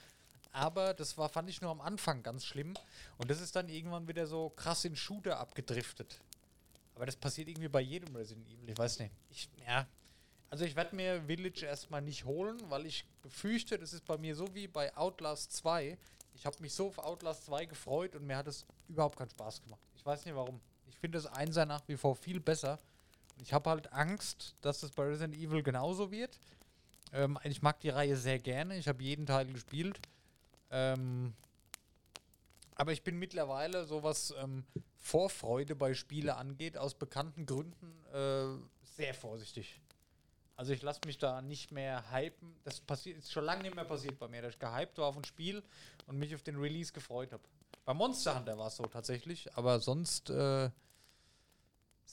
Aber 0.52 0.94
das 0.94 1.18
war, 1.18 1.30
fand 1.30 1.50
ich 1.50 1.62
nur 1.62 1.72
am 1.72 1.82
Anfang 1.82 2.22
ganz 2.22 2.46
schlimm. 2.46 2.76
Und 3.18 3.32
das 3.32 3.42
ist 3.42 3.56
dann 3.56 3.70
irgendwann 3.70 4.08
wieder 4.08 4.28
so 4.28 4.52
krass 4.52 4.86
in 4.86 4.96
Shooter 4.96 5.40
abgedriftet. 5.40 6.22
Aber 6.94 7.08
das 7.08 7.16
passiert 7.16 7.48
irgendwie 7.48 7.70
bei 7.70 7.82
jedem 7.82 8.16
Resident 8.16 8.48
Evil. 8.48 8.70
Ich 8.70 8.78
weiß 8.78 9.00
nicht. 9.00 9.12
Ich, 9.32 9.50
ja. 9.66 9.88
Also 10.52 10.64
ich 10.64 10.76
werde 10.76 10.96
mir 10.96 11.24
Village 11.24 11.66
erstmal 11.66 12.04
nicht 12.04 12.24
holen, 12.24 12.62
weil 12.70 12.86
ich 12.86 13.04
befürchte, 13.24 13.80
das 13.80 13.92
ist 13.92 14.06
bei 14.06 14.20
mir 14.20 14.36
so 14.36 14.54
wie 14.54 14.68
bei 14.68 14.96
Outlast 14.96 15.54
2. 15.54 15.98
Ich 16.36 16.46
habe 16.46 16.56
mich 16.60 16.72
so 16.72 16.90
auf 16.90 17.00
Outlast 17.00 17.46
2 17.46 17.66
gefreut 17.66 18.14
und 18.14 18.28
mir 18.28 18.38
hat 18.38 18.46
es 18.46 18.64
überhaupt 18.90 19.18
keinen 19.18 19.32
Spaß 19.32 19.64
gemacht. 19.64 19.82
Ich 19.96 20.06
weiß 20.06 20.24
nicht 20.26 20.36
warum. 20.36 20.62
Ich 20.86 21.00
finde 21.00 21.18
das 21.18 21.26
Einser 21.26 21.66
nach 21.66 21.82
wie 21.88 21.98
vor 21.98 22.16
viel 22.16 22.40
besser. 22.40 22.78
Ich 23.42 23.54
habe 23.54 23.70
halt 23.70 23.92
Angst, 23.94 24.56
dass 24.62 24.84
es 24.84 24.92
bei 24.92 25.04
Resident 25.04 25.36
Evil 25.36 25.64
genauso 25.64 26.12
wird. 26.12 26.40
Ähm, 27.14 27.40
ich 27.44 27.62
mag 27.62 27.80
die 27.80 27.90
Reihe 27.90 28.16
sehr 28.16 28.40
gerne. 28.40 28.78
Ich 28.78 28.88
habe 28.88 29.04
jeden 29.04 29.26
Teil 29.26 29.48
gespielt. 29.48 30.00
Ähm, 30.72 31.34
aber 32.76 32.92
ich 32.92 33.04
bin 33.04 33.18
mittlerweile, 33.18 33.86
so 33.86 34.04
was 34.04 34.34
ähm, 34.42 34.64
Vorfreude 34.98 35.76
bei 35.76 35.94
Spiele 35.94 36.36
angeht, 36.36 36.78
aus 36.78 36.94
bekannten 36.94 37.46
Gründen 37.46 38.06
äh, 38.14 38.58
sehr 38.96 39.14
vorsichtig. 39.14 39.82
Also 40.56 40.74
ich 40.74 40.82
lasse 40.82 41.02
mich 41.06 41.18
da 41.18 41.42
nicht 41.42 41.72
mehr 41.72 42.12
hypen. 42.12 42.54
Das 42.66 42.82
passiert 42.82 43.18
ist 43.18 43.32
schon 43.32 43.46
lange 43.46 43.64
nicht 43.64 43.76
mehr 43.76 43.86
passiert 43.86 44.20
bei 44.20 44.28
mir, 44.28 44.42
dass 44.42 44.54
ich 44.54 44.60
gehypt 44.60 44.98
war 44.98 45.08
auf 45.08 45.16
ein 45.16 45.24
Spiel 45.24 45.64
und 46.06 46.20
mich 46.20 46.36
auf 46.36 46.44
den 46.44 46.58
Release 46.58 46.92
gefreut 46.92 47.32
habe. 47.32 47.44
Bei 47.86 47.94
Monster 47.94 48.38
Hunter 48.38 48.58
war 48.58 48.68
es 48.68 48.76
so 48.76 48.84
tatsächlich, 48.84 49.56
aber 49.56 49.80
sonst 49.80 50.30
äh, 50.30 50.70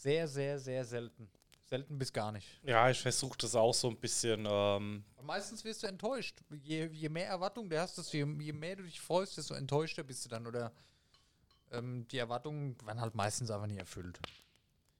sehr, 0.03 0.29
sehr, 0.29 0.59
sehr 0.59 0.85
selten. 0.85 1.29
Selten 1.65 1.99
bis 1.99 2.13
gar 2.13 2.31
nicht. 2.31 2.47
Ja, 2.63 2.89
ich 2.89 3.01
versuche 3.01 3.37
das 3.39 3.57
auch 3.57 3.75
so 3.75 3.89
ein 3.89 3.97
bisschen. 3.97 4.47
Ähm, 4.49 5.05
meistens 5.23 5.65
wirst 5.65 5.83
du 5.83 5.89
enttäuscht. 5.89 6.39
Je, 6.63 6.87
je 6.87 7.09
mehr 7.09 7.27
Erwartungen 7.27 7.69
du 7.69 7.81
hast, 7.81 7.99
desto 7.99 8.17
je, 8.17 8.25
je 8.39 8.53
mehr 8.53 8.77
du 8.77 8.85
dich 8.85 9.01
freust, 9.01 9.37
desto 9.37 9.55
enttäuschter 9.55 10.05
bist 10.05 10.25
du 10.25 10.29
dann. 10.29 10.47
Oder 10.47 10.73
ähm, 11.73 12.07
die 12.09 12.19
Erwartungen 12.19 12.77
werden 12.87 13.01
halt 13.01 13.17
meistens 13.17 13.51
einfach 13.51 13.67
nicht 13.67 13.81
erfüllt. 13.81 14.21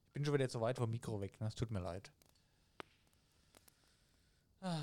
Ich 0.07 0.13
bin 0.13 0.25
schon 0.25 0.33
wieder 0.33 0.49
zu 0.49 0.59
weit 0.59 0.77
vom 0.77 0.91
Mikro 0.91 1.21
weg, 1.21 1.39
ne? 1.39 1.47
Es 1.47 1.55
tut 1.55 1.71
mir 1.71 1.79
leid. 1.79 2.11
Ah. 4.59 4.81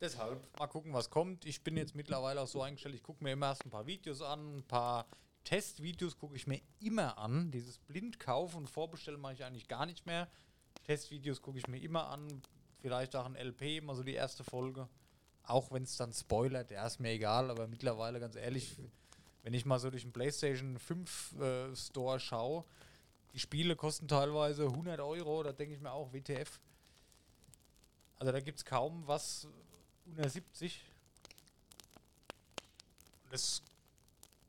Deshalb, 0.00 0.56
mal 0.56 0.68
gucken, 0.68 0.92
was 0.92 1.10
kommt. 1.10 1.44
Ich 1.44 1.62
bin 1.64 1.76
jetzt 1.76 1.96
mittlerweile 1.96 2.42
auch 2.42 2.46
so 2.46 2.62
eingestellt, 2.62 2.94
ich 2.94 3.02
gucke 3.02 3.24
mir 3.24 3.32
immer 3.32 3.46
erst 3.46 3.64
ein 3.64 3.70
paar 3.70 3.86
Videos 3.86 4.22
an, 4.22 4.58
ein 4.58 4.62
paar 4.62 5.06
Testvideos 5.48 6.18
gucke 6.18 6.36
ich 6.36 6.46
mir 6.46 6.60
immer 6.78 7.16
an. 7.16 7.50
Dieses 7.50 7.78
Blindkauf 7.78 8.54
und 8.54 8.68
Vorbestellen 8.68 9.18
mache 9.18 9.32
ich 9.32 9.44
eigentlich 9.44 9.66
gar 9.66 9.86
nicht 9.86 10.04
mehr. 10.04 10.28
Testvideos 10.84 11.40
gucke 11.40 11.56
ich 11.56 11.66
mir 11.68 11.80
immer 11.80 12.08
an. 12.08 12.42
Vielleicht 12.82 13.16
auch 13.16 13.24
ein 13.24 13.34
LP, 13.34 13.82
mal 13.82 13.94
so 13.94 14.02
die 14.02 14.12
erste 14.12 14.44
Folge. 14.44 14.90
Auch 15.44 15.72
wenn 15.72 15.84
es 15.84 15.96
dann 15.96 16.12
spoilert, 16.12 16.70
ja, 16.70 16.86
ist 16.86 17.00
mir 17.00 17.12
egal, 17.12 17.50
aber 17.50 17.66
mittlerweile 17.66 18.20
ganz 18.20 18.36
ehrlich, 18.36 18.76
wenn 19.42 19.54
ich 19.54 19.64
mal 19.64 19.78
so 19.78 19.88
durch 19.88 20.02
den 20.02 20.12
PlayStation 20.12 20.78
5 20.78 21.40
äh, 21.40 21.74
Store 21.74 22.20
schaue, 22.20 22.66
die 23.32 23.38
Spiele 23.38 23.74
kosten 23.74 24.06
teilweise 24.06 24.64
100 24.64 25.00
Euro, 25.00 25.42
da 25.42 25.52
denke 25.52 25.74
ich 25.74 25.80
mir 25.80 25.92
auch, 25.92 26.12
WTF. 26.12 26.60
Also 28.18 28.32
da 28.32 28.40
gibt 28.40 28.58
es 28.58 28.66
kaum 28.66 29.06
was 29.06 29.48
unter 30.04 30.28
70. 30.28 30.84
Das 33.30 33.62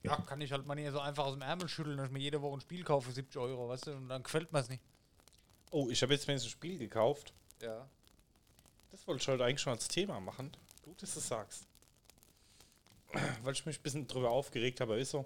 ja, 0.04 0.16
kann 0.22 0.40
ich 0.42 0.52
halt 0.52 0.66
mal 0.66 0.76
nicht 0.76 0.92
so 0.92 1.00
einfach 1.00 1.26
aus 1.26 1.34
dem 1.34 1.42
Ärmel 1.42 1.68
schütteln, 1.68 1.98
dass 1.98 2.08
ich 2.08 2.12
mir 2.14 2.20
jede 2.20 2.42
Woche 2.42 2.58
ein 2.58 2.62
Spiel 2.62 2.84
kaufe 2.84 3.08
für 3.10 3.14
70 3.14 3.40
Euro, 3.42 3.70
weißt 3.70 3.88
du, 3.88 3.92
und 3.92 4.10
dann 4.10 4.24
gefällt 4.24 4.52
mir 4.54 4.60
es 4.60 4.70
nicht. 4.70 4.82
oh, 5.72 5.90
ich 5.90 6.02
habe 6.02 6.14
jetzt 6.14 6.28
mir 6.28 6.34
ein 6.34 6.40
Spiel 6.40 6.78
gekauft. 6.78 7.34
Ja. 7.62 7.88
Das 8.92 9.06
wollte 9.08 9.22
ich 9.22 9.28
heute 9.28 9.44
eigentlich 9.46 9.62
schon 9.62 9.74
als 9.74 9.88
Thema 9.88 10.20
machen. 10.20 10.52
Gut, 10.84 11.02
dass 11.02 11.14
du 11.14 11.20
es 11.20 11.28
sagst. 11.28 11.68
Weil 13.44 13.54
ich 13.54 13.66
mich 13.66 13.80
ein 13.80 13.84
bisschen 13.84 14.08
drüber 14.08 14.32
aufgeregt 14.32 14.82
habe, 14.82 15.00
ist 15.00 15.12
so. 15.12 15.26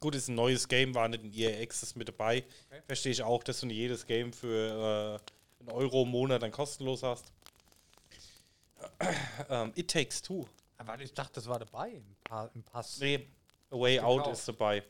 Gut, 0.00 0.14
ist 0.14 0.28
ein 0.28 0.34
neues 0.34 0.68
Game, 0.68 0.94
war 0.94 1.08
nicht 1.08 1.24
in 1.24 1.32
EA 1.32 1.62
Access 1.62 1.94
mit 1.94 2.08
dabei. 2.08 2.44
Okay. 2.68 2.82
Verstehe 2.86 3.12
ich 3.12 3.22
auch, 3.22 3.42
dass 3.42 3.60
du 3.60 3.66
nicht 3.66 3.76
jedes 3.76 4.06
Game 4.06 4.32
für 4.32 5.20
äh, 5.20 5.60
einen 5.60 5.70
Euro 5.72 6.02
im 6.02 6.10
Monat 6.10 6.42
dann 6.42 6.50
kostenlos 6.52 7.02
hast. 7.02 7.32
ähm, 9.48 9.72
It 9.74 9.90
Takes 9.90 10.22
Two. 10.22 10.46
Aber 10.76 11.00
ich 11.00 11.14
dachte, 11.14 11.34
das 11.34 11.46
war 11.46 11.58
dabei 11.58 11.90
im, 11.90 12.04
pa 12.22 12.50
im 12.54 12.62
Pass. 12.62 12.98
Nee, 12.98 13.26
A 13.70 13.76
Way 13.76 14.00
Out 14.00 14.18
Gekauft. 14.18 14.38
ist 14.38 14.48
dabei. 14.48 14.82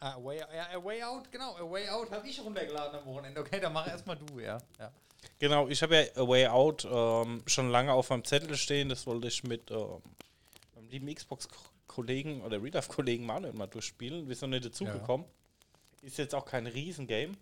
Ah, 0.00 0.14
a 0.14 0.24
way, 0.24 0.38
ja, 0.38 0.76
a 0.76 0.84
way 0.84 1.00
Out, 1.02 1.30
genau. 1.30 1.54
A 1.56 1.70
Way 1.70 1.88
Out 1.88 2.10
habe 2.10 2.26
ich 2.26 2.40
runtergeladen 2.40 2.98
am 2.98 3.06
Wochenende. 3.06 3.40
Okay, 3.40 3.60
dann 3.60 3.72
mach 3.72 3.86
erstmal 3.86 4.16
du, 4.16 4.40
ja. 4.40 4.58
ja. 4.78 4.90
Genau, 5.38 5.68
ich 5.68 5.80
habe 5.80 5.94
ja 5.94 6.02
A 6.20 6.26
Way 6.26 6.48
Out 6.48 6.88
ähm, 6.90 7.44
schon 7.46 7.70
lange 7.70 7.92
auf 7.92 8.10
meinem 8.10 8.24
Zettel 8.24 8.56
stehen. 8.56 8.88
Das 8.88 9.06
wollte 9.06 9.28
ich 9.28 9.44
mit 9.44 9.70
ähm, 9.70 10.02
meinem 10.74 10.88
lieben 10.88 11.14
Xbox-Kollegen 11.14 12.42
oder 12.42 12.60
Real-Life-Kollegen 12.60 13.24
Manuel 13.24 13.52
mal 13.52 13.68
durchspielen. 13.68 14.28
Wir 14.28 14.34
sind 14.34 14.50
nicht 14.50 14.64
dazugekommen. 14.64 15.24
Ist 16.02 16.18
jetzt 16.18 16.34
auch 16.34 16.46
kein 16.46 16.66
Riesengame. 16.66 17.34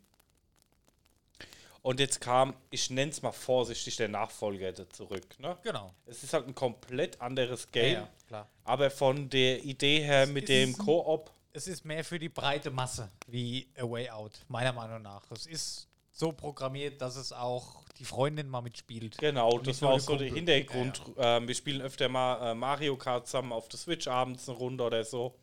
Und 1.83 1.99
jetzt 1.99 2.21
kam, 2.21 2.55
ich 2.71 2.91
nenne 2.91 3.11
es 3.11 3.23
mal 3.23 3.33
vorsichtig, 3.33 3.97
der 3.97 4.09
Nachfolger 4.09 4.75
zurück. 4.91 5.39
Ne? 5.39 5.57
Genau. 5.63 5.95
Es 6.07 6.23
ist 6.23 6.33
halt 6.35 6.47
ein 6.47 6.55
komplett 6.55 7.21
anderes 7.21 7.71
Game, 7.73 7.95
Ja, 7.95 8.09
klar. 8.29 8.49
aber 8.65 8.91
von 8.91 9.31
der 9.31 9.65
Idee 9.65 10.01
her 10.01 10.27
mit 10.27 10.45
ist 10.45 10.49
dem 10.51 10.77
Koop, 10.77 11.31
Es 11.53 11.67
ist 11.67 11.85
mehr 11.87 12.05
für 12.05 12.19
die 12.19 12.29
breite 12.29 12.71
Masse 12.71 13.11
wie 13.27 13.67
A 13.79 13.83
Way 13.91 14.11
Out, 14.11 14.33
meiner 14.49 14.73
Meinung 14.75 15.01
nach. 15.03 15.23
Es 15.31 15.47
ist 15.47 15.89
so 16.13 16.33
programmiert, 16.33 17.01
dass 17.01 17.17
es 17.17 17.33
auch 17.33 17.83
die 17.99 18.05
Freundin 18.05 18.49
mal 18.49 18.61
mitspielt. 18.61 19.17
Genau, 19.17 19.59
das 19.59 19.81
war 19.81 19.93
auch 19.93 20.01
so 20.01 20.17
der. 20.17 20.29
Hintergrund. 20.33 21.01
Ähm, 21.17 21.49
wir 21.49 21.55
spielen 21.55 21.81
öfter 21.81 22.09
mal 22.11 22.51
äh, 22.51 22.55
Mario 22.55 22.97
Kart 22.97 23.27
zusammen 23.27 23.53
auf 23.53 23.69
der 23.69 23.79
Switch 23.79 24.07
abends 24.07 24.49
eine 24.51 24.59
Runde 24.59 24.85
oder 24.85 25.03
so. 25.03 25.35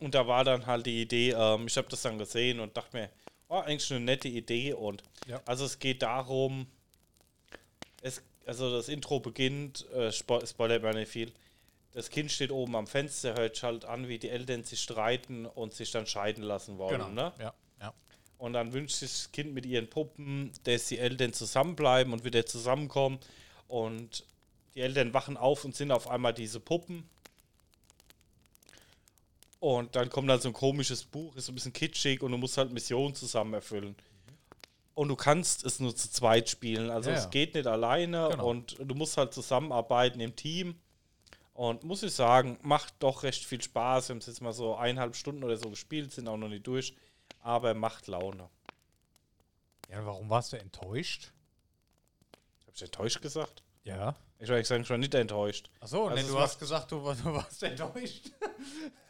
Und 0.00 0.14
da 0.14 0.26
war 0.26 0.42
dann 0.42 0.66
halt 0.66 0.86
die 0.86 1.02
Idee, 1.02 1.30
ähm, 1.32 1.66
ich 1.66 1.76
habe 1.76 1.88
das 1.88 2.02
dann 2.02 2.18
gesehen 2.18 2.60
und 2.60 2.76
dachte 2.76 2.96
mir, 2.96 3.10
oh, 3.52 3.60
eigentlich 3.60 3.90
eine 3.92 4.00
nette 4.00 4.28
Idee. 4.28 4.72
Und 4.72 5.02
Ja. 5.26 5.40
also 5.44 5.64
es 5.64 5.78
geht 5.78 6.02
darum, 6.02 6.66
es, 8.00 8.22
also 8.46 8.72
das 8.72 8.88
Intro 8.88 9.20
beginnt, 9.20 9.88
äh, 9.92 10.10
spo 10.10 10.44
spoilert 10.44 10.82
man 10.82 10.94
nicht 10.96 11.10
viel. 11.10 11.32
Das 11.92 12.08
Kind 12.08 12.32
steht 12.32 12.50
oben 12.50 12.74
am 12.74 12.86
Fenster, 12.86 13.34
hört 13.34 13.62
halt 13.62 13.84
an, 13.84 14.08
wie 14.08 14.18
die 14.18 14.30
Eltern 14.30 14.64
sich 14.64 14.80
streiten 14.80 15.44
und 15.44 15.74
sich 15.74 15.90
dann 15.90 16.06
scheiden 16.06 16.42
lassen 16.42 16.78
wollen. 16.78 16.98
Genau. 16.98 17.10
Ne? 17.10 17.32
Ja, 17.38 17.54
ja. 17.80 17.94
Und 18.38 18.54
dann 18.54 18.72
wünscht 18.72 18.96
sich 18.96 19.10
das 19.10 19.32
Kind 19.32 19.52
mit 19.52 19.66
ihren 19.66 19.88
Puppen, 19.88 20.52
dass 20.64 20.88
die 20.88 20.98
Eltern 20.98 21.34
zusammenbleiben 21.34 22.14
und 22.14 22.24
wieder 22.24 22.46
zusammenkommen. 22.46 23.18
Und 23.68 24.24
die 24.74 24.80
Eltern 24.80 25.12
wachen 25.12 25.36
auf 25.36 25.66
und 25.66 25.76
sind 25.76 25.92
auf 25.92 26.08
einmal 26.08 26.32
diese 26.32 26.60
Puppen. 26.60 27.06
Und 29.62 29.94
dann 29.94 30.10
kommt 30.10 30.28
halt 30.28 30.42
so 30.42 30.48
ein 30.48 30.54
komisches 30.54 31.04
Buch, 31.04 31.36
ist 31.36 31.46
so 31.46 31.52
ein 31.52 31.54
bisschen 31.54 31.72
kitschig 31.72 32.20
und 32.20 32.32
du 32.32 32.36
musst 32.36 32.58
halt 32.58 32.72
Missionen 32.72 33.14
zusammen 33.14 33.54
erfüllen. 33.54 33.94
Und 34.94 35.06
du 35.06 35.14
kannst 35.14 35.64
es 35.64 35.78
nur 35.78 35.94
zu 35.94 36.10
zweit 36.10 36.48
spielen. 36.48 36.90
Also 36.90 37.10
Ja, 37.10 37.16
es 37.16 37.22
ja. 37.24 37.30
geht 37.30 37.54
nicht 37.54 37.68
alleine 37.68 38.26
Genau. 38.32 38.48
und 38.48 38.76
du 38.80 38.94
musst 38.96 39.16
halt 39.16 39.32
zusammenarbeiten 39.32 40.18
im 40.18 40.34
Team. 40.34 40.80
Und 41.54 41.84
muss 41.84 42.02
ich 42.02 42.12
sagen, 42.12 42.58
macht 42.62 42.94
doch 42.98 43.22
recht 43.22 43.44
viel 43.44 43.62
Spaß. 43.62 44.08
Wir 44.08 44.14
haben 44.14 44.18
es 44.18 44.26
jetzt 44.26 44.40
mal 44.40 44.52
so 44.52 44.74
eineinhalb 44.74 45.14
Stunden 45.14 45.44
oder 45.44 45.56
so 45.56 45.70
gespielt, 45.70 46.10
sind 46.10 46.26
auch 46.26 46.36
noch 46.36 46.48
nicht 46.48 46.66
durch. 46.66 46.96
Aber 47.38 47.72
macht 47.74 48.08
Laune. 48.08 48.48
Ja, 49.88 50.04
warum 50.04 50.28
warst 50.28 50.52
du 50.52 50.58
enttäuscht? 50.58 51.30
Habe 52.66 52.72
ich 52.74 52.82
enttäuscht 52.82 53.22
gesagt? 53.22 53.62
Ja. 53.84 54.16
Ich 54.42 54.48
war 54.48 54.64
sagen, 54.64 54.84
schon 54.84 54.98
nicht 54.98 55.14
enttäuscht. 55.14 55.70
Achso, 55.78 56.08
Also 56.08 56.20
nee, 56.20 56.28
du 56.28 56.38
hast 56.40 56.58
gesagt, 56.58 56.90
du, 56.90 56.96
du 56.98 57.24
warst 57.32 57.62
enttäuscht. 57.62 58.30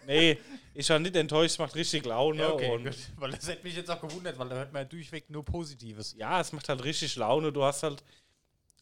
Nee, 0.05 0.37
ich 0.75 0.91
war 0.91 0.99
nicht 0.99 1.15
enttäuscht, 1.15 1.53
es 1.53 1.59
macht 1.61 1.77
richtig 1.77 2.05
Laune. 2.05 2.43
Ja, 2.43 2.53
okay, 2.53 2.73
und 2.75 2.85
gut. 2.85 2.97
Weil 3.19 3.31
das 3.31 3.47
hätte 3.47 3.63
mich 3.63 3.77
jetzt 3.77 3.89
auch 3.89 4.01
gewundert, 4.01 4.37
weil 4.37 4.49
da 4.49 4.57
hört 4.57 4.73
man 4.73 4.83
ja 4.83 4.89
durchweg 4.89 5.31
nur 5.31 5.45
Positives. 5.45 6.17
ja, 6.19 6.41
es 6.41 6.53
macht 6.53 6.69
halt 6.69 6.83
richtig 6.83 7.15
Laune. 7.15 7.53
Du 7.53 7.63
hast 7.63 7.85
halt, 7.85 8.03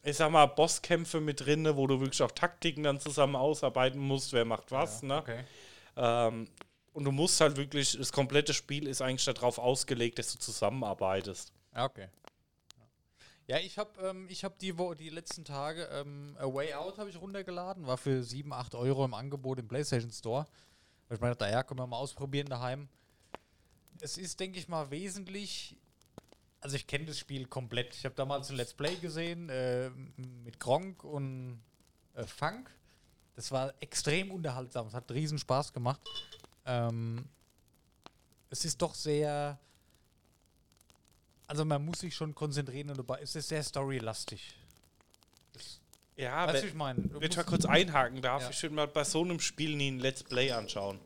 ich 0.03 0.17
sag 0.17 0.31
mal, 0.31 0.47
Bosskämpfe 0.47 1.21
mit 1.21 1.45
drin, 1.45 1.69
wo 1.77 1.85
du 1.85 1.99
wirklich 1.99 2.23
auch 2.23 2.31
Taktiken 2.31 2.81
dann 2.81 2.99
zusammen 2.99 3.35
ausarbeiten 3.35 3.99
musst, 4.01 4.33
wer 4.33 4.45
macht 4.45 4.71
was. 4.71 5.03
ne? 5.03 5.17
Okay. 5.17 5.43
Ähm, 5.95 6.47
und 6.93 7.03
du 7.03 7.11
musst 7.11 7.39
halt 7.39 7.55
wirklich, 7.55 7.95
das 7.97 8.11
komplette 8.11 8.55
Spiel 8.55 8.87
ist 8.87 9.03
eigentlich 9.03 9.23
darauf 9.23 9.59
ausgelegt, 9.59 10.17
dass 10.17 10.33
du 10.33 10.39
zusammenarbeitest. 10.39 11.53
Ja, 11.75 11.85
okay. 11.85 12.07
Ja, 13.51 13.59
ich 13.59 13.77
habe 13.77 13.99
ähm, 14.07 14.29
hab 14.29 14.59
die, 14.59 14.73
die 14.97 15.09
letzten 15.09 15.43
Tage 15.43 15.83
ähm, 15.91 16.37
A 16.39 16.45
Way 16.45 16.73
Out 16.73 16.97
habe 16.97 17.09
ich 17.09 17.19
runtergeladen, 17.19 17.85
war 17.85 17.97
für 17.97 18.23
7, 18.23 18.53
8 18.53 18.75
Euro 18.75 19.03
im 19.03 19.13
Angebot 19.13 19.59
im 19.59 19.67
PlayStation 19.67 20.09
Store. 20.09 20.47
Weil 21.09 21.17
ich 21.17 21.21
meine, 21.21 21.35
daher 21.35 21.65
können 21.65 21.81
wir 21.81 21.85
mal 21.85 21.97
ausprobieren 21.97 22.47
daheim. 22.47 22.87
Es 23.99 24.17
ist, 24.17 24.39
denke 24.39 24.57
ich 24.57 24.69
mal, 24.69 24.89
wesentlich. 24.89 25.75
Also 26.61 26.77
ich 26.77 26.87
kenne 26.87 27.03
das 27.03 27.19
Spiel 27.19 27.45
komplett. 27.45 27.93
Ich 27.93 28.05
habe 28.05 28.15
damals 28.15 28.49
ein 28.49 28.55
Let's 28.55 28.73
Play 28.73 28.95
gesehen 28.95 29.49
äh, 29.49 29.89
mit 30.45 30.57
Gronk 30.57 31.03
und 31.03 31.61
äh, 32.13 32.23
Funk. 32.23 32.73
Das 33.35 33.51
war 33.51 33.73
extrem 33.81 34.31
unterhaltsam. 34.31 34.87
Es 34.87 34.93
hat 34.93 35.11
riesen 35.11 35.37
Spaß 35.37 35.73
gemacht. 35.73 35.99
Ähm, 36.65 37.25
es 38.49 38.63
ist 38.63 38.81
doch 38.81 38.95
sehr. 38.95 39.59
Also 41.51 41.65
man 41.65 41.83
muss 41.83 41.99
sich 41.99 42.15
schon 42.15 42.33
konzentrieren 42.33 42.91
und 42.91 42.97
dabei 42.97 43.19
es 43.21 43.35
ist 43.35 43.49
sehr 43.49 43.61
storylastig. 43.61 44.55
Ja, 46.15 46.47
Weißt 46.47 46.61
wenn 46.63 46.69
ich 46.69 46.73
meine, 46.75 47.03
wenn 47.11 47.29
ich 47.29 47.35
mal 47.35 47.43
kurz 47.43 47.65
einhaken 47.65 48.21
darf, 48.21 48.43
Ja. 48.43 48.49
ich 48.51 48.63
würde 48.63 48.73
mal 48.75 48.87
bei 48.87 49.03
so 49.03 49.21
einem 49.21 49.41
Spiel 49.41 49.75
nie 49.75 49.91
ein 49.91 49.99
Let's 49.99 50.23
Play 50.23 50.51
anschauen. 50.53 50.97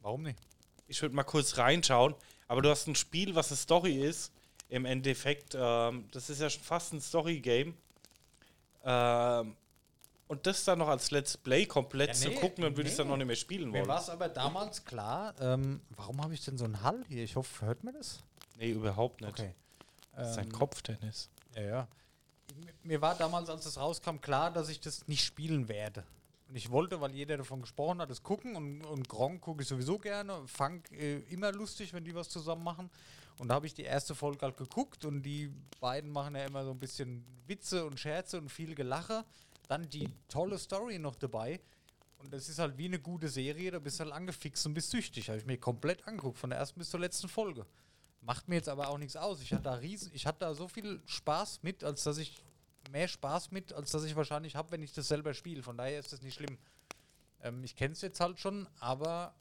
warum 0.00 0.24
nicht? 0.24 0.40
ich 0.88 1.00
würde 1.02 1.14
mal 1.14 1.22
kurz 1.22 1.56
reinschauen, 1.56 2.16
aber 2.48 2.62
du 2.62 2.68
hast 2.68 2.88
ein 2.88 2.96
Spiel, 2.96 3.36
was 3.36 3.50
eine 3.52 3.56
Story 3.58 3.94
ist. 4.04 4.32
Im 4.68 4.86
Endeffekt, 4.86 5.54
ähm, 5.56 6.08
das 6.10 6.28
ist 6.30 6.40
ja 6.40 6.50
schon 6.50 6.64
fast 6.64 6.92
ein 6.94 7.00
Story-Game. 7.00 7.76
Ähm, 8.84 9.56
und 10.26 10.46
das 10.48 10.64
dann 10.64 10.80
noch 10.80 10.88
als 10.88 11.12
Let's 11.12 11.36
Play 11.36 11.64
komplett 11.66 12.08
Ja, 12.08 12.14
zu 12.14 12.28
nee, 12.30 12.34
gucken, 12.34 12.64
dann 12.64 12.76
würde 12.76 12.88
ich 12.88 12.94
es 12.94 12.96
dann 12.96 13.06
nee. 13.06 13.12
noch 13.12 13.18
nicht 13.18 13.26
mehr 13.28 13.36
spielen 13.36 13.70
Mir 13.70 13.78
wollen. 13.78 13.88
war 13.88 14.00
es 14.00 14.10
aber 14.10 14.28
damals 14.28 14.84
klar, 14.84 15.32
ähm, 15.40 15.80
warum 15.90 16.20
habe 16.20 16.34
ich 16.34 16.44
denn 16.44 16.58
so 16.58 16.64
einen 16.64 16.82
Hall 16.82 17.04
hier? 17.08 17.22
Ich 17.22 17.36
hoffe, 17.36 17.66
hört 17.66 17.84
man 17.84 17.94
das? 17.94 18.18
Nee, 18.56 18.72
überhaupt 18.72 19.20
nicht. 19.20 19.30
Okay. 19.30 19.54
Das 20.12 20.32
ist 20.32 20.38
ein 20.38 20.46
Ähm, 20.46 20.52
Kopftennis. 20.52 21.30
Ja, 21.54 21.62
ja. 21.62 21.88
Mir 22.82 23.00
war 23.00 23.14
damals, 23.14 23.48
als 23.48 23.64
es 23.66 23.78
rauskam, 23.78 24.16
klar, 24.20 24.50
dass 24.52 24.68
ich 24.68 24.80
das 24.80 25.06
nicht 25.08 25.24
spielen 25.24 25.68
werde. 25.68 26.04
Und 26.48 26.56
ich 26.56 26.70
wollte, 26.70 27.00
weil 27.00 27.14
jeder 27.14 27.38
davon 27.38 27.62
gesprochen 27.62 28.00
hat, 28.00 28.10
es 28.10 28.22
gucken 28.22 28.56
und, 28.56 28.84
und 28.84 29.08
Gronk 29.08 29.40
gucke 29.40 29.62
ich 29.62 29.68
sowieso 29.68 29.98
gerne. 29.98 30.46
Funk 30.46 30.90
äh, 30.92 31.20
immer 31.30 31.50
lustig, 31.52 31.94
wenn 31.94 32.04
die 32.04 32.14
was 32.14 32.28
zusammen 32.28 32.62
machen. 32.62 32.90
Und 33.38 33.48
da 33.48 33.54
habe 33.54 33.66
ich 33.66 33.72
die 33.72 33.84
erste 33.84 34.14
Folge 34.14 34.42
halt 34.42 34.58
geguckt 34.58 35.06
und 35.06 35.22
die 35.22 35.50
beiden 35.80 36.10
machen 36.10 36.34
ja 36.34 36.44
immer 36.44 36.64
so 36.64 36.70
ein 36.70 36.78
bisschen 36.78 37.24
Witze 37.46 37.86
und 37.86 37.98
Scherze 37.98 38.38
und 38.38 38.50
viel 38.50 38.74
Gelache. 38.74 39.24
Dann 39.68 39.88
die 39.88 40.10
tolle 40.28 40.58
Story 40.58 40.98
noch 40.98 41.14
dabei. 41.14 41.58
Und 42.18 42.32
das 42.32 42.48
ist 42.50 42.58
halt 42.58 42.76
wie 42.76 42.84
eine 42.84 43.00
gute 43.00 43.28
Serie, 43.28 43.70
da 43.70 43.78
bist 43.78 43.98
du 43.98 44.04
halt 44.04 44.12
angefixt 44.12 44.66
und 44.66 44.74
bist 44.74 44.90
süchtig. 44.90 45.28
Habe 45.28 45.38
ich 45.38 45.46
mir 45.46 45.56
komplett 45.56 46.06
angeguckt, 46.06 46.38
von 46.38 46.50
der 46.50 46.58
ersten 46.58 46.78
bis 46.78 46.90
zur 46.90 47.00
letzten 47.00 47.28
Folge. 47.28 47.64
Macht 48.22 48.48
mir 48.48 48.54
jetzt 48.54 48.68
aber 48.68 48.88
auch 48.88 48.98
nichts 48.98 49.16
aus. 49.16 49.40
Ich 49.40 49.52
hatte 49.52 49.64
da 49.64 49.74
riesen, 49.74 50.10
ich 50.14 50.26
hatte 50.26 50.38
da 50.40 50.54
so 50.54 50.68
viel 50.68 51.02
Spaß 51.06 51.62
mit, 51.62 51.82
als 51.82 52.04
dass 52.04 52.18
ich 52.18 52.42
mehr 52.90 53.08
Spaß 53.08 53.50
mit, 53.50 53.72
als 53.72 53.90
dass 53.90 54.04
ich 54.04 54.14
wahrscheinlich 54.14 54.54
habe, 54.54 54.70
wenn 54.70 54.82
ich 54.82 54.92
das 54.92 55.08
selber 55.08 55.34
spiele. 55.34 55.62
Von 55.62 55.76
daher 55.76 55.98
ist 55.98 56.12
das 56.12 56.22
nicht 56.22 56.34
schlimm. 56.34 56.58
Ähm, 57.42 57.64
ich 57.64 57.74
kenne 57.74 57.92
es 57.92 58.00
jetzt 58.00 58.20
halt 58.20 58.38
schon, 58.38 58.68
aber 58.78 59.34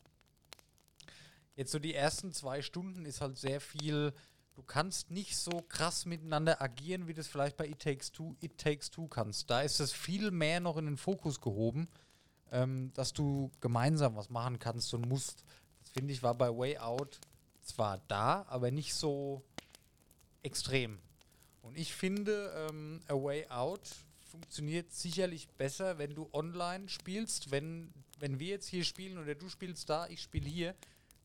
jetzt 1.55 1.71
so 1.71 1.77
die 1.77 1.93
ersten 1.93 2.33
zwei 2.33 2.63
Stunden 2.63 3.05
ist 3.05 3.21
halt 3.21 3.37
sehr 3.37 3.61
viel. 3.61 4.13
Du 4.55 4.63
kannst 4.63 5.11
nicht 5.11 5.37
so 5.37 5.61
krass 5.69 6.05
miteinander 6.05 6.61
agieren, 6.61 7.07
wie 7.07 7.13
das 7.13 7.27
vielleicht 7.27 7.57
bei 7.57 7.67
It 7.67 7.79
Takes 7.79 8.11
Two, 8.11 8.35
It 8.41 8.57
Takes 8.57 8.89
Two 8.89 9.07
kannst. 9.07 9.49
Da 9.49 9.61
ist 9.61 9.79
es 9.79 9.91
viel 9.91 10.31
mehr 10.31 10.59
noch 10.59 10.77
in 10.77 10.85
den 10.85 10.97
Fokus 10.97 11.39
gehoben, 11.39 11.87
ähm, 12.51 12.91
dass 12.95 13.13
du 13.13 13.51
gemeinsam 13.59 14.15
was 14.15 14.29
machen 14.29 14.57
kannst 14.57 14.91
und 14.95 15.07
musst. 15.07 15.45
Das 15.81 15.91
finde 15.91 16.13
ich 16.13 16.23
war 16.23 16.33
bei 16.33 16.49
Way 16.49 16.79
Out 16.79 17.19
zwar 17.73 17.99
da, 18.07 18.45
aber 18.47 18.71
nicht 18.71 18.93
so 18.93 19.43
extrem. 20.43 20.99
Und 21.61 21.77
ich 21.77 21.93
finde, 21.93 22.67
ähm, 22.69 23.01
A 23.07 23.13
Way 23.13 23.47
Out 23.49 23.81
funktioniert 24.31 24.91
sicherlich 24.91 25.49
besser, 25.49 25.97
wenn 25.97 26.15
du 26.15 26.29
online 26.33 26.89
spielst. 26.89 27.51
Wenn, 27.51 27.93
wenn 28.19 28.39
wir 28.39 28.47
jetzt 28.47 28.67
hier 28.67 28.83
spielen 28.83 29.17
oder 29.17 29.35
du 29.35 29.49
spielst 29.49 29.89
da, 29.89 30.07
ich 30.07 30.21
spiele 30.21 30.49
hier. 30.49 30.75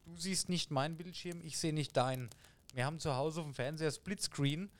Du 0.05 0.17
siehst 0.17 0.49
nicht 0.49 0.71
meinen 0.71 0.97
Bildschirm, 0.97 1.41
ich 1.43 1.59
sehe 1.59 1.73
nicht 1.73 1.97
deinen. 1.97 2.29
Wir 2.75 2.85
haben 2.85 3.01
zu 3.01 3.17
Hause 3.17 3.41
auf 3.41 3.47
dem 3.47 3.55
Fernseher 3.55 3.91
Splitscreen. 3.91 4.71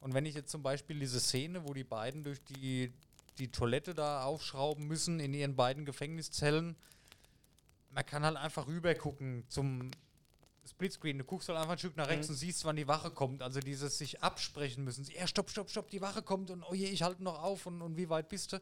Und 0.00 0.12
wenn 0.12 0.26
ich 0.26 0.34
jetzt 0.34 0.50
zum 0.50 0.62
Beispiel 0.62 0.98
diese 0.98 1.20
Szene, 1.20 1.66
wo 1.66 1.72
die 1.72 1.84
beiden 1.84 2.24
durch 2.24 2.42
die, 2.42 2.92
die 3.38 3.50
Toilette 3.50 3.94
da 3.94 4.24
aufschrauben 4.24 4.86
müssen 4.86 5.20
in 5.20 5.32
ihren 5.32 5.56
beiden 5.56 5.84
Gefängniszellen, 5.84 6.76
man 7.90 8.04
kann 8.04 8.24
halt 8.24 8.36
einfach 8.36 8.66
rüber 8.66 8.94
gucken 8.94 9.44
zum 9.48 9.90
Splitscreen. 10.66 11.18
Du 11.18 11.24
guckst 11.24 11.48
halt 11.48 11.58
einfach 11.58 11.72
ein 11.72 11.78
Stück 11.78 11.96
nach 11.96 12.08
rechts 12.08 12.28
Mhm. 12.28 12.34
und 12.34 12.38
siehst, 12.38 12.64
wann 12.64 12.76
die 12.76 12.88
Wache 12.88 13.10
kommt. 13.10 13.42
Also 13.42 13.60
dieses 13.60 13.98
sich 13.98 14.22
absprechen 14.22 14.84
müssen. 14.84 15.04
Ja, 15.06 15.26
stopp, 15.26 15.50
stopp, 15.50 15.70
stopp, 15.70 15.90
die 15.90 16.00
Wache 16.00 16.22
kommt 16.22 16.50
und 16.50 16.62
oh 16.62 16.74
je, 16.74 16.86
ich 16.86 17.02
halte 17.02 17.22
noch 17.22 17.42
auf 17.42 17.66
und, 17.66 17.82
und 17.82 17.96
wie 17.96 18.08
weit 18.08 18.28
bist 18.28 18.52
du? 18.52 18.60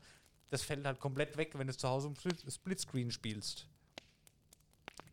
Das 0.50 0.62
fällt 0.62 0.84
halt 0.84 1.00
komplett 1.00 1.36
weg, 1.36 1.52
wenn 1.54 1.66
du 1.66 1.76
zu 1.76 1.88
Hause 1.88 2.08
im 2.08 2.16
Split 2.16 2.44
Splitscreen 2.52 3.10
spielst. 3.10 3.66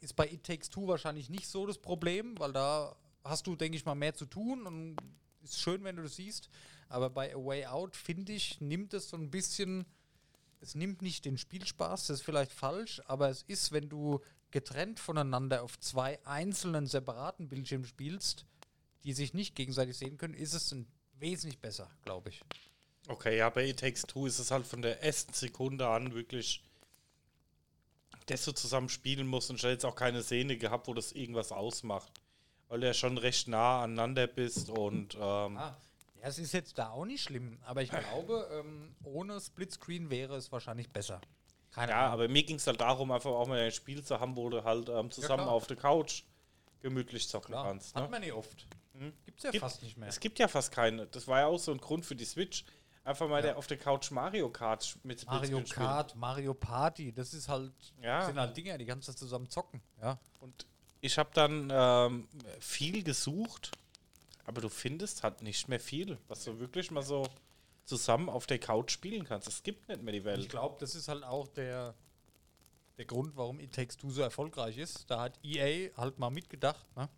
Ist 0.02 0.16
bei 0.16 0.28
It 0.30 0.44
Takes 0.44 0.70
Two 0.70 0.88
wahrscheinlich 0.88 1.30
nicht 1.30 1.48
so 1.48 1.66
das 1.66 1.78
Problem, 1.78 2.38
weil 2.40 2.54
da 2.54 2.96
hast 3.24 3.48
du, 3.48 3.56
denke 3.56 3.78
ich 3.78 3.86
mal, 3.86 3.96
mehr 3.96 4.14
zu 4.14 4.26
tun 4.26 4.66
und 4.66 4.96
ist 5.44 5.60
schön, 5.60 5.84
wenn 5.84 5.96
du 5.98 6.04
das 6.04 6.16
siehst. 6.16 6.50
Aber 6.88 7.10
bei 7.10 7.34
A 7.36 7.38
Way 7.38 7.66
Out, 7.68 7.96
finde 7.96 8.34
ich, 8.34 8.60
nimmt 8.62 8.94
es 8.94 9.10
so 9.10 9.18
ein 9.18 9.30
bisschen, 9.30 9.86
es 10.62 10.74
nimmt 10.76 11.02
nicht 11.02 11.26
den 11.26 11.38
Spielspaß, 11.38 12.08
das 12.08 12.20
ist 12.20 12.26
vielleicht 12.26 12.52
falsch, 12.52 13.02
aber 13.06 13.30
es 13.30 13.44
ist, 13.44 13.72
wenn 13.72 13.90
du 13.90 14.20
getrennt 14.52 15.00
voneinander 15.00 15.64
auf 15.64 15.80
zwei 15.80 16.24
einzelnen 16.26 16.88
separaten 16.88 17.48
Bildschirmen 17.48 17.86
spielst, 17.86 18.46
die 19.04 19.14
sich 19.14 19.34
nicht 19.34 19.56
gegenseitig 19.56 19.98
sehen 19.98 20.18
können, 20.18 20.34
ist 20.34 20.54
es 20.54 20.72
ein 20.72 20.88
wesentlich 21.14 21.60
besser, 21.60 21.90
glaube 22.04 22.30
ich. 22.30 22.42
Okay, 23.08 23.38
ja, 23.38 23.50
bei 23.50 23.68
It 23.68 23.80
Takes 23.80 24.04
Two 24.04 24.28
ist 24.28 24.40
es 24.40 24.52
halt 24.52 24.66
von 24.68 24.82
der 24.82 25.04
ersten 25.04 25.34
Sekunde 25.34 25.88
an 25.88 26.14
wirklich, 26.14 26.64
dass 28.28 28.46
du 28.46 28.52
zusammen 28.52 28.90
spielen 28.90 29.28
musst 29.28 29.50
und 29.50 29.56
ich 29.58 29.64
habe 29.64 29.74
jetzt 29.74 29.86
auch 29.86 29.96
keine 29.96 30.22
Szene 30.22 30.58
gehabt, 30.58 30.88
wo 30.88 30.94
das 30.94 31.12
irgendwas 31.12 31.52
ausmacht. 31.52 32.12
Weil 32.68 32.82
du 32.82 32.88
ja 32.88 32.94
schon 32.94 33.18
recht 33.18 33.48
nah 33.48 33.82
aneinander 33.82 34.28
bist 34.28 34.70
und 34.70 35.16
ähm, 35.16 35.58
Ah, 35.58 35.76
ja, 36.22 36.28
es 36.28 36.38
ist 36.38 36.52
jetzt 36.52 36.78
da 36.78 36.90
auch 36.90 37.06
nicht 37.06 37.24
schlimm, 37.24 37.58
aber 37.64 37.82
ich 37.82 37.90
glaube, 37.90 38.48
ähm, 38.52 38.96
ohne 39.04 39.40
Splitscreen 39.40 40.12
wäre 40.12 40.36
es 40.36 40.52
wahrscheinlich 40.52 40.90
besser. 40.90 41.20
Keine 41.72 41.92
ja, 41.92 42.08
aber 42.08 42.28
mir 42.28 42.44
ging 42.44 42.56
es 42.58 42.66
halt 42.68 42.82
darum, 42.82 43.12
einfach 43.12 43.30
auch 43.32 43.48
mal 43.48 43.60
ein 43.60 43.72
Spiel 43.72 44.04
zu 44.04 44.20
haben, 44.20 44.36
wo 44.36 44.50
du 44.50 44.64
halt 44.64 44.90
ähm, 44.90 45.12
zusammen 45.12 45.44
klar. 45.44 45.52
auf 45.54 45.68
der 45.68 45.78
Couch 45.78 46.24
gemütlich 46.82 47.28
zocken 47.28 47.52
Klar, 47.52 47.66
kannst. 47.66 47.96
hat 47.96 48.04
Ne? 48.04 48.10
man 48.10 48.22
nicht 48.22 48.34
oft. 48.34 48.66
Mhm. 48.94 49.14
Gibt's 49.26 49.44
ja 49.44 49.52
Gibt- 49.52 49.62
fast 49.62 49.84
nicht 49.84 49.98
mehr. 49.98 50.10
Es 50.10 50.20
gibt 50.20 50.40
ja 50.40 50.48
fast 50.48 50.72
keine. 50.72 51.06
Das 51.08 51.28
war 51.28 51.40
ja 51.42 51.46
auch 51.48 51.60
so 51.60 51.72
ein 51.72 51.78
Grund 51.80 52.06
für 52.06 52.16
die 52.16 52.26
Switch. 52.26 52.64
Einfach 53.04 53.28
mal 53.30 53.38
Ja. 53.38 53.42
der 53.42 53.58
auf 53.58 53.68
der 53.68 53.78
Couch 53.78 54.12
Mario 54.12 54.50
Kart 54.50 54.98
mit 55.04 55.26
Mario 55.26 55.40
Splitscreen 55.46 55.68
spielen. 55.68 55.86
Kart, 55.88 56.16
Mario 56.16 56.54
Party, 56.54 57.12
das 57.12 57.34
ist 57.34 57.48
halt, 57.50 57.72
Ja. 58.02 58.26
sind 58.26 58.38
halt 58.40 58.56
Dinger, 58.58 58.78
die 58.78 58.86
kannst 58.86 59.08
du 59.08 59.14
zusammen 59.14 59.50
zocken. 59.50 59.82
Ja. 60.02 60.20
Und 60.42 60.66
ich 61.02 61.18
habe 61.18 61.30
dann 61.34 61.70
ähm, 61.74 62.28
viel 62.60 63.04
gesucht, 63.04 63.72
aber 64.46 64.62
du 64.62 64.70
findest 64.70 65.24
halt 65.24 65.42
nicht 65.42 65.68
mehr 65.70 65.80
viel, 65.80 66.18
was 66.28 66.44
du 66.44 66.60
wirklich 66.60 66.92
mal 66.92 67.04
so 67.04 67.26
zusammen 67.90 68.30
auf 68.30 68.46
der 68.48 68.60
Couch 68.60 68.92
spielen 68.92 69.26
kannst. 69.26 69.48
Es 69.48 69.64
gibt 69.64 69.88
nicht 69.90 70.02
mehr 70.02 70.14
die 70.14 70.20
Ich 70.20 70.26
Welt. 70.26 70.50
glaube, 70.50 70.78
das 70.80 70.96
ist 70.96 71.08
halt 71.08 71.24
auch 71.24 71.48
der, 71.48 71.96
der 72.98 73.06
Grund, 73.06 73.36
warum 73.36 73.60
It 73.60 73.74
Takes 73.74 73.98
Two 73.98 74.12
so 74.12 74.22
erfolgreich 74.22 74.78
ist. 74.78 75.10
Da 75.10 75.22
hat 75.22 75.40
EA 75.44 75.90
halt 75.98 76.18
mal 76.20 76.30
mitgedacht. 76.30 76.86
Ne? 76.96 77.10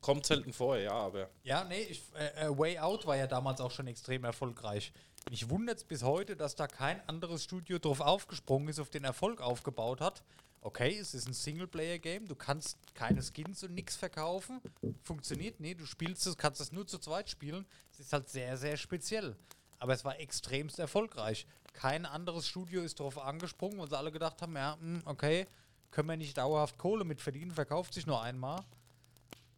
Kommt 0.00 0.24
selten 0.26 0.52
vor, 0.52 0.76
ja, 0.78 0.92
aber 0.92 1.28
Ja, 1.42 1.64
nee, 1.64 1.82
ich, 1.82 2.02
äh, 2.14 2.46
äh, 2.46 2.58
Way 2.58 2.78
Out 2.78 3.06
war 3.06 3.16
ja 3.16 3.26
damals 3.26 3.60
auch 3.60 3.70
schon 3.72 3.86
extrem 3.88 4.22
erfolgreich. 4.24 4.92
Mich 5.28 5.50
wundert 5.50 5.78
es 5.78 5.84
bis 5.84 6.02
heute, 6.02 6.36
dass 6.36 6.54
da 6.54 6.66
kein 6.66 7.06
anderes 7.08 7.44
Studio 7.44 7.78
drauf 7.78 8.00
aufgesprungen 8.00 8.68
ist, 8.68 8.78
auf 8.78 8.88
den 8.88 9.04
Erfolg 9.04 9.40
aufgebaut 9.40 10.00
hat. 10.00 10.22
Okay, 10.62 10.96
es 10.98 11.14
ist 11.14 11.26
ein 11.26 11.32
Singleplayer-Game, 11.32 12.26
du 12.28 12.34
kannst 12.34 12.78
keine 12.94 13.22
Skins 13.22 13.62
und 13.64 13.74
nichts 13.74 13.96
verkaufen. 13.96 14.60
Funktioniert, 15.02 15.58
nee, 15.58 15.74
du 15.74 15.86
spielst 15.86 16.26
es, 16.26 16.36
kannst 16.36 16.60
es 16.60 16.70
nur 16.70 16.86
zu 16.86 16.98
zweit 16.98 17.28
spielen. 17.30 17.66
Es 17.90 18.00
ist 18.00 18.12
halt 18.12 18.28
sehr, 18.28 18.56
sehr 18.58 18.76
speziell. 18.76 19.36
Aber 19.80 19.94
es 19.94 20.04
war 20.04 20.20
extremst 20.20 20.78
erfolgreich. 20.78 21.46
Kein 21.72 22.06
anderes 22.06 22.46
Studio 22.46 22.82
ist 22.82 23.00
darauf 23.00 23.18
angesprungen, 23.18 23.78
weil 23.78 23.88
sie 23.88 23.98
alle 23.98 24.12
gedacht 24.12 24.40
haben, 24.42 24.54
ja, 24.54 24.76
hm, 24.78 25.02
okay, 25.06 25.46
können 25.90 26.08
wir 26.08 26.16
nicht 26.16 26.36
dauerhaft 26.38 26.78
Kohle 26.78 27.04
mit 27.04 27.20
verdienen, 27.20 27.50
verkauft 27.50 27.94
sich 27.94 28.06
nur 28.06 28.22
einmal. 28.22 28.60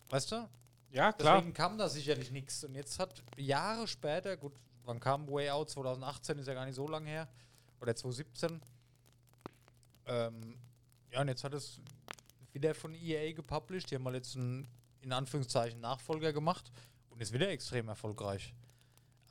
Weißt 0.09 0.33
du? 0.33 0.49
ja, 0.93 1.13
klar. 1.13 1.37
Deswegen 1.37 1.55
kam 1.55 1.77
da 1.77 1.89
sicherlich 1.89 2.31
nichts. 2.31 2.65
Und 2.65 2.75
jetzt 2.75 2.99
hat 2.99 3.23
Jahre 3.37 3.89
später, 3.89 4.37
gut, 4.37 4.53
wann 4.85 5.01
kam 5.01 5.27
Way 5.29 5.51
Out? 5.51 5.71
2018 5.71 6.39
ist 6.39 6.47
ja 6.47 6.55
gar 6.55 6.67
nicht 6.67 6.75
so 6.75 6.87
lange 6.87 7.09
her. 7.09 7.29
Oder 7.81 7.97
2017. 7.97 8.61
Ähm, 10.07 10.59
ja, 11.11 11.21
und 11.21 11.29
jetzt 11.29 11.45
hat 11.45 11.55
es 11.55 11.81
wieder 12.53 12.75
von 12.75 12.95
EA 12.95 13.33
gepublished. 13.33 13.91
Die 13.91 13.95
haben 13.97 14.03
mal 14.03 14.15
jetzt 14.15 14.37
einen, 14.37 14.69
in 15.01 15.13
Anführungszeichen, 15.13 15.81
Nachfolger 15.81 16.33
gemacht 16.33 16.71
und 17.11 17.21
ist 17.21 17.33
wieder 17.33 17.49
extrem 17.49 17.89
erfolgreich. 17.89 18.55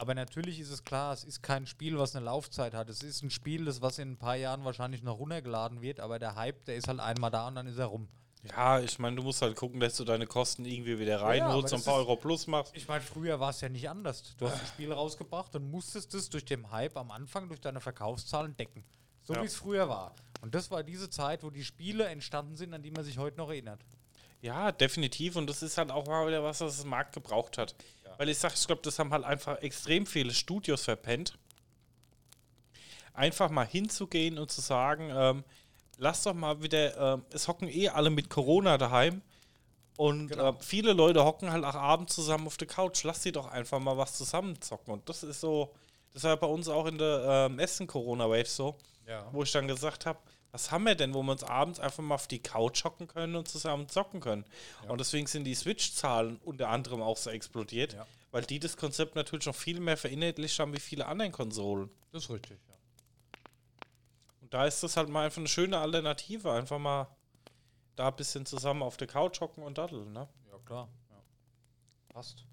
Aber 0.01 0.15
natürlich 0.15 0.59
ist 0.59 0.71
es 0.71 0.83
klar, 0.83 1.13
es 1.13 1.23
ist 1.23 1.43
kein 1.43 1.67
Spiel, 1.67 1.99
was 1.99 2.15
eine 2.15 2.25
Laufzeit 2.25 2.73
hat. 2.73 2.89
Es 2.89 3.03
ist 3.03 3.21
ein 3.21 3.29
Spiel, 3.29 3.65
das 3.65 3.83
was 3.83 3.99
in 3.99 4.13
ein 4.13 4.17
paar 4.17 4.35
Jahren 4.35 4.65
wahrscheinlich 4.65 5.03
noch 5.03 5.19
runtergeladen 5.19 5.83
wird, 5.83 5.99
aber 5.99 6.17
der 6.17 6.33
Hype, 6.33 6.65
der 6.65 6.75
ist 6.75 6.87
halt 6.87 6.99
einmal 6.99 7.29
da 7.29 7.47
und 7.47 7.53
dann 7.53 7.67
ist 7.67 7.77
er 7.77 7.85
rum. 7.85 8.07
Ja, 8.49 8.79
ich 8.79 8.97
meine, 8.97 9.17
du 9.17 9.21
musst 9.21 9.43
halt 9.43 9.55
gucken, 9.55 9.79
dass 9.79 9.97
du 9.97 10.03
deine 10.03 10.25
Kosten 10.25 10.65
irgendwie 10.65 10.97
wieder 10.97 11.19
ja, 11.19 11.23
reinholst 11.23 11.67
aber 11.67 11.75
und 11.75 11.81
ein 11.81 11.85
paar 11.85 11.95
Euro 11.97 12.15
plus 12.15 12.47
machst. 12.47 12.75
Ich 12.75 12.87
meine, 12.87 13.01
früher 13.01 13.39
war 13.39 13.51
es 13.51 13.61
ja 13.61 13.69
nicht 13.69 13.87
anders. 13.87 14.35
Du 14.39 14.49
hast 14.49 14.59
ein 14.59 14.65
Spiel 14.65 14.91
rausgebracht 14.91 15.55
und 15.55 15.69
musstest 15.69 16.15
es 16.15 16.31
durch 16.31 16.45
den 16.45 16.71
Hype 16.71 16.97
am 16.97 17.11
Anfang, 17.11 17.47
durch 17.47 17.61
deine 17.61 17.79
Verkaufszahlen 17.79 18.57
decken. 18.57 18.83
So 19.21 19.35
Ja. 19.35 19.43
wie 19.43 19.45
es 19.45 19.55
früher 19.55 19.87
war. 19.87 20.15
Und 20.41 20.55
das 20.55 20.71
war 20.71 20.81
diese 20.81 21.11
Zeit, 21.11 21.43
wo 21.43 21.51
die 21.51 21.63
Spiele 21.63 22.05
entstanden 22.07 22.55
sind, 22.57 22.73
an 22.73 22.81
die 22.81 22.89
man 22.89 23.03
sich 23.03 23.19
heute 23.19 23.37
noch 23.37 23.49
erinnert. 23.49 23.81
Ja, 24.41 24.71
definitiv. 24.71 25.35
Und 25.35 25.47
das 25.47 25.61
ist 25.61 25.77
halt 25.77 25.91
auch 25.91 26.07
mal 26.07 26.25
wieder 26.25 26.43
was, 26.43 26.61
was 26.61 26.77
das 26.77 26.85
Markt 26.85 27.13
gebraucht 27.13 27.59
hat. 27.59 27.75
Weil 28.21 28.29
ich 28.29 28.37
sage, 28.37 28.53
ich 28.55 28.67
glaube, 28.67 28.83
das 28.83 28.99
haben 28.99 29.11
halt 29.13 29.23
einfach 29.23 29.57
extrem 29.63 30.05
viele 30.05 30.31
Studios 30.31 30.83
verpennt. 30.83 31.39
Einfach 33.15 33.49
mal 33.49 33.65
hinzugehen 33.65 34.37
und 34.37 34.51
zu 34.51 34.61
sagen, 34.61 35.09
ähm, 35.11 35.43
lass 35.97 36.21
doch 36.21 36.35
mal 36.35 36.61
wieder, 36.61 37.15
ähm, 37.15 37.25
es 37.31 37.47
hocken 37.47 37.67
eh 37.67 37.89
alle 37.89 38.11
mit 38.11 38.29
Corona 38.29 38.77
daheim. 38.77 39.23
Und 39.97 40.27
Genau. 40.27 40.49
äh, 40.51 40.53
viele 40.59 40.93
Leute 40.93 41.25
hocken 41.25 41.51
halt 41.51 41.65
auch 41.65 41.73
abends 41.73 42.13
zusammen 42.13 42.45
auf 42.45 42.57
der 42.57 42.67
Couch. 42.67 43.03
Lass 43.05 43.23
sie 43.23 43.31
doch 43.31 43.47
einfach 43.47 43.79
mal 43.79 43.97
was 43.97 44.13
zusammen 44.13 44.61
zocken. 44.61 44.93
Und 44.93 45.09
das 45.09 45.23
ist 45.23 45.41
so, 45.41 45.73
das 46.13 46.21
war 46.23 46.37
bei 46.37 46.45
uns 46.45 46.67
auch 46.67 46.85
in 46.85 46.99
der 46.99 47.47
ähm, 47.49 47.57
Essen 47.57 47.87
Corona 47.87 48.29
Wave 48.29 48.45
so, 48.45 48.77
Ja. 49.07 49.27
wo 49.31 49.41
ich 49.41 49.51
dann 49.51 49.67
gesagt 49.67 50.05
habe, 50.05 50.19
was 50.51 50.71
haben 50.71 50.85
wir 50.85 50.95
denn, 50.95 51.13
wo 51.13 51.23
wir 51.23 51.31
uns 51.31 51.43
abends 51.43 51.79
einfach 51.79 52.03
mal 52.03 52.15
auf 52.15 52.27
die 52.27 52.39
Couch 52.43 52.83
hocken 52.83 53.07
können 53.07 53.35
und 53.35 53.47
zusammen 53.47 53.87
zocken 53.87 54.19
können. 54.19 54.45
Und 54.87 54.99
deswegen 54.99 55.27
sind 55.27 55.45
die 55.45 55.55
Switch-Zahlen 55.55 56.39
unter 56.43 56.69
anderem 56.69 57.01
auch 57.01 57.17
so 57.17 57.29
explodiert, 57.29 57.93
Ja. 57.93 58.05
weil 58.31 58.43
die 58.43 58.59
das 58.59 58.75
Konzept 58.77 59.15
natürlich 59.15 59.45
noch 59.45 59.55
viel 59.55 59.79
mehr 59.79 59.97
verinnerlicht 59.97 60.59
haben 60.59 60.73
wie 60.73 60.79
viele 60.79 61.05
andere 61.05 61.31
Konsolen. 61.31 61.89
Das 62.11 62.23
ist 62.25 62.29
richtig, 62.29 62.59
ja. 62.67 62.75
Und 64.41 64.53
da 64.53 64.65
ist 64.65 64.83
das 64.83 64.97
halt 64.97 65.07
mal 65.09 65.25
einfach 65.25 65.37
eine 65.39 65.47
schöne 65.47 65.77
Alternative, 65.77 66.51
einfach 66.51 66.79
mal 66.79 67.07
da 67.95 68.09
ein 68.09 68.15
bisschen 68.15 68.45
zusammen 68.45 68.83
auf 68.83 68.97
der 68.97 69.07
Couch 69.07 69.39
hocken 69.41 69.63
und 69.63 69.77
daddeln, 69.77 70.11
ne? 70.11 70.27
Ja, 70.51 70.57
klar. 70.65 70.89
Ja. 71.09 71.15
Passt. 72.09 72.43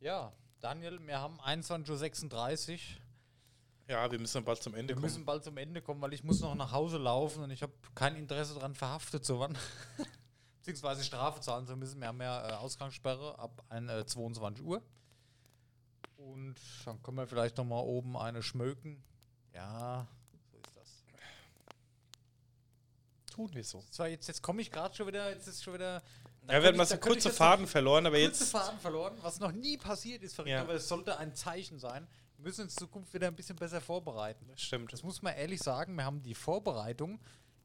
Ja, 0.00 0.32
Daniel, 0.60 0.98
wir 1.06 1.20
haben 1.20 1.38
21.36 1.40 2.72
Uhr. 2.72 2.78
Ja, 3.90 4.08
wir 4.08 4.20
müssen 4.20 4.44
bald 4.44 4.62
zum 4.62 4.74
Ende 4.76 4.90
Wir 4.90 4.94
kommen. 4.94 5.02
müssen 5.06 5.24
bald 5.24 5.42
zum 5.42 5.56
Ende 5.56 5.82
kommen, 5.82 6.00
weil 6.00 6.12
ich 6.12 6.22
muss 6.22 6.38
noch 6.40 6.54
nach 6.54 6.70
Hause 6.70 6.96
laufen 6.96 7.42
und 7.42 7.50
ich 7.50 7.60
habe 7.60 7.72
kein 7.96 8.14
Interesse 8.14 8.54
daran, 8.54 8.72
verhaftet 8.76 9.24
zu 9.24 9.40
werden. 9.40 9.58
Beziehungsweise 10.58 11.02
Strafe 11.02 11.40
zahlen 11.40 11.66
zu 11.66 11.74
müssen. 11.74 12.00
Wir 12.00 12.06
haben 12.06 12.20
ja 12.20 12.50
äh, 12.50 12.52
Ausgangssperre 12.52 13.36
ab 13.36 13.64
ein, 13.68 13.88
äh, 13.88 14.06
22 14.06 14.64
Uhr. 14.64 14.80
Und 16.18 16.54
dann 16.84 17.02
können 17.02 17.16
wir 17.16 17.26
vielleicht 17.26 17.56
noch 17.56 17.64
mal 17.64 17.80
oben 17.80 18.16
eine 18.16 18.44
schmöken. 18.44 19.02
Ja, 19.54 20.06
so 20.52 20.56
ist 20.58 20.76
das. 20.76 21.04
Tun 23.34 23.52
wir 23.52 23.64
so. 23.64 23.82
Zwar 23.90 24.06
jetzt, 24.06 24.28
jetzt 24.28 24.40
komme 24.42 24.62
ich 24.62 24.70
gerade 24.70 24.94
schon 24.94 25.08
wieder, 25.08 25.30
jetzt 25.30 25.48
ist 25.48 25.64
schon 25.64 25.74
wieder. 25.74 26.00
Ja, 26.46 26.60
wir 26.62 26.68
hatten 26.68 26.76
mal 26.76 26.86
kurze 26.98 27.30
Faden 27.30 27.66
verloren, 27.66 28.06
aber 28.06 28.16
kurze 28.20 28.42
jetzt. 28.44 28.52
Faden 28.52 28.78
verloren, 28.78 29.16
was 29.22 29.40
noch 29.40 29.50
nie 29.50 29.76
passiert 29.78 30.22
ist, 30.22 30.34
verrückt, 30.34 30.50
Ja. 30.52 30.60
aber 30.60 30.74
es 30.74 30.86
sollte 30.86 31.16
ein 31.18 31.34
Zeichen 31.34 31.80
sein. 31.80 32.06
Müssen 32.42 32.62
uns 32.62 32.74
in 32.74 32.78
Zukunft 32.78 33.12
wieder 33.12 33.28
ein 33.28 33.36
bisschen 33.36 33.56
besser 33.56 33.80
vorbereiten. 33.80 34.46
Stimmt. 34.56 34.92
Das 34.92 35.02
muss 35.02 35.22
man 35.22 35.34
ehrlich 35.34 35.60
sagen, 35.60 35.94
wir 35.94 36.04
haben 36.04 36.22
die 36.22 36.34
Vorbereitung, 36.34 37.20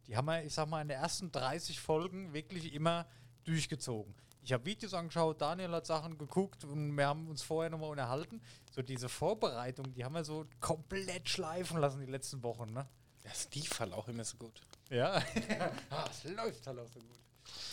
die 0.08 0.16
haben 0.16 0.26
wir, 0.26 0.44
ich 0.44 0.54
sag 0.54 0.68
mal, 0.68 0.82
in 0.82 0.88
den 0.88 0.98
ersten 1.00 1.32
30 1.32 1.80
Folgen 1.80 2.34
wirklich 2.34 2.74
immer 2.74 3.08
durchgezogen. 3.44 4.14
Ich 4.42 4.54
habe 4.54 4.64
Videos 4.66 4.94
angeschaut, 4.94 5.42
Daniel 5.42 5.72
hat 5.72 5.88
Sachen 5.88 6.18
geguckt 6.18 6.64
und 6.66 6.96
wir 6.96 7.08
haben 7.08 7.28
uns 7.28 7.42
vorher 7.42 7.72
nochmal 7.72 7.90
unterhalten. 7.90 8.42
So 8.72 8.84
diese 8.84 9.10
Vorbereitung, 9.10 9.92
die 9.94 10.06
haben 10.06 10.14
wir 10.14 10.24
so 10.24 10.46
komplett 10.60 11.28
schleifen 11.30 11.80
lassen 11.80 12.00
die 12.00 12.12
letzten 12.12 12.44
Wochen, 12.44 12.72
ne? 12.72 12.88
Das 13.24 13.50
lief 13.56 13.80
halt 13.80 13.92
auch 13.94 14.08
immer 14.08 14.24
so 14.24 14.38
gut. 14.38 14.62
Ja, 14.92 15.16
ah, 15.90 16.06
es 16.12 16.24
läuft 16.26 16.68
halt 16.68 16.78
auch 16.78 16.90
so 16.90 17.00
gut. 17.00 17.20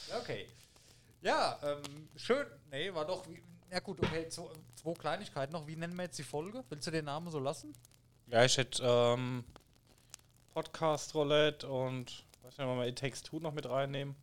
Ja, 0.08 0.18
Okay. 0.18 0.46
Ja, 1.22 1.58
ähm, 1.62 2.08
schön. 2.16 2.46
Nee, 2.70 2.92
war 2.92 3.06
doch. 3.06 3.28
Wie, 3.28 3.40
ja, 3.72 3.80
gut, 3.80 3.98
okay. 4.00 4.28
Zwei, 4.28 4.48
zwei 4.74 4.92
Kleinigkeiten 4.94 5.52
noch. 5.52 5.66
Wie 5.66 5.76
nennen 5.76 5.96
wir 5.96 6.04
jetzt 6.04 6.18
die 6.18 6.24
Folge? 6.24 6.62
Willst 6.68 6.86
du 6.86 6.90
den 6.90 7.06
Namen 7.06 7.30
so 7.30 7.38
lassen? 7.38 7.72
Ja, 8.26 8.44
ich 8.44 8.56
hätte 8.58 8.82
ähm, 8.84 9.44
Podcast 10.52 11.14
Roulette 11.14 11.66
und 11.68 12.24
was 12.42 12.58
wenn 12.58 12.66
wir 12.66 12.74
mal 12.74 12.88
It 12.88 12.98
Takes 12.98 13.22
Two 13.22 13.40
noch 13.40 13.52
mit 13.52 13.68
reinnehmen. 13.68 14.14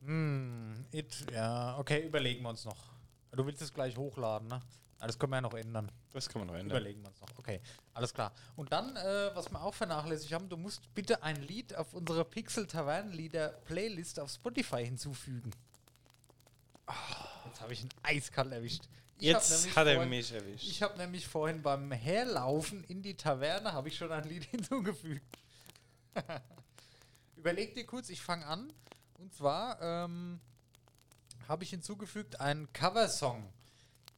Hm, 0.00 0.86
it, 0.92 1.26
ja, 1.32 1.78
okay, 1.78 2.06
überlegen 2.06 2.42
wir 2.42 2.50
uns 2.50 2.64
noch. 2.64 2.94
Du 3.32 3.44
willst 3.44 3.60
es 3.62 3.72
gleich 3.72 3.96
hochladen, 3.96 4.48
ne? 4.48 4.62
Das 4.98 5.18
können 5.18 5.32
wir 5.32 5.36
ja 5.36 5.42
noch 5.42 5.54
ändern. 5.54 5.90
Das 6.12 6.28
kann 6.28 6.40
man 6.40 6.48
noch 6.48 6.54
ändern. 6.54 6.78
Überlegen 6.78 7.02
wir 7.02 7.08
uns 7.08 7.20
noch. 7.20 7.28
Okay, 7.38 7.60
alles 7.92 8.14
klar. 8.14 8.32
Und 8.56 8.72
dann, 8.72 8.96
äh, 8.96 9.30
was 9.34 9.50
wir 9.50 9.62
auch 9.62 9.74
vernachlässigt 9.74 10.32
haben, 10.32 10.48
du 10.48 10.56
musst 10.56 10.94
bitte 10.94 11.22
ein 11.22 11.36
Lied 11.42 11.74
auf 11.74 11.92
unsere 11.92 12.24
Pixel 12.24 12.66
Tavern 12.66 13.12
Lieder 13.12 13.48
Playlist 13.66 14.18
auf 14.18 14.30
Spotify 14.30 14.84
hinzufügen. 14.84 15.50
Jetzt 17.46 17.60
habe 17.60 17.72
ich 17.72 17.82
ihn 17.82 17.88
eiskalt 18.02 18.52
erwischt. 18.52 18.84
Ich 19.18 19.26
Jetzt 19.28 19.74
hat 19.76 19.86
er 19.86 19.94
vorhin- 19.94 20.10
mich 20.10 20.32
erwischt. 20.32 20.66
Ich 20.68 20.82
habe 20.82 20.96
nämlich 20.98 21.26
vorhin 21.26 21.62
beim 21.62 21.90
Herlaufen 21.92 22.82
in 22.84 23.00
die 23.02 23.16
Taverne 23.16 23.72
habe 23.72 23.88
ich 23.88 23.96
schon 23.96 24.10
ein 24.12 24.24
Lied 24.24 24.44
hinzugefügt. 24.50 25.24
Überleg 27.36 27.74
dir 27.74 27.84
kurz, 27.86 28.08
ich 28.10 28.20
fange 28.22 28.46
an. 28.46 28.72
Und 29.18 29.34
zwar 29.34 29.80
ähm, 29.80 30.40
habe 31.48 31.64
ich 31.64 31.70
hinzugefügt 31.70 32.40
einen 32.40 32.72
Coversong. 32.72 33.52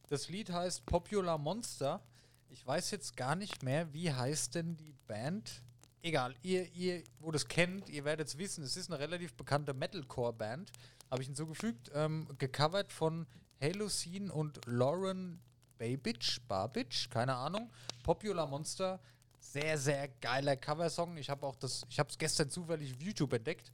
Das 0.09 0.29
Lied 0.29 0.49
heißt 0.49 0.85
Popular 0.85 1.37
Monster. 1.37 2.01
Ich 2.49 2.65
weiß 2.65 2.91
jetzt 2.91 3.17
gar 3.17 3.35
nicht 3.35 3.63
mehr, 3.63 3.93
wie 3.93 4.11
heißt 4.11 4.55
denn 4.55 4.77
die 4.77 4.93
Band. 5.07 5.61
Egal, 6.01 6.35
ihr, 6.41 6.71
ihr, 6.73 7.03
wo 7.19 7.31
das 7.31 7.47
kennt, 7.47 7.89
ihr 7.89 8.05
werdet 8.05 8.27
es 8.29 8.37
wissen, 8.37 8.63
es 8.63 8.77
ist 8.77 8.89
eine 8.89 8.99
relativ 8.99 9.33
bekannte 9.33 9.73
Metalcore-Band. 9.73 10.71
Habe 11.09 11.21
ich 11.21 11.27
hinzugefügt, 11.27 11.91
ähm, 11.93 12.27
gecovert 12.37 12.91
von 12.91 13.27
Halocene 13.61 14.31
und 14.31 14.59
Lauren 14.65 15.39
Babich, 15.77 16.41
Babich, 16.47 17.09
keine 17.09 17.35
Ahnung. 17.35 17.69
Popular 18.03 18.47
Monster, 18.47 18.99
sehr, 19.39 19.77
sehr 19.77 20.09
geiler 20.21 20.55
Coversong. 20.55 21.17
Ich 21.17 21.29
habe 21.29 21.45
auch 21.45 21.55
das, 21.55 21.83
ich 21.89 21.99
habe 21.99 22.09
es 22.09 22.17
gestern 22.17 22.49
zufällig 22.49 22.93
auf 22.93 23.01
YouTube 23.01 23.33
entdeckt 23.33 23.71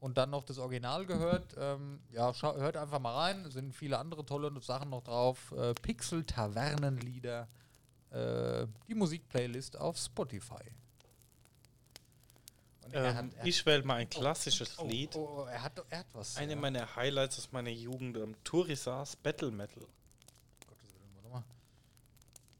und 0.00 0.18
dann 0.18 0.30
noch 0.30 0.44
das 0.44 0.58
Original 0.58 1.06
gehört. 1.06 1.54
Ähm, 1.58 2.00
ja, 2.10 2.32
hört 2.40 2.76
einfach 2.76 2.98
mal 2.98 3.14
rein. 3.14 3.44
Es 3.46 3.54
sind 3.54 3.74
viele 3.74 3.98
andere 3.98 4.24
tolle 4.24 4.52
Sachen 4.60 4.90
noch 4.90 5.02
drauf. 5.02 5.52
Äh, 5.56 5.74
Pixel 5.74 6.24
Tavernenlieder, 6.24 7.48
äh, 8.10 8.66
die 8.88 8.94
Musikplaylist 8.94 9.78
auf 9.78 9.96
Spotify. 9.96 10.64
Und 12.96 13.04
er 13.04 13.14
hat- 13.14 13.24
Ähm, 13.24 13.32
er- 13.36 13.46
ich 13.46 13.66
wähle 13.66 13.82
mal 13.84 13.96
ein 13.96 14.08
klassisches 14.10 14.78
oh, 14.78 14.86
Lied. 14.86 15.14
Oh, 15.16 15.42
oh, 15.42 15.44
er, 15.46 15.62
hat, 15.62 15.84
er 15.90 15.98
hat 16.00 16.06
was. 16.12 16.36
Eine 16.36 16.54
ja. 16.54 16.60
meiner 16.60 16.96
Highlights 16.96 17.38
aus 17.38 17.52
meiner 17.52 17.70
Jugend, 17.70 18.16
ähm, 18.16 18.34
Turisas 18.44 19.16
Battle 19.16 19.50
Metal. 19.50 19.86
Gottes 20.66 20.94
Willen, 20.94 21.10
warte 21.16 21.28
mal. 21.30 21.44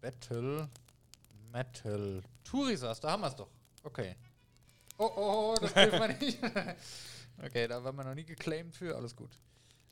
Battle 0.00 0.68
Metal. 1.52 2.22
Turisas, 2.44 3.00
da 3.00 3.10
haben 3.12 3.22
wir 3.22 3.28
es 3.28 3.36
doch. 3.36 3.48
Okay. 3.82 4.16
Oh, 4.98 5.04
oh, 5.16 5.54
oh, 5.54 5.56
das 5.60 5.72
dürfen 5.74 6.00
wir 6.00 6.08
nicht. 6.20 6.38
okay, 7.42 7.68
da 7.68 7.82
werden 7.84 7.96
wir 7.96 8.04
noch 8.04 8.14
nie 8.14 8.24
geclaimed 8.24 8.74
für. 8.74 8.96
Alles 8.96 9.14
gut. 9.14 9.30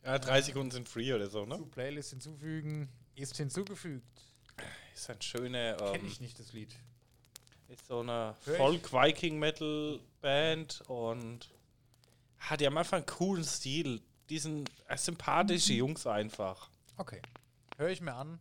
Ja, 0.04 0.18
drei 0.18 0.42
Sekunden 0.42 0.70
sind 0.70 0.88
free 0.88 1.12
oder 1.14 1.28
so, 1.28 1.46
ne? 1.46 1.56
Zu 1.56 1.66
Playlist 1.66 2.10
hinzufügen. 2.10 2.88
Ist 3.14 3.36
hinzugefügt. 3.36 4.06
Ist 4.94 5.08
ein 5.10 5.20
schöner, 5.22 5.80
ähm, 5.94 6.06
ich 6.06 6.20
nicht 6.20 6.38
das 6.38 6.52
Lied. 6.52 6.74
Ist 7.69 7.86
so 7.86 8.01
eine. 8.01 8.35
Folk-Viking-Metal-Band 8.57 10.82
und 10.89 11.49
hat 12.39 12.61
die 12.61 12.66
haben 12.66 12.77
einfach 12.77 12.99
einen 12.99 13.07
coolen 13.07 13.45
Stil. 13.45 14.03
Die 14.28 14.39
sind 14.39 14.70
äh, 14.89 14.97
sympathische 14.97 15.74
Jungs 15.74 16.07
einfach. 16.07 16.69
Okay. 16.97 17.20
Höre 17.77 17.91
ich 17.91 18.01
mir 18.01 18.15
an, 18.15 18.39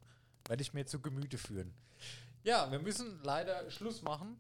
werde 0.48 0.62
ich 0.62 0.74
mir 0.74 0.86
zu 0.86 1.02
Gemüte 1.02 1.38
führen. 1.38 1.74
Ja, 2.44 2.72
wir 2.72 2.80
müssen 2.80 3.20
leider 3.24 3.70
Schluss 3.72 4.02
machen. 4.02 4.40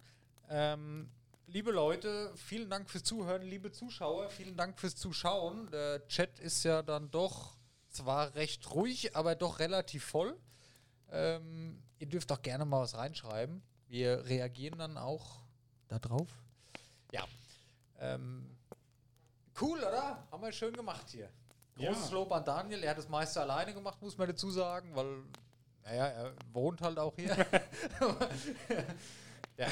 Ähm, 0.50 1.10
liebe 1.48 1.72
Leute, 1.72 2.32
vielen 2.36 2.70
Dank 2.70 2.90
fürs 2.90 3.04
Zuhören, 3.04 3.44
liebe 3.44 3.72
Zuschauer, 3.72 4.30
vielen 4.30 4.58
Dank 4.58 4.80
fürs 4.80 4.96
Zuschauen. 4.96 5.70
Der 5.72 6.08
Chat 6.08 6.40
ist 6.40 6.64
ja 6.64 6.82
dann 6.82 7.12
doch 7.12 7.58
zwar 7.90 8.36
recht 8.36 8.70
ruhig, 8.72 9.16
aber 9.16 9.36
doch 9.36 9.60
relativ 9.60 10.04
voll. 10.04 10.38
Ähm, 11.12 11.82
ihr 12.00 12.08
dürft 12.08 12.32
auch 12.32 12.42
gerne 12.42 12.66
mal 12.66 12.82
was 12.82 12.96
reinschreiben. 12.96 13.62
Wir 13.94 14.26
reagieren 14.26 14.80
dann 14.80 14.98
auch 14.98 15.44
darauf. 15.88 16.28
Ja. 17.12 17.28
Ähm, 18.00 18.50
cool, 19.62 19.78
oder? 19.78 20.28
Haben 20.32 20.42
wir 20.42 20.52
schön 20.52 20.74
gemacht 20.74 21.08
hier. 21.12 21.30
Großes 21.76 22.10
Ja. 22.10 22.14
Lob 22.16 22.32
an 22.32 22.44
Daniel. 22.44 22.82
Er 22.82 22.90
hat 22.90 22.98
das 22.98 23.08
meiste 23.08 23.40
alleine 23.40 23.72
gemacht, 23.72 24.02
muss 24.02 24.18
man 24.18 24.30
dazu 24.30 24.50
sagen, 24.50 24.96
weil, 24.96 25.22
naja, 25.84 26.08
er 26.08 26.34
wohnt 26.52 26.82
halt 26.82 26.98
auch 26.98 27.16
hier. 27.16 27.38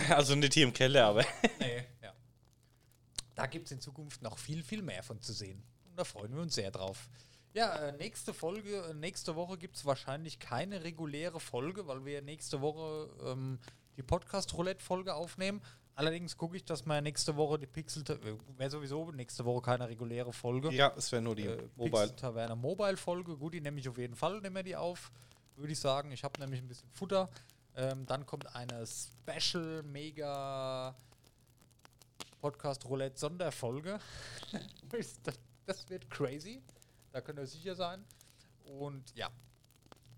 Also 0.10 0.35
nicht 0.35 0.53
hier 0.53 0.68
im 0.68 0.73
Keller, 0.73 1.07
aber 1.07 1.26
nee, 1.60 1.84
ja. 2.03 2.14
Da 3.34 3.48
gibt 3.48 3.65
es 3.65 3.72
in 3.72 3.81
Zukunft 3.81 4.22
noch 4.22 4.38
viel, 4.38 4.64
viel 4.64 4.84
mehr 4.84 5.02
von 5.02 5.19
zu 5.19 5.34
sehen. 5.34 5.64
Und 5.85 5.98
da 5.98 6.03
freuen 6.03 6.35
wir 6.35 6.43
uns 6.43 6.53
sehr 6.53 6.69
drauf. 6.69 7.10
Ja, 7.53 7.88
äh, 7.88 7.91
nächste 7.93 8.35
Folge, 8.35 8.84
äh, 8.84 8.93
nächste 8.93 9.35
Woche 9.35 9.57
gibt 9.57 9.77
es 9.77 9.85
wahrscheinlich 9.85 10.38
keine 10.38 10.84
reguläre 10.84 11.39
Folge, 11.39 11.88
weil 11.88 12.06
wir 12.06 12.22
nächste 12.22 12.61
Woche 12.61 13.10
ähm, 13.26 13.57
die 13.97 14.03
Podcast-Roulette-Folge 14.03 15.13
aufnehmen. 15.13 15.61
Allerdings 15.95 16.38
gucke 16.38 16.55
ich, 16.55 16.63
dass 16.63 16.85
wir 16.85 17.01
nächste 17.01 17.35
Woche 17.35 17.59
die 17.59 17.68
Pixel, 17.68 18.03
wäre 18.57 18.69
sowieso 18.69 19.11
nächste 19.11 19.43
Woche 19.45 19.61
keine 19.61 19.88
reguläre 19.88 20.31
Folge. 20.31 20.72
ja, 20.72 20.93
es 20.95 21.11
wäre 21.11 21.22
nur 21.22 21.35
die 21.35 21.47
äh, 21.47 21.69
Mobile. 21.76 22.07
Pixel 22.07 22.15
Taverne 22.15 22.55
Mobile 22.55 22.97
Folge. 22.97 23.35
Gut, 23.38 23.53
die 23.53 23.61
nehme 23.61 23.80
ich 23.80 23.89
auf 23.89 23.97
jeden 23.97 24.15
Fall, 24.15 24.39
nehmen 24.41 24.55
wir 24.55 24.63
die 24.63 24.76
auf. 24.76 25.11
Würde 25.57 25.73
ich 25.73 25.80
sagen. 25.80 26.11
Ich 26.11 26.23
habe 26.23 26.39
nämlich 26.39 26.61
ein 26.61 26.68
bisschen 26.68 26.89
Futter. 26.91 27.30
Ähm, 27.76 28.05
dann 28.05 28.26
kommt 28.26 28.55
eine 28.55 28.85
Special 28.85 29.84
Mega 29.84 30.95
Podcast 32.39 32.85
Roulette 32.85 33.19
Sonderfolge. 33.19 33.99
das 35.65 35.89
wird 35.89 36.09
crazy. 36.09 36.63
Da 37.11 37.22
könnt 37.22 37.38
ihr 37.38 37.45
sicher 37.45 37.76
sein. 37.76 38.03
Und 38.65 39.15
ja, 39.15 39.30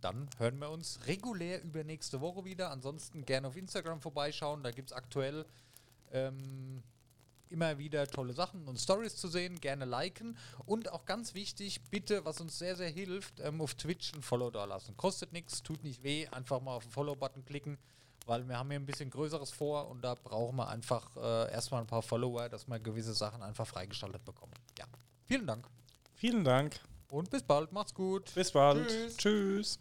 dann 0.04 0.30
hören 0.38 0.60
wir 0.60 0.70
uns 0.70 1.00
regulär 1.08 1.62
über 1.64 1.84
nächste 1.84 2.22
Woche 2.22 2.46
wieder. 2.46 2.72
Ansonsten 2.72 3.26
gerne 3.26 3.48
auf 3.48 3.56
Instagram 3.56 4.02
vorbeischauen. 4.02 4.64
Da 4.64 4.72
gibt 4.72 4.92
es 4.92 4.96
aktuell 4.96 5.46
ähm, 6.12 6.84
immer 7.50 7.78
wieder 7.78 8.08
tolle 8.08 8.34
Sachen 8.34 8.68
und 8.68 8.80
Stories 8.80 9.16
zu 9.16 9.28
sehen. 9.28 9.62
Gerne 9.62 9.86
liken. 9.86 10.38
Und 10.66 10.92
auch 10.92 11.06
ganz 11.06 11.34
wichtig, 11.34 11.82
bitte, 11.90 12.26
was 12.26 12.42
uns 12.42 12.58
sehr, 12.58 12.76
sehr 12.76 12.90
hilft, 12.90 13.40
ähm, 13.40 13.62
auf 13.62 13.76
Twitch 13.76 14.14
ein 14.14 14.22
Follow 14.22 14.50
da 14.50 14.66
lassen. 14.66 14.98
Kostet 14.98 15.32
nichts, 15.32 15.64
tut 15.64 15.84
nicht 15.84 16.04
weh. 16.04 16.28
Einfach 16.28 16.60
mal 16.62 16.76
auf 16.76 16.84
den 16.84 16.92
Follow-Button 16.92 17.46
klicken. 17.46 17.78
Weil 18.26 18.48
wir 18.48 18.58
haben 18.58 18.70
hier 18.70 18.80
ein 18.80 18.86
bisschen 18.86 19.10
Größeres 19.10 19.52
vor 19.52 19.90
und 19.90 20.02
da 20.02 20.16
brauchen 20.16 20.56
wir 20.56 20.70
einfach 20.70 21.16
äh, 21.18 21.52
erstmal 21.52 21.82
ein 21.82 21.88
paar 21.88 22.02
Follower, 22.02 22.48
dass 22.48 22.68
wir 22.68 22.80
gewisse 22.80 23.14
Sachen 23.14 23.44
einfach 23.44 23.68
freigeschaltet 23.68 24.24
bekommen. 24.24 24.54
Ja. 24.80 24.86
Vielen 25.26 25.46
Dank 25.46 25.68
Vielen 26.16 26.46
Dank. 26.46 26.80
und 27.12 27.30
bis 27.30 27.44
bald. 27.44 27.74
Macht's 27.74 27.94
gut. 27.94 28.34
Bis 28.34 28.52
bald. 28.52 28.88
Tschüss. 28.88 29.18
Tschüss. 29.18 29.80